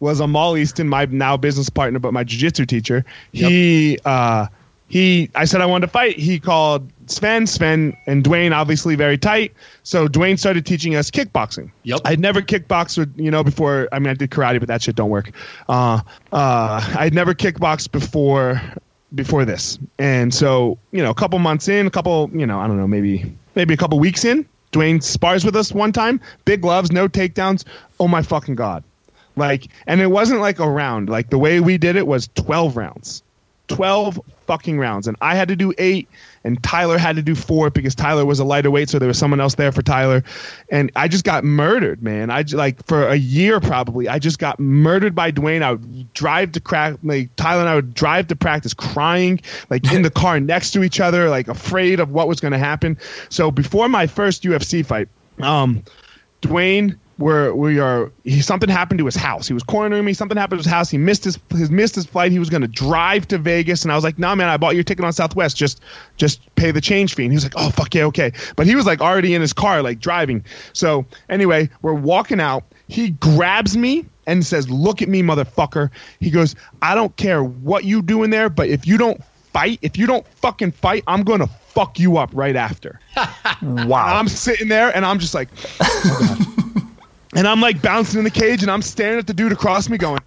was 0.00 0.20
a 0.20 0.24
Amal 0.24 0.56
Easton, 0.56 0.88
my 0.88 1.06
now 1.06 1.36
business 1.36 1.68
partner, 1.70 1.98
but 1.98 2.12
my 2.12 2.22
jiu-jitsu 2.22 2.66
teacher. 2.66 3.04
He 3.32 3.98
uh 4.04 4.46
he 4.88 5.30
I 5.34 5.44
said 5.44 5.60
I 5.60 5.66
wanted 5.66 5.86
to 5.86 5.92
fight. 5.92 6.18
He 6.18 6.38
called 6.38 6.90
Sven, 7.06 7.46
Sven 7.46 7.96
and 8.06 8.22
Duane 8.22 8.52
obviously 8.52 8.94
very 8.94 9.18
tight. 9.18 9.52
So 9.82 10.08
Duane 10.08 10.36
started 10.36 10.64
teaching 10.64 10.94
us 10.94 11.10
kickboxing. 11.10 11.70
Yep. 11.82 12.00
I'd 12.04 12.20
never 12.20 12.40
kickboxed 12.40 12.98
with, 12.98 13.12
you 13.16 13.30
know, 13.30 13.42
before 13.42 13.88
I 13.92 13.98
mean 13.98 14.10
I 14.10 14.14
did 14.14 14.30
karate, 14.30 14.58
but 14.58 14.68
that 14.68 14.82
shit 14.82 14.96
don't 14.96 15.10
work. 15.10 15.30
Uh 15.68 16.00
uh 16.32 16.94
I'd 16.98 17.14
never 17.14 17.34
kickboxed 17.34 17.90
before 17.90 18.60
before 19.14 19.44
this. 19.44 19.78
And 19.98 20.32
so, 20.32 20.78
you 20.92 21.02
know, 21.02 21.10
a 21.10 21.14
couple 21.14 21.38
months 21.38 21.68
in, 21.68 21.86
a 21.86 21.90
couple, 21.90 22.30
you 22.32 22.46
know, 22.46 22.58
I 22.58 22.66
don't 22.66 22.76
know, 22.76 22.88
maybe 22.88 23.36
maybe 23.54 23.74
a 23.74 23.76
couple 23.76 23.98
weeks 23.98 24.24
in, 24.24 24.46
Duane 24.70 25.00
spars 25.00 25.44
with 25.44 25.56
us 25.56 25.72
one 25.72 25.92
time, 25.92 26.20
big 26.44 26.62
gloves, 26.62 26.92
no 26.92 27.08
takedowns. 27.08 27.64
Oh 27.98 28.08
my 28.08 28.22
fucking 28.22 28.54
god. 28.54 28.84
Like, 29.34 29.68
and 29.86 30.00
it 30.00 30.06
wasn't 30.06 30.40
like 30.40 30.58
a 30.60 30.68
round. 30.68 31.08
Like 31.08 31.30
the 31.30 31.38
way 31.38 31.60
we 31.60 31.76
did 31.76 31.96
it 31.96 32.06
was 32.06 32.28
12 32.36 32.76
rounds. 32.76 33.22
12 33.68 34.20
fucking 34.46 34.78
rounds. 34.78 35.06
And 35.06 35.16
I 35.20 35.34
had 35.34 35.48
to 35.48 35.56
do 35.56 35.72
eight, 35.78 36.08
and 36.44 36.62
Tyler 36.62 36.98
had 36.98 37.16
to 37.16 37.22
do 37.22 37.34
four 37.34 37.70
because 37.70 37.94
Tyler 37.94 38.24
was 38.24 38.38
a 38.38 38.44
lighter 38.44 38.70
weight, 38.70 38.88
so 38.88 38.98
there 38.98 39.08
was 39.08 39.18
someone 39.18 39.40
else 39.40 39.54
there 39.54 39.72
for 39.72 39.82
Tyler. 39.82 40.22
And 40.70 40.90
I 40.96 41.08
just 41.08 41.24
got 41.24 41.44
murdered, 41.44 42.02
man. 42.02 42.30
I 42.30 42.44
like 42.52 42.84
for 42.86 43.08
a 43.08 43.16
year 43.16 43.60
probably. 43.60 44.08
I 44.08 44.18
just 44.18 44.38
got 44.38 44.58
murdered 44.60 45.14
by 45.14 45.30
Duane. 45.30 45.62
I 45.62 45.72
would 45.72 46.12
drive 46.14 46.52
to 46.52 46.60
crack, 46.60 46.96
like 47.02 47.34
Tyler 47.36 47.60
and 47.60 47.68
I 47.68 47.74
would 47.74 47.94
drive 47.94 48.28
to 48.28 48.36
practice 48.36 48.74
crying, 48.74 49.40
like 49.70 49.92
in 49.92 50.02
the 50.02 50.10
car 50.22 50.40
next 50.40 50.72
to 50.72 50.82
each 50.82 51.00
other, 51.00 51.28
like 51.28 51.48
afraid 51.48 52.00
of 52.00 52.12
what 52.12 52.28
was 52.28 52.40
going 52.40 52.52
to 52.52 52.58
happen. 52.58 52.96
So 53.28 53.50
before 53.50 53.88
my 53.88 54.06
first 54.06 54.42
UFC 54.42 54.84
fight, 54.84 55.08
um, 55.40 55.82
Duane, 56.40 56.98
where 57.18 57.54
we 57.54 57.78
are, 57.78 58.10
he 58.24 58.42
something 58.42 58.68
happened 58.68 58.98
to 58.98 59.06
his 59.06 59.16
house. 59.16 59.48
He 59.48 59.54
was 59.54 59.62
cornering 59.62 60.04
me. 60.04 60.12
Something 60.12 60.36
happened 60.36 60.60
to 60.60 60.68
his 60.68 60.72
house. 60.72 60.90
He 60.90 60.98
missed 60.98 61.24
his, 61.24 61.38
his 61.50 61.70
missed 61.70 61.94
his 61.94 62.04
flight. 62.04 62.30
He 62.30 62.38
was 62.38 62.50
going 62.50 62.60
to 62.60 62.68
drive 62.68 63.26
to 63.28 63.38
Vegas, 63.38 63.82
and 63.82 63.92
I 63.92 63.94
was 63.94 64.04
like, 64.04 64.18
"Nah, 64.18 64.34
man, 64.34 64.48
I 64.48 64.56
bought 64.56 64.74
your 64.74 64.84
ticket 64.84 65.04
on 65.04 65.12
Southwest. 65.12 65.56
Just 65.56 65.80
just 66.16 66.54
pay 66.56 66.70
the 66.70 66.80
change 66.80 67.14
fee." 67.14 67.24
And 67.24 67.32
he 67.32 67.36
was 67.36 67.44
like, 67.44 67.54
"Oh, 67.56 67.70
fuck 67.70 67.94
yeah, 67.94 68.04
okay." 68.04 68.32
But 68.56 68.66
he 68.66 68.74
was 68.74 68.84
like 68.84 69.00
already 69.00 69.34
in 69.34 69.40
his 69.40 69.52
car, 69.52 69.82
like 69.82 69.98
driving. 69.98 70.44
So 70.74 71.06
anyway, 71.30 71.70
we're 71.82 71.94
walking 71.94 72.40
out. 72.40 72.64
He 72.88 73.10
grabs 73.10 73.76
me 73.76 74.04
and 74.26 74.44
says, 74.44 74.68
"Look 74.68 75.00
at 75.00 75.08
me, 75.08 75.22
motherfucker." 75.22 75.90
He 76.20 76.30
goes, 76.30 76.54
"I 76.82 76.94
don't 76.94 77.16
care 77.16 77.42
what 77.42 77.84
you 77.84 78.02
do 78.02 78.24
in 78.24 78.30
there, 78.30 78.50
but 78.50 78.68
if 78.68 78.86
you 78.86 78.98
don't 78.98 79.24
fight, 79.52 79.78
if 79.80 79.96
you 79.96 80.06
don't 80.06 80.26
fucking 80.28 80.72
fight, 80.72 81.02
I'm 81.06 81.22
gonna 81.22 81.46
fuck 81.46 81.98
you 81.98 82.18
up 82.18 82.30
right 82.34 82.56
after." 82.56 83.00
Wow. 83.62 84.18
I'm 84.18 84.28
sitting 84.28 84.68
there 84.68 84.94
and 84.94 85.04
I'm 85.04 85.18
just 85.18 85.32
like, 85.34 85.48
oh 85.80 86.46
God. 86.56 86.64
And 87.36 87.46
I'm 87.46 87.60
like 87.60 87.82
bouncing 87.82 88.18
in 88.18 88.24
the 88.24 88.30
cage, 88.30 88.62
and 88.62 88.70
I'm 88.70 88.80
staring 88.80 89.18
at 89.18 89.26
the 89.26 89.34
dude 89.34 89.52
across 89.52 89.90
me, 89.90 89.98
going, 89.98 90.20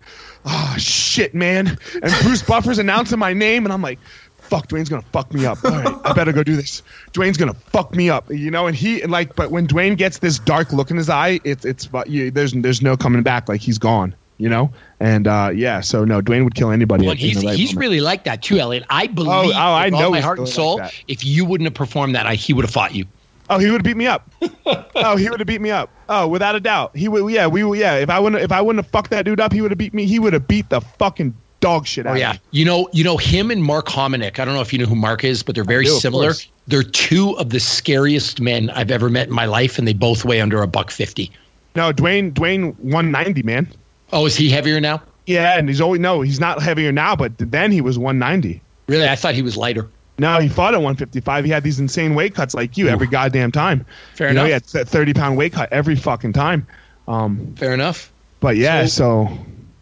"Oh 0.45 0.76
shit, 0.78 1.34
man!" 1.34 1.78
And 2.03 2.14
Bruce 2.22 2.43
Buffer's 2.43 2.78
announcing 2.78 3.18
my 3.18 3.34
name, 3.34 3.66
and 3.66 3.74
I'm 3.74 3.82
like, 3.82 3.97
"Fuck, 4.38 4.68
Duane's 4.68 4.89
gonna 4.89 5.01
fuck 5.12 5.34
me 5.34 5.43
up. 5.43 5.57
All 5.66 5.72
right, 5.72 5.95
I 6.05 6.14
better 6.14 6.32
go 6.32 6.43
do 6.43 6.55
this. 6.55 6.84
Duane's 7.12 7.38
gonna 7.38 7.55
fuck 7.55 7.95
me 7.95 8.12
up, 8.12 8.30
you 8.30 8.51
know." 8.51 8.68
And 8.68 8.78
he 8.78 9.01
and 9.01 9.12
like, 9.12 9.36
but 9.36 9.49
when 9.49 9.66
Duane 9.66 9.95
gets 9.95 10.20
this 10.20 10.38
dark 10.38 10.72
look 10.72 10.91
in 10.91 10.97
his 10.97 11.10
eye, 11.10 11.39
it's 11.43 11.66
it's 11.66 11.89
you, 12.05 12.30
there's 12.30 12.53
there's 12.53 12.84
no 12.84 12.95
coming 12.95 13.24
back. 13.24 13.49
Like 13.49 13.62
he's 13.62 13.80
gone, 13.80 14.14
you 14.38 14.47
know. 14.47 14.72
And 14.99 15.28
uh, 15.28 15.49
yeah, 15.51 15.82
so 15.82 16.05
no, 16.05 16.22
Duane 16.22 16.43
would 16.43 16.53
kill 16.53 16.70
anybody. 16.70 17.07
Well, 17.07 17.16
he's 17.16 17.43
right 17.43 17.55
he's 17.55 17.70
moment. 17.70 17.80
really 17.80 18.01
like 18.01 18.26
that 18.26 18.43
too, 18.43 18.60
Eliot. 18.60 18.86
I 18.88 19.07
believe 19.07 19.32
oh, 19.32 19.51
I 19.51 19.86
with 19.86 19.95
all 19.95 20.01
know 20.01 20.12
my 20.12 20.22
heart 20.22 20.38
and 20.38 20.47
soul. 20.47 20.78
like 20.78 21.05
if 21.07 21.26
you 21.26 21.43
wouldn't 21.43 21.66
have 21.66 21.74
performed 21.74 22.14
that, 22.14 22.28
I, 22.28 22.36
he 22.36 22.53
would 22.53 22.66
have 22.66 22.74
fought 22.74 22.93
you. 22.93 23.05
Oh, 23.50 23.58
he 23.58 23.66
would 23.72 23.82
have 23.82 23.84
beat 23.84 23.97
me 23.97 24.06
up. 24.08 24.30
oh, 24.95 25.16
he 25.18 25.30
would 25.30 25.39
have 25.39 25.47
beat 25.47 25.62
me 25.62 25.72
up. 25.72 25.89
Oh, 26.08 26.28
without 26.28 26.56
a 26.56 26.60
doubt. 26.60 26.95
He 26.95 27.08
would. 27.08 27.32
Yeah, 27.32 27.47
we. 27.47 27.80
Yeah, 27.80 27.95
if 27.95 28.10
I 28.10 28.20
wouldn't, 28.20 28.41
if 28.43 28.52
I 28.52 28.62
wouldn't 28.62 28.84
have 28.84 28.91
fucked 28.91 29.10
that 29.12 29.26
dude 29.26 29.39
up, 29.39 29.52
he 29.54 29.62
would 29.62 29.72
have 29.72 29.78
beat 29.78 29.93
me. 29.93 30.06
He 30.06 30.20
would 30.20 30.34
have 30.34 30.47
beat 30.47 30.70
the 30.70 30.82
fucking 30.82 31.34
dog 31.60 31.86
shit 31.88 32.06
out 32.06 32.12
Oh 32.12 32.14
of 32.14 32.20
yeah, 32.20 32.34
me. 32.34 32.39
you 32.52 32.66
know, 32.66 32.88
you 32.93 33.04
know 33.04 33.18
him 33.18 33.52
and 33.52 33.64
Mark 33.64 33.88
Hominick. 33.88 34.39
I 34.39 34.45
don't 34.45 34.54
know 34.54 34.62
if 34.62 34.72
you 34.72 34.80
know 34.80 34.86
who 34.86 34.95
Mark 34.95 35.24
is, 35.24 35.43
but 35.43 35.56
they're 35.56 35.64
very 35.64 35.86
do, 35.86 35.91
similar. 35.91 36.34
They're 36.68 36.84
two 36.84 37.38
of 37.38 37.50
the 37.50 37.60
scariest 37.60 38.39
men 38.39 38.70
I've 38.70 38.91
ever 38.91 39.10
met 39.10 39.28
in 39.30 39.34
my 39.34 39.45
life, 39.45 39.78
and 39.80 39.88
they 39.88 39.93
both 39.93 40.24
weigh 40.24 40.41
under 40.41 40.62
a 40.62 40.68
buck 40.68 40.91
fifty. 40.91 41.32
No, 41.76 41.91
Duane. 41.91 42.32
Duane, 42.32 42.74
one 42.74 43.12
ninety, 43.12 43.41
man. 43.43 43.68
Oh, 44.14 44.26
is 44.26 44.36
he 44.36 44.50
heavier 44.50 44.80
now? 44.80 45.02
Yeah, 45.26 45.58
and 45.58 45.68
he's 45.70 45.82
always 45.82 46.00
no, 46.02 46.22
he's 46.22 46.39
not 46.39 46.62
heavier 46.62 46.91
now, 46.91 47.16
but 47.16 47.34
then 47.38 47.72
he 47.72 47.82
was 47.82 47.97
one 47.97 48.20
ninety. 48.20 48.62
Really, 48.88 49.08
I 49.08 49.16
thought 49.16 49.36
he 49.36 49.41
was 49.43 49.56
lighter. 49.58 49.88
No, 50.20 50.39
he 50.39 50.47
fought 50.49 50.74
at 50.74 50.78
155. 50.78 51.45
He 51.45 51.51
had 51.51 51.63
these 51.63 51.80
insane 51.80 52.15
weight 52.15 52.36
cuts 52.36 52.53
like 52.53 52.78
you 52.78 52.88
every 52.89 53.07
goddamn 53.07 53.51
time. 53.51 53.86
Fair 54.15 54.30
you 54.30 54.34
know, 54.34 54.45
he 54.45 54.51
enough. 54.51 54.72
had 54.72 54.86
that 54.86 54.89
30 54.89 55.13
pound 55.13 55.38
weight 55.38 55.53
cut 55.53 55.72
every 55.72 55.95
fucking 55.95 56.34
time. 56.34 56.67
Um, 57.07 57.55
Fair 57.55 57.74
enough. 57.74 58.11
but 58.39 58.55
yeah, 58.57 58.86
so, 58.86 59.30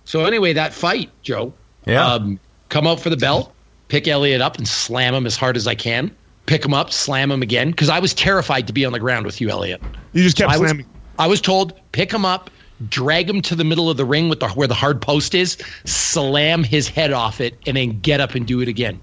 So 0.05 0.25
anyway, 0.25 0.53
that 0.53 0.73
fight, 0.73 1.09
Joe. 1.23 1.53
Yeah. 1.85 2.05
Um, 2.05 2.39
come 2.69 2.87
out 2.87 2.99
for 2.99 3.09
the 3.09 3.17
belt, 3.17 3.53
pick 3.87 4.07
Eliot 4.07 4.41
up, 4.41 4.57
and 4.57 4.67
slam 4.67 5.13
him 5.13 5.25
as 5.25 5.35
hard 5.35 5.57
as 5.57 5.67
I 5.67 5.75
can. 5.75 6.15
Pick 6.45 6.63
him 6.63 6.73
up, 6.73 6.91
slam 6.93 7.29
him 7.29 7.41
again, 7.41 7.71
because 7.71 7.89
I 7.89 7.99
was 7.99 8.13
terrified 8.13 8.67
to 8.67 8.73
be 8.73 8.85
on 8.85 8.93
the 8.93 8.99
ground 8.99 9.25
with 9.25 9.41
you, 9.41 9.49
Eliot. 9.49 9.81
you 10.13 10.23
just 10.23 10.37
kept 10.37 10.49
I 10.51 10.57
was, 10.57 10.69
slamming. 10.69 10.85
I 11.19 11.27
was 11.27 11.41
told 11.41 11.73
pick 11.91 12.13
him 12.13 12.23
up, 12.23 12.49
drag 12.87 13.29
him 13.29 13.41
to 13.41 13.55
the 13.55 13.65
middle 13.65 13.89
of 13.89 13.97
the 13.97 14.05
ring 14.05 14.29
with 14.29 14.39
the 14.39 14.47
where 14.49 14.67
the 14.67 14.73
hard 14.73 15.01
post 15.01 15.35
is, 15.35 15.57
slam 15.83 16.63
his 16.63 16.87
head 16.87 17.11
off 17.11 17.41
it, 17.41 17.57
and 17.65 17.75
then 17.75 17.99
get 17.99 18.21
up 18.21 18.35
and 18.35 18.45
do 18.47 18.61
it 18.61 18.69
again. 18.69 18.99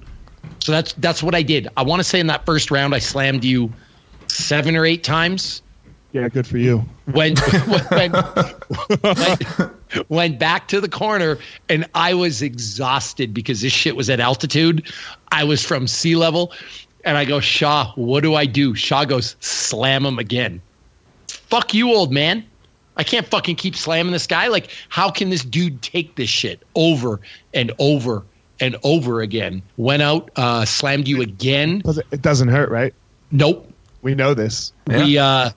So 0.60 0.72
that's 0.72 0.92
that's 0.94 1.22
what 1.22 1.34
I 1.34 1.42
did. 1.42 1.68
I 1.76 1.82
want 1.82 2.00
to 2.00 2.04
say 2.04 2.20
in 2.20 2.26
that 2.28 2.46
first 2.46 2.70
round 2.70 2.94
I 2.94 2.98
slammed 2.98 3.44
you 3.44 3.72
seven 4.28 4.76
or 4.76 4.84
eight 4.84 5.04
times. 5.04 5.62
Yeah, 6.12 6.28
good 6.28 6.46
for 6.46 6.58
you. 6.58 6.84
Went 7.12 7.40
went, 7.66 7.90
went, 7.90 8.14
went 10.08 10.38
back 10.38 10.68
to 10.68 10.80
the 10.80 10.88
corner 10.88 11.38
and 11.68 11.86
I 11.94 12.14
was 12.14 12.40
exhausted 12.40 13.34
because 13.34 13.60
this 13.60 13.74
shit 13.74 13.94
was 13.94 14.08
at 14.08 14.20
altitude. 14.20 14.90
I 15.32 15.44
was 15.44 15.62
from 15.62 15.86
sea 15.86 16.16
level. 16.16 16.52
And 17.04 17.18
I 17.18 17.26
go, 17.26 17.40
Shaw, 17.40 17.92
what 17.96 18.22
do 18.22 18.34
I 18.34 18.46
do? 18.46 18.74
Shaw 18.74 19.04
goes, 19.04 19.36
slam 19.40 20.06
him 20.06 20.18
again. 20.18 20.62
Fuck 21.28 21.74
you, 21.74 21.92
old 21.92 22.10
man. 22.10 22.42
I 22.96 23.04
can't 23.04 23.26
fucking 23.26 23.56
keep 23.56 23.76
slamming 23.76 24.12
this 24.12 24.26
guy. 24.26 24.48
Like, 24.48 24.70
how 24.88 25.10
can 25.10 25.28
this 25.28 25.44
dude 25.44 25.82
take 25.82 26.14
this 26.14 26.30
shit 26.30 26.62
over 26.74 27.20
and 27.52 27.70
over 27.78 28.24
and 28.60 28.76
over 28.82 29.20
again? 29.20 29.62
Went 29.76 30.02
out, 30.02 30.30
uh, 30.36 30.64
slammed 30.64 31.08
you 31.08 31.22
again. 31.22 31.82
It 31.84 31.98
it 32.10 32.22
doesn't 32.22 32.48
hurt, 32.48 32.70
right? 32.70 32.94
Nope. 33.30 33.70
We 34.02 34.14
know 34.14 34.34
this. 34.34 34.72
We 34.86 35.18
uh 35.18 35.50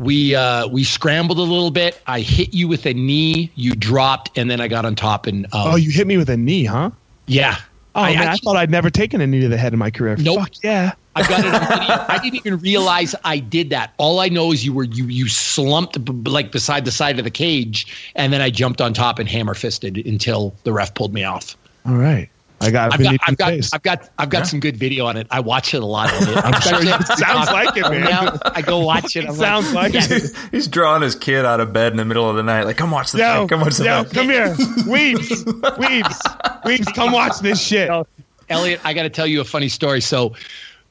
we 0.00 0.34
uh 0.34 0.66
we 0.68 0.84
scrambled 0.84 1.38
a 1.38 1.42
little 1.42 1.70
bit. 1.70 2.00
I 2.06 2.20
hit 2.20 2.54
you 2.54 2.68
with 2.68 2.86
a 2.86 2.94
knee, 2.94 3.50
you 3.54 3.74
dropped, 3.74 4.36
and 4.38 4.50
then 4.50 4.60
I 4.60 4.68
got 4.68 4.84
on 4.84 4.94
top 4.94 5.26
and 5.26 5.46
um, 5.46 5.50
Oh, 5.72 5.76
you 5.76 5.90
hit 5.90 6.06
me 6.06 6.16
with 6.16 6.30
a 6.30 6.36
knee, 6.36 6.64
huh? 6.64 6.90
yeah. 7.26 7.56
Oh, 7.94 8.00
I, 8.00 8.14
man, 8.14 8.22
I, 8.22 8.24
actually- 8.24 8.44
thought 8.46 8.56
I'd 8.56 8.70
never 8.70 8.88
taken 8.88 9.20
a 9.20 9.26
knee 9.26 9.40
to 9.40 9.48
the 9.48 9.58
head 9.58 9.74
in 9.74 9.78
my 9.78 9.90
career. 9.90 10.16
Nope. 10.16 10.38
Fuck 10.40 10.62
yeah. 10.64 10.92
I 11.14 11.28
got 11.28 11.40
it 11.40 11.54
on 11.54 11.60
video. 11.78 12.06
I 12.08 12.18
didn't 12.22 12.36
even 12.36 12.58
realize 12.60 13.14
I 13.22 13.38
did 13.38 13.68
that. 13.68 13.92
All 13.98 14.18
I 14.20 14.30
know 14.30 14.50
is 14.50 14.64
you 14.64 14.72
were 14.72 14.84
you 14.84 15.04
you 15.08 15.28
slumped 15.28 16.02
b- 16.02 16.10
b- 16.12 16.30
like 16.30 16.52
beside 16.52 16.86
the 16.86 16.90
side 16.90 17.18
of 17.18 17.24
the 17.26 17.30
cage, 17.30 18.10
and 18.14 18.32
then 18.32 18.40
I 18.40 18.48
jumped 18.48 18.80
on 18.80 18.94
top 18.94 19.18
and 19.18 19.28
hammer 19.28 19.52
fisted 19.52 19.98
until 20.06 20.54
the 20.64 20.72
ref 20.72 20.94
pulled 20.94 21.12
me 21.12 21.22
off. 21.22 21.54
All 21.86 21.94
right. 21.96 22.28
I 22.60 22.70
got. 22.70 22.92
I've 22.94 23.00
got 23.02 23.12
I've 23.12 23.18
to 23.26 23.30
the 23.32 23.36
got. 23.36 23.74
I've 23.74 23.82
got 23.82 24.10
I've 24.18 24.30
got 24.30 24.38
Yeah. 24.38 24.44
some 24.44 24.60
good 24.60 24.76
video 24.76 25.06
on 25.06 25.16
it. 25.16 25.26
I 25.32 25.40
watch 25.40 25.74
it 25.74 25.82
a 25.82 25.86
lot. 25.86 26.12
Of 26.12 26.28
it. 26.28 26.62
sure 26.62 26.78
it 26.80 27.06
sounds 27.18 27.50
like 27.50 27.76
it, 27.76 27.82
man. 27.82 28.02
Now 28.02 28.38
I 28.44 28.62
go 28.62 28.78
watch 28.78 29.16
it. 29.16 29.24
I'm 29.28 29.34
Sounds 29.34 29.72
like 29.72 29.94
yeah. 29.94 30.06
it. 30.08 30.30
He's 30.52 30.68
drawing 30.68 31.02
his 31.02 31.16
kid 31.16 31.44
out 31.44 31.58
of 31.58 31.72
bed 31.72 31.90
in 31.92 31.96
the 31.98 32.04
middle 32.04 32.30
of 32.30 32.36
the 32.36 32.42
night. 32.44 32.62
Like, 32.64 32.76
come 32.76 32.92
watch 32.92 33.10
the 33.10 33.18
Yo, 33.18 33.24
fight. 33.24 33.48
Come 33.48 33.60
watch 33.62 33.76
the 33.78 33.84
yo, 33.86 34.04
fight. 34.04 34.12
come 34.14 34.30
here, 34.30 34.54
Weebs, 34.54 35.42
Weebs, 35.76 36.62
Weebs, 36.62 36.94
come 36.94 37.10
watch 37.12 37.40
this 37.40 37.60
shit. 37.60 37.90
Eliot, 38.48 38.80
I 38.84 38.92
got 38.94 39.02
to 39.04 39.10
tell 39.10 39.26
you 39.26 39.40
a 39.40 39.44
funny 39.44 39.68
story. 39.68 40.00
So, 40.00 40.34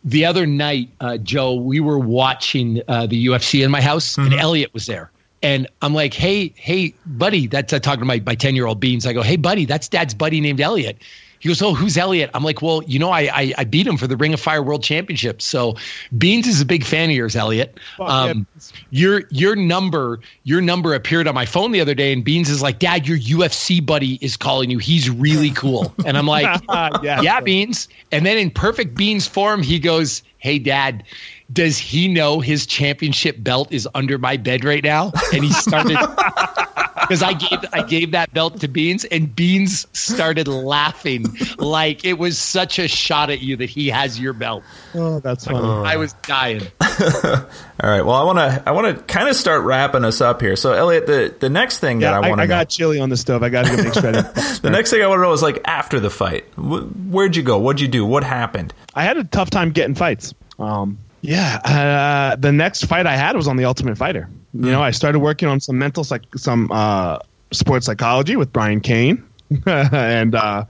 the 0.03 0.25
other 0.25 0.45
night, 0.45 0.89
uh, 0.99 1.17
Joe, 1.17 1.53
we 1.55 1.79
were 1.79 1.99
watching 1.99 2.81
uh, 2.89 3.05
the 3.07 3.27
UFC 3.27 3.63
in 3.63 3.71
my 3.71 3.81
house, 3.81 4.17
and 4.17 4.33
Eliot 4.33 4.73
was 4.73 4.87
there. 4.87 5.11
And 5.43 5.67
I'm 5.81 5.93
like, 5.93 6.13
hey, 6.13 6.53
hey, 6.55 6.93
buddy, 7.05 7.47
that's 7.47 7.73
uh, 7.73 7.79
talking 7.79 8.01
to 8.01 8.05
my 8.05 8.21
my 8.25 8.35
ten 8.35 8.55
year 8.55 8.65
old 8.65 8.79
Beans. 8.79 9.05
I 9.05 9.13
go, 9.13 9.21
hey, 9.21 9.37
buddy, 9.37 9.65
that's 9.65 9.87
Dad's 9.87 10.13
buddy 10.13 10.39
named 10.41 10.61
Eliot. 10.61 10.97
He 11.39 11.47
goes, 11.47 11.59
oh, 11.63 11.73
who's 11.73 11.97
Eliot? 11.97 12.29
I'm 12.35 12.43
like, 12.43 12.61
well, 12.61 12.83
you 12.83 12.99
know, 12.99 13.09
I, 13.09 13.21
I 13.33 13.53
I 13.57 13.63
beat 13.63 13.87
him 13.87 13.97
for 13.97 14.05
the 14.05 14.15
Ring 14.15 14.31
of 14.31 14.39
Fire 14.39 14.61
World 14.61 14.83
Championship. 14.83 15.41
So 15.41 15.75
Beans 16.15 16.45
is 16.45 16.61
a 16.61 16.65
big 16.65 16.83
fan 16.83 17.09
of 17.09 17.15
yours, 17.15 17.35
Eliot. 17.35 17.79
Um, 17.99 18.45
your 18.91 19.23
your 19.31 19.55
number 19.55 20.19
your 20.43 20.61
number 20.61 20.93
appeared 20.93 21.27
on 21.27 21.33
my 21.33 21.47
phone 21.47 21.71
the 21.71 21.81
other 21.81 21.95
day, 21.95 22.13
and 22.13 22.23
Beans 22.23 22.47
is 22.47 22.61
like, 22.61 22.77
Dad, 22.77 23.07
your 23.07 23.17
UFC 23.17 23.83
buddy 23.83 24.19
is 24.21 24.37
calling 24.37 24.69
you. 24.69 24.77
He's 24.77 25.09
really 25.09 25.49
cool. 25.49 25.91
And 26.05 26.15
I'm 26.15 26.27
like, 26.27 26.61
Yeah. 27.01 27.21
yeah, 27.21 27.39
Beans. 27.39 27.87
And 28.11 28.23
then 28.23 28.37
in 28.37 28.51
perfect 28.51 28.93
Beans 28.93 29.25
form, 29.27 29.63
he 29.63 29.79
goes, 29.79 30.21
Hey, 30.37 30.59
Dad, 30.59 31.03
does 31.51 31.77
he 31.77 32.07
know 32.07 32.39
his 32.39 32.65
championship 32.65 33.43
belt 33.43 33.71
is 33.71 33.87
under 33.93 34.17
my 34.17 34.37
bed 34.37 34.63
right 34.63 34.83
now? 34.83 35.11
And 35.33 35.43
he 35.43 35.51
started 35.51 35.97
because 37.01 37.23
I 37.23 37.33
gave 37.33 37.59
I 37.73 37.83
gave 37.83 38.11
that 38.11 38.33
belt 38.33 38.59
to 38.61 38.67
Beans, 38.67 39.05
and 39.05 39.35
Beans 39.35 39.85
started 39.93 40.47
laughing 40.47 41.25
like 41.57 42.05
it 42.05 42.13
was 42.13 42.37
such 42.37 42.79
a 42.79 42.87
shot 42.87 43.29
at 43.29 43.41
you 43.41 43.57
that 43.57 43.69
he 43.69 43.89
has 43.89 44.19
your 44.19 44.33
belt. 44.33 44.63
Oh, 44.93 45.19
that's 45.19 45.45
funny. 45.45 45.59
I 45.59 45.97
was 45.97 46.13
dying. 46.13 46.61
All 46.81 47.89
right. 47.89 48.01
Well, 48.01 48.15
I 48.15 48.23
want 48.23 48.37
to 48.37 48.63
I 48.65 48.71
want 48.71 48.95
to 48.95 49.03
kind 49.03 49.27
of 49.27 49.35
start 49.35 49.63
wrapping 49.63 50.05
us 50.05 50.21
up 50.21 50.41
here. 50.41 50.55
So, 50.55 50.73
Eliot, 50.73 51.07
the 51.07 51.35
the 51.37 51.49
next 51.49 51.79
thing 51.79 52.01
yeah, 52.01 52.11
that 52.11 52.23
I 52.23 52.27
I, 52.27 52.29
want 52.29 52.41
to 52.41 52.47
know, 52.47 52.55
I 52.55 52.59
got 52.59 52.69
chili 52.69 52.99
on 52.99 53.09
the 53.09 53.17
stove. 53.17 53.43
I 53.43 53.49
got 53.49 53.65
to 53.65 53.83
make 53.83 53.93
sure. 53.93 54.01
the 54.11 54.69
next 54.71 54.91
thing 54.91 55.01
I 55.01 55.07
want 55.07 55.19
to 55.19 55.23
know 55.23 55.33
is 55.33 55.41
like 55.41 55.59
after 55.65 55.99
the 55.99 56.09
fight, 56.09 56.45
wh- 56.55 56.87
where'd 57.11 57.35
you 57.35 57.43
go? 57.43 57.57
What'd 57.57 57.81
you 57.81 57.87
do? 57.87 58.05
What 58.05 58.23
happened? 58.23 58.73
I 58.93 59.03
had 59.03 59.17
a 59.17 59.23
tough 59.23 59.49
time 59.49 59.71
getting 59.71 59.95
fights. 59.95 60.33
Um, 60.59 60.97
yeah, 61.21 61.59
uh, 61.63 62.35
the 62.35 62.51
next 62.51 62.85
fight 62.85 63.05
I 63.05 63.15
had 63.15 63.35
was 63.35 63.47
on 63.47 63.57
the 63.57 63.65
Ultimate 63.65 63.97
Fighter. 63.97 64.29
You 64.53 64.71
know, 64.71 64.81
I 64.81 64.91
started 64.91 65.19
working 65.19 65.47
on 65.47 65.59
some 65.59 65.77
mental, 65.77 66.03
psych, 66.03 66.23
some 66.35 66.69
uh, 66.71 67.19
sports 67.51 67.85
psychology 67.85 68.35
with 68.35 68.51
Brian 68.51 68.81
Cain, 68.81 69.23
and 69.65 70.35
uh, 70.35 70.65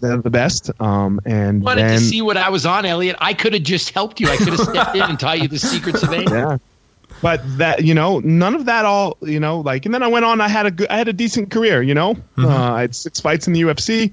they're 0.00 0.16
the 0.16 0.30
best. 0.30 0.70
Um, 0.80 1.20
and 1.24 1.62
Wanted 1.62 1.82
then, 1.82 1.98
to 1.98 2.04
see 2.04 2.22
what 2.22 2.36
I 2.36 2.48
was 2.48 2.66
on, 2.66 2.84
Eliot. 2.84 3.16
I 3.20 3.34
could 3.34 3.54
have 3.54 3.62
just 3.62 3.90
helped 3.90 4.20
you. 4.20 4.28
I 4.28 4.36
could 4.36 4.48
have 4.48 4.58
stepped 4.58 4.96
in 4.96 5.02
and 5.02 5.20
taught 5.20 5.40
you 5.40 5.48
the 5.48 5.58
secrets 5.58 6.02
of 6.02 6.12
aim. 6.12 6.28
yeah. 6.28 6.58
But 7.20 7.40
that 7.58 7.84
you 7.84 7.94
know, 7.94 8.18
none 8.20 8.54
of 8.54 8.64
that 8.64 8.84
all 8.84 9.16
you 9.20 9.38
know, 9.38 9.60
like, 9.60 9.86
and 9.86 9.94
then 9.94 10.02
I 10.02 10.08
went 10.08 10.24
on. 10.24 10.40
I 10.40 10.48
had 10.48 10.66
a 10.66 10.70
good, 10.70 10.88
I 10.88 10.96
had 10.98 11.08
a 11.08 11.12
decent 11.12 11.50
career. 11.50 11.82
You 11.82 11.94
know, 11.94 12.16
uh, 12.38 12.72
I 12.72 12.80
had 12.80 12.96
six 12.96 13.20
fights 13.20 13.46
in 13.46 13.52
the 13.52 13.60
UFC. 13.62 14.12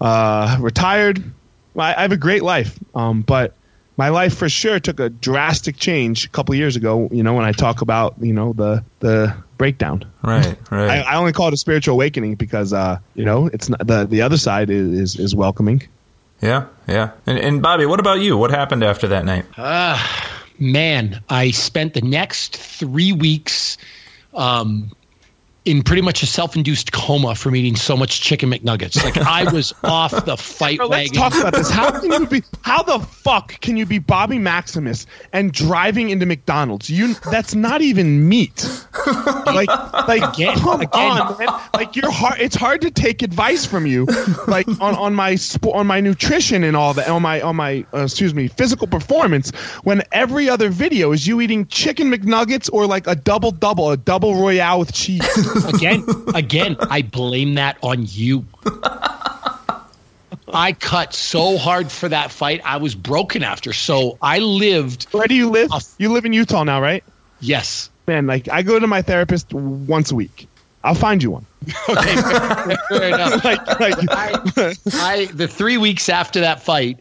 Uh, 0.00 0.56
retired. 0.60 1.24
I, 1.76 1.94
I 1.94 2.02
have 2.02 2.12
a 2.12 2.16
great 2.16 2.42
life. 2.42 2.78
Um, 2.94 3.22
but 3.22 3.54
my 3.96 4.08
life 4.10 4.36
for 4.36 4.48
sure 4.48 4.78
took 4.78 5.00
a 5.00 5.08
drastic 5.08 5.76
change 5.76 6.26
a 6.26 6.28
couple 6.28 6.54
years 6.54 6.76
ago. 6.76 7.08
You 7.10 7.22
know, 7.22 7.34
when 7.34 7.44
I 7.44 7.52
talk 7.52 7.80
about 7.82 8.14
you 8.20 8.32
know 8.32 8.52
the 8.52 8.84
the 9.00 9.34
breakdown. 9.58 10.04
Right. 10.22 10.56
Right. 10.70 10.90
I, 11.06 11.12
I 11.12 11.16
only 11.16 11.32
call 11.32 11.48
it 11.48 11.54
a 11.54 11.56
spiritual 11.56 11.94
awakening 11.94 12.34
because 12.34 12.72
uh, 12.72 12.98
you 13.14 13.24
know 13.24 13.46
it's 13.46 13.68
not 13.68 13.86
the 13.86 14.06
the 14.06 14.22
other 14.22 14.36
side 14.36 14.70
is 14.70 15.14
is, 15.14 15.20
is 15.20 15.34
welcoming. 15.34 15.82
yeah. 16.40 16.66
Yeah. 16.88 17.10
And, 17.26 17.38
and 17.38 17.62
Bobby, 17.62 17.86
what 17.86 17.98
about 17.98 18.20
you? 18.20 18.36
What 18.36 18.50
happened 18.52 18.84
after 18.84 19.08
that 19.08 19.24
night? 19.24 19.44
Ah, 19.58 19.98
man, 20.58 21.20
I 21.28 21.50
spent 21.50 21.94
the 21.94 22.00
next 22.02 22.56
three 22.56 23.12
weeks 23.12 23.76
um, 24.34 24.92
in 25.66 25.82
pretty 25.82 26.00
much 26.02 26.22
a 26.22 26.26
self-induced 26.26 26.92
coma 26.92 27.34
from 27.34 27.56
eating 27.56 27.76
so 27.76 27.96
much 27.96 28.20
chicken 28.20 28.50
McNuggets. 28.50 29.02
Like 29.02 29.18
I 29.18 29.44
was 29.52 29.74
off 29.84 30.24
the 30.24 30.36
fight 30.36 30.78
Bro, 30.78 30.86
let's 30.88 31.10
wagon. 31.10 31.30
talk 31.30 31.40
about 31.40 31.54
this. 31.54 31.68
How 31.68 31.90
can 32.00 32.10
you 32.12 32.26
be? 32.26 32.42
How 32.62 32.82
the 32.82 33.00
fuck 33.00 33.60
can 33.60 33.76
you 33.76 33.84
be 33.84 33.98
Bobby 33.98 34.38
Maximus 34.38 35.06
and 35.32 35.52
driving 35.52 36.10
into 36.10 36.24
McDonald's? 36.24 36.88
You 36.88 37.14
that's 37.30 37.54
not 37.54 37.82
even 37.82 38.28
meat. 38.28 38.64
Like, 39.46 39.68
like 40.08 40.22
Again, 40.36 40.56
come 40.58 40.80
again. 40.80 41.10
on, 41.20 41.38
man. 41.38 41.48
Like 41.74 41.96
you're 41.96 42.10
hard. 42.10 42.40
It's 42.40 42.56
hard 42.56 42.80
to 42.82 42.90
take 42.90 43.22
advice 43.22 43.66
from 43.66 43.86
you, 43.86 44.06
like 44.46 44.66
on, 44.80 44.94
on 44.94 45.14
my 45.14 45.36
on 45.72 45.86
my 45.86 46.00
nutrition 46.00 46.62
and 46.64 46.76
all 46.76 46.94
that, 46.94 47.08
on 47.08 47.22
my 47.22 47.40
on 47.40 47.56
my 47.56 47.84
uh, 47.92 48.04
excuse 48.04 48.34
me 48.34 48.48
physical 48.48 48.86
performance. 48.86 49.50
When 49.82 50.02
every 50.12 50.48
other 50.48 50.68
video 50.68 51.12
is 51.12 51.26
you 51.26 51.40
eating 51.40 51.66
chicken 51.66 52.10
McNuggets 52.10 52.70
or 52.72 52.86
like 52.86 53.06
a 53.06 53.16
double 53.16 53.50
double, 53.50 53.90
a 53.90 53.96
double 53.96 54.36
royale 54.40 54.78
with 54.78 54.92
cheese. 54.92 55.24
Again, 55.64 56.04
again, 56.34 56.76
I 56.80 57.02
blame 57.02 57.54
that 57.54 57.78
on 57.82 58.04
you. 58.06 58.44
I 60.52 60.72
cut 60.72 61.12
so 61.12 61.58
hard 61.58 61.90
for 61.90 62.08
that 62.08 62.30
fight. 62.30 62.60
I 62.64 62.76
was 62.76 62.94
broken 62.94 63.42
after. 63.42 63.72
So 63.72 64.18
I 64.22 64.38
lived. 64.38 65.04
Where 65.12 65.26
do 65.26 65.34
you 65.34 65.50
live? 65.50 65.70
You 65.98 66.12
live 66.12 66.24
in 66.24 66.32
Utah 66.32 66.64
now, 66.64 66.80
right? 66.80 67.02
Yes. 67.40 67.90
Man, 68.06 68.26
like 68.26 68.48
I 68.48 68.62
go 68.62 68.78
to 68.78 68.86
my 68.86 69.02
therapist 69.02 69.52
once 69.52 70.10
a 70.12 70.14
week. 70.14 70.48
I'll 70.84 70.94
find 70.94 71.22
you 71.22 71.32
one. 71.32 71.46
Okay. 71.88 72.16
Fair, 72.16 72.76
fair 72.88 73.08
enough. 73.08 73.44
Like, 73.44 73.80
like 73.80 73.96
I 74.94 75.26
the 75.34 75.48
three 75.48 75.78
weeks 75.78 76.08
after 76.08 76.40
that 76.40 76.62
fight, 76.62 76.98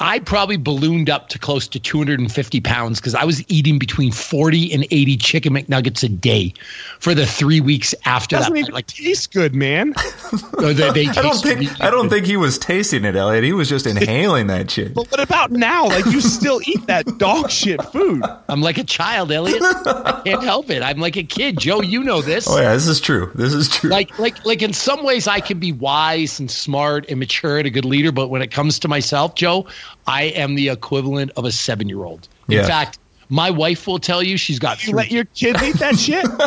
I 0.00 0.20
probably 0.20 0.56
ballooned 0.56 1.10
up 1.10 1.28
to 1.30 1.38
close 1.38 1.66
to 1.68 1.80
250 1.80 2.60
pounds 2.60 3.00
because 3.00 3.14
I 3.16 3.24
was 3.24 3.44
eating 3.50 3.78
between 3.80 4.12
40 4.12 4.72
and 4.72 4.86
80 4.90 5.16
chicken 5.16 5.54
McNuggets 5.54 6.04
a 6.04 6.08
day 6.08 6.54
for 7.00 7.14
the 7.14 7.26
three 7.26 7.60
weeks 7.60 7.94
after 8.04 8.36
doesn't 8.36 8.52
that. 8.54 8.60
even. 8.60 8.72
Like 8.74 8.86
taste 8.86 9.32
good, 9.32 9.54
man. 9.56 9.94
uh, 9.96 10.38
they, 10.72 10.90
they 10.92 11.06
I 11.08 11.12
don't 11.22 11.36
think 11.42 11.60
really 11.60 11.72
I 11.80 11.90
don't 11.90 12.02
good. 12.02 12.10
think 12.10 12.26
he 12.26 12.36
was 12.36 12.58
tasting 12.58 13.04
it, 13.04 13.16
Eliot. 13.16 13.42
He 13.42 13.52
was 13.52 13.68
just 13.68 13.86
inhaling 13.88 14.46
that 14.48 14.70
shit. 14.70 14.94
But 14.94 15.10
what 15.10 15.20
about 15.20 15.50
now? 15.50 15.86
Like 15.86 16.06
you 16.06 16.20
still 16.20 16.60
eat 16.66 16.86
that 16.86 17.18
dog 17.18 17.50
shit 17.58 17.82
food. 17.86 18.22
I'm 18.48 18.60
like 18.62 18.78
a 18.78 18.84
child, 18.84 19.32
Eliot. 19.32 19.62
I 19.62 20.22
can't 20.24 20.42
help 20.44 20.70
it. 20.70 20.82
I'm 20.82 20.98
like 20.98 21.16
a 21.16 21.24
kid. 21.24 21.58
Joe, 21.58 21.82
you 21.82 22.04
know 22.04 22.22
this. 22.22 22.46
Oh 22.48 22.60
yeah, 22.60 22.72
this 22.72 22.86
is 22.86 23.00
true. 23.00 23.32
This 23.34 23.52
is 23.52 23.68
true. 23.68 23.90
like 23.90 24.16
like 24.18 24.44
like 24.44 24.62
in 24.62 24.72
some 24.72 25.02
ways 25.04 25.26
I 25.26 25.40
can 25.40 25.58
be 25.58 25.72
wise 25.72 26.38
and 26.38 26.48
smart 26.48 27.06
and 27.08 27.18
mature 27.18 27.58
and 27.58 27.66
a 27.66 27.70
good 27.70 27.84
leader, 27.84 28.12
but 28.12 28.28
when 28.28 28.42
it 28.42 28.52
comes 28.52 28.78
to 28.80 28.88
myself, 28.88 29.34
Joe, 29.34 29.66
I 30.06 30.24
am 30.24 30.54
the 30.54 30.68
equivalent 30.70 31.32
of 31.36 31.44
a 31.44 31.52
seven 31.52 31.88
year 31.88 32.04
old. 32.04 32.28
In 32.48 32.54
Yeah. 32.54 32.66
fact, 32.66 32.98
my 33.30 33.50
wife 33.50 33.86
will 33.86 33.98
tell 33.98 34.22
you 34.22 34.36
she's 34.38 34.58
got 34.58 34.82
You 34.86 34.92
three. 34.92 34.96
let 34.96 35.10
your 35.10 35.24
kids 35.26 35.62
eat 35.62 35.76
that 35.76 35.98
shit? 35.98 36.24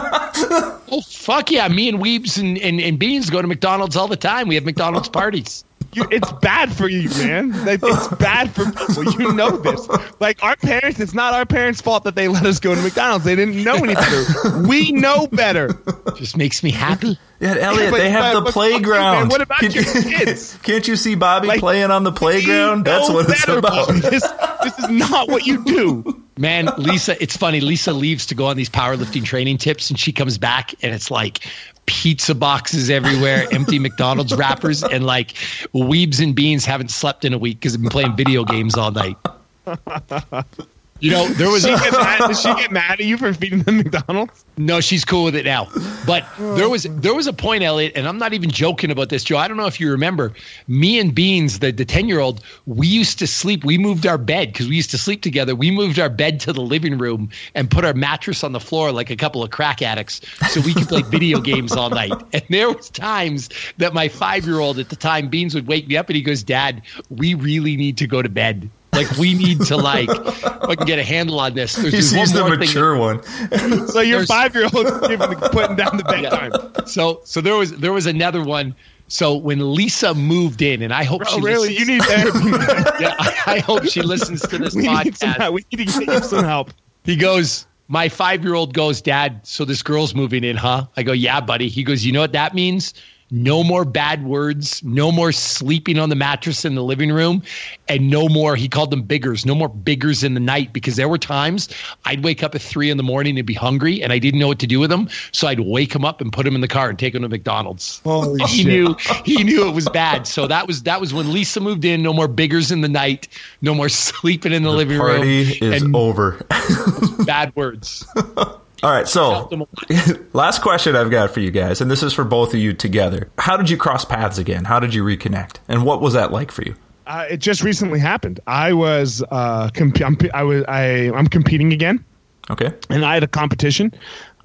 oh 0.91 1.01
fuck 1.07 1.51
yeah! 1.51 1.67
Me 1.67 1.87
and 1.89 1.99
Weebs 1.99 2.39
and, 2.39 2.57
and, 2.57 2.79
and 2.81 2.97
Beans 2.97 3.29
go 3.29 3.41
to 3.41 3.47
McDonald's 3.47 3.95
all 3.95 4.07
the 4.07 4.15
time. 4.17 4.47
We 4.47 4.55
have 4.55 4.65
McDonald's 4.65 5.09
parties. 5.21 5.63
You, 5.93 6.05
it's 6.09 6.31
bad 6.33 6.71
for 6.71 6.87
you, 6.87 7.09
man. 7.09 7.51
Like, 7.65 7.81
it's 7.83 8.07
bad 8.15 8.51
for 8.51 8.65
people. 8.65 9.11
You 9.19 9.33
know 9.33 9.57
this. 9.57 9.87
Like 10.19 10.41
our 10.43 10.55
parents, 10.55 10.99
it's 10.99 11.13
not 11.13 11.33
our 11.33 11.45
parents' 11.45 11.81
fault 11.81 12.05
that 12.05 12.15
they 12.15 12.27
let 12.27 12.45
us 12.45 12.59
go 12.59 12.73
to 12.73 12.81
McDonald's. 12.81 13.25
They 13.25 13.35
didn't 13.35 13.61
know 13.63 13.75
any 13.75 13.95
better. 13.95 14.61
We 14.67 14.91
know 14.93 15.27
better. 15.27 15.69
Just 16.15 16.37
makes 16.37 16.63
me 16.63 16.71
happy. 16.71 17.17
yeah, 17.39 17.55
Eliot, 17.59 17.91
but- 17.91 17.97
they 17.97 18.09
have 18.09 18.33
but- 18.33 18.39
the 18.39 18.45
but 18.45 18.53
fuck 18.53 18.63
you, 18.65 18.71
man. 18.71 18.81
playground. 18.81 19.29
What 19.29 19.41
about 19.41 19.59
Can, 19.59 19.71
your 19.71 19.83
kids? 19.83 20.57
Can't 20.63 20.87
you 20.87 20.95
see 20.95 21.15
Bobby 21.15 21.47
Like, 21.47 21.59
playing 21.59 21.91
on 21.91 22.03
the 22.03 22.11
playground? 22.11 22.85
That's 22.85 23.09
what 23.09 23.29
it's 23.29 23.47
about. 23.47 23.87
This, 23.89 24.23
this 24.63 24.79
is 24.79 24.89
not 24.89 25.27
what 25.27 25.45
you 25.45 25.63
do. 25.65 26.23
Man, 26.37 26.69
Lisa, 26.77 27.21
it's 27.21 27.35
funny. 27.35 27.59
Lisa 27.59 27.91
leaves 27.93 28.27
to 28.27 28.35
go 28.35 28.45
on 28.45 28.55
these 28.57 28.69
powerlifting 28.69 29.23
training 29.25 29.57
tips, 29.57 29.89
and 29.89 29.99
she 29.99 30.11
comes 30.11 30.37
back, 30.37 30.73
and 30.81 30.93
it's 30.95 31.11
like 31.11 31.45
pizza 31.91 32.33
boxes 32.33 32.89
everywhere, 32.89 33.45
empty 33.51 33.77
McDonald's 33.77 34.33
wrappers, 34.33 34.81
and 34.81 35.05
like 35.05 35.33
Weebs 35.73 36.23
and 36.23 36.33
Beans 36.33 36.63
haven't 36.63 36.89
slept 36.89 37.25
in 37.25 37.33
a 37.33 37.37
week 37.37 37.59
because 37.59 37.73
they've 37.73 37.81
been 37.81 37.89
playing 37.89 38.15
video 38.15 38.45
games 38.45 38.75
all 38.75 38.91
night. 38.91 39.17
You 41.02 41.10
know, 41.10 41.28
there 41.30 41.49
was 41.49 41.64
She 41.64 41.70
get 41.70 41.91
mad, 41.93 42.20
does 42.20 42.41
she 42.41 42.54
get 42.54 42.72
mad 42.72 42.99
at 42.99 43.06
you 43.06 43.18
for 43.18 43.34
feeding 43.34 43.64
them 43.64 43.78
McDonald's? 43.78 44.45
No, 44.58 44.80
she's 44.82 45.04
cool 45.04 45.24
with 45.24 45.36
it 45.36 45.45
now. 45.45 45.68
But 46.06 46.24
oh. 46.38 46.54
there 46.54 46.70
was 46.70 46.84
there 46.84 47.16
was 47.16 47.26
a 47.26 47.34
point, 47.34 47.64
Eliot, 47.64 47.93
and 47.95 48.08
I'm 48.08 48.20
not 48.20 48.34
even 48.34 48.52
joking 48.52 48.91
about 48.91 49.10
this, 49.10 49.24
Joe. 49.24 49.38
I 49.38 49.47
don't 49.47 49.58
know 49.58 49.66
if 49.66 49.80
you 49.80 49.89
remember. 49.89 50.32
Me 50.68 50.99
and 50.99 51.14
Beans, 51.14 51.58
the 51.58 51.72
the 51.72 51.86
ten 51.86 52.08
year 52.08 52.20
old, 52.20 52.43
we 52.68 52.86
used 52.86 53.18
to 53.18 53.26
sleep. 53.26 53.66
We 53.66 53.80
moved 53.80 54.06
our 54.06 54.20
bed 54.20 54.54
because 54.54 54.70
we 54.70 54.76
used 54.76 54.91
to 54.91 54.99
sleep 54.99 55.24
together. 55.24 55.56
We 55.56 55.72
moved 55.72 55.97
our 55.97 56.10
bed 56.10 56.39
to 56.41 56.54
the 56.54 56.62
living 56.62 56.99
room 56.99 57.32
and 57.56 57.70
put 57.70 57.84
our 57.84 57.95
mattress 57.95 58.43
on 58.43 58.52
the 58.52 58.60
floor 58.60 58.91
like 58.91 59.10
a 59.10 59.16
couple 59.16 59.43
of 59.43 59.49
crack 59.49 59.82
addicts, 59.82 60.22
so 60.49 60.62
we 60.62 60.76
could 60.76 60.88
play 60.88 61.02
video 61.02 61.39
games 61.52 61.72
all 61.72 61.89
night. 61.89 62.14
And 62.32 62.43
there 62.49 62.72
was 62.72 62.91
times 62.91 63.49
that 63.78 63.95
my 63.95 64.08
five 64.08 64.45
year 64.45 64.60
old 64.60 64.78
at 64.78 64.89
the 64.89 64.95
time, 64.95 65.30
Beans, 65.30 65.56
would 65.56 65.66
wake 65.66 65.88
me 65.88 65.97
up 65.97 66.10
and 66.10 66.16
he 66.16 66.22
goes, 66.22 66.43
"Dad, 66.43 66.84
we 67.10 67.34
really 67.34 67.76
need 67.76 67.97
to 67.97 68.06
go 68.06 68.22
to 68.22 68.30
bed." 68.30 68.70
Like 68.93 69.09
we 69.17 69.33
need 69.33 69.61
to 69.61 69.77
like 69.77 70.09
fucking 70.09 70.85
get 70.85 70.99
a 70.99 71.03
handle 71.03 71.39
on 71.39 71.53
this. 71.53 71.73
There's, 71.75 71.85
He 71.85 71.91
there's 71.91 72.09
sees 72.09 72.33
the 72.33 72.41
one 72.41 72.49
more 72.51 72.57
thing 72.57 72.67
that- 72.67 72.75
mature 72.75 72.97
one. 72.97 73.87
So 73.87 74.01
your 74.01 74.25
five 74.25 74.53
year 74.53 74.65
old 74.73 74.85
giving 75.07 75.29
putting 75.51 75.75
down 75.77 75.97
the 75.97 76.03
bedtime. 76.03 76.51
So 76.87 77.21
so 77.23 77.39
there 77.41 77.55
was 77.55 77.71
there 77.77 77.93
was 77.93 78.05
another 78.05 78.43
one. 78.43 78.75
So 79.07 79.35
when 79.35 79.73
Lisa 79.75 80.13
moved 80.13 80.61
in, 80.61 80.81
and 80.81 80.93
I 80.93 81.03
hope 81.03 81.21
Oh, 81.27 81.35
she 81.35 81.41
really? 81.41 81.69
listens, 81.69 81.79
You 81.79 81.93
need 81.97 82.03
therapy. 82.03 82.39
yeah, 83.03 83.15
I, 83.19 83.43
I 83.45 83.59
hope 83.59 83.83
she 83.85 84.01
listens 84.01 84.41
to 84.43 84.57
this 84.57 84.73
we 84.75 84.83
need 84.83 85.17
some 85.17 85.31
podcast. 85.31 85.37
help. 85.37 85.53
We 85.55 85.65
need 85.77 85.89
to 85.89 86.05
get 86.05 86.13
you 86.15 86.23
some 86.23 86.45
help. 86.45 86.71
He 87.03 87.17
goes, 87.17 87.65
my 87.89 88.07
five 88.07 88.41
year 88.43 88.53
old 88.55 88.73
goes, 88.73 89.01
Dad. 89.01 89.41
So 89.45 89.65
this 89.65 89.81
girl's 89.81 90.15
moving 90.15 90.45
in, 90.45 90.55
huh? 90.55 90.85
I 90.95 91.03
go, 91.03 91.11
Yeah, 91.11 91.41
buddy. 91.41 91.67
He 91.67 91.83
goes, 91.83 92.05
You 92.05 92.13
know 92.13 92.21
what 92.21 92.31
that 92.33 92.53
means? 92.53 92.93
No 93.32 93.63
more 93.63 93.86
bad 93.86 94.25
words, 94.25 94.84
no 94.84 95.11
more 95.11 95.32
sleeping 95.32 95.97
on 95.97 96.09
the 96.09 96.15
mattress 96.15 96.65
in 96.65 96.75
the 96.75 96.84
living 96.84 97.11
room, 97.11 97.41
and 97.88 98.09
no 98.09 98.27
more, 98.27 98.55
he 98.55 98.67
called 98.67 98.91
them 98.91 99.01
biggers, 99.03 99.45
no 99.45 99.55
more 99.55 99.69
biggers 99.69 100.23
in 100.23 100.34
the 100.34 100.39
night 100.39 100.73
because 100.73 100.97
there 100.97 101.07
were 101.07 101.17
times 101.17 101.69
I'd 102.05 102.23
wake 102.23 102.43
up 102.43 102.55
at 102.55 102.61
three 102.61 102.89
in 102.89 102.97
the 102.97 103.03
morning 103.03 103.38
and 103.38 103.47
be 103.47 103.53
hungry 103.53 104.03
and 104.03 104.11
I 104.11 104.19
didn't 104.19 104.39
know 104.39 104.47
what 104.47 104.59
to 104.59 104.67
do 104.67 104.79
with 104.79 104.89
them. 104.89 105.09
So 105.32 105.47
I'd 105.47 105.61
wake 105.61 105.93
him 105.95 106.03
up 106.03 106.19
and 106.21 106.32
put 106.32 106.45
him 106.45 106.55
in 106.55 106.61
the 106.61 106.67
car 106.67 106.89
and 106.89 106.99
take 106.99 107.15
him 107.15 107.21
to 107.21 107.29
McDonald's. 107.29 107.99
Holy 108.03 108.41
he 108.43 108.63
shit. 108.63 108.67
knew 108.67 108.95
he 109.25 109.43
knew 109.43 109.67
it 109.67 109.73
was 109.73 109.88
bad. 109.89 110.27
So 110.27 110.47
that 110.47 110.67
was 110.67 110.84
that 110.84 110.99
was 110.99 111.13
when 111.13 111.32
Lisa 111.32 111.59
moved 111.59 111.86
in. 111.86 112.01
No 112.01 112.13
more 112.13 112.27
biggers 112.27 112.71
in 112.71 112.82
the 112.82 112.89
night. 112.89 113.27
No 113.61 113.73
more 113.73 113.89
sleeping 114.11 114.51
in 114.53 114.63
the, 114.63 114.71
living 114.71 114.97
Party 114.97 115.19
room. 115.59 115.73
is 115.73 115.82
and 115.84 115.95
over. 115.95 116.39
bad 117.25 117.55
words. 117.55 118.05
All 118.84 118.91
right, 118.91 119.07
so 119.07 119.49
last 120.34 120.61
question 120.63 120.95
I've 120.95 121.11
got 121.11 121.32
for 121.32 121.39
you 121.39 121.51
guys, 121.51 121.82
and 121.82 121.91
this 121.91 122.01
is 122.01 122.13
for 122.13 122.23
both 122.23 122.53
of 122.55 122.59
you 122.59 122.73
together. 122.73 123.29
How 123.38 123.55
did 123.55 123.69
you 123.69 123.77
cross 123.77 124.05
paths 124.05 124.39
again? 124.39 124.65
How 124.65 124.79
did 124.79 124.93
you 124.95 125.03
reconnect? 125.03 125.57
And 125.67 125.86
what 125.86 126.01
was 126.01 126.13
that 126.13 126.32
like 126.32 126.51
for 126.51 126.63
you? 126.63 126.75
Uh, 127.05 127.25
it 127.29 127.38
just 127.38 127.61
recently 127.61 127.99
happened. 127.99 128.39
I 128.47 128.73
was 128.73 129.23
uh, 129.29 129.69
comp- 129.75 130.01
I'm, 130.01 130.17
I 130.34 130.43
was 130.43 130.63
I 130.67 131.11
I'm 131.13 131.27
competing 131.27 131.73
again, 131.73 132.03
Okay. 132.49 132.71
and 132.89 133.05
I 133.05 133.13
had 133.13 133.23
a 133.23 133.27
competition, 133.27 133.93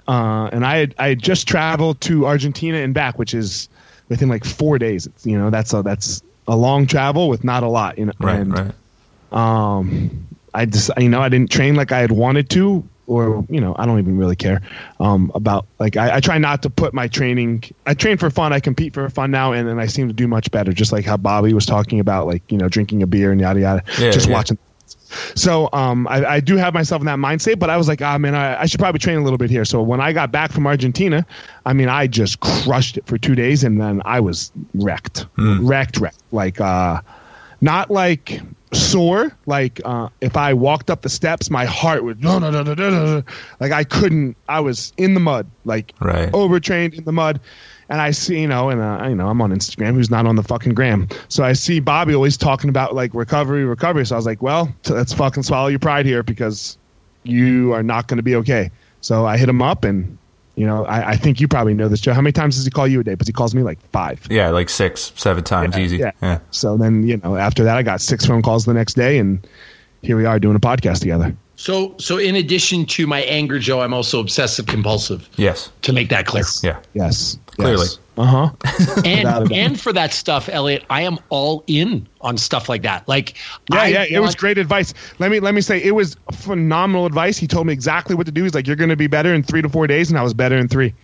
uh, 0.07 0.51
and 0.53 0.67
I 0.67 0.77
had, 0.79 0.95
I 0.99 1.09
had 1.09 1.23
just 1.23 1.49
traveled 1.49 2.01
to 2.03 2.27
Argentina 2.27 2.79
and 2.79 2.93
back, 2.93 3.19
which 3.19 3.33
is 3.33 3.69
within 4.11 4.29
like 4.29 4.45
four 4.45 4.79
days. 4.79 5.07
It's, 5.07 5.25
you 5.25 5.39
know, 5.39 5.49
that's 5.49 5.73
a 5.73 5.83
that's 5.83 6.23
a 6.47 6.57
long 6.57 6.87
travel 6.87 7.29
with 7.31 7.43
not 7.43 7.63
a 7.63 7.69
lot. 7.69 7.97
You 7.99 8.07
know, 8.07 8.13
Right, 8.21 8.41
and, 8.41 8.53
right. 8.53 8.73
um, 9.33 10.27
I 10.53 10.67
just 10.67 10.91
you 10.99 11.09
know 11.09 11.21
I 11.23 11.29
didn't 11.31 11.51
train 11.51 11.75
like 11.75 11.93
I 11.93 12.01
had 12.01 12.13
wanted 12.13 12.51
to, 12.51 12.87
or 13.07 13.45
you 13.49 13.61
know 13.61 13.75
I 13.79 13.87
don't 13.87 13.99
even 13.99 14.19
really 14.19 14.37
care 14.37 14.61
um, 15.01 15.31
about 15.35 15.67
like 15.79 15.97
I, 15.97 16.17
I 16.17 16.21
try 16.21 16.39
not 16.39 16.63
to 16.63 16.71
put 16.71 16.95
my 16.95 17.09
training. 17.09 17.65
I 17.87 17.95
train 17.95 18.17
for 18.19 18.31
fun. 18.31 18.53
I 18.53 18.61
compete 18.61 18.95
for 18.95 19.09
fun 19.11 19.31
now, 19.31 19.53
and 19.53 19.69
then 19.69 19.79
I 19.79 19.87
seem 19.87 20.09
to 20.09 20.15
do 20.15 20.29
much 20.29 20.51
better. 20.51 20.73
Just 20.73 20.93
like 20.93 21.05
how 21.05 21.17
Bobby 21.17 21.53
was 21.55 21.67
talking 21.67 22.01
about, 22.01 22.27
like 22.27 22.51
you 22.51 22.59
know 22.59 22.69
drinking 22.69 23.03
a 23.03 23.07
beer 23.07 23.33
and 23.33 23.41
yada 23.41 23.61
yada. 23.61 23.83
Yeah, 23.99 24.11
just 24.11 24.29
yeah. 24.29 24.35
watching. 24.35 24.59
So 25.35 25.69
um, 25.73 26.07
I, 26.09 26.25
I 26.25 26.41
do 26.41 26.57
have 26.57 26.75
myself 26.75 27.01
in 27.01 27.07
that 27.07 27.19
mindset, 27.19 27.59
but 27.59 27.71
I 27.71 27.77
was 27.77 27.87
like, 27.89 28.03
ah, 28.03 28.19
man, 28.19 28.35
I, 28.35 28.63
I 28.63 28.67
should 28.67 28.81
probably 28.81 28.99
train 28.99 29.19
a 29.19 29.23
little 29.23 29.39
bit 29.39 29.51
here. 29.51 29.65
So 29.65 29.81
when 29.83 30.01
I 30.01 30.13
got 30.13 30.33
back 30.33 30.53
from 30.53 30.67
Argentina, 30.67 31.25
I 31.65 31.73
mean, 31.73 31.89
I 31.89 32.07
just 32.07 32.41
crushed 32.41 32.97
it 32.99 33.07
for 33.07 33.17
two 33.17 33.35
days, 33.35 33.63
and 33.65 33.81
then 33.81 34.03
I 34.05 34.21
was 34.21 34.53
wrecked, 34.75 35.27
wrecked, 35.37 35.99
wrecked. 35.99 36.23
Like, 36.33 36.61
uh, 36.61 37.01
not 37.61 37.91
like 37.91 38.41
sore. 38.77 39.37
Like 39.47 39.81
uh, 39.85 40.09
if 40.21 40.37
I 40.37 40.55
walked 40.55 40.91
up 40.91 41.03
the 41.03 41.09
steps, 41.09 41.51
my 41.51 41.65
heart 41.65 42.05
would 42.05 42.23
no, 42.23 42.39
no, 42.39 42.51
no, 42.51 42.63
no, 42.63 42.75
no. 42.75 43.23
Like 43.61 43.73
I 43.73 43.85
couldn't. 43.85 44.37
I 44.49 44.61
was 44.61 44.93
in 44.97 45.15
the 45.15 45.21
mud, 45.21 45.47
like 45.65 45.93
Right. 46.01 46.33
overtrained 46.33 46.95
in 46.95 47.05
the 47.05 47.13
mud. 47.13 47.41
And 47.89 48.01
I 48.01 48.11
see, 48.11 48.41
you 48.41 48.49
know, 48.49 48.69
and 48.71 48.81
uh, 48.81 49.07
you 49.09 49.15
know, 49.15 49.29
I'm 49.29 49.41
on 49.41 49.51
Instagram. 49.53 49.95
Who's 49.95 50.11
not 50.11 50.27
on 50.27 50.35
the 50.35 50.43
fucking 50.43 50.75
gram? 50.75 51.07
So 51.29 51.45
I 51.45 51.53
see 51.53 51.79
Bobby 51.79 52.15
always 52.15 52.37
talking 52.37 52.69
about 52.69 52.95
like 52.97 53.15
recovery, 53.15 53.65
recovery. 53.65 54.05
So 54.05 54.17
I 54.17 54.19
was 54.19 54.27
like, 54.27 54.43
well, 54.43 54.75
let's 54.89 55.13
fucking 55.13 55.45
swallow 55.45 55.69
your 55.69 55.79
pride 55.79 56.05
here 56.05 56.25
because 56.25 56.79
you 57.23 57.73
are 57.73 57.85
not 57.85 58.09
going 58.09 58.17
to 58.17 58.25
be 58.25 58.35
okay. 58.37 58.71
So 59.03 59.25
I 59.25 59.37
hit 59.37 59.49
him 59.49 59.63
up, 59.63 59.85
and 59.85 60.19
you 60.57 60.67
know, 60.67 60.87
I, 60.87 61.11
I 61.11 61.17
think 61.17 61.39
you 61.39 61.49
probably 61.49 61.75
know 61.75 61.89
this, 61.89 62.01
Joe. 62.01 62.15
How 62.15 62.23
many 62.23 62.33
times 62.33 62.57
does 62.57 62.65
he 62.65 62.71
call 62.71 62.89
you 62.89 63.01
a 63.01 63.05
day? 63.05 63.13
Because 63.13 63.27
he 63.27 63.33
calls 63.33 63.55
me 63.55 63.63
like 63.63 63.79
five. 63.91 64.27
Yeah, 64.31 64.49
like 64.49 64.71
six, 64.71 65.13
seven 65.15 65.45
times 65.45 65.77
easy. 65.77 65.99
Yeah. 65.99 66.13
yeah. 66.23 66.39
So 66.51 66.79
then, 66.79 67.07
you 67.07 67.19
know, 67.19 67.37
after 67.37 67.63
that, 67.65 67.77
I 67.77 67.83
got 67.83 68.01
six 68.01 68.25
phone 68.25 68.41
calls 68.41 68.65
the 68.65 68.73
next 68.73 68.95
day, 68.95 69.19
and 69.19 69.47
here 70.01 70.17
we 70.17 70.25
are 70.25 70.39
doing 70.39 70.57
a 70.57 70.61
podcast 70.61 71.01
together. 71.01 71.37
So, 71.57 71.95
so 71.99 72.19
in 72.19 72.37
addition 72.37 72.85
to 72.87 73.07
my 73.07 73.23
anger, 73.23 73.59
Joe, 73.59 73.81
I'm 73.81 73.95
also 73.95 74.21
obsessive 74.21 74.67
compulsive. 74.67 75.29
Yes. 75.37 75.71
To 75.83 75.93
make 75.93 76.11
that 76.11 76.27
clear. 76.27 76.45
Yeah. 76.63 76.79
Yes. 76.93 77.39
Clearly. 77.47 77.87
Yes. 77.87 77.99
Uh 78.19 78.25
huh. 78.25 79.03
and 79.05 79.53
and 79.53 79.81
for 79.81 79.93
that 79.93 80.13
stuff, 80.13 80.49
Eliot, 80.49 80.85
I 80.89 81.03
am 81.03 81.19
all 81.29 81.65
in 81.67 82.07
on 82.23 82.39
stuff 82.39 82.69
like 82.69 82.83
that. 82.83 83.07
Like, 83.07 83.37
yeah, 83.71 83.81
I 83.81 83.87
yeah, 83.89 84.05
it 84.09 84.21
was 84.21 84.35
great 84.35 84.57
advice. 84.57 84.95
Let 85.19 85.31
me 85.31 85.39
let 85.39 85.55
me 85.55 85.61
say, 85.61 85.83
it 85.83 85.95
was 85.95 86.17
phenomenal 86.33 87.05
advice. 87.05 87.37
He 87.37 87.47
told 87.47 87.67
me 87.67 87.75
exactly 87.75 88.15
what 88.15 88.25
to 88.25 88.33
do. 88.33 88.43
He's 88.43 88.55
like, 88.55 88.67
"You're 88.67 88.77
going 88.77 88.89
to 88.89 88.97
be 88.97 89.07
better 89.07 89.35
in 89.35 89.43
three 89.43 89.61
to 89.61 89.69
four 89.69 89.87
days," 89.87 90.09
and 90.09 90.19
I 90.19 90.23
was 90.23 90.33
better 90.33 90.57
in 90.57 90.67
three. 90.67 90.95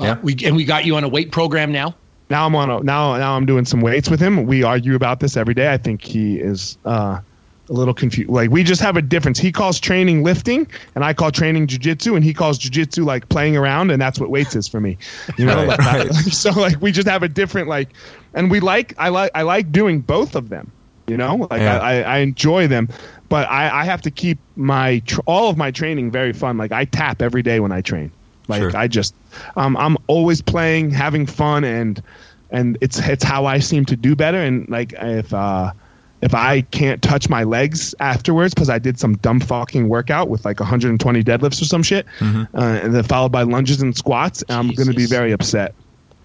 Yeah. 0.00 0.18
We 0.22 0.36
and 0.44 0.56
we 0.56 0.64
got 0.64 0.84
you 0.84 0.96
on 0.96 1.04
a 1.04 1.08
weight 1.08 1.30
program 1.30 1.70
now. 1.70 1.94
Now 2.30 2.46
I'm 2.46 2.56
on 2.56 2.68
a, 2.68 2.80
now 2.80 3.16
now 3.16 3.36
I'm 3.36 3.46
doing 3.46 3.64
some 3.64 3.80
weights 3.80 4.10
with 4.10 4.20
him. 4.20 4.46
We 4.46 4.64
argue 4.64 4.96
about 4.96 5.20
this 5.20 5.36
every 5.36 5.54
day. 5.54 5.72
I 5.72 5.76
think 5.76 6.02
he 6.02 6.38
is 6.38 6.78
uh, 6.84 7.20
a 7.70 7.72
little 7.72 7.94
confused. 7.94 8.30
Like 8.30 8.50
we 8.50 8.64
just 8.64 8.80
have 8.82 8.96
a 8.96 9.02
difference. 9.02 9.38
He 9.38 9.52
calls 9.52 9.78
training 9.80 10.24
lifting, 10.24 10.66
and 10.94 11.04
I 11.04 11.14
call 11.14 11.30
training 11.30 11.68
jujitsu, 11.68 12.16
and 12.16 12.24
he 12.24 12.34
calls 12.34 12.58
jujitsu 12.58 13.04
like 13.04 13.28
playing 13.28 13.56
around, 13.56 13.90
and 13.90 14.02
that's 14.02 14.18
what 14.18 14.28
weights 14.28 14.56
is 14.56 14.68
for 14.68 14.80
me. 14.80 14.98
You 15.38 15.46
know, 15.46 15.64
Right, 15.64 15.78
like, 15.78 15.78
right. 15.78 16.12
so 16.32 16.50
like 16.50 16.80
we 16.82 16.92
just 16.92 17.08
have 17.08 17.22
a 17.22 17.28
different 17.28 17.68
like, 17.68 17.88
and 18.34 18.50
we 18.50 18.60
like 18.60 18.94
I 18.98 19.08
like 19.08 19.30
I 19.34 19.42
like 19.42 19.72
doing 19.72 20.00
both 20.00 20.34
of 20.34 20.48
them. 20.48 20.70
You 21.06 21.16
know, 21.16 21.48
like 21.50 21.60
Yeah. 21.60 21.78
I, 21.78 22.02
I, 22.02 22.18
enjoy 22.18 22.68
them, 22.68 22.88
but 23.28 23.48
I, 23.50 23.80
I 23.80 23.84
have 23.84 24.00
to 24.02 24.12
keep 24.12 24.38
my 24.54 25.00
tr- 25.06 25.22
all 25.26 25.50
of 25.50 25.56
my 25.56 25.72
training 25.72 26.12
very 26.12 26.32
fun. 26.32 26.56
Like 26.56 26.70
I 26.70 26.84
tap 26.84 27.20
every 27.20 27.42
day 27.42 27.58
when 27.58 27.72
I 27.72 27.80
train. 27.80 28.12
Like 28.46 28.60
Sure. 28.60 28.76
I 28.76 28.86
just 28.86 29.14
um, 29.56 29.76
I'm 29.76 29.96
always 30.06 30.40
playing, 30.40 30.90
having 30.90 31.26
fun, 31.26 31.64
and 31.64 32.00
and 32.50 32.78
it's 32.80 32.98
it's 33.00 33.24
how 33.24 33.46
I 33.46 33.58
seem 33.58 33.84
to 33.86 33.96
do 33.96 34.14
better. 34.14 34.38
And 34.38 34.68
like 34.68 34.92
if 34.96 35.32
uh, 35.34 35.72
if 36.22 36.34
I 36.34 36.60
can't 36.62 37.00
touch 37.02 37.28
my 37.28 37.44
legs 37.44 37.94
afterwards 38.00 38.52
because 38.54 38.68
I 38.70 38.78
did 38.78 38.98
some 38.98 39.16
dumb 39.18 39.40
fucking 39.40 39.88
workout 39.88 40.28
with 40.28 40.44
like 40.44 40.60
120 40.60 41.24
deadlifts 41.24 41.62
or 41.62 41.64
some 41.64 41.82
shit, 41.82 42.06
uh, 42.20 42.46
and 42.54 42.94
then 42.94 43.02
followed 43.04 43.32
by 43.32 43.42
lunges 43.42 43.80
and 43.82 43.96
squats, 43.96 44.44
I'm 44.48 44.70
going 44.72 44.88
to 44.88 44.94
be 44.94 45.06
very 45.06 45.32
upset. 45.32 45.74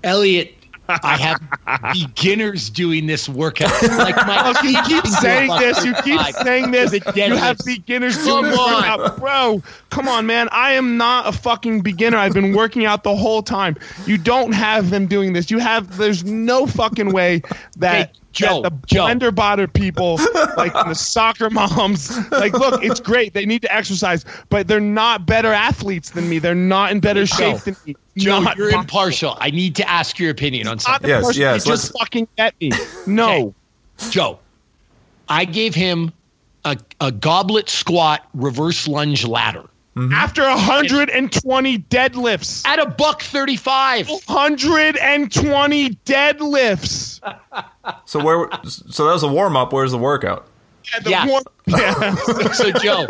Eliot, 0.04 0.54
I 0.88 1.18
have 1.18 1.94
beginners 1.94 2.70
doing 2.70 3.08
this 3.08 3.28
workout. 3.28 3.72
Like 3.82 4.16
my 4.18 4.54
Oh, 4.56 4.68
you 4.68 4.80
keep 4.84 5.06
saying 5.08 5.50
this. 5.58 5.84
You 5.84 5.94
keep 6.04 6.22
saying 6.44 6.70
this. 6.72 6.92
The 6.92 7.14
You 7.16 7.36
have 7.38 7.58
beginners 7.66 8.16
Come 8.18 8.26
doing 8.44 8.52
this 8.52 8.60
on. 8.60 8.74
workout, 9.00 9.20
bro. 9.20 9.64
Come 9.90 10.08
on, 10.08 10.28
man. 10.28 10.48
I 10.52 10.74
am 10.74 10.98
not 10.98 11.28
a 11.28 11.32
fucking 11.32 11.82
beginner. 11.82 12.18
I've 12.18 12.34
been 12.34 12.54
working 12.54 12.86
out 12.86 13.04
the 13.04 13.16
whole 13.16 13.42
time. 13.42 13.78
You 14.06 14.18
don't 14.20 14.52
have 14.52 14.92
them 14.92 15.08
doing 15.08 15.34
this. 15.34 15.50
You 15.50 15.58
have. 15.60 15.98
There's 15.98 16.24
no 16.24 16.68
fucking 16.68 17.12
way 17.14 17.42
that. 17.78 18.10
Hey, 18.10 18.20
Joe, 18.36 18.62
that 18.62 18.82
the 18.82 18.88
Joe. 18.88 19.06
Blender 19.06 19.34
Bottle 19.34 19.68
people, 19.68 20.20
like 20.58 20.74
the 20.74 20.94
soccer 20.94 21.50
moms, 21.50 22.16
like, 22.32 22.54
look, 22.54 22.84
it's 22.84 23.00
great. 23.00 23.34
They 23.34 23.46
need 23.46 23.62
to 23.64 23.74
exercise, 23.74 24.26
but 24.50 24.68
they're 24.68 24.80
not 24.80 25.26
better 25.26 25.52
athletes 25.54 26.12
than 26.12 26.30
me. 26.30 26.40
They're 26.40 26.54
not 26.54 26.92
in 26.92 27.00
better 27.00 27.26
shape 27.26 27.58
than 27.60 27.76
me. 27.86 27.96
Joe, 28.18 28.40
Not 28.42 28.56
you're 28.58 28.68
possible. 28.72 28.82
impartial. 28.82 29.38
I 29.42 29.52
need 29.52 29.76
to 29.78 29.90
ask 29.90 30.18
your 30.20 30.30
opinion 30.32 30.68
on 30.68 30.76
Not 30.78 30.82
something. 30.82 31.10
Yes, 31.10 31.20
impartial. 31.20 31.42
yes, 31.42 31.66
You 31.66 31.72
just 31.74 31.94
let's- 31.94 32.00
fucking 32.00 32.28
get 32.38 32.54
me. 32.62 32.72
No. 33.08 33.54
Joe, 34.10 34.40
I 35.30 35.46
gave 35.46 35.74
him 35.76 36.12
a, 36.64 36.78
a 37.02 37.12
goblet 37.12 37.70
squat 37.70 38.26
reverse 38.34 38.88
lunge 38.88 39.26
ladder 39.26 39.64
Mm-hmm. 39.96 40.12
After 40.14 40.42
120 40.42 41.78
deadlifts. 41.80 42.66
at 42.68 42.80
a 42.80 42.86
buck 42.90 43.22
35. 43.22 44.10
120 44.10 45.90
deadlifts. 46.06 47.22
So 48.06 48.24
where? 48.24 48.50
So 48.66 49.06
that 49.06 49.14
was 49.14 49.22
a 49.22 49.28
warm 49.28 49.56
up. 49.56 49.72
Where's 49.72 49.92
the 49.92 49.98
workout? 50.00 50.48
Yeah, 50.92 51.00
the 51.02 51.10
Yeah. 51.12 51.28
war- 51.28 51.42
yeah. 51.68 52.16
So, 52.52 52.72
Joe, 52.72 53.06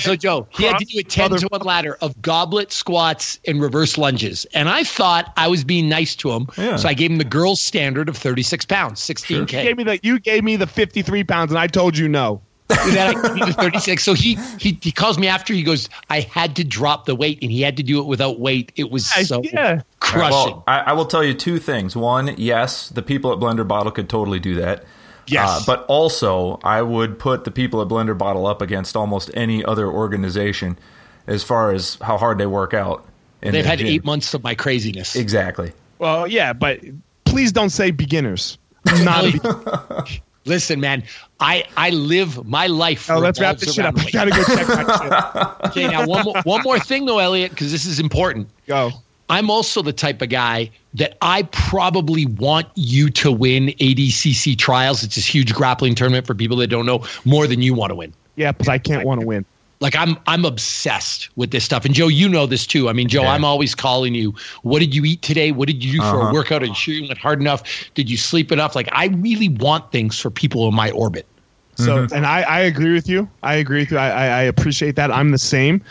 so 0.00 0.16
Joe, 0.16 0.48
he 0.50 0.64
had 0.64 0.78
to 0.78 0.84
do 0.84 0.98
a 0.98 1.02
10 1.04 1.30
to 1.36 1.46
1 1.46 1.60
ladder 1.60 1.96
of 2.00 2.20
goblet 2.20 2.72
squats 2.72 3.38
and 3.46 3.62
reverse 3.62 3.96
lunges. 3.96 4.44
And 4.54 4.68
I 4.68 4.82
thought 4.82 5.32
I 5.36 5.46
was 5.46 5.62
being 5.62 5.88
nice 5.88 6.16
to 6.16 6.32
him. 6.32 6.48
Yeah. 6.58 6.76
So 6.76 6.88
I 6.88 6.94
gave 6.94 7.12
him 7.12 7.18
the 7.18 7.24
girls' 7.24 7.62
standard 7.62 8.08
of 8.08 8.16
36 8.16 8.64
pounds, 8.66 9.00
16K. 9.00 9.38
You 9.38 9.44
gave 9.46 9.76
me 9.76 9.84
the 9.84 10.00
you 10.02 10.18
gave 10.18 10.42
me 10.42 10.56
the 10.56 10.66
53 10.66 11.22
pounds 11.22 11.52
and 11.52 11.58
I 11.60 11.68
told 11.68 11.96
you 11.96 12.08
no. 12.08 12.42
And 12.86 12.92
then 12.96 13.08
I 13.08 13.12
gave 13.14 13.32
him 13.42 13.46
the 13.48 13.52
36. 13.54 14.02
So 14.02 14.14
he, 14.14 14.34
he 14.58 14.78
he 14.82 14.90
calls 14.92 15.18
me 15.18 15.26
after. 15.28 15.52
He 15.54 15.62
goes, 15.62 15.88
I 16.10 16.20
had 16.20 16.56
to 16.56 16.64
drop 16.64 17.04
the 17.06 17.14
weight, 17.14 17.38
and 17.42 17.50
he 17.50 17.60
had 17.62 17.76
to 17.76 17.82
do 17.82 18.00
it 18.00 18.06
without 18.06 18.40
weight. 18.40 18.72
It 18.76 18.90
was 18.90 19.06
so 19.10 19.42
yeah. 19.42 19.58
All 19.60 19.64
right, 19.74 19.82
crushing. 20.00 20.30
well, 20.30 20.64
I, 20.66 20.78
I 20.80 20.92
will 20.92 21.06
tell 21.06 21.22
you 21.24 21.34
two 21.34 21.58
things. 21.58 21.94
One, 21.96 22.34
yes, 22.36 22.88
the 22.88 23.02
people 23.02 23.32
at 23.32 23.38
Blender 23.38 23.66
Bottle 23.66 23.92
could 23.92 24.08
totally 24.08 24.40
do 24.40 24.54
that. 24.56 24.84
Yes. 25.28 25.48
Uh, 25.48 25.62
but 25.66 25.86
also, 25.86 26.60
I 26.64 26.82
would 26.82 27.18
put 27.18 27.44
the 27.44 27.50
people 27.52 27.80
at 27.80 27.88
Blender 27.88 28.16
Bottle 28.18 28.46
up 28.46 28.60
against 28.60 28.96
almost 28.96 29.30
any 29.34 29.64
other 29.64 29.86
organization 29.88 30.78
as 31.28 31.44
far 31.44 31.70
as 31.72 31.96
how 32.02 32.18
hard 32.18 32.38
they 32.38 32.46
work 32.46 32.74
out. 32.74 33.06
in 33.40 33.52
They've 33.52 33.64
had 33.64 33.78
gym. 33.78 33.86
eight 33.88 34.04
months 34.04 34.34
of 34.34 34.42
my 34.42 34.54
craziness. 34.56 35.14
Exactly. 35.14 35.72
Well, 36.00 36.26
yeah, 36.26 36.52
but 36.52 36.80
please 37.24 37.52
don't 37.52 37.70
say 37.70 37.92
beginners. 37.92 38.58
Not 39.04 39.24
a 39.26 40.02
be- 40.06 40.22
Listen, 40.44 40.80
man, 40.80 41.04
I 41.40 41.64
I 41.76 41.90
live 41.90 42.44
my 42.46 42.66
life. 42.66 43.10
oh, 43.10 43.18
let's 43.18 43.40
wrap 43.40 43.58
this 43.58 43.74
shit 43.74 43.84
up. 43.84 43.98
I 43.98 44.10
gotta 44.10 44.30
go 44.30 44.42
check 44.44 44.68
my 44.68 45.60
shit. 45.62 45.70
Okay, 45.70 45.88
now 45.88 46.06
one 46.06 46.24
more, 46.24 46.34
one 46.44 46.62
more 46.62 46.78
thing 46.78 47.04
though, 47.06 47.18
Eliot, 47.18 47.50
because 47.50 47.70
this 47.70 47.86
is 47.86 48.00
important. 48.00 48.48
Go. 48.66 48.90
I'm 49.28 49.50
also 49.50 49.80
the 49.80 49.92
type 49.92 50.20
of 50.20 50.28
guy 50.28 50.70
that 50.94 51.16
I 51.22 51.44
probably 51.44 52.26
want 52.26 52.66
you 52.74 53.08
to 53.10 53.32
win 53.32 53.68
ADCC 53.68 54.58
trials. 54.58 55.02
It's 55.02 55.14
this 55.14 55.26
huge 55.26 55.54
grappling 55.54 55.94
tournament 55.94 56.26
for 56.26 56.34
people 56.34 56.56
that 56.58 56.66
don't 56.66 56.84
know 56.84 57.06
more 57.24 57.46
than 57.46 57.62
you 57.62 57.72
want 57.72 57.90
to 57.90 57.94
win. 57.94 58.12
Yeah, 58.36 58.52
because 58.52 58.68
I 58.68 58.78
can't 58.78 59.06
want 59.06 59.20
to 59.20 59.26
win. 59.26 59.46
Like 59.82 59.94
I'm 59.96 60.16
I'm 60.26 60.44
obsessed 60.44 61.28
with 61.36 61.50
this 61.50 61.64
stuff. 61.64 61.84
And 61.84 61.92
Joe, 61.94 62.08
you 62.08 62.28
know 62.28 62.46
this 62.46 62.66
too. 62.66 62.88
I 62.88 62.92
mean, 62.92 63.08
Joe, 63.08 63.22
Yeah. 63.22 63.32
I'm 63.32 63.44
always 63.44 63.74
calling 63.74 64.14
you. 64.14 64.34
What 64.62 64.78
did 64.78 64.94
you 64.94 65.04
eat 65.04 65.20
today? 65.22 65.52
What 65.52 65.66
did 65.66 65.84
you 65.84 65.92
do 65.92 65.98
for 65.98 66.04
Uh-huh. 66.20 66.28
a 66.28 66.32
workout? 66.32 66.62
Are 66.62 66.66
you 66.66 66.74
sure 66.74 66.94
you 66.94 67.06
went 67.08 67.18
hard 67.18 67.40
enough? 67.40 67.62
Did 67.94 68.08
you 68.08 68.16
sleep 68.16 68.52
enough? 68.52 68.74
Like 68.76 68.88
I 68.92 69.06
really 69.08 69.48
want 69.48 69.90
things 69.92 70.18
for 70.18 70.30
people 70.30 70.66
in 70.68 70.74
my 70.74 70.90
orbit. 70.92 71.26
So, 71.76 72.06
and 72.14 72.26
I, 72.26 72.42
I 72.42 72.60
agree 72.60 72.92
with 72.92 73.08
you. 73.08 73.28
I 73.42 73.54
agree 73.54 73.80
with 73.80 73.90
you. 73.90 73.98
I, 73.98 74.08
I, 74.10 74.26
I 74.26 74.42
appreciate 74.42 74.94
that. 74.96 75.10
I'm 75.10 75.30
the 75.32 75.38
same. 75.38 75.82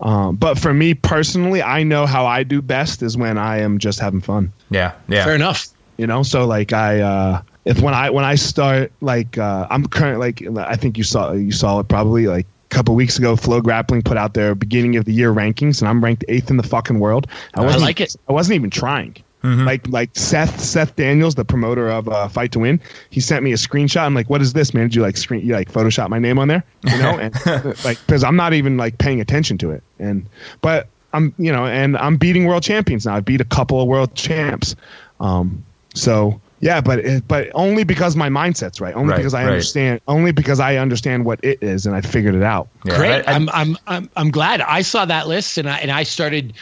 Um, 0.00 0.36
but 0.36 0.58
for 0.58 0.72
me 0.72 0.94
personally, 0.94 1.62
I 1.62 1.82
know 1.82 2.06
how 2.06 2.24
I 2.26 2.42
do 2.42 2.62
best 2.62 3.02
is 3.02 3.16
when 3.16 3.36
I 3.38 3.58
am 3.58 3.78
just 3.78 4.00
having 4.00 4.20
fun. 4.20 4.50
Yeah. 4.70 4.92
Yeah. 5.08 5.24
Fair 5.24 5.34
enough. 5.34 5.66
you 5.98 6.06
know 6.06 6.22
so 6.22 6.46
like 6.46 6.72
i 6.72 7.00
uh 7.00 7.42
if 7.64 7.80
when 7.80 7.92
i 7.92 8.08
when 8.08 8.24
i 8.24 8.36
start 8.36 8.92
like 9.00 9.36
uh 9.36 9.66
i'm 9.68 9.84
current 9.88 10.20
like 10.20 10.40
i 10.58 10.76
think 10.76 10.96
you 10.96 11.02
saw 11.02 11.32
you 11.32 11.50
saw 11.50 11.80
it 11.80 11.88
probably 11.88 12.28
like 12.28 12.46
a 12.46 12.57
couple 12.68 12.94
weeks 12.94 13.18
ago 13.18 13.34
FloGrappling 13.34 14.04
put 14.04 14.16
out 14.16 14.34
their 14.34 14.54
beginning 14.54 14.96
of 14.96 15.04
the 15.04 15.12
year 15.12 15.32
rankings 15.32 15.80
and 15.80 15.88
i'm 15.88 16.02
ranked 16.02 16.24
eighth 16.28 16.50
in 16.50 16.56
the 16.56 16.62
fucking 16.62 16.98
world. 16.98 17.26
I 17.54 17.62
wasn't 17.64 17.82
like 17.84 18.00
it. 18.00 18.14
i 18.28 18.32
wasn't 18.32 18.56
even 18.56 18.70
trying. 18.70 19.16
Like 19.64 19.86
like 19.88 20.10
seth 20.14 20.60
seth 20.60 20.96
daniels 20.96 21.34
the 21.36 21.44
promoter 21.44 21.88
of 21.88 22.08
uh, 22.08 22.28
fight 22.28 22.52
to 22.52 22.58
win 22.58 22.80
he 23.10 23.20
sent 23.20 23.42
me 23.44 23.52
a 23.52 23.56
screenshot. 23.56 24.02
I'm 24.02 24.14
like 24.14 24.28
what 24.28 24.42
is 24.42 24.52
this 24.52 24.74
man? 24.74 24.84
Did 24.84 24.96
you 24.96 25.02
like 25.02 25.16
screen 25.16 25.46
you 25.46 25.54
like 25.54 25.72
photoshop 25.72 26.08
my 26.10 26.18
name 26.18 26.38
on 26.38 26.48
there? 26.48 26.64
You 26.84 26.98
know? 26.98 27.18
And 27.46 27.84
like 27.84 27.98
because 28.06 28.24
i'm 28.24 28.36
not 28.36 28.52
even 28.52 28.76
like 28.76 28.98
paying 28.98 29.20
attention 29.20 29.56
to 29.58 29.70
it. 29.70 29.82
And 29.98 30.28
but 30.60 30.88
i'm 31.12 31.32
you 31.38 31.52
know 31.52 31.66
and 31.66 31.96
i'm 31.96 32.16
beating 32.16 32.46
world 32.46 32.62
champions 32.64 33.06
now. 33.06 33.14
I 33.14 33.20
beat 33.20 33.40
a 33.40 33.44
couple 33.46 33.80
of 33.80 33.88
world 33.88 34.14
champs. 34.14 34.74
Um 35.20 35.64
so 35.94 36.40
yeah, 36.60 36.80
but 36.80 36.98
it, 37.00 37.28
but 37.28 37.50
only 37.54 37.84
because 37.84 38.16
my 38.16 38.28
mindset's 38.28 38.80
right. 38.80 38.94
Only 38.94 39.10
Right, 39.10 39.16
because 39.18 39.34
I 39.34 39.44
right. 39.44 39.52
understand. 39.52 40.00
Only 40.08 40.32
because 40.32 40.60
I 40.60 40.76
understand 40.76 41.24
what 41.24 41.38
it 41.44 41.62
is 41.62 41.86
and 41.86 41.94
I 41.94 42.00
figured 42.00 42.34
it 42.34 42.42
out. 42.42 42.68
Yeah, 42.84 42.96
Great. 42.96 43.28
I- 43.28 43.32
I- 43.32 43.34
I'm, 43.34 43.48
I'm 43.52 43.76
I'm 43.86 44.10
I'm 44.16 44.30
glad 44.30 44.60
I 44.60 44.82
saw 44.82 45.04
that 45.04 45.28
list 45.28 45.58
and 45.58 45.68
I 45.68 45.78
and 45.78 45.90
I 45.90 46.02
started 46.02 46.52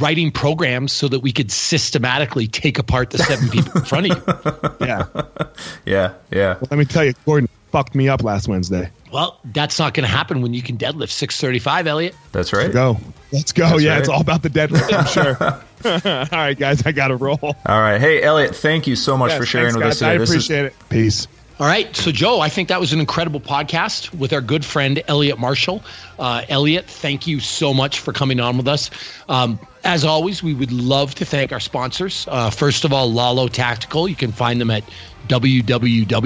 writing 0.00 0.30
programs 0.30 0.92
so 0.92 1.08
that 1.08 1.20
we 1.20 1.30
could 1.32 1.50
systematically 1.52 2.46
take 2.48 2.78
apart 2.78 3.10
the 3.10 3.18
seven 3.18 3.48
people 3.48 3.80
in 3.80 3.84
front 3.86 4.10
of 4.10 4.16
you. 4.16 4.70
Yeah. 4.86 5.06
yeah. 5.84 6.14
Yeah. 6.30 6.58
Let 6.70 6.78
me 6.78 6.84
tell 6.84 7.04
you, 7.04 7.12
Gordon 7.26 7.48
fucked 7.70 7.94
me 7.94 8.08
up 8.08 8.22
last 8.22 8.48
Wednesday. 8.48 8.90
Well, 9.14 9.38
that's 9.44 9.78
not 9.78 9.94
going 9.94 10.02
to 10.04 10.10
happen 10.10 10.42
when 10.42 10.54
you 10.54 10.60
can 10.60 10.76
deadlift 10.76 11.10
635, 11.10 11.86
Eliot. 11.86 12.16
That's 12.32 12.52
right. 12.52 12.72
Go. 12.72 12.98
Let's 13.30 13.52
go. 13.52 13.68
That's 13.68 13.80
yeah, 13.82 13.92
right. 13.92 14.00
it's 14.00 14.08
all 14.08 14.20
about 14.20 14.42
the 14.42 14.50
deadlift. 14.50 14.92
I'm 14.92 15.06
sure. 15.06 15.36
all 16.32 16.38
right, 16.38 16.58
guys, 16.58 16.84
I 16.84 16.90
got 16.90 17.08
to 17.08 17.16
roll. 17.16 17.38
All 17.40 17.54
right. 17.66 18.00
Hey, 18.00 18.22
Eliot, 18.22 18.56
thank 18.56 18.88
you 18.88 18.96
so 18.96 19.16
much 19.16 19.30
Yes, 19.30 19.38
for 19.38 19.46
sharing 19.46 19.74
thanks, 19.74 19.76
with 19.76 19.86
us 19.86 20.00
guys. 20.00 20.02
I 20.02 20.12
today. 20.14 20.18
This 20.18 20.30
is- 20.30 20.34
appreciate 20.34 20.64
it. 20.66 20.74
Peace. 20.88 21.28
All 21.60 21.66
right. 21.66 21.94
So, 21.94 22.10
Joe, 22.10 22.40
I 22.40 22.48
think 22.48 22.68
that 22.70 22.80
was 22.80 22.92
an 22.92 22.98
incredible 22.98 23.38
podcast 23.38 24.12
with 24.12 24.32
our 24.32 24.40
good 24.40 24.64
friend, 24.64 25.00
Eliot 25.06 25.38
Marshall. 25.38 25.84
Uh, 26.18 26.42
Eliot, 26.48 26.86
thank 26.86 27.28
you 27.28 27.38
so 27.38 27.72
much 27.72 28.00
for 28.00 28.12
coming 28.12 28.40
on 28.40 28.56
with 28.56 28.66
us. 28.66 28.90
Um, 29.28 29.60
as 29.84 30.04
always, 30.04 30.42
we 30.42 30.52
would 30.52 30.72
love 30.72 31.14
to 31.16 31.24
thank 31.24 31.52
our 31.52 31.60
sponsors. 31.60 32.26
Uh, 32.28 32.50
first 32.50 32.84
of 32.84 32.92
all, 32.92 33.12
Lalo 33.12 33.46
Tactical. 33.46 34.08
You 34.08 34.16
can 34.16 34.32
find 34.32 34.60
them 34.60 34.70
at 34.70 34.82
www.lalo.com. 35.28 36.16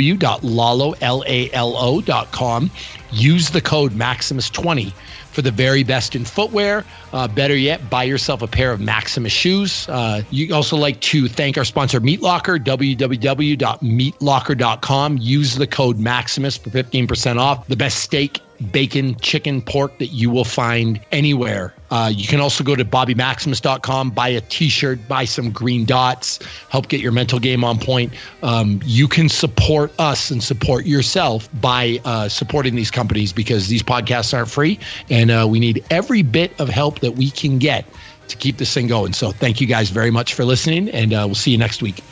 Use 3.11 3.51
the 3.51 3.61
code 3.61 3.93
Maximus20 3.93 4.93
for 5.39 5.43
the 5.43 5.51
very 5.53 5.85
best 5.85 6.17
in 6.17 6.25
footwear. 6.25 6.85
Uh, 7.13 7.29
better 7.29 7.55
yet, 7.55 7.89
buy 7.89 8.03
yourself 8.03 8.43
a 8.43 8.49
pair 8.49 8.73
of 8.73 8.81
Maximus 8.81 9.33
shoes. 9.33 9.89
Uh, 9.89 10.23
you 10.33 10.53
also 10.53 10.77
like 10.77 11.01
to 11.01 11.29
thank 11.29 11.57
our 11.57 11.65
sponsor, 11.65 12.01
Meat 12.01 12.21
Locker, 12.21 12.59
www.meatlocker.com. 12.59 15.19
Use 15.19 15.55
the 15.55 15.69
code 15.69 16.01
Maximus 16.01 16.57
for 16.57 16.71
15% 16.71 17.39
off. 17.39 17.69
The 17.69 17.77
best 17.77 18.01
steak 18.01 18.41
bacon, 18.73 19.17
chicken, 19.17 19.63
pork 19.63 19.99
that 19.99 20.09
you 20.09 20.31
will 20.31 20.45
find 20.45 21.01
anywhere. 21.13 21.75
Uh, 21.91 22.11
you 22.15 22.27
can 22.27 22.41
also 22.41 22.63
go 22.63 22.75
to 22.75 22.85
bobbymaximus.com, 22.85 24.11
buy 24.11 24.29
a 24.29 24.41
t 24.41 24.69
shirt, 24.69 25.07
buy 25.09 25.25
some 25.25 25.51
green 25.51 25.85
dots, 25.85 26.39
help 26.69 26.89
get 26.89 27.01
your 27.01 27.13
mental 27.13 27.39
game 27.39 27.65
on 27.65 27.79
point. 27.79 28.13
Um, 28.43 28.81
you 28.85 29.09
can 29.09 29.29
support 29.29 29.93
us 29.99 30.31
and 30.31 30.43
support 30.43 30.85
yourself 30.85 31.49
by 31.61 32.01
uh, 32.05 32.29
supporting 32.29 32.75
these 32.75 32.91
companies 32.91 33.33
because 33.33 33.69
these 33.69 33.83
podcasts 33.83 34.37
aren't 34.37 34.51
free 34.51 34.79
and 35.09 35.31
uh, 35.31 35.47
we 35.49 35.61
need 35.61 35.85
every 35.91 36.23
bit 36.23 36.59
of 36.61 36.69
help 36.69 37.01
that 37.01 37.13
we 37.13 37.31
can 37.31 37.59
get 37.59 37.87
to 38.29 38.37
keep 38.37 38.59
this 38.59 38.73
thing 38.73 38.87
going. 38.87 39.13
So 39.13 39.33
thank 39.33 39.61
you 39.61 39.67
guys 39.67 39.91
very 39.91 40.11
much 40.11 40.35
for 40.35 40.45
listening, 40.45 40.89
and 40.91 41.13
uh, 41.13 41.25
we'll 41.27 41.35
see 41.35 41.51
you 41.51 41.59
next 41.59 41.83
week. 41.83 42.03